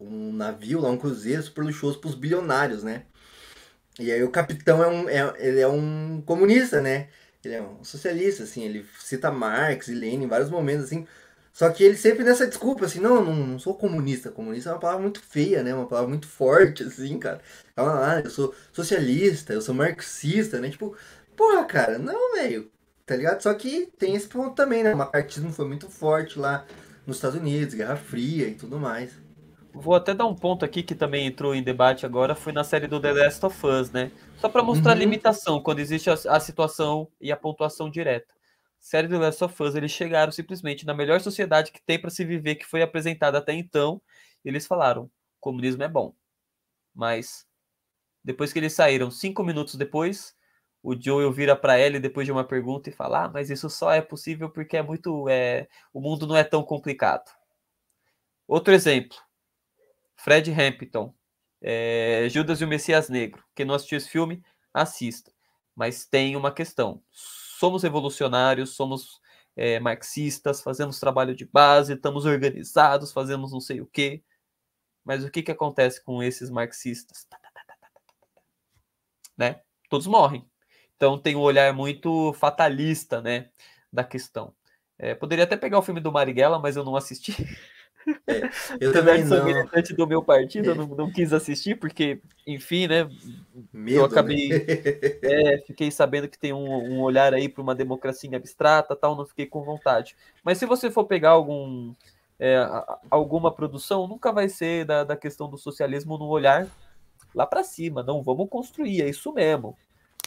um 0.00 0.32
navio 0.32 0.80
lá, 0.80 0.88
um 0.90 0.96
cruzeiro 0.96 1.42
super 1.42 1.62
luxuoso 1.64 2.00
para 2.00 2.08
os 2.08 2.14
bilionários, 2.14 2.82
né? 2.82 3.04
E 3.98 4.10
aí 4.10 4.22
o 4.22 4.30
capitão 4.30 4.82
é 4.82 4.88
um, 4.88 5.08
é, 5.08 5.34
ele 5.38 5.60
é 5.60 5.68
um 5.68 6.22
comunista, 6.24 6.80
né? 6.80 7.08
Ele 7.44 7.54
é 7.54 7.62
um 7.62 7.84
socialista, 7.84 8.44
assim, 8.44 8.64
ele 8.64 8.86
cita 8.98 9.30
Marx 9.30 9.88
e 9.88 9.94
Lenin 9.94 10.24
em 10.24 10.28
vários 10.28 10.50
momentos, 10.50 10.84
assim, 10.84 11.06
só 11.54 11.70
que 11.70 11.84
ele 11.84 11.96
sempre 11.96 12.24
nessa 12.24 12.48
desculpa, 12.48 12.84
assim, 12.84 12.98
não, 12.98 13.24
não, 13.24 13.32
não 13.32 13.58
sou 13.60 13.74
comunista. 13.76 14.28
Comunista 14.28 14.70
é 14.70 14.72
uma 14.72 14.80
palavra 14.80 15.02
muito 15.02 15.20
feia, 15.20 15.62
né? 15.62 15.72
Uma 15.72 15.86
palavra 15.86 16.08
muito 16.08 16.26
forte, 16.26 16.82
assim, 16.82 17.16
cara. 17.16 17.40
Calma 17.76 17.92
lá, 17.92 18.20
eu 18.20 18.28
sou 18.28 18.52
socialista, 18.72 19.52
eu 19.52 19.60
sou 19.62 19.72
marxista, 19.72 20.58
né? 20.58 20.68
Tipo, 20.68 20.96
porra, 21.36 21.64
cara, 21.64 21.96
não, 21.96 22.34
velho. 22.34 22.72
Tá 23.06 23.14
ligado? 23.14 23.40
Só 23.40 23.54
que 23.54 23.86
tem 23.96 24.16
esse 24.16 24.26
ponto 24.26 24.56
também, 24.56 24.82
né? 24.82 24.94
O 24.94 24.96
macartismo 24.96 25.52
foi 25.52 25.68
muito 25.68 25.88
forte 25.88 26.40
lá 26.40 26.66
nos 27.06 27.18
Estados 27.18 27.38
Unidos, 27.38 27.74
Guerra 27.74 27.94
Fria 27.96 28.48
e 28.48 28.54
tudo 28.56 28.76
mais. 28.80 29.12
Vou 29.72 29.94
até 29.94 30.12
dar 30.12 30.26
um 30.26 30.34
ponto 30.34 30.64
aqui 30.64 30.82
que 30.82 30.94
também 30.94 31.26
entrou 31.26 31.54
em 31.54 31.62
debate 31.62 32.04
agora, 32.04 32.34
foi 32.34 32.52
na 32.52 32.64
série 32.64 32.88
do 32.88 32.98
The 32.98 33.12
Last 33.12 33.46
of 33.46 33.64
Us, 33.64 33.92
né? 33.92 34.10
Só 34.38 34.48
para 34.48 34.62
mostrar 34.62 34.90
uhum. 34.90 34.96
a 34.96 35.00
limitação 35.00 35.60
quando 35.60 35.78
existe 35.78 36.10
a, 36.10 36.14
a 36.14 36.40
situação 36.40 37.06
e 37.20 37.30
a 37.30 37.36
pontuação 37.36 37.88
direta 37.88 38.34
série 38.84 39.08
do 39.08 39.18
Last 39.18 39.42
of 39.42 39.62
Us, 39.62 39.74
eles 39.74 39.90
chegaram 39.90 40.30
simplesmente 40.30 40.84
na 40.84 40.92
melhor 40.92 41.18
sociedade 41.18 41.72
que 41.72 41.80
tem 41.82 41.98
para 41.98 42.10
se 42.10 42.22
viver, 42.22 42.56
que 42.56 42.66
foi 42.66 42.82
apresentada 42.82 43.38
até 43.38 43.54
então, 43.54 44.00
eles 44.44 44.66
falaram: 44.66 45.10
comunismo 45.40 45.82
é 45.82 45.88
bom. 45.88 46.14
Mas 46.94 47.46
depois 48.22 48.52
que 48.52 48.58
eles 48.58 48.74
saíram, 48.74 49.10
cinco 49.10 49.42
minutos 49.42 49.76
depois, 49.76 50.36
o 50.82 50.94
Joel 51.00 51.32
vira 51.32 51.56
para 51.56 51.78
ela 51.78 51.98
depois 51.98 52.26
de 52.26 52.32
uma 52.32 52.44
pergunta 52.44 52.90
e 52.90 52.92
fala: 52.92 53.24
ah, 53.24 53.28
mas 53.28 53.48
isso 53.48 53.70
só 53.70 53.90
é 53.90 54.02
possível 54.02 54.50
porque 54.50 54.76
é 54.76 54.82
muito, 54.82 55.30
é, 55.30 55.66
o 55.90 56.00
mundo 56.00 56.26
não 56.26 56.36
é 56.36 56.44
tão 56.44 56.62
complicado. 56.62 57.30
Outro 58.46 58.74
exemplo, 58.74 59.16
Fred 60.14 60.52
Hampton, 60.52 61.14
é, 61.62 62.28
Judas 62.28 62.60
e 62.60 62.64
o 62.64 62.68
Messias 62.68 63.08
Negro. 63.08 63.42
Quem 63.54 63.64
não 63.64 63.74
assistiu 63.74 63.96
esse 63.96 64.10
filme, 64.10 64.44
assista. 64.74 65.32
Mas 65.74 66.04
tem 66.04 66.36
uma 66.36 66.52
questão 66.52 67.02
somos 67.64 67.82
revolucionários, 67.82 68.76
somos 68.76 69.22
é, 69.56 69.80
marxistas, 69.80 70.60
fazemos 70.60 71.00
trabalho 71.00 71.34
de 71.34 71.46
base, 71.46 71.94
estamos 71.94 72.26
organizados, 72.26 73.10
fazemos 73.10 73.52
não 73.52 73.60
sei 73.60 73.80
o 73.80 73.86
quê. 73.86 74.22
Mas 75.02 75.24
o 75.24 75.30
que, 75.30 75.42
que 75.42 75.50
acontece 75.50 76.04
com 76.04 76.22
esses 76.22 76.50
marxistas? 76.50 77.26
Né? 79.34 79.62
Todos 79.88 80.06
morrem. 80.06 80.46
Então 80.94 81.18
tem 81.18 81.36
um 81.36 81.40
olhar 81.40 81.72
muito 81.72 82.34
fatalista 82.34 83.22
né, 83.22 83.48
da 83.90 84.04
questão. 84.04 84.54
É, 84.98 85.14
poderia 85.14 85.44
até 85.44 85.56
pegar 85.56 85.78
o 85.78 85.82
filme 85.82 86.00
do 86.02 86.12
Marighella, 86.12 86.58
mas 86.58 86.76
eu 86.76 86.84
não 86.84 86.96
assisti. 86.96 87.32
É, 88.26 88.50
eu 88.80 88.92
também 88.92 89.26
sou 89.26 89.44
militante 89.44 89.94
do 89.94 90.06
meu 90.06 90.22
partido, 90.22 90.70
eu 90.70 90.74
não, 90.74 90.86
não, 90.86 91.10
quis 91.10 91.32
assistir, 91.32 91.76
porque, 91.76 92.20
enfim, 92.46 92.86
né? 92.86 93.08
Medo, 93.72 93.98
eu 93.98 94.04
acabei. 94.04 94.48
Né? 94.48 94.64
É, 95.22 95.58
fiquei 95.66 95.90
sabendo 95.90 96.28
que 96.28 96.38
tem 96.38 96.52
um, 96.52 96.94
um 96.94 97.00
olhar 97.02 97.32
aí 97.32 97.48
para 97.48 97.62
uma 97.62 97.74
democracia 97.74 98.36
abstrata 98.36 98.94
tal, 98.94 99.16
não 99.16 99.26
fiquei 99.26 99.46
com 99.46 99.62
vontade. 99.62 100.16
Mas 100.42 100.58
se 100.58 100.66
você 100.66 100.90
for 100.90 101.04
pegar 101.04 101.30
algum. 101.30 101.92
É, 102.38 102.56
alguma 103.08 103.52
produção, 103.52 104.08
nunca 104.08 104.32
vai 104.32 104.48
ser 104.48 104.84
da, 104.84 105.04
da 105.04 105.16
questão 105.16 105.48
do 105.48 105.56
socialismo 105.56 106.18
no 106.18 106.26
olhar 106.26 106.68
lá 107.32 107.46
para 107.46 107.62
cima. 107.62 108.02
Não, 108.02 108.22
vamos 108.22 108.48
construir, 108.48 109.02
é 109.02 109.08
isso 109.08 109.32
mesmo. 109.32 109.76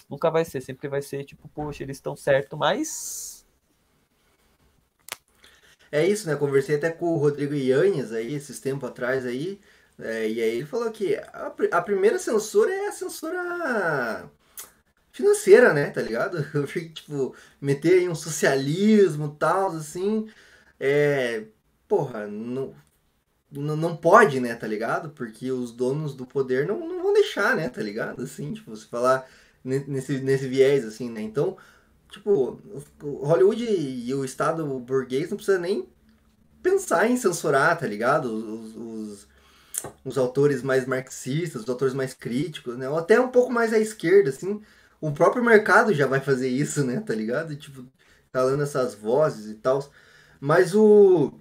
Nunca 0.10 0.32
vai 0.32 0.46
ser, 0.46 0.62
sempre 0.62 0.88
vai 0.88 1.02
ser 1.02 1.26
tipo, 1.26 1.50
poxa, 1.50 1.84
eles 1.84 1.98
estão 1.98 2.16
certo, 2.16 2.56
mas 2.56 3.37
é 5.92 6.06
isso, 6.08 6.28
né? 6.28 6.36
Conversei 6.36 6.76
até 6.76 6.90
com 6.92 7.14
o 7.14 7.18
Rodrigo 7.18 7.54
Yanhes 7.54 8.12
aí, 8.12 8.34
esses 8.36 8.60
tempos 8.60 8.90
atrás 8.90 9.26
aí. 9.26 9.60
É, 10.00 10.30
e 10.30 10.42
aí 10.42 10.58
ele 10.58 10.66
falou 10.66 10.92
que 10.92 11.16
a, 11.16 11.54
a, 11.72 11.82
primeira 11.82 12.20
censura 12.20 12.72
é 12.72 12.88
a 12.88 12.92
censura 12.92 14.30
financeira, 15.12 15.74
né? 15.74 15.90
Tá 15.90 16.02
ligado? 16.02 16.46
Eu 16.54 16.68
fico, 16.68 16.94
tipo, 16.94 17.36
meter 17.62 18.00
aí 18.00 18.10
um 18.10 18.16
socialismo 18.16 19.36
tal, 19.40 19.72
assim. 19.76 20.30
É. 20.80 21.46
Porra, 21.88 22.28
não, 22.28 22.76
não 23.52 23.96
pode, 23.96 24.40
né? 24.40 24.56
Tá 24.56 24.68
ligado? 24.68 25.10
Porque 25.12 25.52
os 25.52 25.72
donos 25.72 26.16
do 26.16 26.26
poder 26.26 26.68
não, 26.68 26.80
não 26.80 27.02
vão 27.02 27.14
deixar, 27.14 27.56
né? 27.56 27.70
Tá 27.70 27.82
ligado? 27.82 28.24
Assim, 28.24 28.54
tipo, 28.54 28.76
você 28.76 28.86
falar 28.88 29.28
nesse, 29.64 30.20
nesse 30.20 30.48
viés, 30.48 30.86
assim, 30.86 31.10
né? 31.10 31.22
Então 31.22 31.58
Tipo, 32.10 32.62
Hollywood 33.02 33.64
e 33.64 34.14
o 34.14 34.24
Estado 34.24 34.66
burguês 34.80 35.30
não 35.30 35.38
precisa 35.38 35.60
nem 35.60 35.88
pensar 36.64 37.08
em 37.10 37.18
censurar, 37.18 37.78
tá 37.78 37.86
ligado? 37.86 38.26
Os, 38.26 38.76
os, 38.76 39.28
os 40.06 40.18
autores 40.18 40.64
mais 40.64 40.86
marxistas, 40.86 41.64
os 41.64 41.70
autores 41.70 41.94
mais 41.94 42.14
críticos, 42.14 42.78
né? 42.78 42.90
Ou 42.90 42.98
até 42.98 43.20
um 43.20 43.30
pouco 43.30 43.52
mais 43.52 43.74
à 43.74 43.80
esquerda, 43.80 44.30
assim. 44.30 44.62
O 45.00 45.12
próprio 45.12 45.44
mercado 45.44 45.94
já 45.94 46.08
vai 46.08 46.20
fazer 46.20 46.50
isso, 46.50 46.84
né? 46.84 47.02
Tá 47.02 47.14
ligado? 47.14 47.56
Tipo, 47.56 47.86
calando 48.32 48.64
essas 48.64 48.96
vozes 48.96 49.50
e 49.52 49.56
tal. 49.56 49.88
Mas 50.40 50.74
o. 50.76 51.34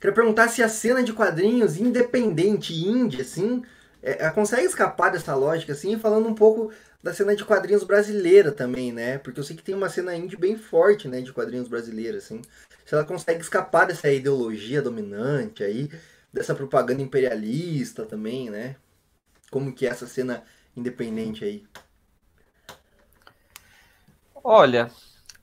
Queria 0.00 0.14
perguntar 0.14 0.48
se 0.48 0.62
a 0.62 0.68
cena 0.68 1.02
de 1.02 1.12
quadrinhos 1.12 1.78
independente, 1.78 2.74
indie, 2.74 3.22
assim, 3.22 3.62
é, 4.02 4.28
consegue 4.30 4.64
escapar 4.64 5.10
dessa 5.10 5.34
lógica, 5.34 5.72
assim, 5.72 5.98
falando 5.98 6.28
um 6.28 6.34
pouco 6.34 6.70
da 7.06 7.14
cena 7.14 7.36
de 7.36 7.44
quadrinhos 7.44 7.84
brasileira 7.84 8.50
também, 8.50 8.92
né? 8.92 9.18
Porque 9.18 9.38
eu 9.38 9.44
sei 9.44 9.54
que 9.54 9.62
tem 9.62 9.76
uma 9.76 9.88
cena 9.88 10.16
indie 10.16 10.36
bem 10.36 10.56
forte, 10.56 11.06
né, 11.06 11.20
de 11.20 11.32
quadrinhos 11.32 11.68
brasileiros, 11.68 12.24
assim. 12.24 12.42
Se 12.84 12.94
ela 12.94 13.04
consegue 13.04 13.40
escapar 13.40 13.86
dessa 13.86 14.10
ideologia 14.10 14.82
dominante 14.82 15.62
aí, 15.62 15.88
dessa 16.32 16.52
propaganda 16.52 17.00
imperialista 17.00 18.04
também, 18.04 18.50
né? 18.50 18.74
Como 19.52 19.72
que 19.72 19.86
é 19.86 19.90
essa 19.90 20.06
cena 20.06 20.42
independente 20.76 21.44
aí? 21.44 21.64
Olha, 24.42 24.90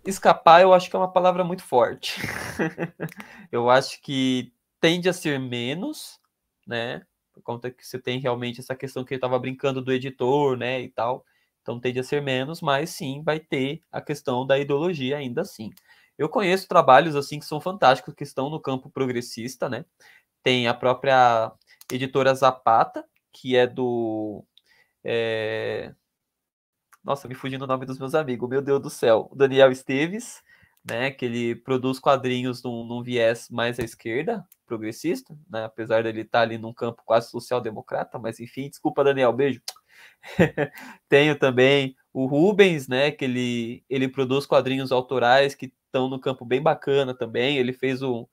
escapar 0.05 0.61
eu 0.61 0.73
acho 0.73 0.89
que 0.89 0.95
é 0.97 0.99
uma 0.99 1.13
palavra 1.13 1.45
muito 1.45 1.63
forte. 1.63 2.19
eu 3.49 3.69
acho 3.69 4.01
que 4.01 4.51
tende 4.81 5.07
a 5.07 5.13
ser 5.13 5.39
menos, 5.39 6.19
né? 6.67 7.05
Por 7.33 7.41
conta 7.41 7.71
que 7.71 7.87
você 7.87 7.97
tem 7.97 8.19
realmente 8.19 8.59
essa 8.59 8.75
questão 8.75 9.05
que 9.05 9.13
ele 9.13 9.19
estava 9.19 9.39
brincando 9.39 9.81
do 9.81 9.93
editor, 9.93 10.57
né, 10.57 10.81
e 10.81 10.89
tal. 10.89 11.25
Então 11.63 11.79
tende 11.79 11.99
a 11.99 12.03
ser 12.03 12.21
menos, 12.21 12.61
mas 12.61 12.91
sim 12.91 13.23
vai 13.23 13.39
ter 13.39 13.81
a 13.91 14.01
questão 14.01 14.45
da 14.45 14.59
ideologia 14.59 15.17
ainda 15.17 15.41
assim. 15.41 15.71
Eu 16.17 16.29
conheço 16.29 16.67
trabalhos 16.67 17.15
assim 17.15 17.39
que 17.39 17.45
são 17.45 17.59
fantásticos, 17.59 18.13
que 18.13 18.23
estão 18.23 18.49
no 18.49 18.61
campo 18.61 18.89
progressista, 18.91 19.69
né? 19.69 19.85
Tem 20.43 20.67
a 20.67 20.73
própria 20.73 21.51
editora 21.91 22.35
Zapata, 22.35 23.05
que 23.31 23.55
é 23.55 23.65
do. 23.65 24.45
É... 25.03 25.93
Nossa, 27.03 27.27
me 27.27 27.35
fugindo 27.35 27.63
o 27.63 27.67
nome 27.67 27.85
dos 27.85 27.99
meus 27.99 28.15
amigos, 28.15 28.49
meu 28.49 28.61
Deus 28.61 28.81
do 28.81 28.89
céu. 28.89 29.29
Daniel 29.35 29.71
Esteves, 29.71 30.41
né? 30.83 31.11
Que 31.11 31.25
ele 31.25 31.55
produz 31.55 31.99
quadrinhos 31.99 32.61
num, 32.63 32.85
num 32.85 33.01
viés 33.03 33.49
mais 33.49 33.79
à 33.79 33.83
esquerda, 33.83 34.45
progressista, 34.65 35.37
né? 35.49 35.65
Apesar 35.65 36.03
dele 36.03 36.21
estar 36.21 36.41
ali 36.41 36.57
num 36.57 36.73
campo 36.73 37.01
quase 37.05 37.29
social-democrata, 37.31 38.19
mas 38.19 38.39
enfim, 38.39 38.69
desculpa, 38.69 39.03
Daniel, 39.03 39.33
beijo. 39.33 39.61
Tenho 41.09 41.37
também 41.37 41.95
o 42.13 42.25
Rubens, 42.25 42.87
né? 42.87 43.11
Que 43.11 43.25
ele, 43.25 43.83
ele 43.89 44.07
produz 44.07 44.45
quadrinhos 44.45 44.91
autorais 44.91 45.55
que 45.55 45.73
estão 45.85 46.09
no 46.09 46.19
campo 46.19 46.45
bem 46.45 46.61
bacana 46.61 47.13
também. 47.13 47.57
Ele 47.57 47.73
fez 47.73 48.01
um, 48.01 48.25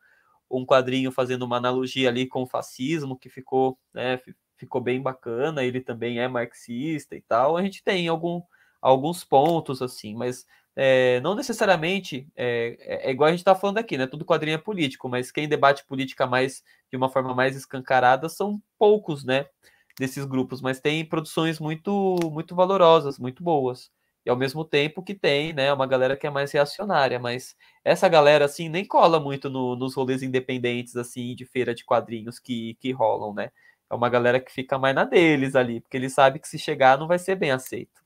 um 0.50 0.64
quadrinho 0.64 1.12
fazendo 1.12 1.42
uma 1.44 1.56
analogia 1.56 2.08
ali 2.08 2.26
com 2.26 2.42
o 2.42 2.46
fascismo, 2.46 3.18
que 3.18 3.28
ficou, 3.28 3.78
né, 3.94 4.20
ficou 4.56 4.80
bem 4.80 5.00
bacana. 5.00 5.64
Ele 5.64 5.80
também 5.80 6.18
é 6.20 6.28
marxista 6.28 7.16
e 7.16 7.20
tal. 7.22 7.56
A 7.56 7.62
gente 7.62 7.82
tem 7.82 8.08
algum, 8.08 8.42
alguns 8.80 9.24
pontos 9.24 9.82
assim, 9.82 10.14
mas 10.14 10.46
é, 10.76 11.20
não 11.20 11.34
necessariamente 11.34 12.28
é, 12.36 12.76
é, 12.80 13.08
é 13.08 13.10
igual 13.10 13.28
a 13.28 13.30
gente 13.30 13.40
está 13.40 13.54
falando 13.54 13.78
aqui, 13.78 13.98
né? 13.98 14.06
Tudo 14.06 14.24
quadrinho 14.24 14.54
é 14.54 14.58
político, 14.58 15.08
mas 15.08 15.30
quem 15.30 15.48
debate 15.48 15.84
política 15.84 16.26
mais 16.26 16.62
de 16.90 16.96
uma 16.96 17.08
forma 17.08 17.34
mais 17.34 17.56
escancarada 17.56 18.28
são 18.28 18.62
poucos, 18.78 19.24
né? 19.24 19.46
Desses 20.00 20.24
grupos, 20.24 20.62
mas 20.62 20.80
tem 20.80 21.04
produções 21.04 21.60
muito 21.60 22.16
muito 22.32 22.54
valorosas, 22.54 23.18
muito 23.18 23.42
boas. 23.44 23.90
E 24.24 24.30
ao 24.30 24.36
mesmo 24.36 24.64
tempo 24.64 25.02
que 25.02 25.14
tem, 25.14 25.52
né, 25.52 25.70
uma 25.72 25.86
galera 25.86 26.16
que 26.16 26.26
é 26.26 26.30
mais 26.30 26.50
reacionária, 26.52 27.18
mas 27.18 27.54
essa 27.84 28.08
galera 28.08 28.46
assim 28.46 28.70
nem 28.70 28.82
cola 28.84 29.20
muito 29.20 29.50
no, 29.50 29.76
nos 29.76 29.94
rolês 29.94 30.22
independentes 30.22 30.96
assim 30.96 31.34
de 31.34 31.44
feira 31.44 31.74
de 31.74 31.84
quadrinhos 31.84 32.38
que, 32.38 32.76
que 32.80 32.92
rolam, 32.92 33.34
né? 33.34 33.50
É 33.90 33.94
uma 33.94 34.08
galera 34.08 34.40
que 34.40 34.50
fica 34.50 34.78
mais 34.78 34.94
na 34.94 35.04
deles 35.04 35.54
ali, 35.54 35.80
porque 35.82 35.98
ele 35.98 36.08
sabe 36.08 36.38
que 36.38 36.48
se 36.48 36.58
chegar 36.58 36.98
não 36.98 37.06
vai 37.06 37.18
ser 37.18 37.36
bem 37.36 37.50
aceito, 37.50 38.00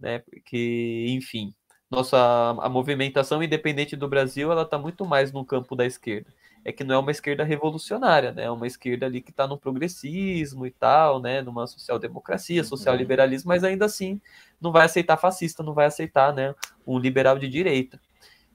né? 0.00 0.20
Porque, 0.20 1.06
enfim, 1.10 1.54
nossa 1.90 2.16
a 2.62 2.68
movimentação 2.70 3.42
independente 3.42 3.96
do 3.96 4.08
Brasil 4.08 4.50
ela 4.52 4.62
está 4.62 4.78
muito 4.78 5.04
mais 5.06 5.32
no 5.32 5.44
campo 5.44 5.76
da 5.76 5.86
esquerda 5.86 6.32
é 6.66 6.72
que 6.72 6.82
não 6.82 6.96
é 6.96 6.98
uma 6.98 7.12
esquerda 7.12 7.44
revolucionária 7.44 8.32
né 8.32 8.44
é 8.44 8.50
uma 8.50 8.66
esquerda 8.66 9.06
ali 9.06 9.20
que 9.20 9.30
está 9.30 9.46
no 9.46 9.56
progressismo 9.56 10.66
e 10.66 10.70
tal 10.72 11.20
né 11.20 11.40
numa 11.40 11.64
social 11.66 11.96
democracia 11.96 12.62
uhum. 12.62 12.68
social 12.68 12.96
liberalismo 12.96 13.48
mas 13.48 13.62
ainda 13.62 13.84
assim 13.84 14.20
não 14.60 14.72
vai 14.72 14.84
aceitar 14.84 15.16
fascista 15.16 15.62
não 15.62 15.72
vai 15.72 15.86
aceitar 15.86 16.34
né 16.34 16.54
um 16.84 16.98
liberal 16.98 17.38
de 17.38 17.48
direita 17.48 18.00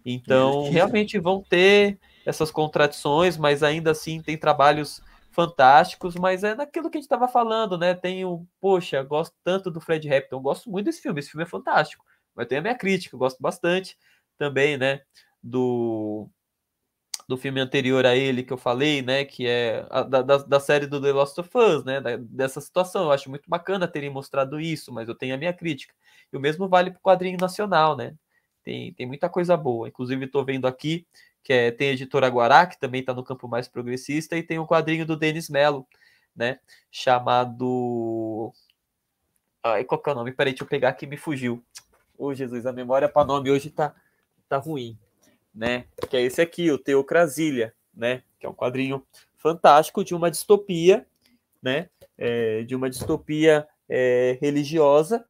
então 0.06 0.70
realmente 0.70 1.18
vão 1.18 1.42
ter 1.42 1.98
essas 2.26 2.52
contradições 2.52 3.38
mas 3.38 3.64
ainda 3.64 3.92
assim 3.92 4.22
tem 4.22 4.38
trabalhos 4.38 5.02
fantásticos, 5.32 6.16
mas 6.16 6.44
é 6.44 6.54
naquilo 6.54 6.90
que 6.90 6.98
a 6.98 7.00
gente 7.00 7.06
estava 7.06 7.26
falando, 7.26 7.78
né? 7.78 7.94
Tem 7.94 8.26
o, 8.26 8.46
poxa, 8.60 9.02
gosto 9.02 9.34
tanto 9.42 9.72
do 9.72 9.80
Fred 9.80 10.14
Hampton, 10.14 10.42
gosto 10.42 10.70
muito 10.70 10.88
desse 10.88 11.02
filme, 11.02 11.22
esse 11.22 11.32
filme 11.32 11.44
é 11.44 11.48
fantástico. 11.48 12.04
Mas 12.36 12.48
tem 12.48 12.58
a 12.58 12.62
minha 12.62 12.76
crítica, 12.76 13.16
eu 13.16 13.20
gosto 13.20 13.42
bastante 13.42 13.98
também, 14.38 14.78
né? 14.78 15.02
Do, 15.42 16.30
do 17.28 17.38
filme 17.38 17.60
anterior 17.60 18.06
a 18.06 18.16
ele 18.16 18.44
que 18.44 18.54
eu 18.54 18.58
falei, 18.58 19.02
né? 19.02 19.26
Que 19.26 19.48
é 19.48 19.86
a, 19.90 20.04
da, 20.04 20.22
da 20.22 20.60
série 20.60 20.88
do 20.88 21.02
The 21.02 21.12
Lost 21.12 21.38
of 21.38 21.50
Us, 21.58 21.84
né? 21.84 22.02
Da, 22.02 22.18
dessa 22.18 22.62
situação. 22.62 23.06
Eu 23.06 23.12
acho 23.12 23.30
muito 23.30 23.50
bacana 23.50 23.88
terem 23.88 24.10
mostrado 24.10 24.60
isso, 24.60 24.92
mas 24.92 25.08
eu 25.08 25.16
tenho 25.16 25.36
a 25.36 25.38
minha 25.38 25.54
crítica. 25.54 25.94
E 26.32 26.38
o 26.38 26.40
mesmo 26.40 26.68
vale 26.68 26.92
para 26.92 27.00
o 27.00 27.02
quadrinho 27.02 27.38
nacional, 27.40 27.96
né? 27.96 28.16
Tem, 28.64 28.94
tem 28.94 29.06
muita 29.06 29.30
coisa 29.30 29.58
boa. 29.58 29.88
Inclusive, 29.88 30.26
estou 30.26 30.46
vendo 30.46 30.68
aqui 30.68 31.06
que 31.44 31.54
é, 31.54 31.72
tem 31.72 31.90
a 31.90 31.94
editora 31.94 32.28
Guará, 32.28 32.66
que 32.68 32.80
também 32.80 33.02
está 33.02 33.14
no 33.14 33.24
campo 33.24 33.48
mais 33.48 33.68
progressista, 33.68 34.38
e 34.38 34.44
tem 34.44 34.60
o 34.60 34.64
um 34.64 34.68
quadrinho 34.68 35.06
do 35.06 35.18
Denis 35.18 35.50
Mello, 35.50 35.88
né? 36.36 36.60
Chamado. 36.92 38.54
Ai, 39.64 39.84
qual 39.84 40.02
que 40.02 40.10
é 40.10 40.14
o 40.14 40.16
nome? 40.16 40.32
Peraí, 40.32 40.54
deixa 40.54 40.64
eu 40.64 40.68
pegar 40.68 40.90
aqui, 40.90 41.06
me 41.06 41.18
fugiu. 41.18 41.64
Ô 42.18 42.28
oh, 42.28 42.34
Jesus, 42.34 42.66
a 42.66 42.74
memória 42.74 43.10
para 43.10 43.26
nome 43.26 43.50
hoje 43.50 43.70
tá, 43.70 43.96
tá 44.48 44.58
ruim, 44.58 44.98
né? 45.54 45.86
Que 46.10 46.18
é 46.18 46.22
esse 46.22 46.42
aqui, 46.42 46.72
o 46.72 46.78
Teocrasília, 46.78 47.74
né? 47.94 48.24
Que 48.40 48.46
é 48.46 48.50
um 48.50 48.54
quadrinho 48.54 49.06
fantástico 49.38 50.04
de 50.04 50.16
uma 50.16 50.32
distopia, 50.32 51.06
né? 51.62 51.90
É, 52.18 52.64
de 52.64 52.76
uma 52.76 52.90
distopia 52.90 53.68
é, 53.90 54.38
religiosa 54.42 55.26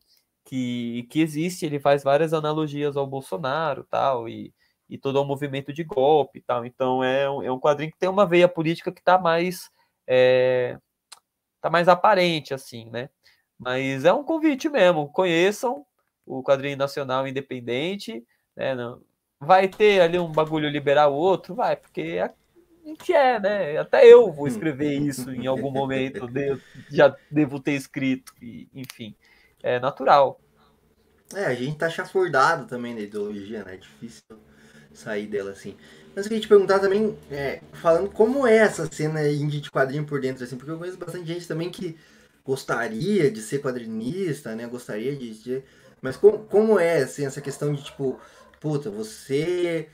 que, 0.45 1.07
que 1.09 1.21
existe. 1.21 1.65
Ele 1.65 1.79
faz 1.79 2.03
várias 2.03 2.33
analogias 2.33 2.97
ao 2.97 3.07
Bolsonaro, 3.07 3.85
tal, 3.89 4.27
e, 4.27 4.53
e 4.89 4.97
todo 4.97 5.21
o 5.21 5.25
movimento 5.25 5.71
de 5.73 5.83
golpe, 5.83 6.41
tal. 6.41 6.65
Então 6.65 7.03
é 7.03 7.29
um, 7.29 7.43
é 7.43 7.51
um 7.51 7.59
quadrinho 7.59 7.91
que 7.91 7.97
tem 7.97 8.09
uma 8.09 8.25
veia 8.25 8.47
política 8.47 8.91
que 8.91 8.99
está 8.99 9.17
mais 9.17 9.69
é, 10.07 10.77
tá 11.61 11.69
mais 11.69 11.87
aparente, 11.87 12.53
assim, 12.53 12.89
né? 12.89 13.09
Mas 13.57 14.05
é 14.05 14.11
um 14.11 14.23
convite 14.23 14.67
mesmo. 14.67 15.07
Conheçam, 15.09 15.85
o 16.25 16.43
quadrinho 16.43 16.77
nacional 16.77 17.27
independente, 17.27 18.25
né? 18.55 18.75
Não, 18.75 19.01
vai 19.41 19.67
ter 19.67 19.99
ali 20.01 20.19
um 20.19 20.31
bagulho 20.31 20.69
liberal 20.69 21.11
outro, 21.13 21.55
vai, 21.55 21.75
porque 21.75 22.21
a 22.23 22.31
gente 22.87 23.11
é, 23.11 23.39
né? 23.39 23.77
Até 23.77 24.05
eu 24.05 24.31
vou 24.31 24.47
escrever 24.47 24.93
isso 24.93 25.31
em 25.31 25.47
algum 25.47 25.71
momento, 25.71 26.29
já 26.91 27.15
devo 27.29 27.59
ter 27.59 27.71
escrito, 27.71 28.33
e, 28.39 28.67
enfim, 28.71 29.15
é 29.63 29.79
natural. 29.79 30.39
É, 31.33 31.45
a 31.45 31.55
gente 31.55 31.75
tá 31.75 31.89
chafurdado 31.89 32.67
também 32.67 32.93
da 32.93 33.01
ideologia, 33.01 33.63
né? 33.63 33.73
É 33.73 33.77
difícil 33.77 34.23
sair 34.93 35.25
dela 35.25 35.51
assim. 35.51 35.75
Mas 36.13 36.25
eu 36.25 36.29
queria 36.29 36.41
te 36.41 36.47
perguntar 36.47 36.79
também, 36.79 37.17
é, 37.31 37.61
falando 37.73 38.11
como 38.11 38.45
é 38.45 38.57
essa 38.57 38.85
cena 38.91 39.27
indie 39.27 39.61
de 39.61 39.71
quadrinho 39.71 40.05
por 40.05 40.21
dentro, 40.21 40.43
assim, 40.43 40.57
porque 40.57 40.71
eu 40.71 40.77
conheço 40.77 40.97
bastante 40.97 41.25
gente 41.25 41.47
também 41.47 41.69
que 41.69 41.97
gostaria 42.45 43.31
de 43.31 43.41
ser 43.41 43.59
quadrinista, 43.59 44.53
né? 44.55 44.67
Gostaria 44.67 45.15
de, 45.15 45.41
de 45.41 45.63
mas 46.01 46.17
como, 46.17 46.39
como 46.39 46.79
é, 46.79 46.97
assim, 46.97 47.25
essa 47.25 47.39
questão 47.39 47.73
de, 47.73 47.83
tipo, 47.83 48.19
puta, 48.61 48.91
você 48.91 49.89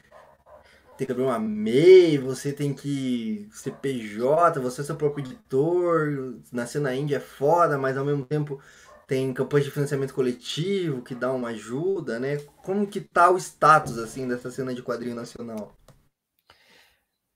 tem 0.98 1.08
que 1.08 1.14
abrir 1.14 1.24
uma 1.24 1.40
MEI, 1.40 2.18
você 2.18 2.52
tem 2.52 2.74
que 2.74 3.48
ser 3.52 3.72
PJ, 3.76 4.60
você 4.60 4.82
é 4.82 4.84
seu 4.84 4.96
próprio 4.96 5.26
editor, 5.26 6.40
nascer 6.52 6.82
na 6.82 6.94
Índia 6.94 7.18
é 7.18 7.20
foda, 7.20 7.78
mas 7.78 7.98
ao 7.98 8.06
mesmo 8.06 8.26
tempo 8.26 8.62
tem 9.08 9.34
campanha 9.34 9.64
de 9.64 9.72
financiamento 9.72 10.14
coletivo 10.14 11.02
que 11.02 11.16
dá 11.16 11.32
uma 11.32 11.50
ajuda, 11.50 12.20
né? 12.20 12.38
Como 12.62 12.86
que 12.86 13.00
tá 13.00 13.32
o 13.32 13.38
status, 13.38 13.98
assim, 13.98 14.28
dessa 14.28 14.52
cena 14.52 14.76
de 14.76 14.84
quadrinho 14.84 15.16
nacional? 15.16 15.74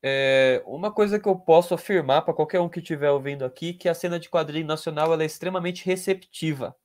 É, 0.03 0.61
uma 0.65 0.91
coisa 0.91 1.19
que 1.19 1.29
eu 1.29 1.35
posso 1.35 1.73
afirmar 1.73 2.23
para 2.23 2.33
qualquer 2.33 2.59
um 2.59 2.67
que 2.67 2.79
estiver 2.79 3.11
ouvindo 3.11 3.45
aqui, 3.45 3.73
que 3.73 3.87
a 3.87 3.93
cena 3.93 4.19
de 4.19 4.29
quadrinho 4.29 4.67
nacional 4.67 5.13
ela 5.13 5.23
é 5.23 5.27
extremamente 5.27 5.85
receptiva 5.85 6.75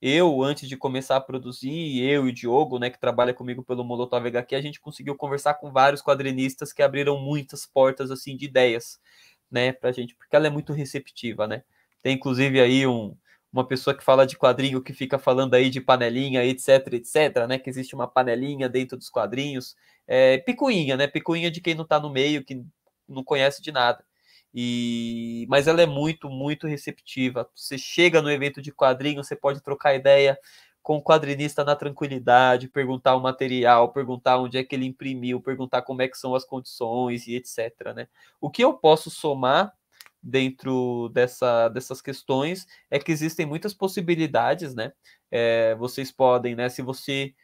eu, 0.00 0.42
antes 0.42 0.68
de 0.68 0.76
começar 0.76 1.16
a 1.16 1.20
produzir, 1.20 2.00
eu 2.02 2.26
e 2.26 2.30
o 2.30 2.32
Diogo, 2.32 2.78
né, 2.78 2.90
que 2.90 2.98
trabalha 3.00 3.34
comigo 3.34 3.62
pelo 3.64 3.84
Molotov 3.84 4.26
HQ, 4.26 4.54
a 4.54 4.60
gente 4.60 4.80
conseguiu 4.80 5.16
conversar 5.16 5.54
com 5.54 5.72
vários 5.72 6.02
quadrinistas 6.02 6.72
que 6.72 6.82
abriram 6.82 7.18
muitas 7.18 7.66
portas, 7.66 8.10
assim, 8.10 8.36
de 8.36 8.44
ideias, 8.46 9.00
né, 9.50 9.72
pra 9.72 9.92
gente, 9.92 10.14
porque 10.14 10.36
ela 10.36 10.46
é 10.46 10.50
muito 10.50 10.72
receptiva, 10.72 11.46
né. 11.46 11.62
Tem, 12.02 12.14
inclusive, 12.14 12.60
aí 12.60 12.86
um, 12.86 13.16
uma 13.52 13.66
pessoa 13.66 13.96
que 13.96 14.04
fala 14.04 14.26
de 14.26 14.36
quadrinho, 14.36 14.82
que 14.82 14.92
fica 14.92 15.18
falando 15.18 15.54
aí 15.54 15.70
de 15.70 15.80
panelinha, 15.80 16.44
etc, 16.44 16.92
etc, 16.94 17.46
né, 17.48 17.58
que 17.58 17.70
existe 17.70 17.94
uma 17.94 18.06
panelinha 18.06 18.68
dentro 18.68 18.96
dos 18.98 19.08
quadrinhos, 19.08 19.76
é, 20.06 20.38
picuinha, 20.38 20.96
né, 20.96 21.06
picuinha 21.06 21.50
de 21.50 21.60
quem 21.60 21.74
não 21.74 21.84
tá 21.86 21.98
no 21.98 22.10
meio, 22.10 22.44
que 22.44 22.62
não 23.08 23.24
conhece 23.24 23.62
de 23.62 23.72
nada. 23.72 24.04
E 24.54 25.46
mas 25.48 25.66
ela 25.66 25.82
é 25.82 25.86
muito, 25.86 26.28
muito 26.28 26.66
receptiva. 26.66 27.48
Você 27.54 27.76
chega 27.78 28.22
no 28.22 28.30
evento 28.30 28.62
de 28.62 28.72
quadrinho, 28.72 29.22
você 29.22 29.36
pode 29.36 29.60
trocar 29.62 29.94
ideia 29.94 30.38
com 30.82 30.98
o 30.98 31.02
quadrinista 31.02 31.64
na 31.64 31.74
tranquilidade, 31.74 32.68
perguntar 32.68 33.16
o 33.16 33.20
material, 33.20 33.92
perguntar 33.92 34.38
onde 34.38 34.56
é 34.56 34.62
que 34.62 34.74
ele 34.74 34.86
imprimiu, 34.86 35.40
perguntar 35.40 35.82
como 35.82 36.00
é 36.00 36.06
que 36.08 36.16
são 36.16 36.34
as 36.34 36.44
condições 36.44 37.26
e 37.26 37.34
etc. 37.34 37.92
Né? 37.94 38.06
O 38.40 38.48
que 38.48 38.62
eu 38.62 38.72
posso 38.72 39.10
somar 39.10 39.72
dentro 40.22 41.08
dessa, 41.12 41.68
dessas 41.68 42.00
questões 42.00 42.66
é 42.90 42.98
que 42.98 43.12
existem 43.12 43.44
muitas 43.46 43.74
possibilidades, 43.74 44.74
né? 44.74 44.92
É, 45.30 45.74
vocês 45.76 46.10
podem, 46.10 46.54
né? 46.54 46.68
Se 46.68 46.82
você 46.82 47.34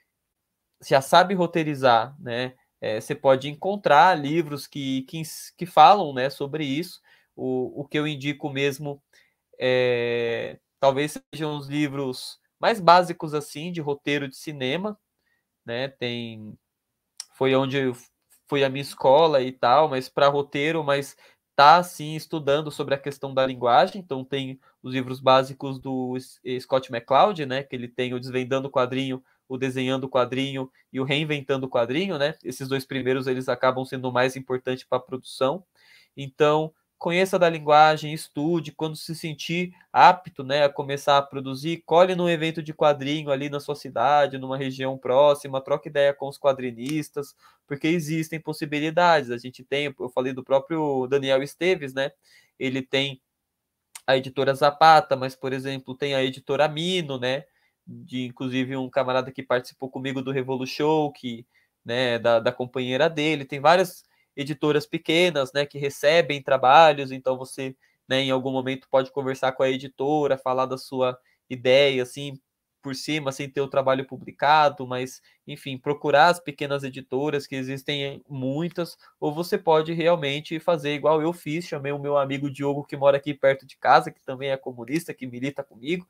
já 0.85 1.01
sabe 1.01 1.35
roteirizar, 1.35 2.15
né? 2.19 2.55
É, 2.83 3.01
você 3.01 3.15
pode 3.15 3.49
encontrar 3.49 4.19
livros 4.19 4.67
que, 4.67 5.03
que, 5.03 5.23
que 5.57 5.65
falam 5.65 6.13
né, 6.13 6.29
sobre 6.29 6.65
isso. 6.65 7.01
O, 7.37 7.83
o 7.83 7.85
que 7.87 7.97
eu 7.97 8.09
indico 8.09 8.51
mesmo 8.51 9.01
é, 9.57 10.59
talvez 10.81 11.17
sejam 11.33 11.57
os 11.57 11.69
livros 11.69 12.41
mais 12.59 12.81
básicos 12.81 13.35
assim 13.35 13.71
de 13.71 13.81
roteiro 13.81 14.29
de 14.29 14.35
cinema, 14.35 14.99
né? 15.65 15.89
Tem 15.89 16.59
foi 17.35 17.55
onde 17.55 17.93
foi 18.49 18.65
a 18.65 18.69
minha 18.69 18.83
escola 18.83 19.41
e 19.43 19.53
tal, 19.53 19.89
mas 19.89 20.09
para 20.09 20.29
roteiro, 20.29 20.83
mas 20.85 21.17
tá 21.57 21.77
assim 21.77 22.17
estudando 22.17 22.71
sobre 22.71 22.95
a 22.95 22.99
questão 22.99 23.33
da 23.33 23.47
linguagem, 23.47 24.01
então 24.01 24.25
tem 24.25 24.61
os 24.83 24.93
livros 24.93 25.21
básicos 25.21 25.79
do 25.79 26.17
Scott 26.61 26.93
McCloud, 26.93 27.47
né, 27.47 27.63
que 27.63 27.77
ele 27.77 27.89
tem 27.89 28.15
o 28.15 28.21
Desvendando 28.21 28.69
o 28.69 28.71
Quadrinho, 28.71 29.23
o 29.53 29.59
Desenhando 29.59 30.05
o 30.05 30.09
Quadrinho 30.09 30.71
e 30.91 30.99
o 30.99 31.05
Reinventando 31.05 31.67
o 31.67 31.71
Quadrinho, 31.71 32.17
né? 32.17 32.35
Esses 32.43 32.69
dois 32.69 32.87
primeiros 32.87 33.27
eles 33.27 33.49
acabam 33.49 33.85
sendo 33.85 34.11
mais 34.11 34.35
importante 34.35 34.87
para 34.87 34.97
a 34.97 35.01
produção. 35.01 35.63
Então, 36.17 36.73
conheça 36.99 37.39
da 37.39 37.51
linguagem, 37.51 38.15
estude, 38.15 38.73
quando 38.73 38.97
se 38.97 39.15
sentir 39.15 39.75
apto 39.93 40.43
né, 40.43 40.65
a 40.65 40.69
começar 40.71 41.19
a 41.19 41.23
produzir, 41.23 41.83
colhe 41.85 42.15
num 42.15 42.29
evento 42.29 42.63
de 42.63 42.73
quadrinho 42.73 43.31
ali 43.31 43.51
na 43.51 43.61
sua 43.61 43.75
cidade, 43.75 44.39
numa 44.39 44.57
região 44.57 44.97
próxima, 44.97 45.61
troque 45.61 45.89
ideia 45.89 46.15
com 46.15 46.29
os 46.29 46.39
quadrinistas, 46.39 47.35
porque 47.67 47.89
existem 47.89 48.41
possibilidades. 48.41 49.31
A 49.31 49.37
gente 49.37 49.63
tem, 49.63 49.95
eu 49.99 50.09
falei 50.11 50.33
do 50.33 50.45
próprio 50.45 51.07
Daniel 51.09 51.43
Esteves, 51.43 51.93
né? 51.93 52.13
Ele 52.59 52.81
tem 52.81 53.21
a 54.07 54.17
editora 54.17 54.55
Zapata, 54.55 55.15
mas, 55.15 55.35
por 55.37 55.53
exemplo, 55.53 55.95
tem 55.95 56.15
a 56.15 56.25
editora 56.25 56.69
Mino, 56.69 57.19
né? 57.19 57.45
De 57.87 58.23
inclusive 58.27 58.77
um 58.77 58.89
camarada 58.89 59.33
que 59.33 59.43
participou 59.43 59.91
comigo 59.91 60.23
do 60.23 60.31
Revolution, 60.31 61.11
que, 61.13 61.47
né, 61.85 62.19
da, 62.19 62.39
da 62.41 62.53
companheira 62.53 63.11
dele, 63.11 63.45
tem 63.45 63.61
várias 63.61 64.05
editoras 64.37 64.87
pequenas, 64.87 65.53
né, 65.53 65.67
que 65.67 65.79
recebem 65.79 66.43
trabalhos, 66.43 67.11
então 67.13 67.37
você, 67.37 67.77
né, 68.09 68.21
em 68.21 68.31
algum 68.31 68.53
momento 68.53 68.89
pode 68.91 69.11
conversar 69.13 69.53
com 69.53 69.63
a 69.63 69.71
editora, 69.71 70.39
falar 70.39 70.67
da 70.67 70.79
sua 70.79 71.19
ideia, 71.51 72.03
assim, 72.03 72.39
por 72.83 72.95
cima, 72.97 73.31
sem 73.31 73.49
ter 73.49 73.61
o 73.61 73.69
trabalho 73.69 74.05
publicado, 74.07 74.87
mas, 74.87 75.21
enfim, 75.47 75.79
procurar 75.79 76.29
as 76.31 76.41
pequenas 76.41 76.83
editoras, 76.83 77.47
que 77.47 77.55
existem 77.55 78.21
muitas, 78.29 78.97
ou 79.21 79.33
você 79.33 79.57
pode 79.59 79.93
realmente 79.93 80.59
fazer 80.59 80.95
igual 80.95 81.23
eu 81.23 81.33
fiz, 81.33 81.65
chamei 81.67 81.93
o 81.93 81.99
meu 81.99 82.17
amigo 82.17 82.51
Diogo, 82.51 82.85
que 82.85 82.97
mora 82.97 83.19
aqui 83.19 83.35
perto 83.35 83.65
de 83.67 83.77
casa, 83.77 84.11
que 84.11 84.21
também 84.25 84.51
é 84.51 84.57
comunista, 84.57 85.15
que 85.15 85.27
milita 85.27 85.63
comigo, 85.63 86.07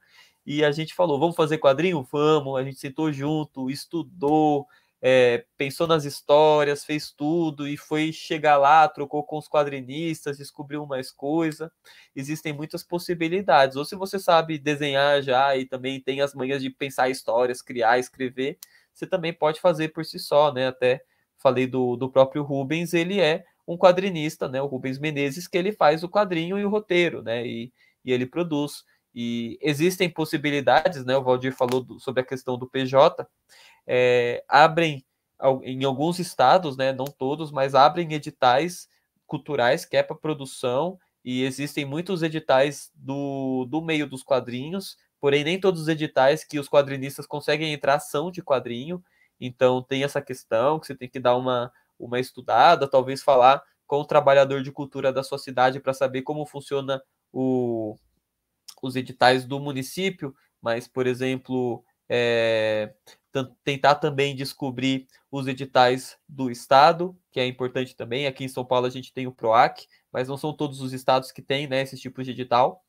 e 0.46 0.64
a 0.64 0.72
gente 0.72 0.94
falou, 0.94 1.18
vamos 1.18 1.36
fazer 1.36 1.58
quadrinho? 1.58 2.06
Vamos, 2.10 2.58
a 2.58 2.64
gente 2.64 2.78
sentou 2.78 3.12
junto, 3.12 3.70
estudou, 3.70 4.66
é, 5.04 5.44
pensou 5.56 5.86
nas 5.88 6.04
histórias, 6.04 6.84
fez 6.84 7.10
tudo 7.10 7.66
e 7.66 7.76
foi 7.76 8.12
chegar 8.12 8.56
lá, 8.56 8.88
trocou 8.88 9.24
com 9.24 9.36
os 9.36 9.48
quadrinistas, 9.48 10.38
descobriu 10.38 10.86
mais 10.86 11.10
coisa. 11.10 11.72
Existem 12.14 12.52
muitas 12.52 12.84
possibilidades. 12.84 13.76
Ou 13.76 13.84
se 13.84 13.96
você 13.96 14.18
sabe 14.18 14.58
desenhar 14.58 15.20
já 15.20 15.56
e 15.56 15.66
também 15.66 16.00
tem 16.00 16.20
as 16.20 16.34
manhas 16.34 16.62
de 16.62 16.70
pensar 16.70 17.08
histórias, 17.08 17.60
criar, 17.60 17.98
escrever, 17.98 18.58
você 18.94 19.06
também 19.06 19.32
pode 19.32 19.60
fazer 19.60 19.88
por 19.88 20.04
si 20.04 20.20
só, 20.20 20.52
né? 20.52 20.68
Até 20.68 21.02
falei 21.36 21.66
do, 21.66 21.96
do 21.96 22.08
próprio 22.08 22.44
Rubens, 22.44 22.94
ele 22.94 23.20
é 23.20 23.44
um 23.66 23.76
quadrinista, 23.76 24.48
né? 24.48 24.62
O 24.62 24.66
Rubens 24.66 24.98
Menezes, 25.00 25.48
que 25.48 25.58
ele 25.58 25.72
faz 25.72 26.04
o 26.04 26.08
quadrinho 26.08 26.58
e 26.58 26.64
o 26.64 26.68
roteiro, 26.68 27.22
né? 27.22 27.44
E, 27.44 27.72
e 28.04 28.12
ele 28.12 28.26
produz. 28.26 28.84
E 29.14 29.58
existem 29.60 30.08
possibilidades, 30.08 31.04
né? 31.04 31.16
O 31.16 31.22
Valdir 31.22 31.54
falou 31.54 31.82
do, 31.82 32.00
sobre 32.00 32.22
a 32.22 32.26
questão 32.26 32.56
do 32.56 32.66
PJ 32.66 33.26
é, 33.86 34.44
abrem 34.48 35.04
em 35.64 35.84
alguns 35.84 36.18
estados, 36.18 36.76
né, 36.76 36.92
não 36.92 37.04
todos, 37.04 37.50
mas 37.50 37.74
abrem 37.74 38.12
editais 38.12 38.88
culturais 39.26 39.84
que 39.84 39.96
é 39.96 40.02
para 40.02 40.14
produção 40.14 40.98
e 41.24 41.42
existem 41.42 41.84
muitos 41.84 42.22
editais 42.22 42.92
do, 42.94 43.66
do 43.68 43.82
meio 43.82 44.06
dos 44.06 44.22
quadrinhos, 44.22 44.96
porém 45.20 45.42
nem 45.42 45.58
todos 45.58 45.82
os 45.82 45.88
editais 45.88 46.44
que 46.44 46.60
os 46.60 46.68
quadrinistas 46.68 47.26
conseguem 47.26 47.72
entrar 47.72 47.98
são 47.98 48.30
de 48.30 48.42
quadrinho, 48.42 49.02
então 49.40 49.82
tem 49.82 50.04
essa 50.04 50.22
questão 50.22 50.78
que 50.78 50.86
você 50.86 50.94
tem 50.94 51.08
que 51.08 51.18
dar 51.18 51.36
uma, 51.36 51.72
uma 51.98 52.20
estudada, 52.20 52.88
talvez 52.88 53.22
falar 53.22 53.62
com 53.86 54.00
o 54.00 54.04
trabalhador 54.04 54.62
de 54.62 54.70
cultura 54.70 55.12
da 55.12 55.24
sua 55.24 55.38
cidade 55.38 55.80
para 55.80 55.92
saber 55.92 56.22
como 56.22 56.46
funciona 56.46 57.02
o, 57.32 57.96
os 58.82 58.96
editais 58.96 59.46
do 59.46 59.60
município, 59.60 60.34
mas, 60.60 60.86
por 60.86 61.06
exemplo, 61.06 61.84
é, 62.08 62.92
tentar 63.64 63.94
também 63.94 64.36
descobrir 64.36 65.06
os 65.30 65.46
editais 65.46 66.18
do 66.28 66.50
estado, 66.50 67.16
que 67.30 67.40
é 67.40 67.46
importante 67.46 67.96
também. 67.96 68.26
Aqui 68.26 68.44
em 68.44 68.48
São 68.48 68.64
Paulo 68.64 68.86
a 68.86 68.90
gente 68.90 69.12
tem 69.12 69.26
o 69.26 69.32
PROAC, 69.32 69.86
mas 70.12 70.28
não 70.28 70.36
são 70.36 70.52
todos 70.52 70.80
os 70.80 70.92
estados 70.92 71.32
que 71.32 71.40
têm 71.40 71.66
né, 71.66 71.80
esses 71.80 72.00
tipos 72.00 72.26
de 72.26 72.32
edital. 72.32 72.84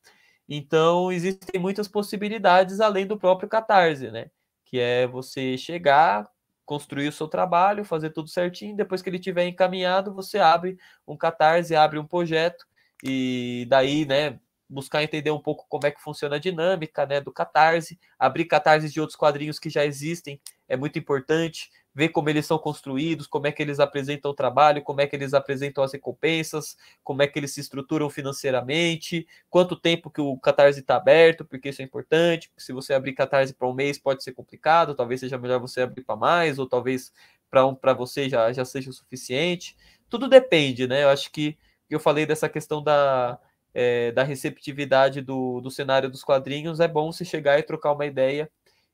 Então, 0.50 1.12
existem 1.12 1.62
muitas 1.62 1.88
possibilidades 1.88 2.82
além 2.82 3.08
do 3.08 3.18
próprio 3.18 3.48
Catarse, 3.48 4.12
né? 4.12 4.30
Que 4.66 4.78
é 4.78 5.08
você 5.08 5.58
chegar, 5.58 6.30
construir 6.66 7.08
o 7.08 7.12
seu 7.14 7.28
trabalho, 7.28 7.86
fazer 7.86 8.10
tudo 8.10 8.28
certinho, 8.30 8.76
depois 8.76 9.02
que 9.02 9.10
ele 9.10 9.20
tiver 9.20 9.48
encaminhado, 9.48 10.14
você 10.14 10.40
abre 10.40 10.78
um 11.08 11.16
Catarse, 11.16 11.76
abre 11.76 11.98
um 11.98 12.06
projeto, 12.06 12.66
e 13.02 13.66
daí, 13.70 14.06
né, 14.06 14.40
buscar 14.74 15.04
entender 15.04 15.32
um 15.32 15.40
pouco 15.40 15.66
como 15.70 15.86
é 15.86 15.92
que 15.92 16.02
funciona 16.02 16.36
a 16.36 16.40
dinâmica 16.40 17.06
né, 17.06 17.22
do 17.22 17.32
Catarse, 17.32 18.00
abrir 18.18 18.46
catarses 18.46 18.92
de 18.92 19.00
outros 19.00 19.16
quadrinhos 19.16 19.60
que 19.60 19.70
já 19.70 19.86
existem 19.86 20.40
é 20.68 20.76
muito 20.76 20.98
importante, 20.98 21.70
ver 21.94 22.10
como 22.10 22.30
eles 22.30 22.46
são 22.46 22.58
construídos, 22.58 23.28
como 23.28 23.46
é 23.46 23.52
que 23.52 23.62
eles 23.62 23.80
apresentam 23.80 24.32
o 24.32 24.34
trabalho, 24.34 24.82
como 24.82 25.02
é 25.02 25.08
que 25.08 25.16
eles 25.16 25.34
apresentam 25.34 25.84
as 25.84 25.94
recompensas, 25.94 26.76
como 27.04 27.22
é 27.22 27.28
que 27.28 27.38
eles 27.38 27.54
se 27.54 27.60
estruturam 27.60 28.10
financeiramente, 28.10 29.28
quanto 29.50 29.76
tempo 29.76 30.10
que 30.10 30.22
o 30.22 30.38
Catarse 30.38 30.80
está 30.80 30.96
aberto, 30.96 31.46
porque 31.46 31.70
isso 31.70 31.82
é 31.82 31.86
importante. 31.86 32.52
Se 32.58 32.74
você 32.74 32.94
abrir 32.94 33.14
Catarse 33.14 33.54
para 33.54 33.68
um 33.68 33.74
mês 33.74 34.00
pode 34.00 34.24
ser 34.24 34.32
complicado, 34.32 34.96
talvez 34.96 35.20
seja 35.20 35.38
melhor 35.38 35.60
você 35.60 35.82
abrir 35.82 36.04
para 36.04 36.16
mais, 36.16 36.58
ou 36.58 36.68
talvez 36.68 37.14
para 37.50 37.66
um, 37.68 37.78
você 37.96 38.28
já, 38.28 38.52
já 38.52 38.66
seja 38.66 38.90
o 38.90 38.94
suficiente. 38.94 39.78
Tudo 40.10 40.28
depende, 40.28 40.88
né? 40.88 41.04
Eu 41.04 41.10
acho 41.10 41.32
que 41.32 41.58
eu 41.90 42.00
falei 42.00 42.26
dessa 42.26 42.50
questão 42.50 42.82
da, 42.82 43.40
é, 43.74 44.12
da 44.12 44.24
receptividade 44.24 45.22
do, 45.22 45.60
do 45.62 45.72
cenário 45.72 46.10
dos 46.10 46.24
quadrinhos, 46.24 46.80
é 46.80 46.88
bom 46.88 47.12
se 47.12 47.26
chegar 47.26 47.60
e 47.60 47.64
trocar 47.64 47.94
uma 47.94 48.06
ideia 48.06 48.50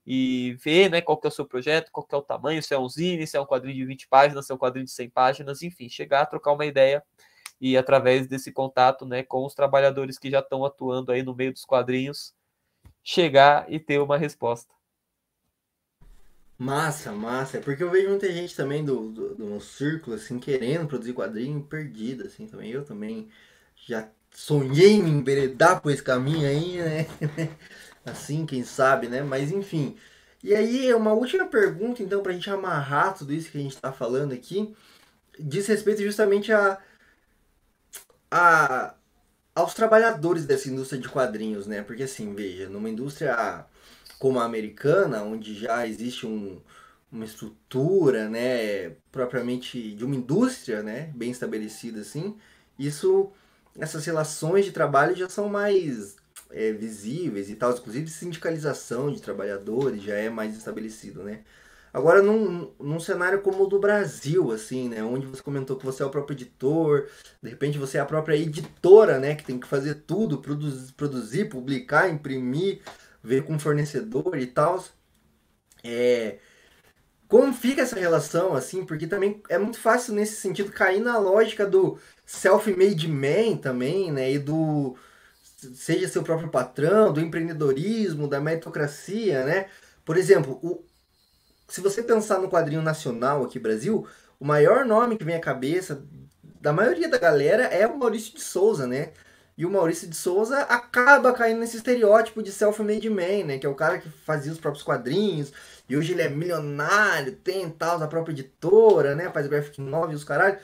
e 0.06 0.58
ver 0.64 0.90
né, 0.90 1.02
qual 1.02 1.18
que 1.18 1.28
é 1.28 1.30
o 1.30 1.32
seu 1.32 1.46
projeto, 1.46 1.92
qual 1.92 2.06
que 2.06 2.16
é 2.16 2.18
o 2.18 2.22
tamanho, 2.22 2.64
se 2.64 2.74
é 2.74 2.80
um 2.80 2.90
zine, 2.90 3.28
se 3.28 3.38
é 3.38 3.42
um 3.42 3.46
quadrinho 3.46 3.76
de 3.76 3.86
20 3.86 4.08
páginas, 4.08 4.46
se 4.46 4.52
é 4.52 4.56
um 4.56 4.58
quadrinho 4.58 4.86
de 4.86 4.92
100 4.92 5.10
páginas, 5.10 5.62
enfim, 5.62 5.90
chegar, 5.90 6.26
trocar 6.26 6.54
uma 6.54 6.66
ideia 6.66 7.04
e 7.62 7.78
através 7.78 8.28
desse 8.28 8.52
contato 8.52 9.06
né, 9.06 9.22
com 9.24 9.46
os 9.46 9.54
trabalhadores 9.54 10.18
que 10.18 10.32
já 10.32 10.40
estão 10.40 10.64
atuando 10.64 11.12
aí 11.12 11.22
no 11.22 11.36
meio 11.36 11.52
dos 11.52 11.66
quadrinhos, 11.66 12.34
chegar 13.04 13.72
e 13.72 13.80
ter 13.80 14.00
uma 14.00 14.18
resposta. 14.18 14.74
Massa, 16.58 17.12
massa. 17.12 17.58
É 17.58 17.62
porque 17.62 17.84
eu 17.84 17.90
vejo 17.90 18.10
muita 18.10 18.32
gente 18.32 18.56
também 18.56 18.84
do, 18.84 19.10
do, 19.12 19.36
do 19.36 19.62
círculo, 19.62 20.16
assim, 20.16 20.40
querendo 20.40 20.88
produzir 20.88 21.14
quadrinho, 21.14 21.64
perdida, 21.64 22.26
assim, 22.26 22.48
também. 22.48 22.72
Eu 22.72 22.84
também 22.84 23.30
já 23.76 24.10
sonhei 24.32 24.94
em 24.94 25.08
enveredar 25.08 25.82
por 25.82 25.92
esse 25.92 26.04
caminho 26.04 26.48
aí, 26.48 26.78
né? 26.78 27.08
assim, 28.06 28.46
quem 28.46 28.64
sabe, 28.64 29.08
né? 29.08 29.22
Mas 29.22 29.52
enfim. 29.52 29.96
E 30.44 30.56
aí, 30.56 30.94
uma 30.94 31.14
última 31.14 31.46
pergunta, 31.48 32.02
então, 32.02 32.24
pra 32.24 32.34
gente 32.34 32.50
amarrar 32.50 33.18
tudo 33.18 33.34
isso 33.34 33.52
que 33.52 33.58
a 33.58 33.62
gente 33.62 33.78
tá 33.78 33.92
falando 33.92 34.34
aqui, 34.34 34.74
diz 35.38 35.68
respeito 35.68 36.02
justamente 36.02 36.52
a, 36.54 36.78
a 38.32 38.96
aos 39.56 39.74
trabalhadores 39.74 40.46
dessa 40.46 40.70
indústria 40.70 41.02
de 41.02 41.10
quadrinhos, 41.10 41.68
né? 41.68 41.82
Porque 41.82 42.04
assim, 42.04 42.34
veja, 42.34 42.70
numa 42.70 42.90
indústria 42.90 43.66
como 44.20 44.40
a 44.40 44.46
americana, 44.46 45.24
onde 45.24 45.56
já 45.56 45.88
existe 45.88 46.26
um, 46.26 46.62
uma 47.12 47.26
estrutura, 47.26 48.30
né, 48.30 48.92
propriamente 49.12 49.94
de 49.96 50.06
uma 50.06 50.16
indústria, 50.16 50.84
né, 50.84 51.12
bem 51.16 51.32
estabelecida 51.32 52.02
assim, 52.02 52.38
isso 52.78 53.32
essas 53.80 54.06
relações 54.06 54.66
de 54.66 54.72
trabalho 54.72 55.16
já 55.16 55.30
são 55.30 55.50
mais 55.50 56.16
é, 56.52 56.72
visíveis 56.72 57.50
e 57.50 57.56
tal, 57.56 57.72
inclusive 57.72 58.10
sindicalização 58.10 59.12
de 59.12 59.22
trabalhadores 59.22 60.02
já 60.04 60.16
é 60.16 60.30
mais 60.30 60.56
estabelecido, 60.56 61.24
né? 61.24 61.42
Agora, 61.92 62.22
num, 62.22 62.72
num 62.80 63.00
cenário 63.00 63.42
como 63.42 63.64
o 63.64 63.68
do 63.68 63.80
Brasil, 63.80 64.52
assim, 64.52 64.90
né? 64.90 65.04
Onde 65.04 65.26
você 65.26 65.42
comentou 65.42 65.76
que 65.76 65.86
você 65.86 66.04
é 66.04 66.06
o 66.06 66.10
próprio 66.10 66.36
editor, 66.36 67.08
de 67.42 67.50
repente 67.50 67.80
você 67.80 67.98
é 67.98 68.02
a 68.02 68.06
própria 68.06 68.36
editora, 68.36 69.18
né? 69.18 69.34
Que 69.36 69.44
tem 69.44 69.60
que 69.60 69.68
fazer 69.68 69.96
tudo, 69.96 70.38
produzir, 70.38 70.94
produzir 70.94 71.50
publicar, 71.50 72.08
imprimir, 72.10 72.82
ver 73.24 73.44
com 73.44 73.58
fornecedor 73.58 74.38
e 74.38 74.46
tal. 74.46 74.84
É... 75.84 76.38
Como 77.28 77.54
fica 77.54 77.82
essa 77.82 78.00
relação, 78.00 78.56
assim? 78.56 78.86
Porque 78.86 79.08
também 79.08 79.42
é 79.50 79.58
muito 79.58 79.80
fácil 79.80 80.14
nesse 80.14 80.36
sentido 80.36 80.72
cair 80.72 81.00
na 81.00 81.18
lógica 81.18 81.66
do 81.66 82.00
self-made 82.30 83.08
man 83.08 83.58
também, 83.58 84.12
né? 84.12 84.32
E 84.32 84.38
do 84.38 84.96
seja 85.74 86.08
seu 86.08 86.24
próprio 86.24 86.50
patrão, 86.50 87.12
do 87.12 87.20
empreendedorismo, 87.20 88.28
da 88.28 88.40
meritocracia, 88.40 89.44
né? 89.44 89.68
Por 90.06 90.16
exemplo, 90.16 90.60
o, 90.64 90.84
se 91.68 91.82
você 91.82 92.04
pensar 92.04 92.40
no 92.40 92.50
quadrinho 92.50 92.82
nacional 92.82 93.44
aqui 93.44 93.60
Brasil, 93.60 94.08
o 94.40 94.46
maior 94.46 94.86
nome 94.86 95.18
que 95.18 95.24
vem 95.24 95.36
à 95.36 95.40
cabeça 95.40 96.04
da 96.62 96.72
maioria 96.72 97.10
da 97.10 97.18
galera 97.18 97.64
é 97.64 97.88
o 97.88 97.98
Maurício 97.98 98.34
de 98.36 98.42
Souza, 98.42 98.86
né? 98.86 99.12
E 99.58 99.66
o 99.66 99.72
Maurício 99.72 100.08
de 100.08 100.16
Souza 100.16 100.62
acaba 100.62 101.34
caindo 101.34 101.60
nesse 101.60 101.78
estereótipo 101.78 102.42
de 102.42 102.52
self-made 102.52 103.10
man, 103.10 103.44
né? 103.46 103.58
Que 103.58 103.66
é 103.66 103.70
o 103.70 103.76
cara 103.76 103.98
que 103.98 104.10
fazia 104.10 104.52
os 104.52 104.60
próprios 104.60 104.84
quadrinhos. 104.84 105.52
E 105.90 105.98
hoje 105.98 106.14
ele 106.14 106.22
é 106.22 106.30
milionário, 106.30 107.36
tem 107.36 107.70
tal, 107.70 108.00
da 108.00 108.08
própria 108.08 108.34
editora, 108.34 109.16
né? 109.16 109.30
Faz 109.32 109.48
graphic 109.48 109.82
novel 109.82 110.12
e 110.12 110.16
os 110.16 110.24
caralho. 110.24 110.60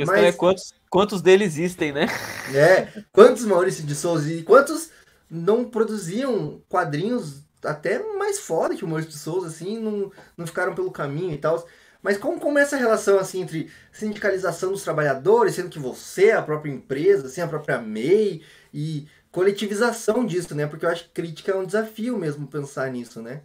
A 0.00 0.06
questão 0.06 0.22
Mas... 0.22 0.34
é 0.34 0.36
quantos, 0.36 0.74
quantos 0.88 1.22
deles 1.22 1.58
existem, 1.58 1.92
né? 1.92 2.06
É, 2.54 3.02
quantos 3.12 3.44
Maurício 3.44 3.84
de 3.84 3.94
Souza 3.94 4.32
e 4.32 4.42
quantos 4.42 4.90
não 5.30 5.64
produziam 5.64 6.62
quadrinhos 6.68 7.42
até 7.62 8.02
mais 8.16 8.40
foda 8.40 8.74
que 8.74 8.84
o 8.84 8.88
Maurício 8.88 9.12
de 9.12 9.18
Souza, 9.18 9.48
assim, 9.48 9.78
não, 9.78 10.10
não 10.36 10.46
ficaram 10.46 10.74
pelo 10.74 10.90
caminho 10.90 11.32
e 11.32 11.38
tal. 11.38 11.66
Mas 12.02 12.16
como, 12.16 12.58
é 12.58 12.62
essa 12.62 12.76
relação 12.76 13.18
assim 13.18 13.42
entre 13.42 13.70
sindicalização 13.92 14.72
dos 14.72 14.82
trabalhadores, 14.82 15.54
sendo 15.54 15.68
que 15.68 15.78
você 15.78 16.28
é 16.28 16.32
a 16.32 16.42
própria 16.42 16.70
empresa, 16.72 17.26
assim, 17.26 17.42
a 17.42 17.48
própria 17.48 17.78
MEI, 17.78 18.42
e 18.72 19.06
coletivização 19.30 20.24
disso, 20.24 20.54
né? 20.54 20.66
Porque 20.66 20.86
eu 20.86 20.90
acho 20.90 21.04
que 21.04 21.10
crítica 21.10 21.52
é 21.52 21.56
um 21.56 21.66
desafio 21.66 22.16
mesmo 22.16 22.46
pensar 22.46 22.90
nisso, 22.90 23.20
né? 23.20 23.42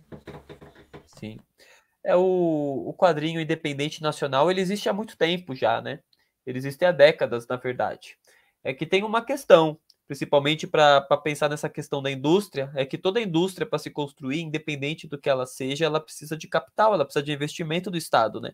Sim. 1.19 1.38
É 2.03 2.15
o, 2.15 2.86
o 2.88 2.94
quadrinho 2.94 3.41
independente 3.41 4.02
nacional, 4.02 4.49
ele 4.49 4.61
existe 4.61 4.88
há 4.88 4.94
muito 4.94 5.18
tempo 5.18 5.53
já, 5.53 5.82
né? 5.82 5.99
Ele 6.45 6.57
existe 6.57 6.85
há 6.85 6.91
décadas, 6.91 7.47
na 7.47 7.55
verdade. 7.55 8.17
É 8.63 8.73
que 8.73 8.85
tem 8.85 9.03
uma 9.03 9.23
questão 9.23 9.80
principalmente 10.07 10.67
para 10.67 11.01
pensar 11.23 11.49
nessa 11.49 11.69
questão 11.69 12.01
da 12.01 12.11
indústria, 12.11 12.72
é 12.76 12.85
que 12.85 12.97
toda 12.97 13.22
indústria, 13.22 13.65
para 13.65 13.80
se 13.80 13.89
construir, 13.89 14.41
independente 14.41 15.07
do 15.07 15.17
que 15.17 15.30
ela 15.30 15.45
seja, 15.45 15.85
ela 15.85 15.99
precisa 15.99 16.38
de 16.38 16.47
capital, 16.47 16.93
ela 16.93 17.03
precisa 17.03 17.23
de 17.23 17.31
investimento 17.31 17.89
do 17.89 17.97
Estado, 17.97 18.39
né? 18.39 18.53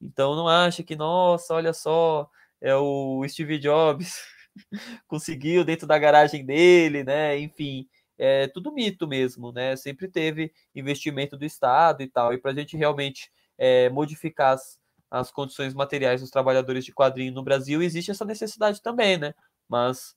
Então 0.00 0.34
não 0.36 0.48
acha 0.48 0.82
que, 0.82 0.96
nossa, 0.96 1.54
olha 1.54 1.72
só, 1.72 2.28
é 2.60 2.74
o 2.74 3.26
Steve 3.28 3.58
Jobs 3.58 4.20
conseguiu 5.08 5.64
dentro 5.64 5.86
da 5.86 5.98
garagem 5.98 6.44
dele, 6.44 7.04
né? 7.04 7.38
Enfim, 7.38 7.88
é 8.18 8.46
tudo 8.48 8.72
mito 8.72 9.06
mesmo, 9.06 9.52
né? 9.52 9.76
Sempre 9.76 10.08
teve 10.08 10.52
investimento 10.74 11.36
do 11.36 11.44
Estado 11.44 12.02
e 12.02 12.08
tal. 12.08 12.34
E 12.34 12.38
para 12.38 12.50
a 12.50 12.54
gente 12.54 12.76
realmente 12.76 13.30
é, 13.56 13.88
modificar 13.90 14.54
as, 14.54 14.78
as 15.12 15.30
condições 15.30 15.74
materiais 15.74 16.22
dos 16.22 16.30
trabalhadores 16.30 16.86
de 16.86 16.92
quadrinho 16.92 17.34
no 17.34 17.42
Brasil, 17.42 17.82
existe 17.82 18.10
essa 18.10 18.24
necessidade 18.24 18.80
também, 18.80 19.18
né? 19.18 19.34
Mas 19.68 20.16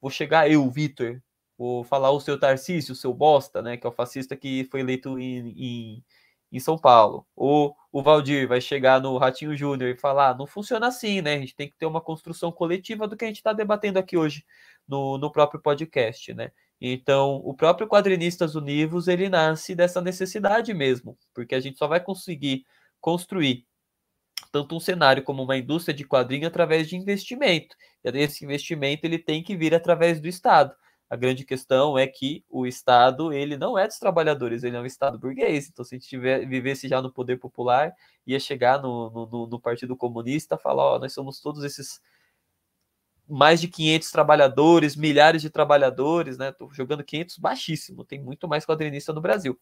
vou 0.00 0.10
chegar 0.10 0.50
eu, 0.50 0.68
Vitor, 0.68 1.20
vou 1.56 1.84
falar 1.84 2.10
o 2.10 2.20
seu 2.20 2.38
Tarcísio, 2.38 2.92
o 2.92 2.96
seu 2.96 3.14
bosta, 3.14 3.62
né, 3.62 3.76
que 3.76 3.86
é 3.86 3.90
o 3.90 3.92
fascista 3.92 4.36
que 4.36 4.64
foi 4.70 4.80
eleito 4.80 5.18
em, 5.20 5.48
em, 5.56 6.04
em 6.50 6.60
São 6.60 6.76
Paulo. 6.76 7.24
Ou 7.36 7.76
o 7.92 8.02
Valdir 8.02 8.48
vai 8.48 8.60
chegar 8.60 9.00
no 9.00 9.16
Ratinho 9.18 9.56
Júnior 9.56 9.90
e 9.90 9.96
falar, 9.96 10.36
não 10.36 10.48
funciona 10.48 10.88
assim, 10.88 11.22
né? 11.22 11.34
A 11.34 11.38
gente 11.38 11.54
tem 11.54 11.68
que 11.68 11.76
ter 11.76 11.86
uma 11.86 12.00
construção 12.00 12.50
coletiva 12.50 13.06
do 13.06 13.16
que 13.16 13.24
a 13.24 13.28
gente 13.28 13.36
está 13.36 13.52
debatendo 13.52 14.00
aqui 14.00 14.16
hoje 14.16 14.44
no, 14.86 15.16
no 15.16 15.30
próprio 15.30 15.60
podcast, 15.62 16.34
né? 16.34 16.50
Então, 16.80 17.36
o 17.44 17.54
próprio 17.54 17.88
Quadrinistas 17.88 18.56
Univos, 18.56 19.06
ele 19.06 19.28
nasce 19.28 19.74
dessa 19.76 20.00
necessidade 20.00 20.74
mesmo, 20.74 21.16
porque 21.34 21.54
a 21.54 21.60
gente 21.60 21.78
só 21.78 21.86
vai 21.86 22.00
conseguir 22.00 22.64
construir 23.00 23.66
tanto 24.50 24.76
um 24.76 24.80
cenário 24.80 25.22
como 25.22 25.42
uma 25.42 25.56
indústria 25.56 25.94
de 25.94 26.04
quadrinho 26.04 26.46
através 26.46 26.88
de 26.88 26.96
investimento. 26.96 27.76
E 28.04 28.08
esse 28.18 28.44
investimento 28.44 29.06
ele 29.06 29.18
tem 29.18 29.42
que 29.42 29.56
vir 29.56 29.74
através 29.74 30.20
do 30.20 30.28
Estado. 30.28 30.74
A 31.10 31.16
grande 31.16 31.44
questão 31.44 31.98
é 31.98 32.06
que 32.06 32.44
o 32.50 32.66
Estado 32.66 33.32
ele 33.32 33.56
não 33.56 33.78
é 33.78 33.86
dos 33.86 33.98
trabalhadores, 33.98 34.62
ele 34.62 34.76
é 34.76 34.80
um 34.80 34.86
Estado 34.86 35.18
burguês. 35.18 35.68
Então, 35.68 35.84
se 35.84 35.94
a 35.94 35.98
gente 35.98 36.08
tiver, 36.08 36.46
vivesse 36.46 36.86
já 36.86 37.00
no 37.00 37.10
poder 37.10 37.38
popular, 37.38 37.92
ia 38.26 38.38
chegar 38.38 38.80
no, 38.82 39.10
no, 39.10 39.46
no 39.46 39.60
Partido 39.60 39.96
Comunista 39.96 40.58
falar: 40.58 40.84
ó, 40.84 40.98
nós 40.98 41.14
somos 41.14 41.40
todos 41.40 41.64
esses 41.64 42.00
mais 43.26 43.60
de 43.60 43.68
500 43.68 44.10
trabalhadores, 44.10 44.96
milhares 44.96 45.42
de 45.42 45.50
trabalhadores, 45.50 46.38
né? 46.38 46.52
Tô 46.52 46.70
jogando 46.72 47.04
500 47.04 47.38
baixíssimo, 47.38 48.04
tem 48.04 48.20
muito 48.20 48.46
mais 48.46 48.64
quadrinista 48.66 49.12
no 49.12 49.20
Brasil. 49.20 49.58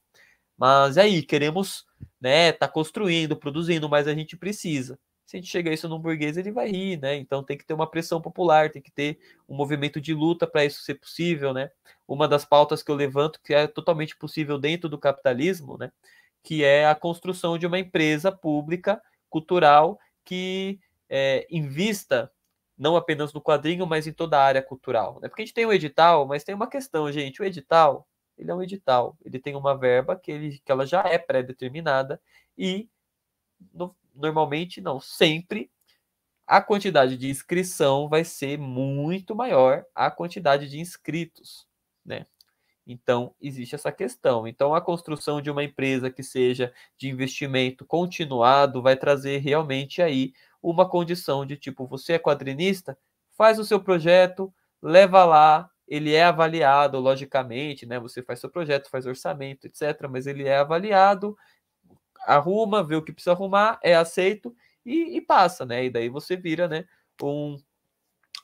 Mas 0.56 0.96
aí, 0.98 1.22
queremos, 1.22 1.86
né, 2.20 2.52
tá 2.52 2.68
construindo, 2.68 3.36
produzindo, 3.36 3.88
mas 3.88 4.08
a 4.08 4.14
gente 4.14 4.36
precisa. 4.36 4.98
Se 5.26 5.36
a 5.36 5.40
gente 5.40 5.50
chegar 5.50 5.72
isso 5.72 5.88
num 5.88 5.98
burguês, 5.98 6.36
ele 6.36 6.52
vai 6.52 6.70
rir, 6.70 7.00
né? 7.00 7.16
Então 7.16 7.42
tem 7.42 7.58
que 7.58 7.66
ter 7.66 7.74
uma 7.74 7.90
pressão 7.90 8.20
popular, 8.20 8.70
tem 8.70 8.80
que 8.80 8.92
ter 8.92 9.18
um 9.48 9.56
movimento 9.56 10.00
de 10.00 10.14
luta 10.14 10.46
para 10.46 10.64
isso 10.64 10.82
ser 10.82 10.94
possível, 10.94 11.52
né? 11.52 11.70
Uma 12.06 12.28
das 12.28 12.44
pautas 12.44 12.80
que 12.82 12.90
eu 12.90 12.94
levanto 12.94 13.40
que 13.42 13.52
é 13.52 13.66
totalmente 13.66 14.16
possível 14.16 14.56
dentro 14.56 14.88
do 14.88 14.98
capitalismo, 14.98 15.76
né? 15.76 15.90
Que 16.44 16.62
é 16.62 16.86
a 16.86 16.94
construção 16.94 17.58
de 17.58 17.66
uma 17.66 17.78
empresa 17.78 18.30
pública 18.30 19.02
cultural 19.28 19.98
que 20.24 20.78
é, 21.10 21.44
invista 21.50 22.30
não 22.78 22.94
apenas 22.96 23.32
no 23.32 23.40
quadrinho, 23.40 23.86
mas 23.86 24.06
em 24.06 24.12
toda 24.12 24.38
a 24.38 24.44
área 24.44 24.62
cultural. 24.62 25.18
Né? 25.20 25.28
Porque 25.28 25.42
a 25.42 25.44
gente 25.44 25.54
tem 25.54 25.66
o 25.66 25.72
edital, 25.72 26.26
mas 26.26 26.44
tem 26.44 26.54
uma 26.54 26.68
questão, 26.68 27.10
gente. 27.10 27.40
O 27.40 27.44
edital 27.44 28.06
ele 28.36 28.50
é 28.50 28.54
um 28.54 28.62
edital. 28.62 29.16
Ele 29.24 29.38
tem 29.38 29.54
uma 29.54 29.76
verba 29.76 30.16
que, 30.16 30.30
ele, 30.30 30.58
que 30.64 30.70
ela 30.70 30.86
já 30.86 31.02
é 31.02 31.18
pré-determinada 31.18 32.20
e 32.56 32.88
no, 33.72 33.94
normalmente 34.14 34.80
não, 34.80 35.00
sempre 35.00 35.70
a 36.46 36.62
quantidade 36.62 37.16
de 37.16 37.28
inscrição 37.28 38.08
vai 38.08 38.24
ser 38.24 38.58
muito 38.58 39.34
maior 39.34 39.84
a 39.94 40.10
quantidade 40.10 40.68
de 40.68 40.78
inscritos, 40.78 41.66
né? 42.04 42.24
Então, 42.86 43.34
existe 43.40 43.74
essa 43.74 43.90
questão. 43.90 44.46
Então, 44.46 44.72
a 44.72 44.80
construção 44.80 45.42
de 45.42 45.50
uma 45.50 45.64
empresa 45.64 46.08
que 46.08 46.22
seja 46.22 46.72
de 46.96 47.08
investimento 47.08 47.84
continuado 47.84 48.80
vai 48.80 48.96
trazer 48.96 49.38
realmente 49.38 50.00
aí 50.00 50.32
uma 50.62 50.88
condição 50.88 51.44
de 51.44 51.56
tipo, 51.56 51.84
você 51.84 52.12
é 52.12 52.18
quadrinista, 52.18 52.96
faz 53.36 53.58
o 53.58 53.64
seu 53.64 53.80
projeto, 53.80 54.54
leva 54.80 55.24
lá, 55.24 55.68
ele 55.86 56.14
é 56.14 56.24
avaliado, 56.24 56.98
logicamente, 56.98 57.86
né? 57.86 57.98
Você 58.00 58.22
faz 58.22 58.40
seu 58.40 58.50
projeto, 58.50 58.90
faz 58.90 59.06
orçamento, 59.06 59.66
etc. 59.66 60.08
Mas 60.10 60.26
ele 60.26 60.44
é 60.46 60.58
avaliado, 60.58 61.36
arruma, 62.26 62.82
vê 62.82 62.96
o 62.96 63.02
que 63.02 63.12
precisa 63.12 63.32
arrumar, 63.32 63.78
é 63.82 63.94
aceito 63.94 64.54
e, 64.84 65.16
e 65.16 65.20
passa, 65.20 65.64
né? 65.64 65.84
E 65.84 65.90
daí 65.90 66.08
você 66.08 66.36
vira, 66.36 66.66
né? 66.68 66.84
Um, 67.22 67.56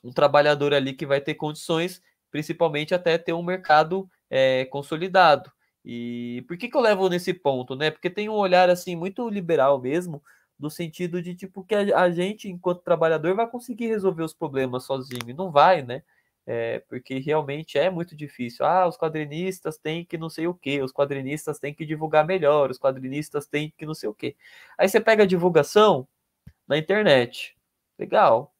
um 0.04 0.12
trabalhador 0.12 0.72
ali 0.72 0.92
que 0.92 1.06
vai 1.06 1.20
ter 1.20 1.34
condições, 1.34 2.02
principalmente 2.30 2.94
até 2.94 3.18
ter 3.18 3.32
um 3.32 3.42
mercado 3.42 4.08
é, 4.30 4.64
consolidado. 4.66 5.50
E 5.84 6.44
por 6.46 6.56
que, 6.56 6.68
que 6.68 6.76
eu 6.76 6.80
levo 6.80 7.08
nesse 7.08 7.34
ponto, 7.34 7.74
né? 7.74 7.90
Porque 7.90 8.08
tem 8.08 8.28
um 8.28 8.34
olhar 8.34 8.70
assim 8.70 8.94
muito 8.94 9.28
liberal 9.28 9.80
mesmo, 9.80 10.22
no 10.58 10.70
sentido 10.70 11.20
de 11.20 11.34
tipo 11.34 11.64
que 11.64 11.74
a, 11.74 12.02
a 12.02 12.10
gente, 12.10 12.48
enquanto 12.48 12.82
trabalhador, 12.82 13.34
vai 13.34 13.48
conseguir 13.48 13.88
resolver 13.88 14.22
os 14.22 14.32
problemas 14.32 14.84
sozinho. 14.84 15.28
E 15.28 15.34
não 15.34 15.50
vai, 15.50 15.82
né? 15.82 16.02
É, 16.46 16.80
porque 16.88 17.18
realmente 17.18 17.78
é 17.78 17.88
muito 17.90 18.16
difícil. 18.16 18.66
Ah, 18.66 18.86
os 18.88 18.96
quadrinistas 18.96 19.78
têm 19.78 20.04
que 20.04 20.18
não 20.18 20.28
sei 20.28 20.46
o 20.46 20.54
que, 20.54 20.82
os 20.82 20.92
quadrinistas 20.92 21.58
têm 21.58 21.72
que 21.72 21.86
divulgar 21.86 22.26
melhor, 22.26 22.70
os 22.70 22.78
quadrinistas 22.78 23.46
têm 23.46 23.72
que 23.76 23.86
não 23.86 23.94
sei 23.94 24.08
o 24.08 24.14
que. 24.14 24.36
Aí 24.76 24.88
você 24.88 25.00
pega 25.00 25.22
a 25.22 25.26
divulgação 25.26 26.06
na 26.66 26.76
internet. 26.78 27.56
Legal. 27.98 28.52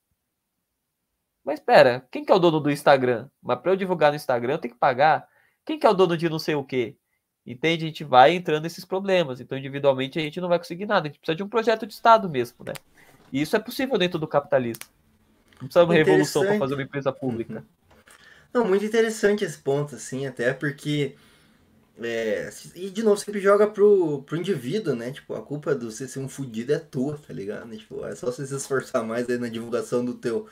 Mas 1.44 1.58
espera, 1.58 2.06
quem 2.10 2.24
que 2.24 2.30
é 2.32 2.34
o 2.34 2.38
dono 2.38 2.60
do 2.60 2.70
Instagram? 2.70 3.28
Mas 3.42 3.58
para 3.60 3.72
eu 3.72 3.76
divulgar 3.76 4.10
no 4.12 4.16
Instagram 4.16 4.54
eu 4.54 4.58
tenho 4.58 4.74
que 4.74 4.80
pagar. 4.80 5.28
Quem 5.64 5.78
que 5.78 5.86
é 5.86 5.90
o 5.90 5.94
dono 5.94 6.16
de 6.16 6.28
não 6.28 6.38
sei 6.38 6.54
o 6.54 6.64
que? 6.64 6.96
Entende? 7.44 7.84
A 7.84 7.88
gente 7.88 8.04
vai 8.04 8.34
entrando 8.34 8.62
nesses 8.62 8.84
problemas. 8.84 9.40
Então, 9.40 9.58
individualmente, 9.58 10.18
a 10.18 10.22
gente 10.22 10.40
não 10.40 10.48
vai 10.48 10.58
conseguir 10.58 10.86
nada. 10.86 11.08
A 11.08 11.10
gente 11.10 11.18
precisa 11.18 11.36
de 11.36 11.42
um 11.42 11.48
projeto 11.48 11.86
de 11.86 11.92
Estado 11.92 12.28
mesmo, 12.28 12.64
né? 12.64 12.72
E 13.32 13.40
isso 13.40 13.56
é 13.56 13.58
possível 13.58 13.98
dentro 13.98 14.18
do 14.18 14.28
capitalismo. 14.28 14.84
Não 15.62 15.68
precisa 15.68 15.84
uma 15.84 15.94
revolução 15.94 16.44
para 16.44 16.58
fazer 16.58 16.74
uma 16.74 16.82
empresa 16.82 17.12
pública. 17.12 17.54
Uhum. 17.54 17.62
Não, 18.52 18.68
muito 18.68 18.84
interessante 18.84 19.44
esse 19.44 19.58
ponto, 19.58 19.94
assim, 19.94 20.26
até 20.26 20.52
porque. 20.52 21.14
É, 22.02 22.50
e 22.74 22.90
de 22.90 23.02
novo, 23.02 23.16
sempre 23.16 23.40
joga 23.40 23.66
pro, 23.66 24.22
pro 24.22 24.36
indivíduo, 24.36 24.96
né? 24.96 25.12
Tipo, 25.12 25.34
a 25.34 25.42
culpa 25.42 25.74
de 25.74 25.84
você 25.84 26.08
ser 26.08 26.18
um 26.18 26.28
fudido 26.28 26.72
é 26.72 26.78
tua, 26.78 27.16
tá 27.16 27.32
ligado? 27.32 27.76
Tipo, 27.76 28.04
é 28.04 28.14
só 28.14 28.26
você 28.26 28.44
se 28.44 28.56
esforçar 28.56 29.04
mais 29.04 29.28
aí 29.28 29.38
na 29.38 29.48
divulgação 29.48 30.04
do 30.04 30.14
teu, 30.14 30.48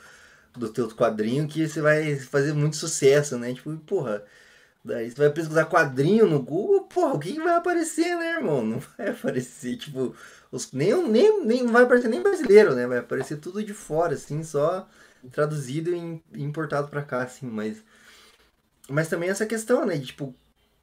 do 0.53 0.69
teu 0.69 0.87
quadrinho 0.89 1.47
que 1.47 1.67
você 1.67 1.81
vai 1.81 2.15
fazer 2.15 2.53
muito 2.53 2.77
sucesso, 2.77 3.37
né? 3.37 3.53
Tipo, 3.53 3.75
porra, 3.79 4.23
daí 4.83 5.11
você 5.11 5.17
vai 5.17 5.29
pesquisar 5.29 5.65
quadrinho 5.65 6.25
no 6.25 6.41
Google, 6.41 6.85
porra, 6.85 7.15
o 7.15 7.19
que, 7.19 7.33
que 7.33 7.43
vai 7.43 7.55
aparecer, 7.55 8.15
né, 8.17 8.35
irmão? 8.37 8.63
Não 8.65 8.79
vai 8.79 9.09
aparecer, 9.11 9.75
tipo, 9.77 10.15
os, 10.51 10.71
nem, 10.71 10.95
nem, 11.07 11.45
nem 11.45 11.63
não 11.63 11.73
vai 11.73 11.83
aparecer 11.83 12.09
nem 12.09 12.21
brasileiro, 12.21 12.75
né? 12.75 12.85
Vai 12.87 12.99
aparecer 12.99 13.37
tudo 13.37 13.63
de 13.63 13.73
fora, 13.73 14.15
assim, 14.15 14.43
só 14.43 14.87
traduzido 15.31 15.93
e 15.95 16.21
importado 16.35 16.89
pra 16.89 17.03
cá, 17.03 17.23
assim, 17.23 17.45
mas. 17.47 17.83
Mas 18.89 19.07
também 19.07 19.29
essa 19.29 19.45
questão, 19.45 19.85
né? 19.85 19.97
Tipo, 19.99 20.35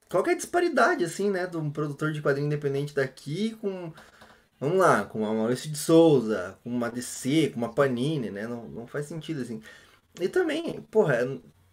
qual 0.09 0.25
é 0.27 0.33
a 0.33 0.37
disparidade, 0.37 1.05
assim, 1.05 1.31
né, 1.31 1.47
de 1.47 1.57
um 1.57 1.71
produtor 1.71 2.13
de 2.13 2.23
quadrinho 2.23 2.47
independente 2.47 2.95
daqui 2.95 3.57
com. 3.61 3.93
Vamos 4.61 4.79
lá, 4.79 5.05
com 5.05 5.25
a 5.25 5.33
Maurício 5.33 5.71
de 5.71 5.79
Souza, 5.79 6.59
com 6.65 6.71
uma 6.71 6.91
DC, 6.91 7.51
com 7.51 7.59
uma 7.59 7.73
Panini, 7.73 8.31
né? 8.31 8.47
Não, 8.47 8.69
não 8.69 8.87
faz 8.87 9.07
sentido, 9.07 9.43
assim. 9.43 9.63
E 10.21 10.29
também, 10.29 10.81
porra, 10.91 11.19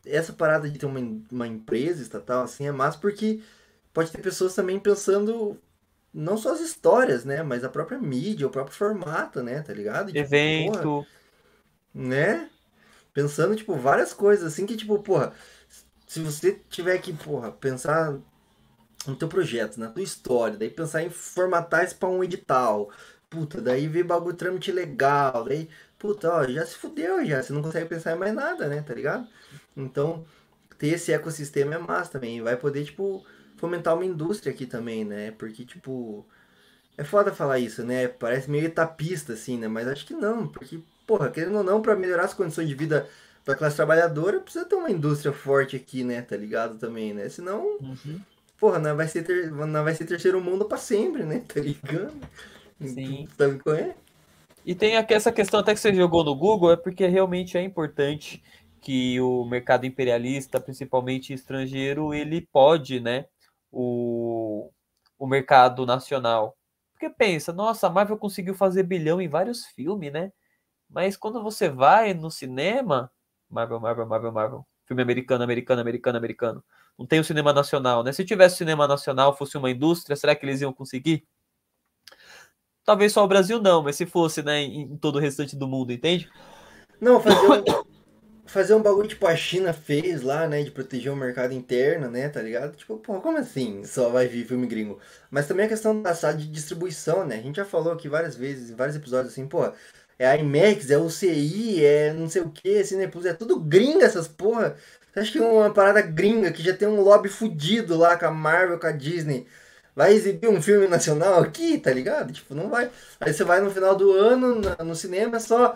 essa 0.05 0.33
parada 0.33 0.69
de 0.69 0.77
ter 0.77 0.85
uma, 0.85 0.99
uma 1.31 1.47
empresa 1.47 2.01
estatal 2.01 2.43
assim 2.43 2.67
é 2.67 2.71
massa 2.71 2.97
porque 2.99 3.41
pode 3.93 4.11
ter 4.11 4.21
pessoas 4.21 4.53
também 4.53 4.79
pensando 4.79 5.57
não 6.15 6.37
só 6.37 6.53
as 6.53 6.61
histórias, 6.61 7.25
né? 7.25 7.43
Mas 7.43 7.63
a 7.63 7.69
própria 7.69 7.99
mídia, 7.99 8.47
o 8.47 8.49
próprio 8.49 8.75
formato, 8.75 9.43
né? 9.43 9.61
Tá 9.61 9.73
ligado? 9.73 10.07
Tipo, 10.07 10.19
Evento. 10.19 10.81
Porra, 10.81 11.07
né? 11.93 12.49
Pensando, 13.13 13.55
tipo, 13.55 13.75
várias 13.75 14.13
coisas 14.13 14.53
assim 14.53 14.65
que, 14.65 14.77
tipo, 14.77 14.97
porra, 14.99 15.33
se 16.07 16.21
você 16.21 16.61
tiver 16.69 16.97
que, 16.99 17.13
porra, 17.13 17.51
pensar 17.51 18.17
no 19.05 19.15
teu 19.15 19.27
projeto, 19.27 19.77
na 19.77 19.89
tua 19.89 20.03
história, 20.03 20.57
daí 20.57 20.69
pensar 20.69 21.03
em 21.03 21.09
formatar 21.09 21.83
isso 21.83 21.97
pra 21.97 22.09
um 22.09 22.23
edital, 22.23 22.89
puta, 23.29 23.61
daí 23.61 23.87
ver 23.87 24.03
bagulho 24.03 24.35
trâmite 24.35 24.71
legal, 24.71 25.43
daí 25.43 25.69
puta, 25.99 26.31
ó, 26.31 26.43
já 26.47 26.65
se 26.65 26.75
fudeu 26.75 27.25
já, 27.25 27.41
você 27.41 27.53
não 27.53 27.61
consegue 27.61 27.87
pensar 27.87 28.15
em 28.15 28.19
mais 28.19 28.33
nada, 28.33 28.67
né, 28.67 28.81
tá 28.81 28.93
ligado? 28.93 29.27
Então, 29.75 30.25
ter 30.77 30.87
esse 30.87 31.11
ecossistema 31.11 31.75
é 31.75 31.77
massa 31.77 32.13
também, 32.13 32.41
vai 32.41 32.57
poder, 32.57 32.85
tipo, 32.85 33.25
fomentar 33.57 33.95
uma 33.95 34.05
indústria 34.05 34.53
aqui 34.53 34.65
também, 34.65 35.05
né, 35.05 35.31
porque, 35.31 35.65
tipo, 35.65 36.25
é 36.97 37.03
foda 37.03 37.33
falar 37.33 37.59
isso, 37.59 37.83
né, 37.83 38.07
parece 38.07 38.49
meio 38.49 38.65
etapista, 38.65 39.33
assim, 39.33 39.57
né, 39.57 39.67
mas 39.67 39.87
acho 39.87 40.05
que 40.05 40.13
não, 40.13 40.47
porque, 40.47 40.79
porra, 41.07 41.29
querendo 41.29 41.57
ou 41.57 41.63
não, 41.63 41.81
para 41.81 41.95
melhorar 41.95 42.25
as 42.25 42.33
condições 42.33 42.67
de 42.67 42.75
vida 42.75 43.07
da 43.45 43.55
classe 43.55 43.75
trabalhadora, 43.75 44.39
precisa 44.39 44.65
ter 44.65 44.75
uma 44.75 44.91
indústria 44.91 45.31
forte 45.33 45.75
aqui, 45.75 46.03
né, 46.03 46.21
tá 46.21 46.35
ligado 46.35 46.77
também, 46.77 47.13
né, 47.13 47.29
senão... 47.29 47.77
Uhum. 47.81 48.19
Porra, 48.57 48.79
não 48.79 48.95
vai, 48.95 49.07
ser 49.07 49.23
ter, 49.23 49.51
não 49.51 49.83
vai 49.83 49.93
ser 49.93 50.05
terceiro 50.05 50.39
mundo 50.41 50.65
para 50.65 50.77
sempre, 50.77 51.23
né? 51.23 51.43
Tá 51.53 51.59
ligado? 51.59 52.13
Sim. 52.81 53.27
Sabe 53.37 53.59
qual 53.59 53.75
é? 53.75 53.95
E 54.65 54.73
tem 54.73 54.97
aqui 54.97 55.13
essa 55.13 55.31
questão 55.31 55.59
até 55.59 55.73
que 55.73 55.79
você 55.79 55.93
jogou 55.93 56.23
no 56.23 56.35
Google, 56.35 56.71
é 56.71 56.77
porque 56.77 57.05
realmente 57.05 57.57
é 57.57 57.61
importante 57.61 58.41
que 58.81 59.19
o 59.19 59.45
mercado 59.45 59.85
imperialista, 59.85 60.59
principalmente 60.59 61.33
estrangeiro, 61.33 62.13
ele 62.13 62.41
pode, 62.41 62.99
né, 62.99 63.25
o, 63.75 64.71
o 65.19 65.27
mercado 65.27 65.85
nacional. 65.85 66.57
Porque 66.93 67.09
pensa, 67.09 67.51
nossa, 67.51 67.87
a 67.87 67.89
Marvel 67.89 68.17
conseguiu 68.17 68.55
fazer 68.55 68.83
bilhão 68.83 69.19
em 69.21 69.27
vários 69.27 69.65
filmes, 69.65 70.11
né? 70.13 70.31
Mas 70.89 71.17
quando 71.17 71.43
você 71.43 71.67
vai 71.67 72.13
no 72.13 72.31
cinema, 72.31 73.11
Marvel, 73.49 73.79
Marvel, 73.81 74.05
Marvel, 74.07 74.31
Marvel, 74.31 74.67
filme 74.85 75.01
americano, 75.01 75.43
americano, 75.43 75.81
americano, 75.81 76.17
americano, 76.17 76.63
não 76.97 77.05
tem 77.05 77.19
o 77.19 77.23
cinema 77.23 77.51
nacional, 77.51 78.01
né? 78.01 78.13
Se 78.13 78.23
tivesse 78.23 78.55
cinema 78.55 78.87
nacional, 78.87 79.35
fosse 79.35 79.57
uma 79.57 79.69
indústria, 79.69 80.15
será 80.15 80.33
que 80.33 80.45
eles 80.45 80.61
iam 80.61 80.71
conseguir? 80.71 81.27
Talvez 82.85 83.11
só 83.11 83.25
o 83.25 83.27
Brasil 83.27 83.61
não, 83.61 83.83
mas 83.83 83.97
se 83.97 84.05
fosse, 84.05 84.41
né, 84.41 84.61
em 84.61 84.95
todo 84.95 85.17
o 85.17 85.19
restante 85.19 85.55
do 85.55 85.67
mundo, 85.67 85.91
entende? 85.91 86.29
Não, 87.01 87.19
fazer 87.19 87.39
um, 87.39 87.94
fazer 88.45 88.73
um 88.75 88.81
bagulho 88.81 89.07
tipo 89.07 89.25
a 89.27 89.35
China 89.35 89.73
fez 89.73 90.21
lá, 90.21 90.47
né, 90.47 90.63
de 90.63 90.71
proteger 90.71 91.11
o 91.11 91.15
mercado 91.15 91.53
interno, 91.53 92.09
né, 92.09 92.29
tá 92.29 92.41
ligado? 92.41 92.75
Tipo, 92.75 92.97
pô, 92.97 93.19
como 93.21 93.37
assim 93.37 93.83
só 93.85 94.09
vai 94.09 94.27
vir 94.27 94.45
filme 94.45 94.67
gringo? 94.67 94.99
Mas 95.29 95.47
também 95.47 95.65
a 95.65 95.69
questão 95.69 96.01
da 96.01 96.13
sala 96.13 96.35
de 96.35 96.47
distribuição, 96.47 97.25
né? 97.25 97.37
A 97.37 97.41
gente 97.41 97.57
já 97.57 97.65
falou 97.65 97.93
aqui 97.93 98.07
várias 98.07 98.35
vezes, 98.35 98.69
em 98.69 98.75
vários 98.75 98.95
episódios, 98.95 99.33
assim, 99.33 99.47
pô, 99.47 99.71
é 100.17 100.27
a 100.27 100.37
IMAX, 100.37 100.89
é 100.91 100.97
o 100.97 101.09
CI, 101.09 101.83
é 101.85 102.13
não 102.13 102.29
sei 102.29 102.41
o 102.41 102.49
que, 102.49 102.83
Cineplus, 102.83 103.25
é 103.25 103.33
tudo 103.33 103.59
gringa 103.59 104.05
essas 104.05 104.27
porra. 104.27 104.75
Você 105.13 105.19
acha 105.19 105.31
que 105.31 105.39
uma 105.39 105.73
parada 105.73 106.01
gringa 106.01 106.51
que 106.51 106.63
já 106.63 106.75
tem 106.75 106.87
um 106.87 107.01
lobby 107.01 107.29
fudido 107.29 107.97
lá 107.97 108.17
com 108.17 108.25
a 108.25 108.31
Marvel, 108.31 108.79
com 108.79 108.87
a 108.87 108.91
Disney 108.91 109.47
vai 109.95 110.13
exibir 110.13 110.49
um 110.49 110.61
filme 110.61 110.87
nacional 110.87 111.39
aqui, 111.41 111.77
tá 111.79 111.91
ligado? 111.91 112.33
Tipo, 112.33 112.53
não 112.53 112.69
vai. 112.69 112.91
Aí 113.19 113.33
você 113.33 113.43
vai 113.43 113.61
no 113.61 113.71
final 113.71 113.95
do 113.95 114.11
ano, 114.11 114.61
no 114.83 114.95
cinema, 114.95 115.39
só 115.39 115.75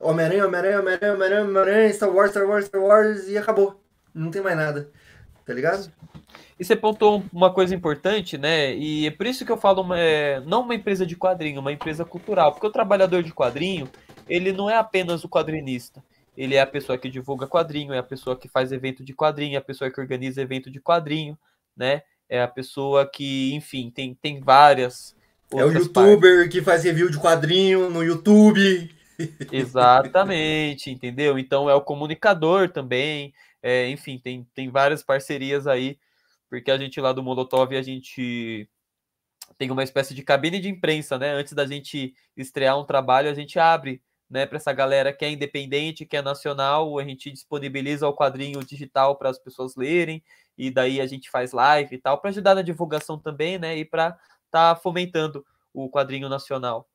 Homem-Aranha, 0.00 0.46
Homem-Aranha, 0.46 0.80
Homem-Aranha, 0.80 1.14
Homem-Aranha, 1.14 1.44
Homem-Aranha, 1.44 1.92
Star 1.92 2.10
Wars, 2.10 2.30
Star 2.30 2.46
Wars, 2.46 2.64
Star 2.64 2.82
Wars 2.82 3.28
e 3.28 3.36
acabou. 3.36 3.80
Não 4.14 4.30
tem 4.30 4.42
mais 4.42 4.56
nada. 4.56 4.90
Tá 5.44 5.52
ligado? 5.52 5.92
E 6.58 6.64
você 6.64 6.74
pontuou 6.74 7.22
uma 7.32 7.52
coisa 7.52 7.74
importante, 7.74 8.36
né? 8.36 8.74
E 8.74 9.06
é 9.06 9.10
por 9.10 9.26
isso 9.26 9.44
que 9.44 9.52
eu 9.52 9.56
falo, 9.56 9.82
uma, 9.82 9.98
é, 9.98 10.40
não 10.40 10.62
uma 10.62 10.74
empresa 10.74 11.06
de 11.06 11.16
quadrinho, 11.16 11.60
uma 11.60 11.72
empresa 11.72 12.04
cultural. 12.04 12.52
Porque 12.52 12.66
o 12.66 12.72
trabalhador 12.72 13.22
de 13.22 13.32
quadrinho, 13.32 13.88
ele 14.28 14.52
não 14.52 14.68
é 14.68 14.76
apenas 14.76 15.24
o 15.24 15.28
quadrinista. 15.28 16.02
Ele 16.36 16.54
é 16.54 16.60
a 16.60 16.66
pessoa 16.66 16.96
que 16.96 17.08
divulga 17.08 17.46
quadrinho, 17.46 17.92
é 17.92 17.98
a 17.98 18.02
pessoa 18.02 18.36
que 18.36 18.48
faz 18.48 18.72
evento 18.72 19.04
de 19.04 19.12
quadrinho, 19.12 19.54
é 19.54 19.58
a 19.58 19.62
pessoa 19.62 19.90
que 19.90 20.00
organiza 20.00 20.40
evento 20.40 20.70
de 20.70 20.80
quadrinho, 20.80 21.38
né? 21.76 22.02
é 22.30 22.40
a 22.40 22.48
pessoa 22.48 23.04
que, 23.04 23.52
enfim, 23.52 23.90
tem, 23.90 24.14
tem 24.14 24.40
várias. 24.40 25.16
É 25.52 25.64
o 25.64 25.72
youtuber 25.72 26.20
partes. 26.20 26.52
que 26.52 26.62
faz 26.62 26.84
review 26.84 27.10
de 27.10 27.18
quadrinho 27.18 27.90
no 27.90 28.04
YouTube. 28.04 28.88
Exatamente, 29.52 30.90
entendeu? 30.90 31.38
Então 31.38 31.68
é 31.68 31.74
o 31.74 31.80
comunicador 31.80 32.70
também. 32.70 33.32
É, 33.62 33.88
enfim, 33.88 34.18
tem, 34.18 34.44
tem 34.54 34.70
várias 34.70 35.02
parcerias 35.02 35.66
aí, 35.66 35.98
porque 36.48 36.70
a 36.70 36.78
gente 36.78 37.00
lá 37.00 37.12
do 37.12 37.22
Molotov, 37.22 37.76
a 37.76 37.82
gente 37.82 38.68
tem 39.58 39.70
uma 39.70 39.82
espécie 39.82 40.14
de 40.14 40.22
cabine 40.22 40.58
de 40.58 40.68
imprensa, 40.68 41.18
né? 41.18 41.32
Antes 41.32 41.52
da 41.52 41.66
gente 41.66 42.14
estrear 42.36 42.78
um 42.78 42.84
trabalho, 42.84 43.28
a 43.28 43.34
gente 43.34 43.58
abre 43.58 44.02
né, 44.30 44.46
para 44.46 44.56
essa 44.56 44.72
galera 44.72 45.12
que 45.12 45.24
é 45.24 45.30
independente, 45.30 46.06
que 46.06 46.16
é 46.16 46.22
nacional, 46.22 46.98
a 46.98 47.04
gente 47.04 47.30
disponibiliza 47.30 48.08
o 48.08 48.14
quadrinho 48.14 48.64
digital 48.64 49.16
para 49.16 49.28
as 49.28 49.38
pessoas 49.38 49.74
lerem 49.74 50.22
e 50.56 50.70
daí 50.70 51.00
a 51.00 51.06
gente 51.06 51.28
faz 51.28 51.52
live 51.52 51.96
e 51.96 51.98
tal, 51.98 52.18
para 52.18 52.30
ajudar 52.30 52.54
na 52.54 52.62
divulgação 52.62 53.18
também, 53.18 53.58
né? 53.58 53.76
E 53.76 53.84
para 53.84 54.10
estar 54.46 54.74
tá 54.74 54.76
fomentando 54.76 55.44
o 55.74 55.90
quadrinho 55.90 56.28
nacional. 56.28 56.88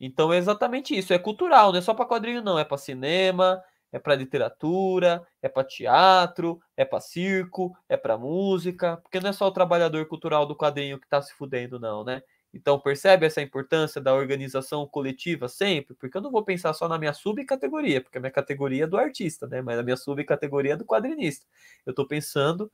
Então 0.00 0.32
é 0.32 0.36
exatamente 0.38 0.96
isso, 0.96 1.12
é 1.12 1.18
cultural, 1.18 1.72
não 1.72 1.78
é 1.78 1.82
só 1.82 1.92
para 1.94 2.06
quadrinho 2.06 2.42
não, 2.42 2.58
é 2.58 2.64
para 2.64 2.78
cinema, 2.78 3.62
é 3.90 3.98
para 3.98 4.14
literatura, 4.14 5.26
é 5.42 5.48
para 5.48 5.64
teatro, 5.64 6.60
é 6.76 6.84
para 6.84 7.00
circo, 7.00 7.76
é 7.88 7.96
para 7.96 8.18
música, 8.18 8.98
porque 8.98 9.20
não 9.20 9.30
é 9.30 9.32
só 9.32 9.46
o 9.46 9.52
trabalhador 9.52 10.06
cultural 10.06 10.46
do 10.46 10.56
quadrinho 10.56 10.98
que 10.98 11.06
está 11.06 11.20
se 11.22 11.32
fudendo 11.34 11.80
não, 11.80 12.04
né? 12.04 12.22
Então, 12.52 12.80
percebe 12.80 13.26
essa 13.26 13.42
importância 13.42 14.00
da 14.00 14.14
organização 14.14 14.86
coletiva 14.86 15.48
sempre? 15.48 15.94
Porque 15.94 16.16
eu 16.16 16.22
não 16.22 16.30
vou 16.30 16.42
pensar 16.42 16.72
só 16.72 16.88
na 16.88 16.98
minha 16.98 17.12
subcategoria, 17.12 18.00
porque 18.00 18.16
a 18.16 18.20
minha 18.20 18.30
categoria 18.30 18.84
é 18.84 18.86
do 18.86 18.96
artista, 18.96 19.46
né? 19.46 19.60
Mas 19.60 19.78
a 19.78 19.82
minha 19.82 19.96
subcategoria 19.96 20.72
é 20.72 20.76
do 20.76 20.84
quadrinista. 20.84 21.46
Eu 21.84 21.90
estou 21.90 22.06
pensando 22.06 22.70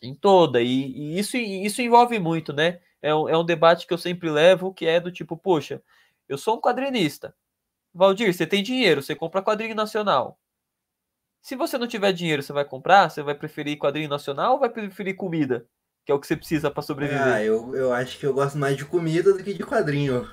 em 0.00 0.14
toda, 0.14 0.60
e, 0.60 0.66
e, 0.66 1.18
isso, 1.18 1.36
isso 1.36 1.80
envolve 1.82 2.18
muito, 2.18 2.52
né? 2.52 2.80
É 3.00 3.14
um, 3.14 3.28
é 3.28 3.36
um 3.36 3.44
debate 3.44 3.86
que 3.86 3.92
eu 3.92 3.98
sempre 3.98 4.30
levo, 4.30 4.72
que 4.72 4.86
é 4.86 4.98
do 4.98 5.12
tipo, 5.12 5.36
poxa, 5.36 5.82
eu 6.32 6.38
sou 6.38 6.56
um 6.56 6.60
quadrinista. 6.60 7.34
Valdir, 7.94 8.32
você 8.32 8.46
tem 8.46 8.62
dinheiro, 8.62 9.02
você 9.02 9.14
compra 9.14 9.42
quadrinho 9.42 9.74
nacional. 9.74 10.38
Se 11.42 11.56
você 11.56 11.76
não 11.76 11.86
tiver 11.86 12.12
dinheiro, 12.12 12.42
você 12.42 12.52
vai 12.52 12.64
comprar? 12.64 13.10
Você 13.10 13.22
vai 13.22 13.34
preferir 13.34 13.78
quadrinho 13.78 14.08
nacional 14.08 14.54
ou 14.54 14.60
vai 14.60 14.70
preferir 14.70 15.16
comida? 15.16 15.66
que 16.04 16.10
é 16.10 16.14
o 16.14 16.18
que 16.18 16.26
você 16.26 16.36
precisa 16.36 16.70
para 16.70 16.82
sobreviver. 16.82 17.22
Ah, 17.22 17.42
eu, 17.42 17.74
eu 17.74 17.92
acho 17.92 18.18
que 18.18 18.26
eu 18.26 18.34
gosto 18.34 18.58
mais 18.58 18.76
de 18.76 18.84
comida 18.84 19.32
do 19.32 19.42
que 19.42 19.54
de 19.54 19.64
quadrinho. 19.64 20.28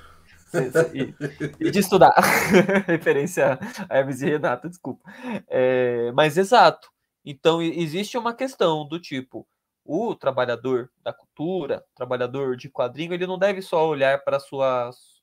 E, 0.93 1.13
e 1.59 1.69
de 1.71 1.79
estudar. 1.79 2.13
Referência 2.87 3.59
a 3.87 3.97
Hermes 3.97 4.21
e 4.21 4.25
Renata, 4.25 4.67
desculpa. 4.67 5.07
É, 5.47 6.11
mas 6.13 6.37
exato. 6.37 6.89
Então, 7.23 7.61
existe 7.61 8.17
uma 8.17 8.33
questão 8.33 8.87
do 8.87 8.99
tipo: 8.99 9.47
o 9.85 10.15
trabalhador 10.15 10.89
da 11.03 11.13
cultura, 11.13 11.85
trabalhador 11.93 12.57
de 12.57 12.67
quadrinho, 12.67 13.13
ele 13.13 13.27
não 13.27 13.37
deve 13.37 13.61
só 13.61 13.87
olhar 13.87 14.23
para 14.23 14.37
a 14.37 14.39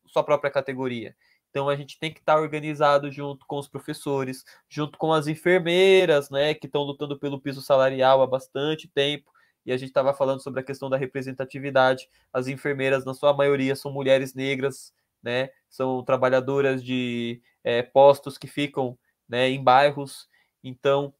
sua, 0.06 0.24
própria 0.24 0.50
categoria. 0.50 1.16
Então 1.50 1.68
a 1.68 1.76
gente 1.76 1.98
tem 1.98 2.12
que 2.12 2.20
estar 2.20 2.38
organizado 2.38 3.10
junto 3.10 3.46
com 3.46 3.58
os 3.58 3.68
professores, 3.68 4.44
junto 4.68 4.98
com 4.98 5.12
as 5.12 5.26
enfermeiras, 5.26 6.28
né, 6.30 6.54
que 6.54 6.66
estão 6.66 6.82
lutando 6.82 7.18
pelo 7.18 7.40
piso 7.40 7.62
salarial 7.62 8.22
há 8.22 8.26
bastante 8.26 8.88
tempo 8.88 9.30
e 9.66 9.72
a 9.72 9.76
gente 9.76 9.88
estava 9.88 10.14
falando 10.14 10.40
sobre 10.40 10.60
a 10.60 10.62
questão 10.62 10.88
da 10.88 10.96
representatividade. 10.96 12.08
As 12.32 12.46
enfermeiras, 12.46 13.04
na 13.04 13.12
sua 13.12 13.34
maioria, 13.34 13.74
são 13.74 13.90
mulheres 13.90 14.32
negras, 14.32 14.94
né? 15.20 15.50
São 15.68 16.04
trabalhadoras 16.04 16.82
de 16.82 17.42
é, 17.64 17.82
postos 17.82 18.38
que 18.38 18.46
ficam 18.46 18.96
né, 19.28 19.50
em 19.50 19.62
bairros. 19.62 20.28
Então, 20.62 21.12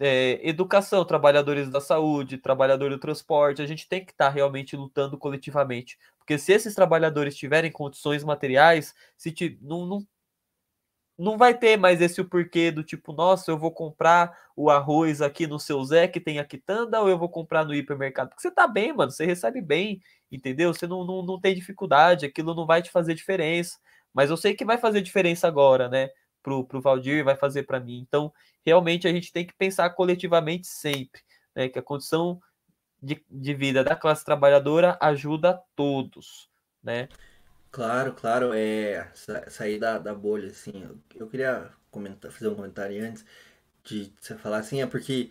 é, 0.00 0.40
educação, 0.48 1.04
trabalhadores 1.04 1.70
da 1.70 1.80
saúde, 1.80 2.38
trabalhador 2.38 2.90
do 2.90 2.98
transporte, 2.98 3.62
a 3.62 3.66
gente 3.66 3.88
tem 3.88 4.04
que 4.04 4.12
estar 4.12 4.26
tá 4.26 4.30
realmente 4.30 4.76
lutando 4.76 5.18
coletivamente. 5.18 5.98
Porque 6.18 6.38
se 6.38 6.52
esses 6.52 6.74
trabalhadores 6.74 7.36
tiverem 7.36 7.70
condições 7.70 8.24
materiais, 8.24 8.94
se 9.16 9.58
não, 9.62 9.86
não 9.86 10.06
não 11.18 11.38
vai 11.38 11.56
ter 11.56 11.76
mais 11.78 12.00
esse 12.00 12.20
o 12.20 12.28
porquê 12.28 12.70
do 12.70 12.82
tipo, 12.82 13.12
nossa, 13.12 13.50
eu 13.50 13.58
vou 13.58 13.70
comprar 13.72 14.36
o 14.54 14.70
arroz 14.70 15.22
aqui 15.22 15.46
no 15.46 15.58
seu 15.58 15.82
Zé 15.84 16.06
que 16.06 16.20
tem 16.20 16.38
a 16.38 16.44
quitanda 16.44 17.00
ou 17.00 17.08
eu 17.08 17.18
vou 17.18 17.28
comprar 17.28 17.64
no 17.64 17.74
hipermercado? 17.74 18.30
Porque 18.30 18.42
você 18.42 18.50
tá 18.50 18.68
bem, 18.68 18.92
mano, 18.92 19.10
você 19.10 19.24
recebe 19.24 19.62
bem, 19.62 20.00
entendeu? 20.30 20.74
Você 20.74 20.86
não, 20.86 21.04
não, 21.04 21.22
não 21.22 21.40
tem 21.40 21.54
dificuldade, 21.54 22.26
aquilo 22.26 22.54
não 22.54 22.66
vai 22.66 22.82
te 22.82 22.90
fazer 22.90 23.14
diferença. 23.14 23.78
Mas 24.12 24.30
eu 24.30 24.36
sei 24.36 24.54
que 24.54 24.64
vai 24.64 24.78
fazer 24.78 25.00
diferença 25.00 25.48
agora, 25.48 25.88
né? 25.88 26.10
Pro, 26.46 26.64
pro 26.64 26.80
Valdir, 26.80 27.24
vai 27.24 27.34
fazer 27.34 27.64
para 27.64 27.80
mim. 27.80 27.98
Então, 27.98 28.32
realmente 28.64 29.08
a 29.08 29.10
gente 29.10 29.32
tem 29.32 29.44
que 29.44 29.52
pensar 29.52 29.90
coletivamente 29.90 30.68
sempre, 30.68 31.20
né? 31.52 31.68
Que 31.68 31.80
a 31.80 31.82
condição 31.82 32.40
de, 33.02 33.20
de 33.28 33.52
vida 33.52 33.82
da 33.82 33.96
classe 33.96 34.24
trabalhadora 34.24 34.96
ajuda 35.00 35.50
a 35.50 35.60
todos, 35.74 36.48
né? 36.80 37.08
Claro, 37.72 38.12
claro, 38.12 38.52
é 38.54 39.10
sair 39.48 39.80
da, 39.80 39.98
da 39.98 40.14
bolha, 40.14 40.50
assim. 40.50 40.84
Eu, 40.84 40.98
eu 41.16 41.26
queria 41.26 41.68
comentar, 41.90 42.30
fazer 42.30 42.46
um 42.46 42.54
comentário 42.54 43.04
antes 43.04 43.24
de 43.82 44.12
você 44.20 44.36
falar 44.36 44.58
assim, 44.58 44.80
é 44.80 44.86
porque 44.86 45.30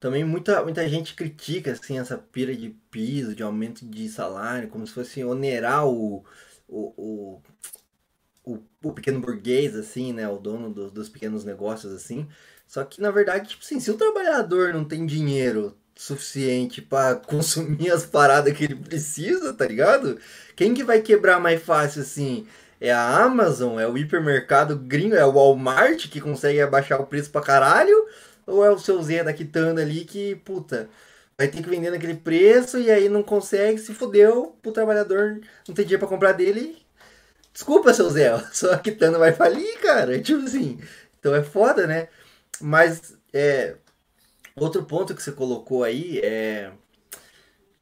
também 0.00 0.24
muita, 0.24 0.60
muita 0.64 0.88
gente 0.88 1.14
critica 1.14 1.70
assim 1.70 2.00
essa 2.00 2.18
pira 2.18 2.52
de 2.56 2.70
piso, 2.90 3.36
de 3.36 3.44
aumento 3.44 3.86
de 3.86 4.08
salário, 4.08 4.68
como 4.68 4.84
se 4.84 4.92
fosse 4.92 5.22
onerar 5.22 5.86
o, 5.86 6.24
o, 6.66 6.94
o, 6.96 7.42
o, 8.44 8.58
o 8.82 8.92
pequeno 8.92 9.20
burguês, 9.20 9.76
assim, 9.76 10.12
né? 10.12 10.28
O 10.28 10.38
dono 10.38 10.70
do, 10.72 10.90
dos 10.90 11.08
pequenos 11.08 11.44
negócios, 11.44 11.92
assim. 11.92 12.26
Só 12.66 12.84
que, 12.84 13.00
na 13.00 13.10
verdade, 13.10 13.50
tipo 13.50 13.62
assim, 13.64 13.80
se 13.80 13.90
o 13.90 13.96
trabalhador 13.96 14.72
não 14.72 14.84
tem 14.84 15.06
dinheiro 15.06 15.76
suficiente 15.94 16.80
para 16.82 17.16
consumir 17.26 17.90
as 17.90 18.04
paradas 18.06 18.56
que 18.56 18.64
ele 18.64 18.76
precisa, 18.76 19.52
tá 19.52 19.66
ligado? 19.66 20.18
Quem 20.56 20.74
que 20.74 20.84
vai 20.84 21.00
quebrar 21.00 21.40
mais 21.40 21.62
fácil 21.62 22.02
assim? 22.02 22.46
É 22.80 22.92
a 22.92 23.22
Amazon, 23.24 23.78
é 23.78 23.86
o 23.86 23.96
hipermercado 23.96 24.76
gringo, 24.76 25.14
é 25.14 25.24
o 25.24 25.32
Walmart 25.32 26.08
que 26.08 26.20
consegue 26.20 26.60
abaixar 26.60 27.00
o 27.00 27.06
preço 27.06 27.30
pra 27.30 27.40
caralho? 27.40 28.06
Ou 28.46 28.64
é 28.64 28.70
o 28.70 28.78
seu 28.78 29.00
Zé 29.02 29.22
da 29.22 29.32
Quitanda 29.32 29.82
ali 29.82 30.04
que, 30.04 30.34
puta, 30.36 30.90
vai 31.38 31.46
ter 31.48 31.62
que 31.62 31.70
vender 31.70 31.90
naquele 31.90 32.14
preço 32.14 32.78
e 32.78 32.90
aí 32.90 33.08
não 33.08 33.22
consegue, 33.22 33.78
se 33.78 33.94
fodeu, 33.94 34.56
pro 34.62 34.72
trabalhador 34.72 35.40
não 35.68 35.74
tem 35.74 35.84
dinheiro 35.84 36.00
pra 36.00 36.08
comprar 36.08 36.32
dele. 36.32 36.81
Desculpa, 37.52 37.92
seu 37.92 38.08
Zé, 38.10 38.38
sua 38.52 38.78
Quitanda 38.78 39.18
vai 39.18 39.32
falir, 39.32 39.78
cara. 39.80 40.20
Tipo 40.20 40.44
assim, 40.44 40.78
então 41.18 41.34
é 41.34 41.42
foda, 41.42 41.86
né? 41.86 42.08
Mas, 42.60 43.16
é, 43.32 43.76
Outro 44.54 44.84
ponto 44.84 45.14
que 45.14 45.22
você 45.22 45.32
colocou 45.32 45.82
aí 45.82 46.18
é. 46.18 46.72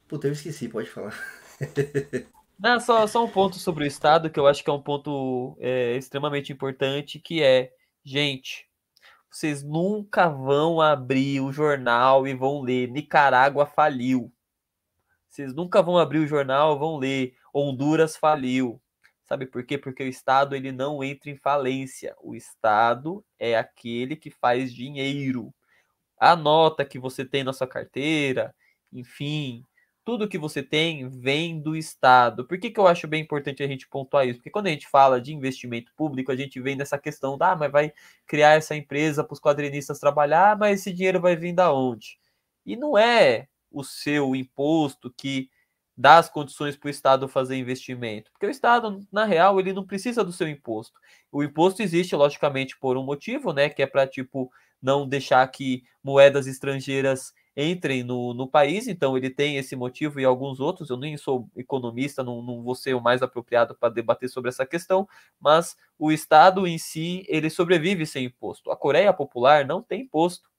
Puta, 0.07 0.27
eu 0.27 0.31
esqueci, 0.31 0.69
pode 0.69 0.89
falar. 0.89 1.13
Não, 2.57 2.79
só, 2.79 3.07
só 3.07 3.25
um 3.25 3.29
ponto 3.29 3.57
sobre 3.57 3.83
o 3.83 3.87
Estado 3.87 4.29
que 4.29 4.39
eu 4.39 4.47
acho 4.47 4.63
que 4.63 4.69
é 4.69 4.73
um 4.73 4.81
ponto 4.81 5.57
é, 5.59 5.95
extremamente 5.97 6.53
importante, 6.53 7.19
que 7.19 7.41
é, 7.41 7.73
gente, 8.03 8.67
vocês 9.29 9.63
nunca 9.63 10.29
vão 10.29 10.79
abrir 10.79 11.41
o 11.41 11.51
jornal 11.51 12.27
e 12.27 12.33
vão 12.33 12.61
ler 12.61 12.87
Nicarágua 12.89 13.65
faliu. 13.65 14.31
Vocês 15.27 15.53
nunca 15.53 15.81
vão 15.81 15.97
abrir 15.97 16.19
o 16.19 16.27
jornal 16.27 16.75
e 16.75 16.79
vão 16.79 16.97
ler 16.97 17.35
Honduras 17.53 18.15
faliu. 18.15 18.80
Sabe 19.31 19.45
por 19.45 19.63
quê? 19.63 19.77
Porque 19.77 20.03
o 20.03 20.09
Estado 20.09 20.57
ele 20.57 20.73
não 20.73 21.01
entra 21.01 21.29
em 21.29 21.37
falência. 21.37 22.13
O 22.21 22.35
Estado 22.35 23.23
é 23.39 23.57
aquele 23.57 24.17
que 24.17 24.29
faz 24.29 24.73
dinheiro 24.73 25.53
a 26.19 26.35
nota 26.35 26.83
que 26.83 26.99
você 26.99 27.23
tem 27.23 27.41
na 27.41 27.53
sua 27.53 27.65
carteira, 27.65 28.53
enfim, 28.91 29.63
tudo 30.03 30.27
que 30.27 30.37
você 30.37 30.61
tem 30.61 31.07
vem 31.07 31.61
do 31.61 31.77
Estado. 31.77 32.45
Por 32.45 32.59
que, 32.59 32.69
que 32.69 32.77
eu 32.77 32.85
acho 32.85 33.07
bem 33.07 33.21
importante 33.21 33.63
a 33.63 33.67
gente 33.67 33.87
pontuar 33.87 34.27
isso? 34.27 34.39
Porque 34.39 34.49
quando 34.49 34.67
a 34.67 34.71
gente 34.71 34.85
fala 34.89 35.21
de 35.21 35.33
investimento 35.33 35.93
público, 35.95 36.29
a 36.29 36.35
gente 36.35 36.59
vem 36.59 36.75
nessa 36.75 36.97
questão 36.97 37.37
da, 37.37 37.53
ah, 37.53 37.55
mas 37.55 37.71
vai 37.71 37.93
criar 38.27 38.57
essa 38.57 38.75
empresa 38.75 39.23
para 39.23 39.33
os 39.33 39.39
quadrinistas 39.39 39.97
trabalhar, 39.97 40.57
mas 40.57 40.81
esse 40.81 40.91
dinheiro 40.91 41.21
vai 41.21 41.37
vir 41.37 41.53
da 41.53 41.73
onde? 41.73 42.19
E 42.65 42.75
não 42.75 42.97
é 42.97 43.47
o 43.71 43.81
seu 43.81 44.35
imposto 44.35 45.09
que 45.09 45.49
dá 46.01 46.17
as 46.17 46.29
condições 46.29 46.75
para 46.75 46.87
o 46.87 46.89
Estado 46.89 47.27
fazer 47.27 47.55
investimento. 47.55 48.31
Porque 48.31 48.47
o 48.47 48.49
Estado, 48.49 49.05
na 49.11 49.23
real, 49.23 49.59
ele 49.59 49.71
não 49.71 49.85
precisa 49.85 50.23
do 50.23 50.31
seu 50.31 50.47
imposto. 50.47 50.99
O 51.31 51.43
imposto 51.43 51.83
existe, 51.83 52.15
logicamente, 52.15 52.77
por 52.77 52.97
um 52.97 53.03
motivo, 53.03 53.53
né? 53.53 53.69
Que 53.69 53.83
é 53.83 53.85
para, 53.87 54.07
tipo, 54.07 54.51
não 54.81 55.07
deixar 55.07 55.45
que 55.47 55.83
moedas 56.03 56.47
estrangeiras 56.47 57.33
entrem 57.55 58.01
no, 58.01 58.33
no 58.33 58.47
país, 58.47 58.87
então 58.87 59.15
ele 59.17 59.29
tem 59.29 59.57
esse 59.57 59.75
motivo 59.75 60.19
e 60.19 60.25
alguns 60.25 60.59
outros. 60.59 60.89
Eu 60.89 60.97
nem 60.97 61.15
sou 61.17 61.47
economista, 61.55 62.23
não, 62.23 62.41
não 62.41 62.63
vou 62.63 62.73
ser 62.73 62.95
o 62.95 63.01
mais 63.01 63.21
apropriado 63.21 63.75
para 63.75 63.93
debater 63.93 64.27
sobre 64.27 64.49
essa 64.49 64.65
questão, 64.65 65.07
mas 65.39 65.77
o 65.99 66.11
Estado 66.11 66.65
em 66.65 66.79
si 66.79 67.23
ele 67.27 67.49
sobrevive 67.49 68.07
sem 68.07 68.25
imposto. 68.25 68.71
A 68.71 68.75
Coreia 68.75 69.13
Popular 69.13 69.67
não 69.67 69.83
tem 69.83 70.01
imposto. 70.01 70.49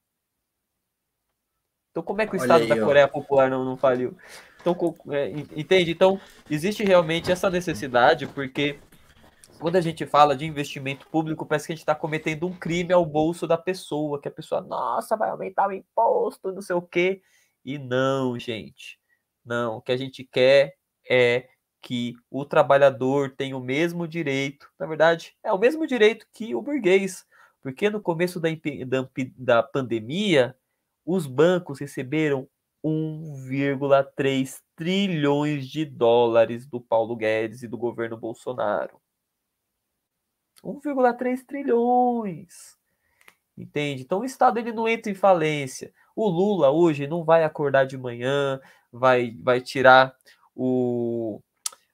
Então, 1.91 2.01
como 2.01 2.21
é 2.21 2.25
que 2.25 2.35
o 2.35 2.39
Olha 2.39 2.43
Estado 2.43 2.61
aí, 2.63 2.69
da 2.69 2.79
Coreia 2.79 3.05
ó. 3.05 3.09
Popular 3.09 3.49
não, 3.49 3.65
não 3.65 3.75
faliu? 3.75 4.17
Então, 4.63 4.95
é, 5.11 5.29
entende? 5.29 5.91
Então, 5.91 6.19
existe 6.49 6.83
realmente 6.83 7.29
essa 7.29 7.49
necessidade, 7.49 8.25
porque 8.27 8.79
quando 9.59 9.75
a 9.75 9.81
gente 9.81 10.05
fala 10.05 10.35
de 10.35 10.45
investimento 10.45 11.05
público, 11.07 11.45
parece 11.45 11.67
que 11.67 11.73
a 11.73 11.75
gente 11.75 11.83
está 11.83 11.93
cometendo 11.93 12.47
um 12.47 12.53
crime 12.53 12.93
ao 12.93 13.05
bolso 13.05 13.45
da 13.45 13.57
pessoa, 13.57 14.19
que 14.21 14.27
a 14.27 14.31
pessoa, 14.31 14.61
nossa, 14.61 15.17
vai 15.17 15.29
aumentar 15.29 15.67
o 15.67 15.73
imposto, 15.73 16.51
não 16.53 16.61
sei 16.61 16.75
o 16.75 16.81
quê. 16.81 17.21
E 17.65 17.77
não, 17.77 18.39
gente. 18.39 18.99
Não, 19.45 19.77
o 19.77 19.81
que 19.81 19.91
a 19.91 19.97
gente 19.97 20.23
quer 20.23 20.75
é 21.09 21.49
que 21.81 22.13
o 22.31 22.45
trabalhador 22.45 23.31
tenha 23.35 23.57
o 23.57 23.61
mesmo 23.61 24.07
direito, 24.07 24.69
na 24.79 24.85
verdade, 24.85 25.35
é 25.43 25.51
o 25.51 25.57
mesmo 25.57 25.85
direito 25.85 26.25
que 26.33 26.55
o 26.55 26.61
burguês, 26.61 27.25
porque 27.61 27.89
no 27.89 28.01
começo 28.01 28.39
da, 28.39 28.49
da, 28.49 29.09
da 29.37 29.63
pandemia, 29.63 30.55
os 31.05 31.27
bancos 31.27 31.79
receberam 31.79 32.47
1,3 32.83 34.61
trilhões 34.75 35.67
de 35.67 35.85
dólares 35.85 36.65
do 36.65 36.81
Paulo 36.81 37.15
Guedes 37.15 37.63
e 37.63 37.67
do 37.67 37.77
governo 37.77 38.17
Bolsonaro. 38.17 39.01
1,3 40.63 41.45
trilhões. 41.45 42.77
Entende? 43.57 44.01
Então 44.01 44.19
o 44.19 44.25
Estado 44.25 44.57
ele 44.57 44.71
não 44.71 44.87
entra 44.87 45.11
em 45.11 45.15
falência. 45.15 45.93
O 46.15 46.27
Lula 46.27 46.71
hoje 46.71 47.07
não 47.07 47.23
vai 47.23 47.43
acordar 47.43 47.85
de 47.85 47.97
manhã, 47.97 48.59
vai, 48.91 49.35
vai 49.41 49.61
tirar 49.61 50.15
o, 50.55 51.41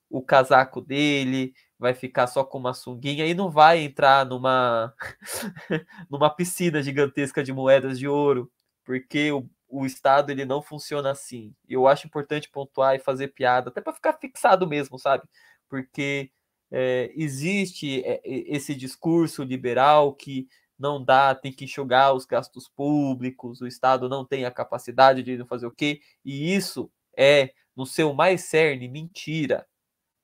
o 0.09 0.21
casaco 0.21 0.81
dele, 0.81 1.53
vai 1.77 1.93
ficar 1.93 2.27
só 2.27 2.43
com 2.43 2.57
uma 2.57 2.73
sunguinha 2.73 3.25
e 3.25 3.33
não 3.33 3.49
vai 3.49 3.79
entrar 3.79 4.25
numa, 4.25 4.93
numa 6.09 6.29
piscina 6.29 6.81
gigantesca 6.81 7.43
de 7.43 7.53
moedas 7.53 7.97
de 7.97 8.07
ouro, 8.07 8.51
porque 8.83 9.31
o, 9.31 9.49
o 9.69 9.85
Estado 9.85 10.31
ele 10.31 10.45
não 10.45 10.61
funciona 10.61 11.11
assim. 11.11 11.53
Eu 11.67 11.87
acho 11.87 12.07
importante 12.07 12.49
pontuar 12.49 12.95
e 12.95 12.99
fazer 12.99 13.29
piada, 13.29 13.69
até 13.69 13.81
para 13.81 13.93
ficar 13.93 14.13
fixado 14.13 14.67
mesmo, 14.67 14.97
sabe? 14.97 15.23
Porque 15.69 16.31
é, 16.71 17.11
existe 17.15 18.01
eh, 18.05 18.21
esse 18.25 18.75
discurso 18.75 19.43
liberal 19.43 20.13
que 20.13 20.47
não 20.77 21.03
dá, 21.03 21.35
tem 21.35 21.51
que 21.51 21.65
enxugar 21.65 22.13
os 22.13 22.25
gastos 22.25 22.69
públicos, 22.69 23.61
o 23.61 23.67
Estado 23.67 24.07
não 24.07 24.25
tem 24.25 24.45
a 24.45 24.51
capacidade 24.51 25.21
de 25.23 25.43
fazer 25.45 25.67
o 25.67 25.71
quê, 25.71 25.99
e 26.23 26.55
isso 26.55 26.89
é, 27.17 27.51
no 27.75 27.85
seu 27.85 28.13
mais 28.13 28.43
cerne, 28.43 28.87
mentira. 28.87 29.67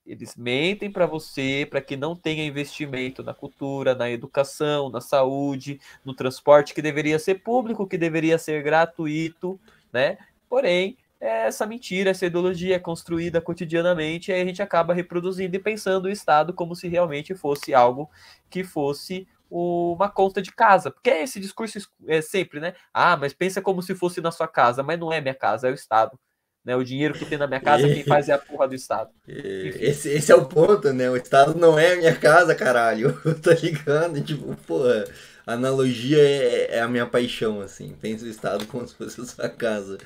Eles 0.06 0.36
mentem 0.36 0.92
para 0.92 1.06
você 1.08 1.68
para 1.70 1.82
que 1.82 1.98
não 1.98 2.16
tenha 2.16 2.46
investimento 2.46 3.24
na 3.24 3.34
cultura, 3.34 3.96
na 3.96 4.10
educação, 4.10 4.90
na 4.90 5.02
saúde, 5.02 5.80
no 6.04 6.14
transporte 6.14 6.74
que 6.74 6.82
deveria 6.82 7.18
ser 7.18 7.36
público, 7.36 7.88
que 7.88 7.98
deveria 7.98 8.38
ser 8.38 8.62
gratuito, 8.64 9.60
né? 9.92 10.18
Porém, 10.48 10.98
é 11.20 11.48
essa 11.48 11.66
mentira, 11.66 12.12
essa 12.12 12.26
ideologia 12.26 12.76
é 12.76 12.80
construída 12.80 13.42
cotidianamente, 13.42 14.32
e 14.32 14.34
a 14.34 14.46
gente 14.46 14.62
acaba 14.62 14.94
reproduzindo 14.94 15.56
e 15.56 15.60
pensando 15.60 16.06
o 16.06 16.10
Estado 16.12 16.54
como 16.54 16.76
se 16.76 16.88
realmente 16.88 17.34
fosse 17.34 17.74
algo 17.74 18.10
que 18.50 18.64
fosse 18.64 19.28
uma 19.50 20.10
conta 20.10 20.42
de 20.42 20.52
casa, 20.52 20.92
porque 20.92 21.10
é 21.10 21.24
esse 21.24 21.40
discurso 21.40 21.80
é 22.08 22.22
sempre, 22.22 22.60
né? 22.60 22.74
Ah, 22.94 23.16
mas 23.16 23.34
pensa 23.34 23.62
como 23.62 23.82
se 23.82 23.96
fosse 23.96 24.20
na 24.22 24.32
sua 24.32 24.48
casa, 24.48 24.84
mas 24.84 25.00
não 25.00 25.12
é 25.12 25.22
minha 25.22 25.36
casa, 25.36 25.68
é 25.68 25.72
o 25.72 25.74
Estado. 25.76 26.20
Né? 26.66 26.76
O 26.76 26.84
dinheiro 26.84 27.14
que 27.14 27.26
tem 27.26 27.38
na 27.38 27.46
minha 27.46 27.62
casa, 27.62 27.88
quem 27.88 28.04
faz 28.04 28.28
é 28.28 28.34
a 28.34 28.40
porra 28.40 28.68
do 28.68 28.74
Estado. 28.74 29.12
Esse, 29.28 30.10
esse 30.10 30.32
é 30.32 30.36
o 30.36 30.46
ponto, 30.46 30.92
né? 30.92 31.10
O 31.10 31.16
Estado 31.16 31.54
não 31.58 31.78
é 31.78 31.94
a 31.94 31.98
minha 31.98 32.16
casa, 32.16 32.56
caralho. 32.56 33.14
tá 33.42 33.54
ligado? 33.54 34.20
Tipo, 34.22 34.56
porra, 34.66 35.06
analogia 35.46 36.18
é, 36.18 36.78
é 36.78 36.82
a 36.82 36.88
minha 36.88 37.06
paixão, 37.06 37.62
assim. 37.62 37.96
Pensa 38.02 38.26
o 38.26 38.30
Estado 38.30 38.66
como 38.66 38.88
se 38.88 38.96
fosse 38.96 39.22
a 39.22 39.26
sua 39.26 39.50
casa. 39.50 40.00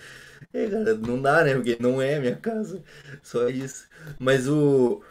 É, 0.53 0.67
cara, 0.67 0.95
não 0.95 1.21
dá, 1.21 1.43
né? 1.43 1.55
Porque 1.55 1.77
não 1.79 2.01
é 2.01 2.19
minha 2.19 2.35
casa. 2.35 2.83
Só 3.23 3.47
isso. 3.47 3.87
Mas 4.19 4.47
o. 4.47 5.01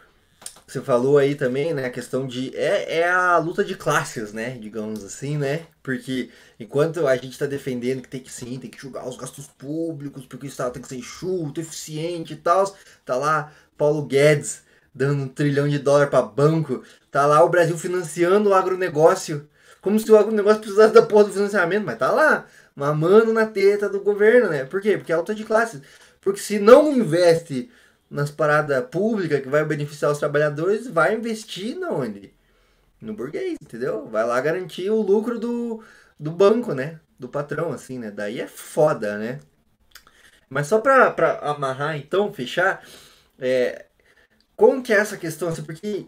Você 0.69 0.81
falou 0.81 1.17
aí 1.17 1.33
também, 1.33 1.73
né? 1.73 1.85
A 1.87 1.89
questão 1.89 2.27
de. 2.27 2.55
É, 2.55 2.99
é 2.99 3.09
a 3.09 3.39
luta 3.39 3.63
de 3.63 3.73
classes, 3.73 4.31
né? 4.31 4.51
Digamos 4.51 5.03
assim, 5.03 5.35
né? 5.35 5.65
Porque 5.81 6.29
enquanto 6.59 7.07
a 7.07 7.15
gente 7.15 7.31
está 7.31 7.47
defendendo 7.47 8.03
que 8.03 8.07
tem 8.07 8.19
que 8.21 8.31
sim, 8.31 8.59
tem 8.59 8.69
que 8.69 8.79
julgar 8.79 9.07
os 9.09 9.17
gastos 9.17 9.47
públicos, 9.47 10.27
porque 10.27 10.45
o 10.45 10.47
Estado 10.47 10.73
tem 10.73 10.81
que 10.83 10.87
ser 10.87 10.97
enxuto, 10.97 11.59
eficiente 11.59 12.33
e 12.33 12.35
tal, 12.35 12.71
tá 13.03 13.15
lá 13.15 13.51
Paulo 13.75 14.05
Guedes 14.05 14.61
dando 14.93 15.23
um 15.23 15.27
trilhão 15.27 15.67
de 15.67 15.79
dólar 15.79 16.07
para 16.07 16.21
banco. 16.21 16.83
Tá 17.09 17.25
lá 17.25 17.43
o 17.43 17.49
Brasil 17.49 17.75
financiando 17.75 18.49
o 18.49 18.53
agronegócio. 18.53 19.49
Como 19.81 19.99
se 19.99 20.11
o 20.11 20.17
agronegócio 20.17 20.61
precisasse 20.61 20.93
da 20.93 21.01
porra 21.01 21.23
do 21.23 21.33
financiamento, 21.33 21.83
mas 21.83 21.97
tá 21.97 22.11
lá, 22.11 22.45
mamando 22.75 23.33
na 23.33 23.47
teta 23.47 23.89
do 23.89 24.01
governo, 24.01 24.49
né? 24.49 24.65
Por 24.65 24.81
quê? 24.81 24.97
Porque 24.97 25.11
é 25.11 25.15
alta 25.15 25.33
de 25.33 25.43
classe. 25.43 25.81
Porque 26.21 26.39
se 26.39 26.59
não 26.59 26.93
investe 26.93 27.71
nas 28.09 28.31
paradas 28.31 28.85
públicas 28.89 29.41
que 29.41 29.49
vai 29.49 29.63
beneficiar 29.65 30.11
os 30.11 30.19
trabalhadores, 30.19 30.87
vai 30.87 31.15
investir 31.15 31.77
na 31.77 31.91
onde? 31.91 32.33
No 33.01 33.13
burguês, 33.13 33.57
entendeu? 33.61 34.07
Vai 34.07 34.25
lá 34.25 34.39
garantir 34.41 34.89
o 34.89 35.01
lucro 35.01 35.39
do, 35.39 35.83
do 36.19 36.31
banco, 36.31 36.73
né? 36.73 36.99
Do 37.19 37.29
patrão, 37.29 37.71
assim, 37.71 37.99
né? 37.99 38.11
Daí 38.11 38.39
é 38.41 38.47
foda, 38.47 39.17
né? 39.17 39.39
Mas 40.49 40.67
só 40.67 40.79
pra, 40.79 41.11
pra 41.11 41.39
amarrar, 41.39 41.95
então, 41.97 42.33
fechar, 42.33 42.83
é, 43.39 43.85
como 44.55 44.83
que 44.83 44.93
é 44.93 44.97
essa 44.97 45.17
questão, 45.17 45.49
assim, 45.49 45.63
porque 45.63 46.07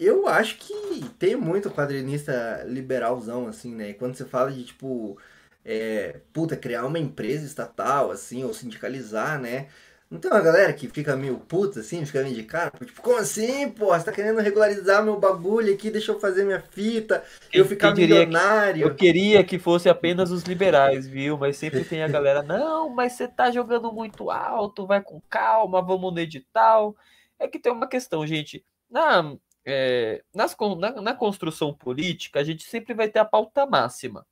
eu 0.00 0.26
acho 0.28 0.58
que 0.58 1.04
tem 1.18 1.36
muito 1.36 1.70
quadrinista 1.70 2.64
liberalzão, 2.66 3.46
assim, 3.48 3.74
né? 3.74 3.92
Quando 3.94 4.16
você 4.16 4.24
fala 4.24 4.50
de, 4.50 4.64
tipo, 4.64 5.18
é, 5.64 6.20
puta, 6.32 6.56
criar 6.56 6.86
uma 6.86 6.98
empresa 6.98 7.46
estatal, 7.46 8.10
assim, 8.10 8.44
ou 8.44 8.54
sindicalizar, 8.54 9.40
né? 9.40 9.68
Não 10.12 10.20
tem 10.20 10.30
uma 10.30 10.42
galera 10.42 10.74
que 10.74 10.86
fica 10.88 11.16
meio 11.16 11.38
puta, 11.38 11.80
assim, 11.80 12.04
fica 12.04 12.22
meio 12.22 12.34
de 12.34 12.42
cara, 12.42 12.70
tipo, 12.84 13.00
como 13.00 13.16
assim, 13.16 13.70
pô? 13.70 13.86
Você 13.86 14.04
tá 14.04 14.12
querendo 14.12 14.38
regularizar 14.40 15.02
meu 15.02 15.18
bagulho 15.18 15.72
aqui, 15.72 15.90
deixa 15.90 16.12
eu 16.12 16.20
fazer 16.20 16.44
minha 16.44 16.60
fita, 16.60 17.24
eu, 17.50 17.62
eu 17.62 17.64
ficar 17.64 17.94
milionário. 17.94 18.82
Que, 18.82 18.90
eu 18.90 18.94
queria 18.94 19.42
que 19.42 19.58
fosse 19.58 19.88
apenas 19.88 20.30
os 20.30 20.42
liberais, 20.42 21.08
viu? 21.08 21.38
Mas 21.38 21.56
sempre 21.56 21.82
tem 21.82 22.02
a 22.02 22.08
galera, 22.08 22.42
não, 22.44 22.90
mas 22.90 23.14
você 23.14 23.26
tá 23.26 23.50
jogando 23.50 23.90
muito 23.90 24.30
alto, 24.30 24.86
vai 24.86 25.00
com 25.00 25.18
calma, 25.30 25.80
vamos 25.80 26.12
no 26.12 26.20
edital. 26.20 26.94
É 27.38 27.48
que 27.48 27.58
tem 27.58 27.72
uma 27.72 27.88
questão, 27.88 28.26
gente. 28.26 28.62
Na, 28.90 29.34
é, 29.64 30.22
nas, 30.34 30.54
na, 30.78 31.00
na 31.00 31.14
construção 31.14 31.72
política, 31.72 32.38
a 32.38 32.44
gente 32.44 32.64
sempre 32.64 32.92
vai 32.92 33.08
ter 33.08 33.20
a 33.20 33.24
pauta 33.24 33.64
máxima. 33.64 34.26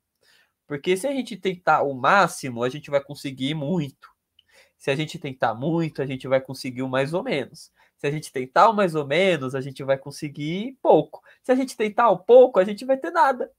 Porque 0.67 0.95
se 0.95 1.07
a 1.07 1.11
gente 1.11 1.35
tentar 1.37 1.81
o 1.81 1.91
máximo, 1.95 2.63
a 2.63 2.69
gente 2.69 2.91
vai 2.91 3.01
conseguir 3.03 3.55
muito. 3.55 4.10
Se 4.81 4.89
a 4.89 4.95
gente 4.95 5.19
tentar 5.19 5.53
muito, 5.53 6.01
a 6.01 6.07
gente 6.07 6.27
vai 6.27 6.41
conseguir 6.41 6.81
o 6.81 6.89
mais 6.89 7.13
ou 7.13 7.21
menos. 7.21 7.71
Se 7.97 8.07
a 8.07 8.09
gente 8.09 8.31
tentar 8.31 8.67
o 8.67 8.73
mais 8.73 8.95
ou 8.95 9.05
menos, 9.05 9.53
a 9.53 9.61
gente 9.61 9.83
vai 9.83 9.95
conseguir 9.95 10.75
pouco. 10.81 11.23
Se 11.43 11.51
a 11.51 11.55
gente 11.55 11.77
tentar 11.77 12.09
o 12.09 12.17
pouco, 12.17 12.59
a 12.59 12.63
gente 12.63 12.83
vai 12.83 12.97
ter 12.97 13.11
nada. 13.11 13.51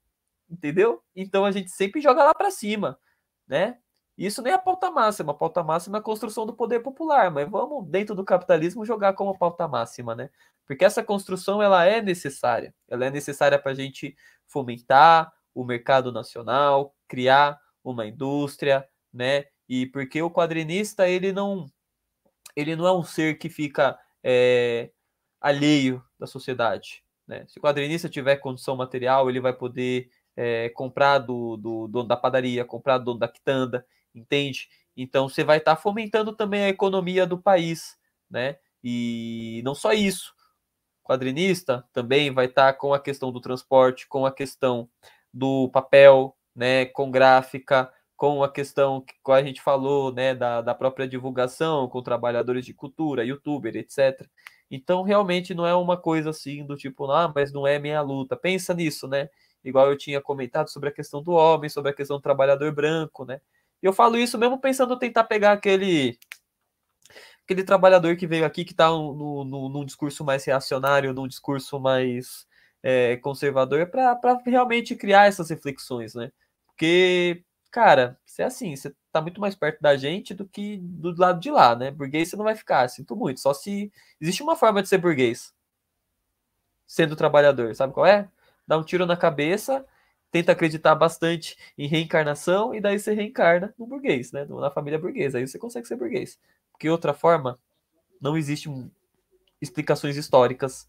Entendeu? 0.50 1.00
Então 1.14 1.44
a 1.44 1.52
gente 1.52 1.70
sempre 1.70 2.00
joga 2.00 2.24
lá 2.24 2.34
para 2.34 2.50
cima, 2.50 2.98
né? 3.46 3.78
Isso 4.18 4.42
nem 4.42 4.52
é 4.52 4.56
a 4.56 4.58
pauta 4.58 4.90
máxima. 4.90 5.30
A 5.30 5.34
pauta 5.36 5.62
máxima 5.62 5.98
é 5.98 6.00
a 6.00 6.02
construção 6.02 6.44
do 6.44 6.54
poder 6.54 6.80
popular, 6.80 7.30
mas 7.30 7.48
vamos, 7.48 7.86
dentro 7.86 8.16
do 8.16 8.24
capitalismo, 8.24 8.84
jogar 8.84 9.12
como 9.12 9.38
pauta 9.38 9.68
máxima, 9.68 10.16
né? 10.16 10.28
Porque 10.66 10.84
essa 10.84 11.04
construção 11.04 11.62
ela 11.62 11.84
é 11.84 12.02
necessária. 12.02 12.74
Ela 12.88 13.06
é 13.06 13.10
necessária 13.12 13.60
para 13.60 13.70
a 13.70 13.74
gente 13.76 14.16
fomentar 14.48 15.32
o 15.54 15.64
mercado 15.64 16.10
nacional, 16.10 16.96
criar 17.06 17.60
uma 17.84 18.04
indústria, 18.08 18.84
né? 19.12 19.44
E 19.72 19.86
porque 19.86 20.20
o 20.20 20.30
quadrinista 20.30 21.08
ele 21.08 21.32
não 21.32 21.66
ele 22.54 22.76
não 22.76 22.86
é 22.86 22.92
um 22.92 23.02
ser 23.02 23.38
que 23.38 23.48
fica 23.48 23.98
é, 24.22 24.90
alheio 25.40 26.04
da 26.18 26.26
sociedade. 26.26 27.02
Né? 27.26 27.46
Se 27.48 27.58
o 27.58 27.62
quadrinista 27.62 28.06
tiver 28.06 28.36
condição 28.36 28.76
material, 28.76 29.30
ele 29.30 29.40
vai 29.40 29.54
poder 29.54 30.10
é, 30.36 30.68
comprar 30.68 31.20
do, 31.20 31.56
do 31.56 31.88
dono 31.88 32.06
da 32.06 32.18
padaria, 32.18 32.66
comprar 32.66 32.98
do 32.98 33.04
dono 33.06 33.18
da 33.18 33.28
quitanda, 33.28 33.86
entende? 34.14 34.68
Então 34.94 35.26
você 35.26 35.42
vai 35.42 35.56
estar 35.56 35.76
tá 35.76 35.80
fomentando 35.80 36.36
também 36.36 36.64
a 36.64 36.68
economia 36.68 37.26
do 37.26 37.40
país, 37.40 37.96
né? 38.28 38.58
E 38.84 39.62
não 39.64 39.74
só 39.74 39.94
isso, 39.94 40.34
o 41.02 41.08
quadrinista 41.08 41.82
também 41.94 42.30
vai 42.30 42.44
estar 42.44 42.74
tá 42.74 42.78
com 42.78 42.92
a 42.92 43.00
questão 43.00 43.32
do 43.32 43.40
transporte, 43.40 44.06
com 44.06 44.26
a 44.26 44.32
questão 44.32 44.86
do 45.32 45.70
papel, 45.70 46.36
né? 46.54 46.84
Com 46.84 47.10
gráfica, 47.10 47.90
com 48.22 48.44
a 48.44 48.48
questão 48.48 49.00
que 49.00 49.32
a 49.32 49.42
gente 49.42 49.60
falou, 49.60 50.12
né? 50.12 50.32
Da, 50.32 50.60
da 50.60 50.72
própria 50.76 51.08
divulgação, 51.08 51.88
com 51.88 52.00
trabalhadores 52.00 52.64
de 52.64 52.72
cultura, 52.72 53.24
youtuber, 53.24 53.74
etc. 53.74 54.24
Então 54.70 55.02
realmente 55.02 55.52
não 55.52 55.66
é 55.66 55.74
uma 55.74 55.96
coisa 55.96 56.30
assim 56.30 56.64
do 56.64 56.76
tipo, 56.76 57.10
ah, 57.10 57.32
mas 57.34 57.52
não 57.52 57.66
é 57.66 57.80
minha 57.80 58.00
luta. 58.00 58.36
Pensa 58.36 58.72
nisso, 58.74 59.08
né? 59.08 59.28
Igual 59.64 59.90
eu 59.90 59.98
tinha 59.98 60.20
comentado 60.20 60.68
sobre 60.68 60.88
a 60.88 60.92
questão 60.92 61.20
do 61.20 61.32
homem, 61.32 61.68
sobre 61.68 61.90
a 61.90 61.94
questão 61.94 62.18
do 62.18 62.22
trabalhador 62.22 62.72
branco, 62.72 63.24
né? 63.24 63.40
E 63.82 63.86
eu 63.86 63.92
falo 63.92 64.16
isso 64.16 64.38
mesmo 64.38 64.56
pensando 64.56 64.94
em 64.94 64.98
tentar 65.00 65.24
pegar 65.24 65.50
aquele 65.50 66.16
aquele 67.44 67.64
trabalhador 67.64 68.16
que 68.16 68.26
veio 68.28 68.44
aqui 68.44 68.64
que 68.64 68.70
está 68.72 68.88
no, 68.88 69.44
no, 69.44 69.68
num 69.68 69.84
discurso 69.84 70.24
mais 70.24 70.44
reacionário, 70.44 71.12
num 71.12 71.26
discurso 71.26 71.80
mais 71.80 72.46
é, 72.84 73.16
conservador, 73.16 73.88
para 73.88 74.40
realmente 74.46 74.94
criar 74.94 75.26
essas 75.26 75.50
reflexões, 75.50 76.14
né? 76.14 76.30
Porque, 76.68 77.44
cara, 77.72 78.18
você 78.24 78.42
é 78.42 78.44
assim, 78.46 78.76
você 78.76 78.94
tá 79.10 79.20
muito 79.20 79.40
mais 79.40 79.56
perto 79.56 79.80
da 79.80 79.96
gente 79.96 80.34
do 80.34 80.46
que 80.46 80.78
do 80.78 81.14
lado 81.18 81.40
de 81.40 81.50
lá, 81.50 81.74
né? 81.74 81.90
Burguês 81.90 82.28
você 82.30 82.36
não 82.36 82.44
vai 82.44 82.54
ficar, 82.54 82.88
sinto 82.88 83.16
muito. 83.16 83.40
Só 83.40 83.52
se. 83.54 83.92
Existe 84.20 84.42
uma 84.42 84.56
forma 84.56 84.82
de 84.82 84.88
ser 84.88 84.98
burguês 84.98 85.52
sendo 86.86 87.16
trabalhador, 87.16 87.74
sabe 87.74 87.92
qual 87.92 88.06
é? 88.06 88.28
Dá 88.66 88.78
um 88.78 88.84
tiro 88.84 89.06
na 89.06 89.16
cabeça 89.16 89.84
tenta 90.32 90.50
acreditar 90.52 90.94
bastante 90.94 91.58
em 91.76 91.86
reencarnação 91.86 92.74
e 92.74 92.80
daí 92.80 92.98
você 92.98 93.12
reencarna 93.12 93.72
no 93.78 93.86
burguês, 93.86 94.32
né? 94.32 94.46
Na 94.46 94.70
família 94.70 94.98
burguesa. 94.98 95.36
Aí 95.38 95.46
você 95.46 95.58
consegue 95.58 95.86
ser 95.86 95.96
burguês. 95.96 96.40
Porque 96.72 96.88
outra 96.88 97.12
forma, 97.12 97.60
não 98.18 98.36
existe 98.36 98.68
explicações 99.60 100.16
históricas 100.16 100.88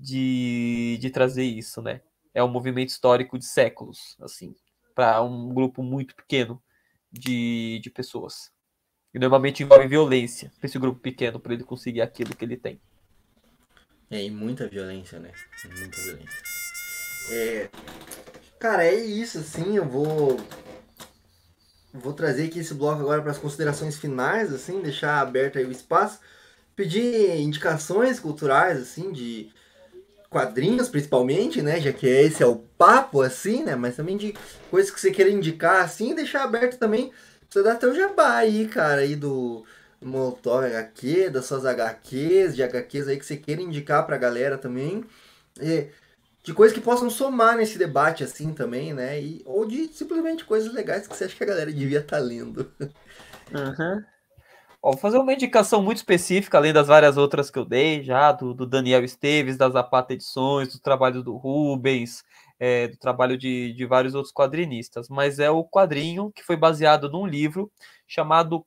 de, 0.00 0.96
de 1.00 1.10
trazer 1.10 1.44
isso, 1.44 1.82
né? 1.82 2.00
É 2.32 2.42
um 2.42 2.48
movimento 2.48 2.88
histórico 2.88 3.38
de 3.38 3.44
séculos, 3.44 4.16
assim, 4.20 4.54
para 4.98 5.22
um 5.22 5.54
grupo 5.54 5.80
muito 5.80 6.12
pequeno 6.16 6.60
de, 7.08 7.78
de 7.80 7.88
pessoas. 7.88 8.50
E 9.14 9.18
normalmente 9.20 9.62
envolve 9.62 9.86
violência 9.86 10.50
para 10.58 10.66
esse 10.66 10.76
grupo 10.76 10.98
pequeno, 10.98 11.38
para 11.38 11.54
ele 11.54 11.62
conseguir 11.62 12.00
aquilo 12.00 12.34
que 12.34 12.44
ele 12.44 12.56
tem. 12.56 12.80
É, 14.10 14.24
e 14.24 14.28
muita 14.28 14.66
violência, 14.66 15.20
né? 15.20 15.30
Muita 15.78 16.00
violência. 16.00 16.42
É, 17.30 17.70
Cara, 18.58 18.84
é 18.84 18.96
isso, 18.96 19.38
assim, 19.38 19.76
eu 19.76 19.88
vou 19.88 20.36
vou 21.94 22.12
trazer 22.12 22.46
aqui 22.46 22.58
esse 22.58 22.74
bloco 22.74 23.00
agora 23.00 23.22
para 23.22 23.30
as 23.30 23.38
considerações 23.38 23.96
finais, 23.96 24.52
assim, 24.52 24.82
deixar 24.82 25.20
aberto 25.20 25.58
aí 25.58 25.64
o 25.64 25.70
espaço, 25.70 26.18
pedir 26.74 27.36
indicações 27.38 28.18
culturais, 28.18 28.80
assim, 28.80 29.12
de 29.12 29.52
quadrinhos 30.30 30.88
principalmente, 30.88 31.62
né, 31.62 31.80
já 31.80 31.92
que 31.92 32.06
esse 32.06 32.42
é 32.42 32.46
o 32.46 32.56
papo, 32.56 33.22
assim, 33.22 33.64
né, 33.64 33.74
mas 33.74 33.96
também 33.96 34.16
de 34.16 34.34
coisas 34.70 34.90
que 34.90 35.00
você 35.00 35.10
queira 35.10 35.30
indicar, 35.30 35.84
assim, 35.84 36.14
deixar 36.14 36.44
aberto 36.44 36.78
também, 36.78 37.12
você 37.48 37.62
dar 37.62 37.72
até 37.72 37.86
o 37.86 37.94
jabá 37.94 38.36
aí, 38.36 38.68
cara, 38.68 39.00
aí 39.00 39.16
do 39.16 39.64
Molotov 40.02 40.64
HQ, 40.64 41.30
das 41.30 41.46
suas 41.46 41.64
HQs, 41.64 42.54
de 42.54 42.62
HQs 42.62 43.08
aí 43.08 43.18
que 43.18 43.24
você 43.24 43.36
queira 43.36 43.62
indicar 43.62 44.06
pra 44.06 44.18
galera 44.18 44.58
também, 44.58 45.04
e 45.60 45.88
de 46.42 46.54
coisas 46.54 46.76
que 46.76 46.82
possam 46.82 47.10
somar 47.10 47.56
nesse 47.56 47.78
debate 47.78 48.24
assim 48.24 48.54
também, 48.54 48.94
né? 48.94 49.20
E, 49.20 49.42
ou 49.44 49.66
de 49.66 49.88
simplesmente 49.88 50.44
coisas 50.44 50.72
legais 50.72 51.06
que 51.06 51.14
você 51.14 51.24
acha 51.24 51.36
que 51.36 51.42
a 51.42 51.46
galera 51.46 51.72
devia 51.72 51.98
estar 51.98 52.16
tá 52.16 52.22
lendo. 52.22 52.72
Uhum. 53.52 54.04
Ó, 54.82 54.92
vou 54.92 54.98
fazer 54.98 55.18
uma 55.18 55.32
indicação 55.32 55.82
muito 55.82 55.98
específica, 55.98 56.56
além 56.58 56.72
das 56.72 56.86
várias 56.88 57.16
outras 57.16 57.50
que 57.50 57.58
eu 57.58 57.64
dei 57.64 58.02
já, 58.02 58.32
do, 58.32 58.54
do 58.54 58.66
Daniel 58.66 59.04
Esteves, 59.04 59.56
das 59.56 59.72
Zapata 59.72 60.14
Edições, 60.14 60.72
do 60.72 60.80
trabalho 60.80 61.22
do 61.22 61.36
Rubens, 61.36 62.22
é, 62.58 62.88
do 62.88 62.96
trabalho 62.96 63.36
de, 63.36 63.72
de 63.72 63.86
vários 63.86 64.14
outros 64.14 64.32
quadrinistas, 64.32 65.08
mas 65.08 65.38
é 65.40 65.50
o 65.50 65.64
quadrinho 65.64 66.32
que 66.32 66.42
foi 66.42 66.56
baseado 66.56 67.10
num 67.10 67.26
livro 67.26 67.70
chamado 68.06 68.64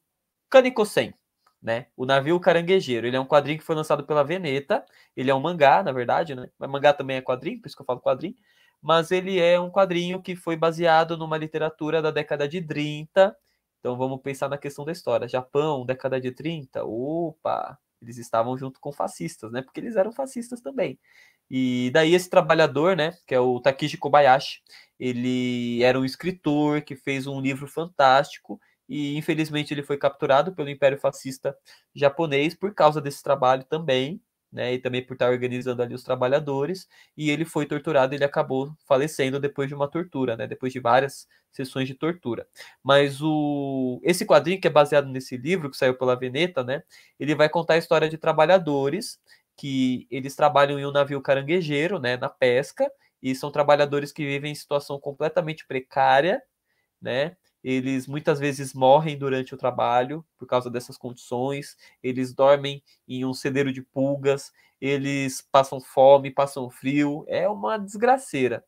Canicosen 0.50 1.14
né? 1.62 1.88
O 1.96 2.06
Navio 2.06 2.40
Caranguejeiro. 2.40 3.06
Ele 3.08 3.16
é 3.16 3.20
um 3.20 3.26
quadrinho 3.26 3.60
que 3.60 3.64
foi 3.66 3.76
lançado 3.76 4.04
pela 4.06 4.24
Veneta. 4.24 4.84
Ele 5.16 5.30
é 5.30 5.36
um 5.36 5.40
mangá, 5.40 5.84
na 5.84 5.92
verdade, 5.92 6.34
né? 6.36 6.50
Mas 6.58 6.70
mangá 6.70 6.94
também 6.94 7.18
é 7.18 7.22
quadrinho, 7.22 7.62
por 7.62 7.68
isso 7.68 7.76
que 7.76 7.82
eu 7.82 7.86
falo 7.86 8.02
quadrinho. 8.02 8.36
Mas 8.82 9.12
ele 9.12 9.40
é 9.40 9.60
um 9.60 9.70
quadrinho 9.70 10.22
que 10.22 10.36
foi 10.36 10.56
baseado 10.58 11.16
numa 11.18 11.38
literatura 11.38 12.02
da 12.02 12.10
década 12.12 12.48
de 12.48 12.62
30. 12.62 13.36
Então 13.82 13.98
vamos 13.98 14.22
pensar 14.22 14.48
na 14.48 14.58
questão 14.60 14.86
da 14.86 14.92
história. 14.92 15.28
Japão, 15.28 15.86
década 15.86 16.22
de 16.22 16.32
30. 16.32 16.86
Opa! 16.86 17.78
Eles 18.02 18.18
estavam 18.18 18.58
junto 18.58 18.80
com 18.80 18.92
fascistas, 18.92 19.52
né? 19.52 19.62
Porque 19.62 19.80
eles 19.80 19.96
eram 19.96 20.12
fascistas 20.12 20.62
também. 20.62 21.00
E 21.50 21.92
daí 21.94 22.14
esse 22.16 22.30
trabalhador, 22.30 22.96
né, 22.96 23.14
que 23.28 23.36
é 23.36 23.40
o 23.40 23.60
Takishi 23.60 23.98
Kobayashi, 23.98 24.62
ele 25.00 25.84
era 25.84 26.00
um 26.00 26.06
escritor 26.06 26.82
que 26.82 26.96
fez 26.96 27.28
um 27.28 27.42
livro 27.42 27.68
fantástico 27.68 28.60
e 28.88 29.18
infelizmente 29.18 29.74
ele 29.74 29.84
foi 29.84 29.98
capturado 29.98 30.56
pelo 30.56 30.70
Império 30.70 30.98
Fascista 30.98 31.56
japonês 31.94 32.56
por 32.56 32.74
causa 32.74 33.02
desse 33.02 33.22
trabalho 33.22 33.66
também, 33.66 34.22
né, 34.52 34.74
e 34.74 34.80
também 34.80 35.06
por 35.06 35.14
estar 35.14 35.30
organizando 35.32 35.82
ali 35.82 35.94
os 35.96 36.04
trabalhadores, 36.04 36.88
e 37.18 37.30
ele 37.32 37.46
foi 37.46 37.66
torturado, 37.66 38.14
ele 38.16 38.24
acabou 38.24 38.74
falecendo 38.88 39.40
depois 39.40 39.68
de 39.70 39.76
uma 39.76 39.88
tortura, 39.90 40.36
né, 40.38 40.48
depois 40.48 40.74
de 40.74 40.80
várias 40.80 41.28
sessões 41.52 41.88
de 41.88 41.96
tortura. 41.96 42.48
Mas 42.84 43.22
o 43.22 44.00
esse 44.04 44.26
quadrinho 44.26 44.60
que 44.62 44.68
é 44.68 44.72
baseado 44.72 45.08
nesse 45.08 45.38
livro 45.38 45.70
que 45.70 45.78
saiu 45.78 45.96
pela 45.98 46.16
Veneta, 46.16 46.64
né, 46.64 46.84
ele 47.20 47.36
vai 47.36 47.50
contar 47.50 47.76
a 47.76 47.78
história 47.78 48.10
de 48.10 48.18
trabalhadores 48.18 49.20
que 49.58 50.08
eles 50.10 50.36
trabalham 50.36 50.80
em 50.80 50.86
um 50.86 50.92
navio 50.92 51.22
caranguejeiro, 51.22 52.00
né, 52.00 52.18
na 52.18 52.30
pesca, 52.30 52.90
e 53.22 53.36
são 53.36 53.52
trabalhadores 53.52 54.12
que 54.12 54.26
vivem 54.26 54.52
em 54.52 54.56
situação 54.56 55.00
completamente 55.00 55.66
precária, 55.68 56.42
né? 57.02 57.38
Eles 57.64 58.08
muitas 58.08 58.40
vezes 58.40 58.74
morrem 58.74 59.18
durante 59.18 59.54
o 59.54 59.58
trabalho 59.58 60.26
por 60.38 60.48
causa 60.48 60.70
dessas 60.70 60.98
condições, 60.98 61.78
eles 62.02 62.34
dormem 62.34 62.84
em 63.08 63.24
um 63.26 63.34
celeiro 63.34 63.72
de 63.72 63.82
pulgas, 63.82 64.52
eles 64.80 65.42
passam 65.52 65.80
fome, 65.80 66.32
passam 66.32 66.70
frio, 66.70 67.24
é 67.28 67.48
uma 67.48 67.78
desgraceira. 67.78 68.64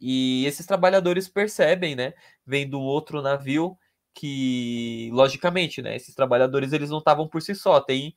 E 0.00 0.46
esses 0.46 0.66
trabalhadores 0.66 1.28
percebem, 1.28 1.94
né, 1.94 2.14
vendo 2.46 2.80
outro 2.80 3.20
navio 3.22 3.76
que, 4.14 5.10
logicamente, 5.12 5.82
né, 5.82 5.94
esses 5.96 6.14
trabalhadores 6.14 6.72
eles 6.72 6.90
não 6.90 6.98
estavam 6.98 7.28
por 7.28 7.42
si 7.42 7.54
só, 7.54 7.80
tem 7.80 8.14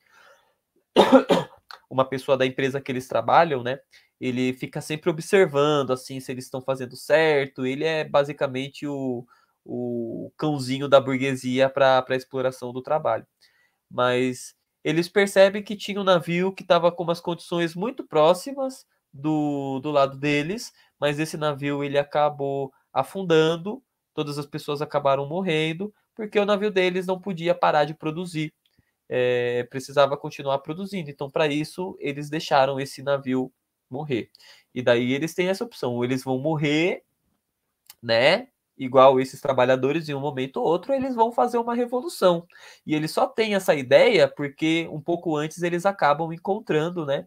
uma 1.90 2.04
pessoa 2.04 2.36
da 2.36 2.46
empresa 2.46 2.80
que 2.80 2.90
eles 2.92 3.08
trabalham, 3.08 3.62
né, 3.62 3.78
ele 4.20 4.52
fica 4.54 4.80
sempre 4.80 5.10
observando, 5.10 5.92
assim, 5.92 6.20
se 6.20 6.32
eles 6.32 6.44
estão 6.44 6.60
fazendo 6.60 6.96
certo, 6.96 7.66
ele 7.66 7.84
é 7.84 8.04
basicamente 8.04 8.86
o, 8.86 9.26
o 9.64 10.32
cãozinho 10.36 10.88
da 10.88 11.00
burguesia 11.00 11.68
para 11.70 12.04
a 12.08 12.16
exploração 12.16 12.72
do 12.72 12.82
trabalho. 12.82 13.26
Mas 13.90 14.54
eles 14.82 15.08
percebem 15.08 15.62
que 15.62 15.76
tinha 15.76 16.00
um 16.00 16.04
navio 16.04 16.52
que 16.52 16.62
estava 16.62 16.92
com 16.92 17.02
umas 17.02 17.20
condições 17.20 17.74
muito 17.74 18.06
próximas 18.06 18.86
do, 19.12 19.80
do 19.80 19.90
lado 19.90 20.18
deles, 20.18 20.72
mas 21.00 21.18
esse 21.18 21.36
navio 21.36 21.82
ele 21.82 21.98
acabou 21.98 22.72
afundando, 22.92 23.82
todas 24.12 24.38
as 24.38 24.46
pessoas 24.46 24.82
acabaram 24.82 25.26
morrendo, 25.26 25.92
porque 26.14 26.38
o 26.38 26.44
navio 26.44 26.70
deles 26.70 27.06
não 27.06 27.20
podia 27.20 27.54
parar 27.54 27.84
de 27.84 27.94
produzir, 27.94 28.52
é, 29.08 29.64
precisava 29.64 30.16
continuar 30.16 30.58
produzindo. 30.58 31.10
Então, 31.10 31.30
para 31.30 31.46
isso, 31.46 31.96
eles 31.98 32.28
deixaram 32.28 32.78
esse 32.78 33.02
navio 33.02 33.52
morrer. 33.90 34.30
E 34.74 34.82
daí 34.82 35.12
eles 35.12 35.34
têm 35.34 35.48
essa 35.48 35.64
opção: 35.64 36.02
eles 36.04 36.22
vão 36.22 36.38
morrer, 36.38 37.02
né? 38.02 38.48
Igual 38.76 39.20
esses 39.20 39.40
trabalhadores, 39.40 40.08
em 40.08 40.14
um 40.14 40.20
momento 40.20 40.56
ou 40.56 40.66
outro, 40.66 40.92
eles 40.92 41.14
vão 41.14 41.32
fazer 41.32 41.58
uma 41.58 41.74
revolução. 41.74 42.46
E 42.86 42.94
eles 42.94 43.10
só 43.10 43.26
têm 43.26 43.54
essa 43.54 43.74
ideia 43.74 44.28
porque 44.28 44.88
um 44.90 45.00
pouco 45.00 45.36
antes 45.36 45.62
eles 45.62 45.86
acabam 45.86 46.32
encontrando 46.32 47.06
né, 47.06 47.26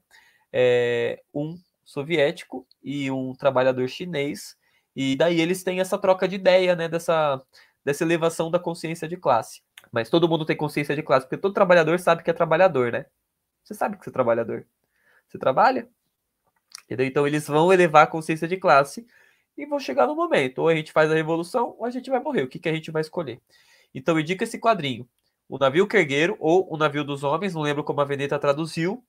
é, 0.52 1.22
um 1.34 1.58
soviético 1.86 2.68
e 2.84 3.10
um 3.10 3.34
trabalhador 3.34 3.88
chinês, 3.88 4.58
e 4.96 5.16
daí 5.16 5.40
eles 5.40 5.64
têm 5.64 5.80
essa 5.80 5.98
troca 5.98 6.28
de 6.28 6.36
ideia, 6.36 6.76
né, 6.76 6.90
dessa, 6.90 7.42
dessa 7.86 8.04
elevação 8.04 8.52
da 8.52 8.60
consciência 8.60 9.08
de 9.08 9.16
classe. 9.16 9.62
Mas 9.92 10.10
todo 10.10 10.28
mundo 10.28 10.46
tem 10.46 10.58
consciência 10.58 10.96
de 10.96 11.04
classe, 11.04 11.26
porque 11.26 11.38
todo 11.38 11.54
trabalhador 11.54 11.98
sabe 12.00 12.24
que 12.24 12.30
é 12.30 12.34
trabalhador, 12.34 12.92
né? 12.92 13.06
Você 13.64 13.74
sabe 13.74 13.98
que 13.98 14.04
você 14.04 14.10
é 14.10 14.14
trabalhador. 14.14 14.66
Você 15.28 15.38
trabalha? 15.38 15.88
Entendeu? 16.86 17.06
Então 17.06 17.28
eles 17.28 17.48
vão 17.48 17.72
elevar 17.72 18.04
a 18.04 18.08
consciência 18.08 18.48
de 18.48 18.58
classe 18.58 19.06
e 19.58 19.66
vão 19.66 19.80
chegar 19.80 20.08
no 20.08 20.16
momento. 20.16 20.60
Ou 20.60 20.68
a 20.70 20.76
gente 20.76 20.92
faz 20.92 21.12
a 21.12 21.16
revolução, 21.16 21.76
ou 21.78 21.86
a 21.86 21.90
gente 21.90 22.10
vai 22.10 22.20
morrer. 22.20 22.44
O 22.44 22.48
que, 22.48 22.60
que 22.60 22.70
a 22.70 22.74
gente 22.74 22.92
vai 22.92 23.02
escolher? 23.02 23.42
Então, 23.94 24.20
indica 24.20 24.44
esse 24.44 24.60
quadrinho. 24.60 25.10
O 25.50 25.58
Navio 25.58 25.88
Quergueiro, 25.88 26.38
ou 26.40 26.72
O 26.72 26.78
Navio 26.78 27.04
dos 27.04 27.24
Homens, 27.24 27.54
não 27.54 27.62
lembro 27.62 27.84
como 27.84 28.02
a 28.02 28.06
Veneta 28.06 28.38
traduziu, 28.38 29.04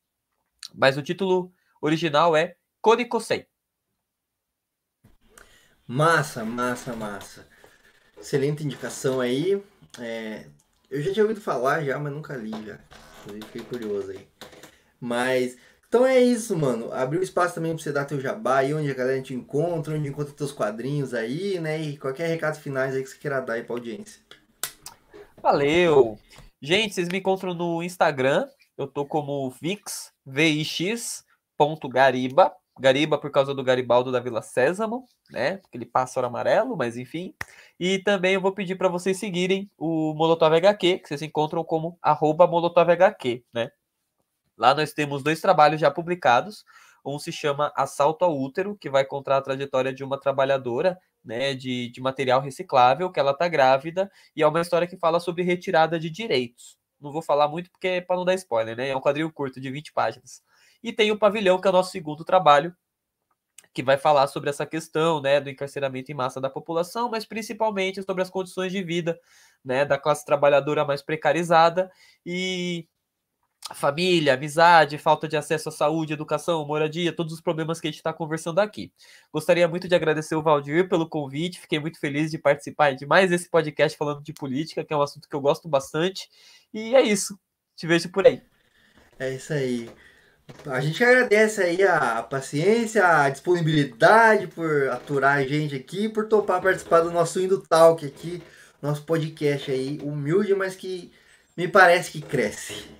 mas 0.74 0.96
o 0.96 1.02
título 1.02 1.52
original 1.80 2.36
é 2.36 2.56
Konikosei. 2.80 3.46
Massa, 5.86 6.44
massa, 6.44 6.94
massa. 6.94 7.48
Excelente 8.18 8.64
indicação 8.64 9.20
aí. 9.20 9.62
É, 9.98 10.46
eu 10.90 11.02
já 11.02 11.12
tinha 11.12 11.24
ouvido 11.24 11.40
falar 11.40 11.82
já, 11.82 11.98
mas 11.98 12.12
nunca 12.12 12.36
li 12.36 12.50
já. 12.64 12.78
Fiquei 13.24 13.62
curioso 13.62 14.10
aí. 14.10 14.28
Mas 15.00 15.56
então 15.88 16.06
é 16.06 16.20
isso, 16.20 16.56
mano. 16.56 16.92
Abriu 16.92 17.22
espaço 17.22 17.54
também 17.54 17.74
pra 17.74 17.82
você 17.82 17.90
dar 17.90 18.04
teu 18.04 18.20
jabá 18.20 18.58
aí, 18.58 18.74
onde 18.74 18.90
a 18.90 18.94
galera 18.94 19.22
te 19.22 19.34
encontra, 19.34 19.94
onde 19.94 20.08
encontra 20.08 20.34
teus 20.34 20.52
quadrinhos 20.52 21.14
aí, 21.14 21.58
né? 21.58 21.80
E 21.80 21.96
qualquer 21.96 22.28
recado 22.28 22.60
finais 22.60 22.94
aí 22.94 23.02
que 23.02 23.08
você 23.08 23.18
queira 23.18 23.40
dar 23.40 23.54
aí 23.54 23.64
pra 23.64 23.74
audiência. 23.74 24.22
Valeu! 25.42 26.18
Gente, 26.60 26.94
vocês 26.94 27.08
me 27.08 27.18
encontram 27.18 27.54
no 27.54 27.82
Instagram. 27.82 28.46
Eu 28.76 28.86
tô 28.86 29.06
como 29.06 29.50
Vix, 29.60 30.12
V-I-X, 30.26 31.24
ponto 31.56 31.88
Gariba. 31.88 32.52
Gariba 32.78 33.18
por 33.18 33.30
causa 33.30 33.54
do 33.54 33.64
Garibaldo 33.64 34.12
da 34.12 34.20
Vila 34.20 34.42
Sésamo, 34.42 35.04
né? 35.30 35.60
Aquele 35.66 35.84
pássaro 35.84 36.26
amarelo, 36.26 36.76
mas 36.76 36.96
enfim. 36.96 37.34
E 37.78 37.98
também 37.98 38.34
eu 38.34 38.40
vou 38.40 38.52
pedir 38.52 38.76
para 38.76 38.88
vocês 38.88 39.18
seguirem 39.18 39.70
o 39.76 40.14
Molotov 40.14 40.54
HQ, 40.54 40.98
que 40.98 41.08
vocês 41.08 41.22
encontram 41.22 41.64
como 41.64 41.98
arroba 42.02 42.46
Molotov 42.46 42.90
HQ, 42.90 43.42
né? 43.52 43.70
Lá 44.58 44.74
nós 44.74 44.92
temos 44.92 45.22
dois 45.22 45.40
trabalhos 45.40 45.80
já 45.80 45.90
publicados. 45.90 46.64
Um 47.04 47.18
se 47.18 47.30
chama 47.30 47.72
Assalto 47.76 48.24
ao 48.24 48.38
Útero, 48.38 48.76
que 48.76 48.90
vai 48.90 49.04
contar 49.04 49.36
a 49.36 49.40
trajetória 49.40 49.94
de 49.94 50.04
uma 50.04 50.18
trabalhadora 50.18 50.98
né, 51.24 51.54
de, 51.54 51.88
de 51.90 52.00
material 52.00 52.40
reciclável, 52.40 53.10
que 53.10 53.20
ela 53.20 53.30
está 53.30 53.48
grávida, 53.48 54.10
e 54.34 54.42
é 54.42 54.46
uma 54.46 54.60
história 54.60 54.86
que 54.86 54.96
fala 54.96 55.20
sobre 55.20 55.42
retirada 55.42 55.98
de 55.98 56.10
direitos. 56.10 56.76
Não 57.00 57.12
vou 57.12 57.22
falar 57.22 57.48
muito 57.48 57.70
porque 57.70 57.86
é 57.86 58.00
para 58.00 58.16
não 58.16 58.24
dar 58.24 58.34
spoiler, 58.34 58.76
né? 58.76 58.88
É 58.88 58.96
um 58.96 59.00
quadrinho 59.00 59.32
curto 59.32 59.60
de 59.60 59.70
20 59.70 59.92
páginas. 59.92 60.42
E 60.82 60.92
tem 60.92 61.12
o 61.12 61.18
Pavilhão, 61.18 61.60
que 61.60 61.66
é 61.66 61.70
o 61.70 61.72
nosso 61.72 61.92
segundo 61.92 62.24
trabalho, 62.24 62.74
que 63.72 63.82
vai 63.82 63.96
falar 63.96 64.26
sobre 64.26 64.50
essa 64.50 64.66
questão 64.66 65.20
né, 65.20 65.40
do 65.40 65.50
encarceramento 65.50 66.10
em 66.10 66.14
massa 66.14 66.40
da 66.40 66.50
população, 66.50 67.08
mas 67.08 67.24
principalmente 67.24 68.02
sobre 68.02 68.22
as 68.22 68.30
condições 68.30 68.72
de 68.72 68.82
vida 68.82 69.18
né, 69.64 69.84
da 69.84 69.98
classe 69.98 70.24
trabalhadora 70.24 70.84
mais 70.84 71.02
precarizada 71.02 71.90
e 72.26 72.88
família, 73.74 74.34
amizade, 74.34 74.98
falta 74.98 75.28
de 75.28 75.36
acesso 75.36 75.68
à 75.68 75.72
saúde, 75.72 76.12
educação, 76.12 76.66
moradia, 76.66 77.12
todos 77.12 77.32
os 77.32 77.40
problemas 77.40 77.80
que 77.80 77.86
a 77.86 77.90
gente 77.90 77.98
está 77.98 78.12
conversando 78.12 78.58
aqui. 78.60 78.92
Gostaria 79.32 79.68
muito 79.68 79.88
de 79.88 79.94
agradecer 79.94 80.34
o 80.34 80.42
Valdir 80.42 80.88
pelo 80.88 81.08
convite, 81.08 81.60
fiquei 81.60 81.78
muito 81.78 81.98
feliz 82.00 82.30
de 82.30 82.38
participar 82.38 82.94
de 82.94 83.06
mais 83.06 83.30
esse 83.30 83.48
podcast 83.48 83.96
falando 83.96 84.22
de 84.22 84.32
política, 84.32 84.84
que 84.84 84.92
é 84.92 84.96
um 84.96 85.02
assunto 85.02 85.28
que 85.28 85.36
eu 85.36 85.40
gosto 85.40 85.68
bastante. 85.68 86.28
E 86.72 86.94
é 86.94 87.02
isso. 87.02 87.38
Te 87.76 87.86
vejo 87.86 88.10
por 88.10 88.26
aí. 88.26 88.42
É 89.18 89.34
isso 89.34 89.52
aí. 89.52 89.90
A 90.66 90.80
gente 90.80 91.04
agradece 91.04 91.62
aí 91.62 91.82
a 91.82 92.22
paciência, 92.22 93.06
a 93.06 93.28
disponibilidade 93.28 94.46
por 94.46 94.88
aturar 94.88 95.38
a 95.38 95.42
gente 95.44 95.76
aqui, 95.76 96.08
por 96.08 96.26
topar 96.26 96.62
participar 96.62 97.00
do 97.00 97.10
nosso 97.10 97.38
Indo 97.38 97.60
Talk 97.60 98.04
aqui, 98.04 98.42
nosso 98.80 99.02
podcast 99.04 99.70
aí, 99.70 99.98
humilde, 100.02 100.54
mas 100.54 100.74
que 100.74 101.12
me 101.56 101.68
parece 101.68 102.12
que 102.12 102.22
cresce. 102.22 102.97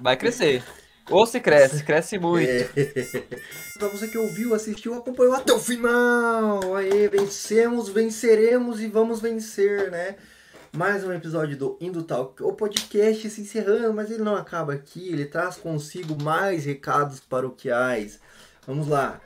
Vai 0.00 0.16
crescer. 0.16 0.62
Ou 1.10 1.26
se 1.26 1.40
cresce, 1.40 1.82
cresce 1.84 2.18
muito. 2.18 2.48
É. 2.48 2.64
Pra 3.78 3.88
você 3.88 4.06
que 4.06 4.16
ouviu, 4.16 4.54
assistiu, 4.54 4.94
acompanhou 4.94 5.34
até 5.34 5.52
o 5.52 5.58
final. 5.58 6.76
Aí, 6.76 7.08
vencemos, 7.08 7.88
venceremos 7.88 8.80
e 8.80 8.86
vamos 8.86 9.20
vencer, 9.20 9.90
né? 9.90 10.16
Mais 10.74 11.04
um 11.04 11.12
episódio 11.12 11.56
do 11.56 11.76
Indo 11.80 12.02
Talk, 12.02 12.42
o 12.42 12.52
podcast 12.52 13.28
se 13.28 13.40
encerrando, 13.42 13.92
mas 13.92 14.10
ele 14.10 14.22
não 14.22 14.34
acaba 14.34 14.72
aqui, 14.72 15.12
ele 15.12 15.26
traz 15.26 15.56
consigo 15.56 16.16
mais 16.22 16.64
recados 16.64 17.20
paroquiais. 17.20 18.18
Vamos 18.66 18.88
lá. 18.88 19.20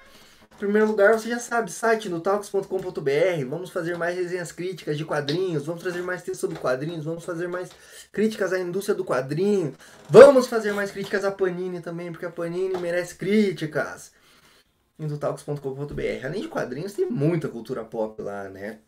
Em 0.57 0.59
primeiro 0.59 0.87
lugar, 0.87 1.13
você 1.13 1.29
já 1.29 1.39
sabe, 1.39 1.71
site 1.71 2.09
no 2.09 2.19
talks.com.br. 2.19 3.47
Vamos 3.47 3.69
fazer 3.69 3.99
mais 3.99 4.17
resenhas 4.17 4.51
críticas 4.51 4.97
de 4.97 5.05
quadrinhos, 5.05 5.67
vamos 5.67 5.83
trazer 5.83 6.01
mais 6.01 6.23
textos 6.23 6.41
sobre 6.41 6.59
quadrinhos, 6.59 7.05
vamos 7.05 7.27
fazer 7.27 7.47
mais 7.47 7.69
críticas 8.11 8.55
à 8.55 8.59
indústria 8.59 8.95
do 8.95 9.05
quadrinho. 9.05 9.75
Vamos 10.09 10.47
fazer 10.47 10.73
mais 10.73 10.91
críticas 10.91 11.27
à 11.27 11.31
Panini 11.31 11.83
também, 11.83 12.11
porque 12.11 12.25
a 12.25 12.31
Panini 12.31 12.79
merece 12.79 13.17
críticas. 13.17 14.13
Indotalks.com.br. 14.99 16.25
Além 16.25 16.41
de 16.41 16.49
quadrinhos, 16.49 16.95
tem 16.95 17.05
muita 17.05 17.49
cultura 17.49 17.85
pop 17.85 18.23
lá, 18.23 18.49
né? 18.49 18.79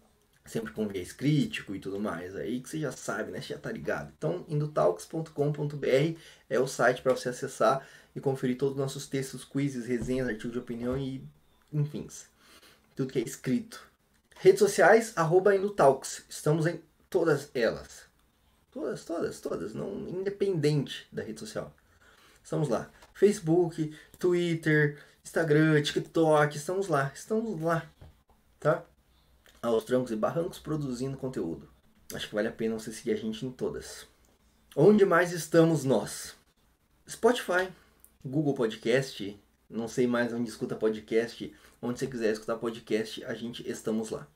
Sempre 0.47 0.73
com 0.73 0.89
viés 0.89 1.12
crítico 1.12 1.74
e 1.74 1.78
tudo 1.78 2.01
mais. 2.01 2.35
Aí 2.35 2.61
que 2.61 2.70
você 2.70 2.78
já 2.78 2.93
sabe, 2.93 3.31
né? 3.31 3.43
Você 3.43 3.53
já 3.53 3.59
tá 3.59 3.70
ligado. 3.70 4.11
Então, 4.16 4.43
indotalks.com.br 4.49 6.19
é 6.49 6.59
o 6.59 6.66
site 6.66 7.03
para 7.03 7.15
você 7.15 7.28
acessar 7.28 7.86
e 8.16 8.20
conferir 8.20 8.57
todos 8.57 8.73
os 8.73 8.81
nossos 8.81 9.07
textos, 9.07 9.45
quizzes, 9.45 9.85
resenhas, 9.85 10.28
artigos 10.28 10.53
de 10.53 10.59
opinião 10.59 10.97
e 10.97 11.23
enfim, 11.73 12.07
tudo 12.97 13.12
que 13.12 13.19
é 13.19 13.23
escrito. 13.23 13.86
Redes 14.36 14.61
sociais, 14.61 15.12
arroba 15.16 15.55
Indutalks. 15.55 16.24
Estamos 16.28 16.66
em 16.66 16.81
todas 17.11 17.51
elas. 17.55 18.07
Todas, 18.70 19.05
todas, 19.05 19.40
todas. 19.40 19.74
Não, 19.74 20.09
independente 20.09 21.07
da 21.11 21.23
rede 21.23 21.40
social. 21.40 21.74
Estamos 22.43 22.69
lá. 22.69 22.90
Facebook, 23.15 23.97
Twitter, 24.19 25.03
Instagram, 25.24 25.82
TikTok. 25.82 26.57
Estamos 26.57 26.89
lá. 26.89 27.11
Estamos 27.15 27.61
lá. 27.61 27.90
Tá? 28.61 28.85
Aos 29.61 29.85
trancos 29.85 30.12
e 30.12 30.16
barrancos 30.16 30.59
produzindo 30.59 31.16
conteúdo. 31.16 31.69
Acho 32.15 32.28
que 32.28 32.35
vale 32.35 32.49
a 32.49 32.53
pena 32.53 32.78
você 32.78 32.93
seguir 32.93 33.12
a 33.12 33.16
gente 33.16 33.45
em 33.45 33.51
todas. 33.51 34.07
Onde 34.77 35.05
mais 35.05 35.32
estamos 35.32 35.85
nós? 35.85 36.36
Spotify, 37.09 37.69
Google 38.24 38.55
Podcast, 38.55 39.39
não 39.69 39.89
sei 39.89 40.07
mais 40.07 40.32
onde 40.32 40.49
escuta 40.49 40.74
podcast, 40.74 41.53
onde 41.81 41.99
você 41.99 42.07
quiser 42.07 42.32
escutar 42.32 42.57
podcast, 42.57 43.24
a 43.24 43.35
gente 43.35 43.69
estamos 43.69 44.11
lá. 44.11 44.27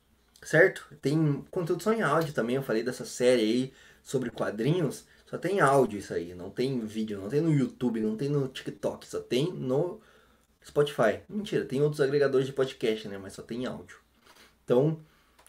Certo? 0.41 0.87
Tem 1.01 1.43
conteúdo 1.49 1.81
só 1.81 1.93
em 1.93 2.01
áudio 2.01 2.33
também, 2.33 2.55
eu 2.57 2.63
falei 2.63 2.83
dessa 2.83 3.05
série 3.05 3.41
aí 3.41 3.73
sobre 4.03 4.29
quadrinhos. 4.29 5.05
Só 5.25 5.37
tem 5.37 5.61
áudio 5.61 5.99
isso 5.99 6.13
aí, 6.13 6.35
não 6.35 6.49
tem 6.49 6.79
vídeo, 6.85 7.19
não 7.19 7.29
tem 7.29 7.41
no 7.41 7.51
YouTube, 7.51 7.99
não 8.01 8.15
tem 8.15 8.29
no 8.29 8.47
TikTok, 8.47 9.07
só 9.07 9.19
tem 9.19 9.51
no 9.51 9.99
Spotify. 10.63 11.21
Mentira, 11.27 11.65
tem 11.65 11.81
outros 11.81 12.01
agregadores 12.01 12.45
de 12.45 12.53
podcast, 12.53 13.07
né? 13.07 13.17
Mas 13.17 13.33
só 13.33 13.41
tem 13.41 13.65
áudio. 13.65 13.97
Então, 14.63 14.99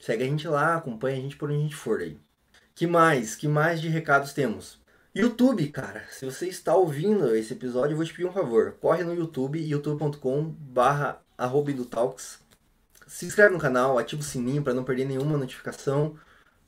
segue 0.01 0.25
a 0.25 0.27
gente 0.27 0.49
lá, 0.49 0.77
acompanha 0.77 1.19
a 1.19 1.21
gente 1.21 1.37
por 1.37 1.51
onde 1.51 1.59
a 1.59 1.63
gente 1.63 1.77
for 1.77 2.01
aí. 2.01 2.17
Que 2.75 2.87
mais? 2.87 3.37
Que 3.37 3.47
mais 3.47 3.81
de 3.81 3.89
recados 3.89 4.33
temos? 4.33 4.79
YouTube, 5.15 5.69
cara. 5.69 6.05
Se 6.11 6.25
você 6.25 6.49
está 6.49 6.75
ouvindo 6.75 7.37
esse 7.37 7.53
episódio, 7.53 7.93
eu 7.93 7.97
vou 7.97 8.05
te 8.05 8.13
pedir 8.13 8.27
um 8.27 8.33
favor. 8.33 8.73
Corre 8.81 9.05
no 9.05 9.15
YouTube, 9.15 9.65
youtube.com 9.65 10.43
barra 10.43 11.23
Talks. 11.89 12.41
Se 13.07 13.25
inscreve 13.25 13.55
no 13.55 13.61
canal, 13.61 13.97
ativa 13.97 14.21
o 14.21 14.25
sininho 14.25 14.65
para 14.65 14.75
não 14.75 14.83
perder 14.83 15.05
nenhuma 15.05 15.39
notificação. 15.39 16.19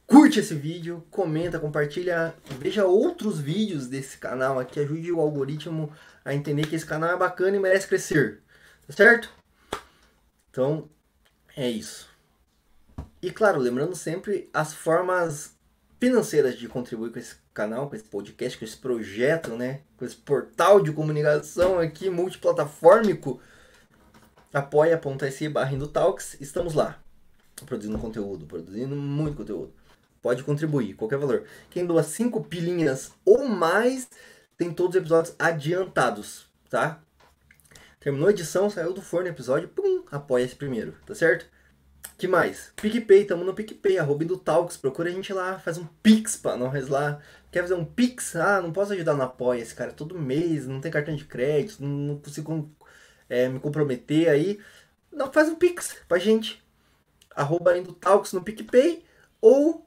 Curte 0.07 0.39
esse 0.39 0.55
vídeo, 0.55 1.05
comenta, 1.11 1.59
compartilha, 1.59 2.37
veja 2.61 2.85
outros 2.85 3.41
vídeos 3.41 3.89
desse 3.89 4.17
canal 4.17 4.61
aqui, 4.61 4.79
ajude 4.79 5.11
o 5.11 5.21
algoritmo 5.21 5.93
a 6.25 6.33
entender 6.33 6.69
que 6.69 6.77
esse 6.77 6.87
canal 6.87 7.11
é 7.11 7.17
bacana 7.17 7.57
e 7.57 7.61
merece 7.61 7.89
crescer. 7.89 8.43
Tá 8.87 8.93
certo? 8.93 9.29
Então, 10.53 10.89
é 11.57 11.69
isso. 11.69 12.09
E 13.21 13.33
claro, 13.33 13.59
lembrando 13.59 13.97
sempre 13.97 14.49
as 14.55 14.73
formas 14.73 15.56
financeiras 15.99 16.59
de 16.59 16.69
contribuir 16.69 17.13
com 17.13 17.19
esse 17.19 17.37
canal, 17.55 17.89
com 17.89 17.97
esse 17.97 18.05
podcast, 18.05 18.59
com 18.59 18.65
esse 18.65 18.77
projeto, 18.77 19.51
né? 19.51 19.81
Com 19.97 20.05
esse 20.05 20.17
portal 20.17 20.81
de 20.81 20.93
comunicação 20.93 21.79
aqui 21.79 22.11
multiplataformico. 22.11 23.41
apoia.se 24.53 25.49
barra 25.49 25.77
Talks. 25.93 26.37
Estamos 26.41 26.75
lá. 26.75 27.01
Produzindo 27.65 27.99
conteúdo, 27.99 28.47
produzindo 28.47 28.95
muito 28.95 29.39
conteúdo. 29.39 29.73
Pode 30.21 30.43
contribuir, 30.43 30.95
qualquer 30.95 31.19
valor. 31.19 31.45
Quem 31.71 31.87
doa 31.87 32.03
5 32.03 32.45
pilinhas 32.45 33.13
ou 33.25 33.47
mais 33.49 34.09
tem 34.59 34.73
todos 34.73 34.97
os 34.97 35.01
episódios 35.01 35.35
adiantados, 35.39 36.47
tá? 36.69 37.01
Terminou 38.01 38.29
a 38.29 38.31
edição, 38.31 38.69
saiu 38.69 38.93
do 38.93 39.03
forno 39.03 39.27
o 39.27 39.33
episódio, 39.33 39.69
pum, 39.69 40.05
apoia 40.11 40.45
esse 40.45 40.55
primeiro, 40.55 40.95
tá 41.07 41.15
certo? 41.15 41.47
Que 42.17 42.29
mais? 42.29 42.73
PicPay, 42.77 43.25
tamo 43.25 43.45
no 43.45 43.55
PicPay, 43.55 43.99
arroba 43.99 44.25
do 44.25 44.37
Talks, 44.37 44.77
procura 44.77 45.09
a 45.09 45.13
gente 45.13 45.33
lá, 45.33 45.59
faz 45.59 45.79
um 45.79 45.87
Pix 46.03 46.37
pra 46.37 46.57
nós 46.57 46.89
lá. 46.89 47.21
Quer 47.51 47.63
fazer 47.63 47.75
um 47.75 47.85
Pix? 47.85 48.37
Ah, 48.37 48.61
não 48.61 48.73
posso 48.73 48.93
ajudar 48.93 49.15
no 49.15 49.23
Apoia 49.23 49.61
esse 49.61 49.75
cara 49.75 49.93
todo 49.93 50.19
mês, 50.19 50.67
não 50.67 50.81
tem 50.81 50.91
cartão 50.91 51.15
de 51.15 51.25
crédito, 51.25 51.83
não 51.85 52.19
consigo 52.19 52.71
é, 53.29 53.49
me 53.49 53.61
comprometer 53.61 54.29
aí. 54.29 54.59
Não, 55.13 55.33
faz 55.33 55.49
um 55.49 55.55
Pix 55.55 55.97
pra 56.09 56.19
gente. 56.19 56.63
Arroba 57.35 57.73
Talks 58.01 58.33
no 58.33 58.43
PicPay 58.43 59.05
ou 59.41 59.87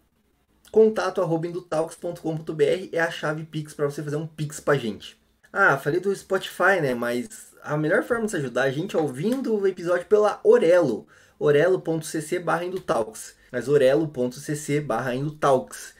contato 0.71 1.21
arroba 1.21 1.47
indotalks.com.br 1.47 2.89
é 2.91 2.99
a 2.99 3.11
chave 3.11 3.43
Pix 3.43 3.73
para 3.73 3.85
você 3.85 4.03
fazer 4.03 4.17
um 4.17 4.27
Pix 4.27 4.59
pra 4.59 4.75
gente. 4.75 5.19
Ah, 5.51 5.77
falei 5.77 5.99
do 5.99 6.15
Spotify, 6.15 6.79
né? 6.81 6.93
Mas 6.93 7.53
a 7.63 7.75
melhor 7.75 8.03
forma 8.03 8.27
de 8.27 8.35
ajudar 8.35 8.63
a 8.63 8.71
gente 8.71 8.95
é 8.95 8.99
ouvindo 8.99 9.55
o 9.55 9.67
episódio 9.67 10.05
pela 10.05 10.39
Orelo 10.43 11.07
orelo.cc 11.39 12.39
barra 12.39 12.65
Indutalks. 12.65 13.35
Mas 13.51 13.67
orelo.cc 13.67 14.81
barra 14.81 15.15
Indutalks. 15.15 15.95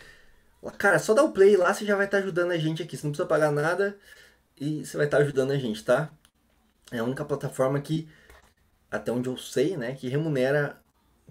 Cara, 0.78 1.00
só 1.00 1.14
dá 1.14 1.24
o 1.24 1.32
play 1.32 1.56
lá, 1.56 1.74
você 1.74 1.86
já 1.86 1.96
vai 1.96 2.06
estar 2.06 2.18
tá 2.18 2.24
ajudando 2.24 2.52
a 2.52 2.58
gente 2.58 2.84
aqui. 2.84 2.98
Você 2.98 3.08
não 3.08 3.12
precisa 3.12 3.28
pagar 3.28 3.52
nada 3.52 3.98
e 4.60 4.86
você 4.86 4.98
vai 4.98 5.08
estar 5.08 5.18
tá 5.18 5.24
ajudando 5.24 5.52
a 5.52 5.58
gente, 5.58 5.84
tá? 5.84 6.12
É 6.92 7.00
a 7.00 7.04
única 7.04 7.24
plataforma 7.24 7.80
que, 7.80 8.08
até 8.92 9.12
onde 9.12 9.30
eu 9.30 9.38
sei, 9.38 9.78
né, 9.78 9.94
que 9.94 10.10
remunera 10.10 10.78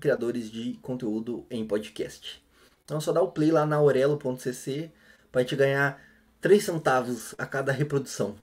criadores 0.01 0.51
de 0.51 0.79
conteúdo 0.81 1.45
em 1.51 1.67
podcast. 1.67 2.43
Então 2.85 3.01
só 3.01 3.13
dá 3.13 3.21
o 3.21 3.33
play 3.33 3.51
lá 3.51 3.67
na 3.67 3.81
orelo.cc 3.83 4.91
para 5.31 5.43
gente 5.43 5.57
ganhar 5.57 6.01
3 6.41 6.65
centavos 6.65 7.35
a 7.37 7.45
cada 7.45 7.73
reprodução. 7.73 8.37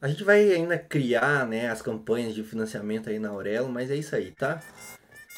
A 0.00 0.08
gente 0.08 0.22
vai 0.24 0.52
ainda 0.52 0.78
criar 0.78 1.46
né, 1.46 1.70
as 1.70 1.80
campanhas 1.80 2.34
de 2.34 2.42
financiamento 2.44 3.08
aí 3.08 3.18
na 3.18 3.30
Aurelo, 3.30 3.68
mas 3.68 3.90
é 3.90 3.96
isso 3.96 4.14
aí, 4.14 4.30
tá? 4.30 4.62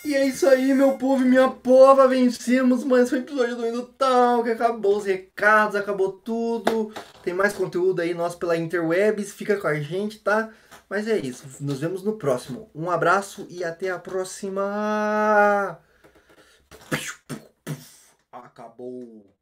E 0.04 0.14
é 0.14 0.24
isso 0.24 0.48
aí, 0.48 0.72
meu 0.72 0.96
povo 0.96 1.22
e 1.22 1.28
minha 1.28 1.50
pova. 1.50 2.06
Vencemos 2.06 2.84
mais 2.84 3.12
um 3.12 3.16
episódio 3.16 3.56
do 3.56 3.66
Indo 3.66 3.82
Tal, 3.98 4.44
que 4.44 4.50
acabou 4.50 4.96
os 4.96 5.04
recados, 5.04 5.76
acabou 5.76 6.12
tudo. 6.12 6.92
Tem 7.22 7.34
mais 7.34 7.52
conteúdo 7.52 8.00
aí 8.00 8.14
nosso 8.14 8.38
pela 8.38 8.56
Interwebs. 8.56 9.32
Fica 9.32 9.56
com 9.56 9.66
a 9.66 9.74
gente, 9.74 10.20
tá? 10.20 10.50
Mas 10.88 11.08
é 11.08 11.18
isso. 11.18 11.44
Nos 11.60 11.80
vemos 11.80 12.02
no 12.02 12.16
próximo. 12.16 12.70
Um 12.74 12.90
abraço 12.90 13.46
e 13.50 13.64
até 13.64 13.90
a 13.90 13.98
próxima. 13.98 15.78
Acabou. 18.32 19.37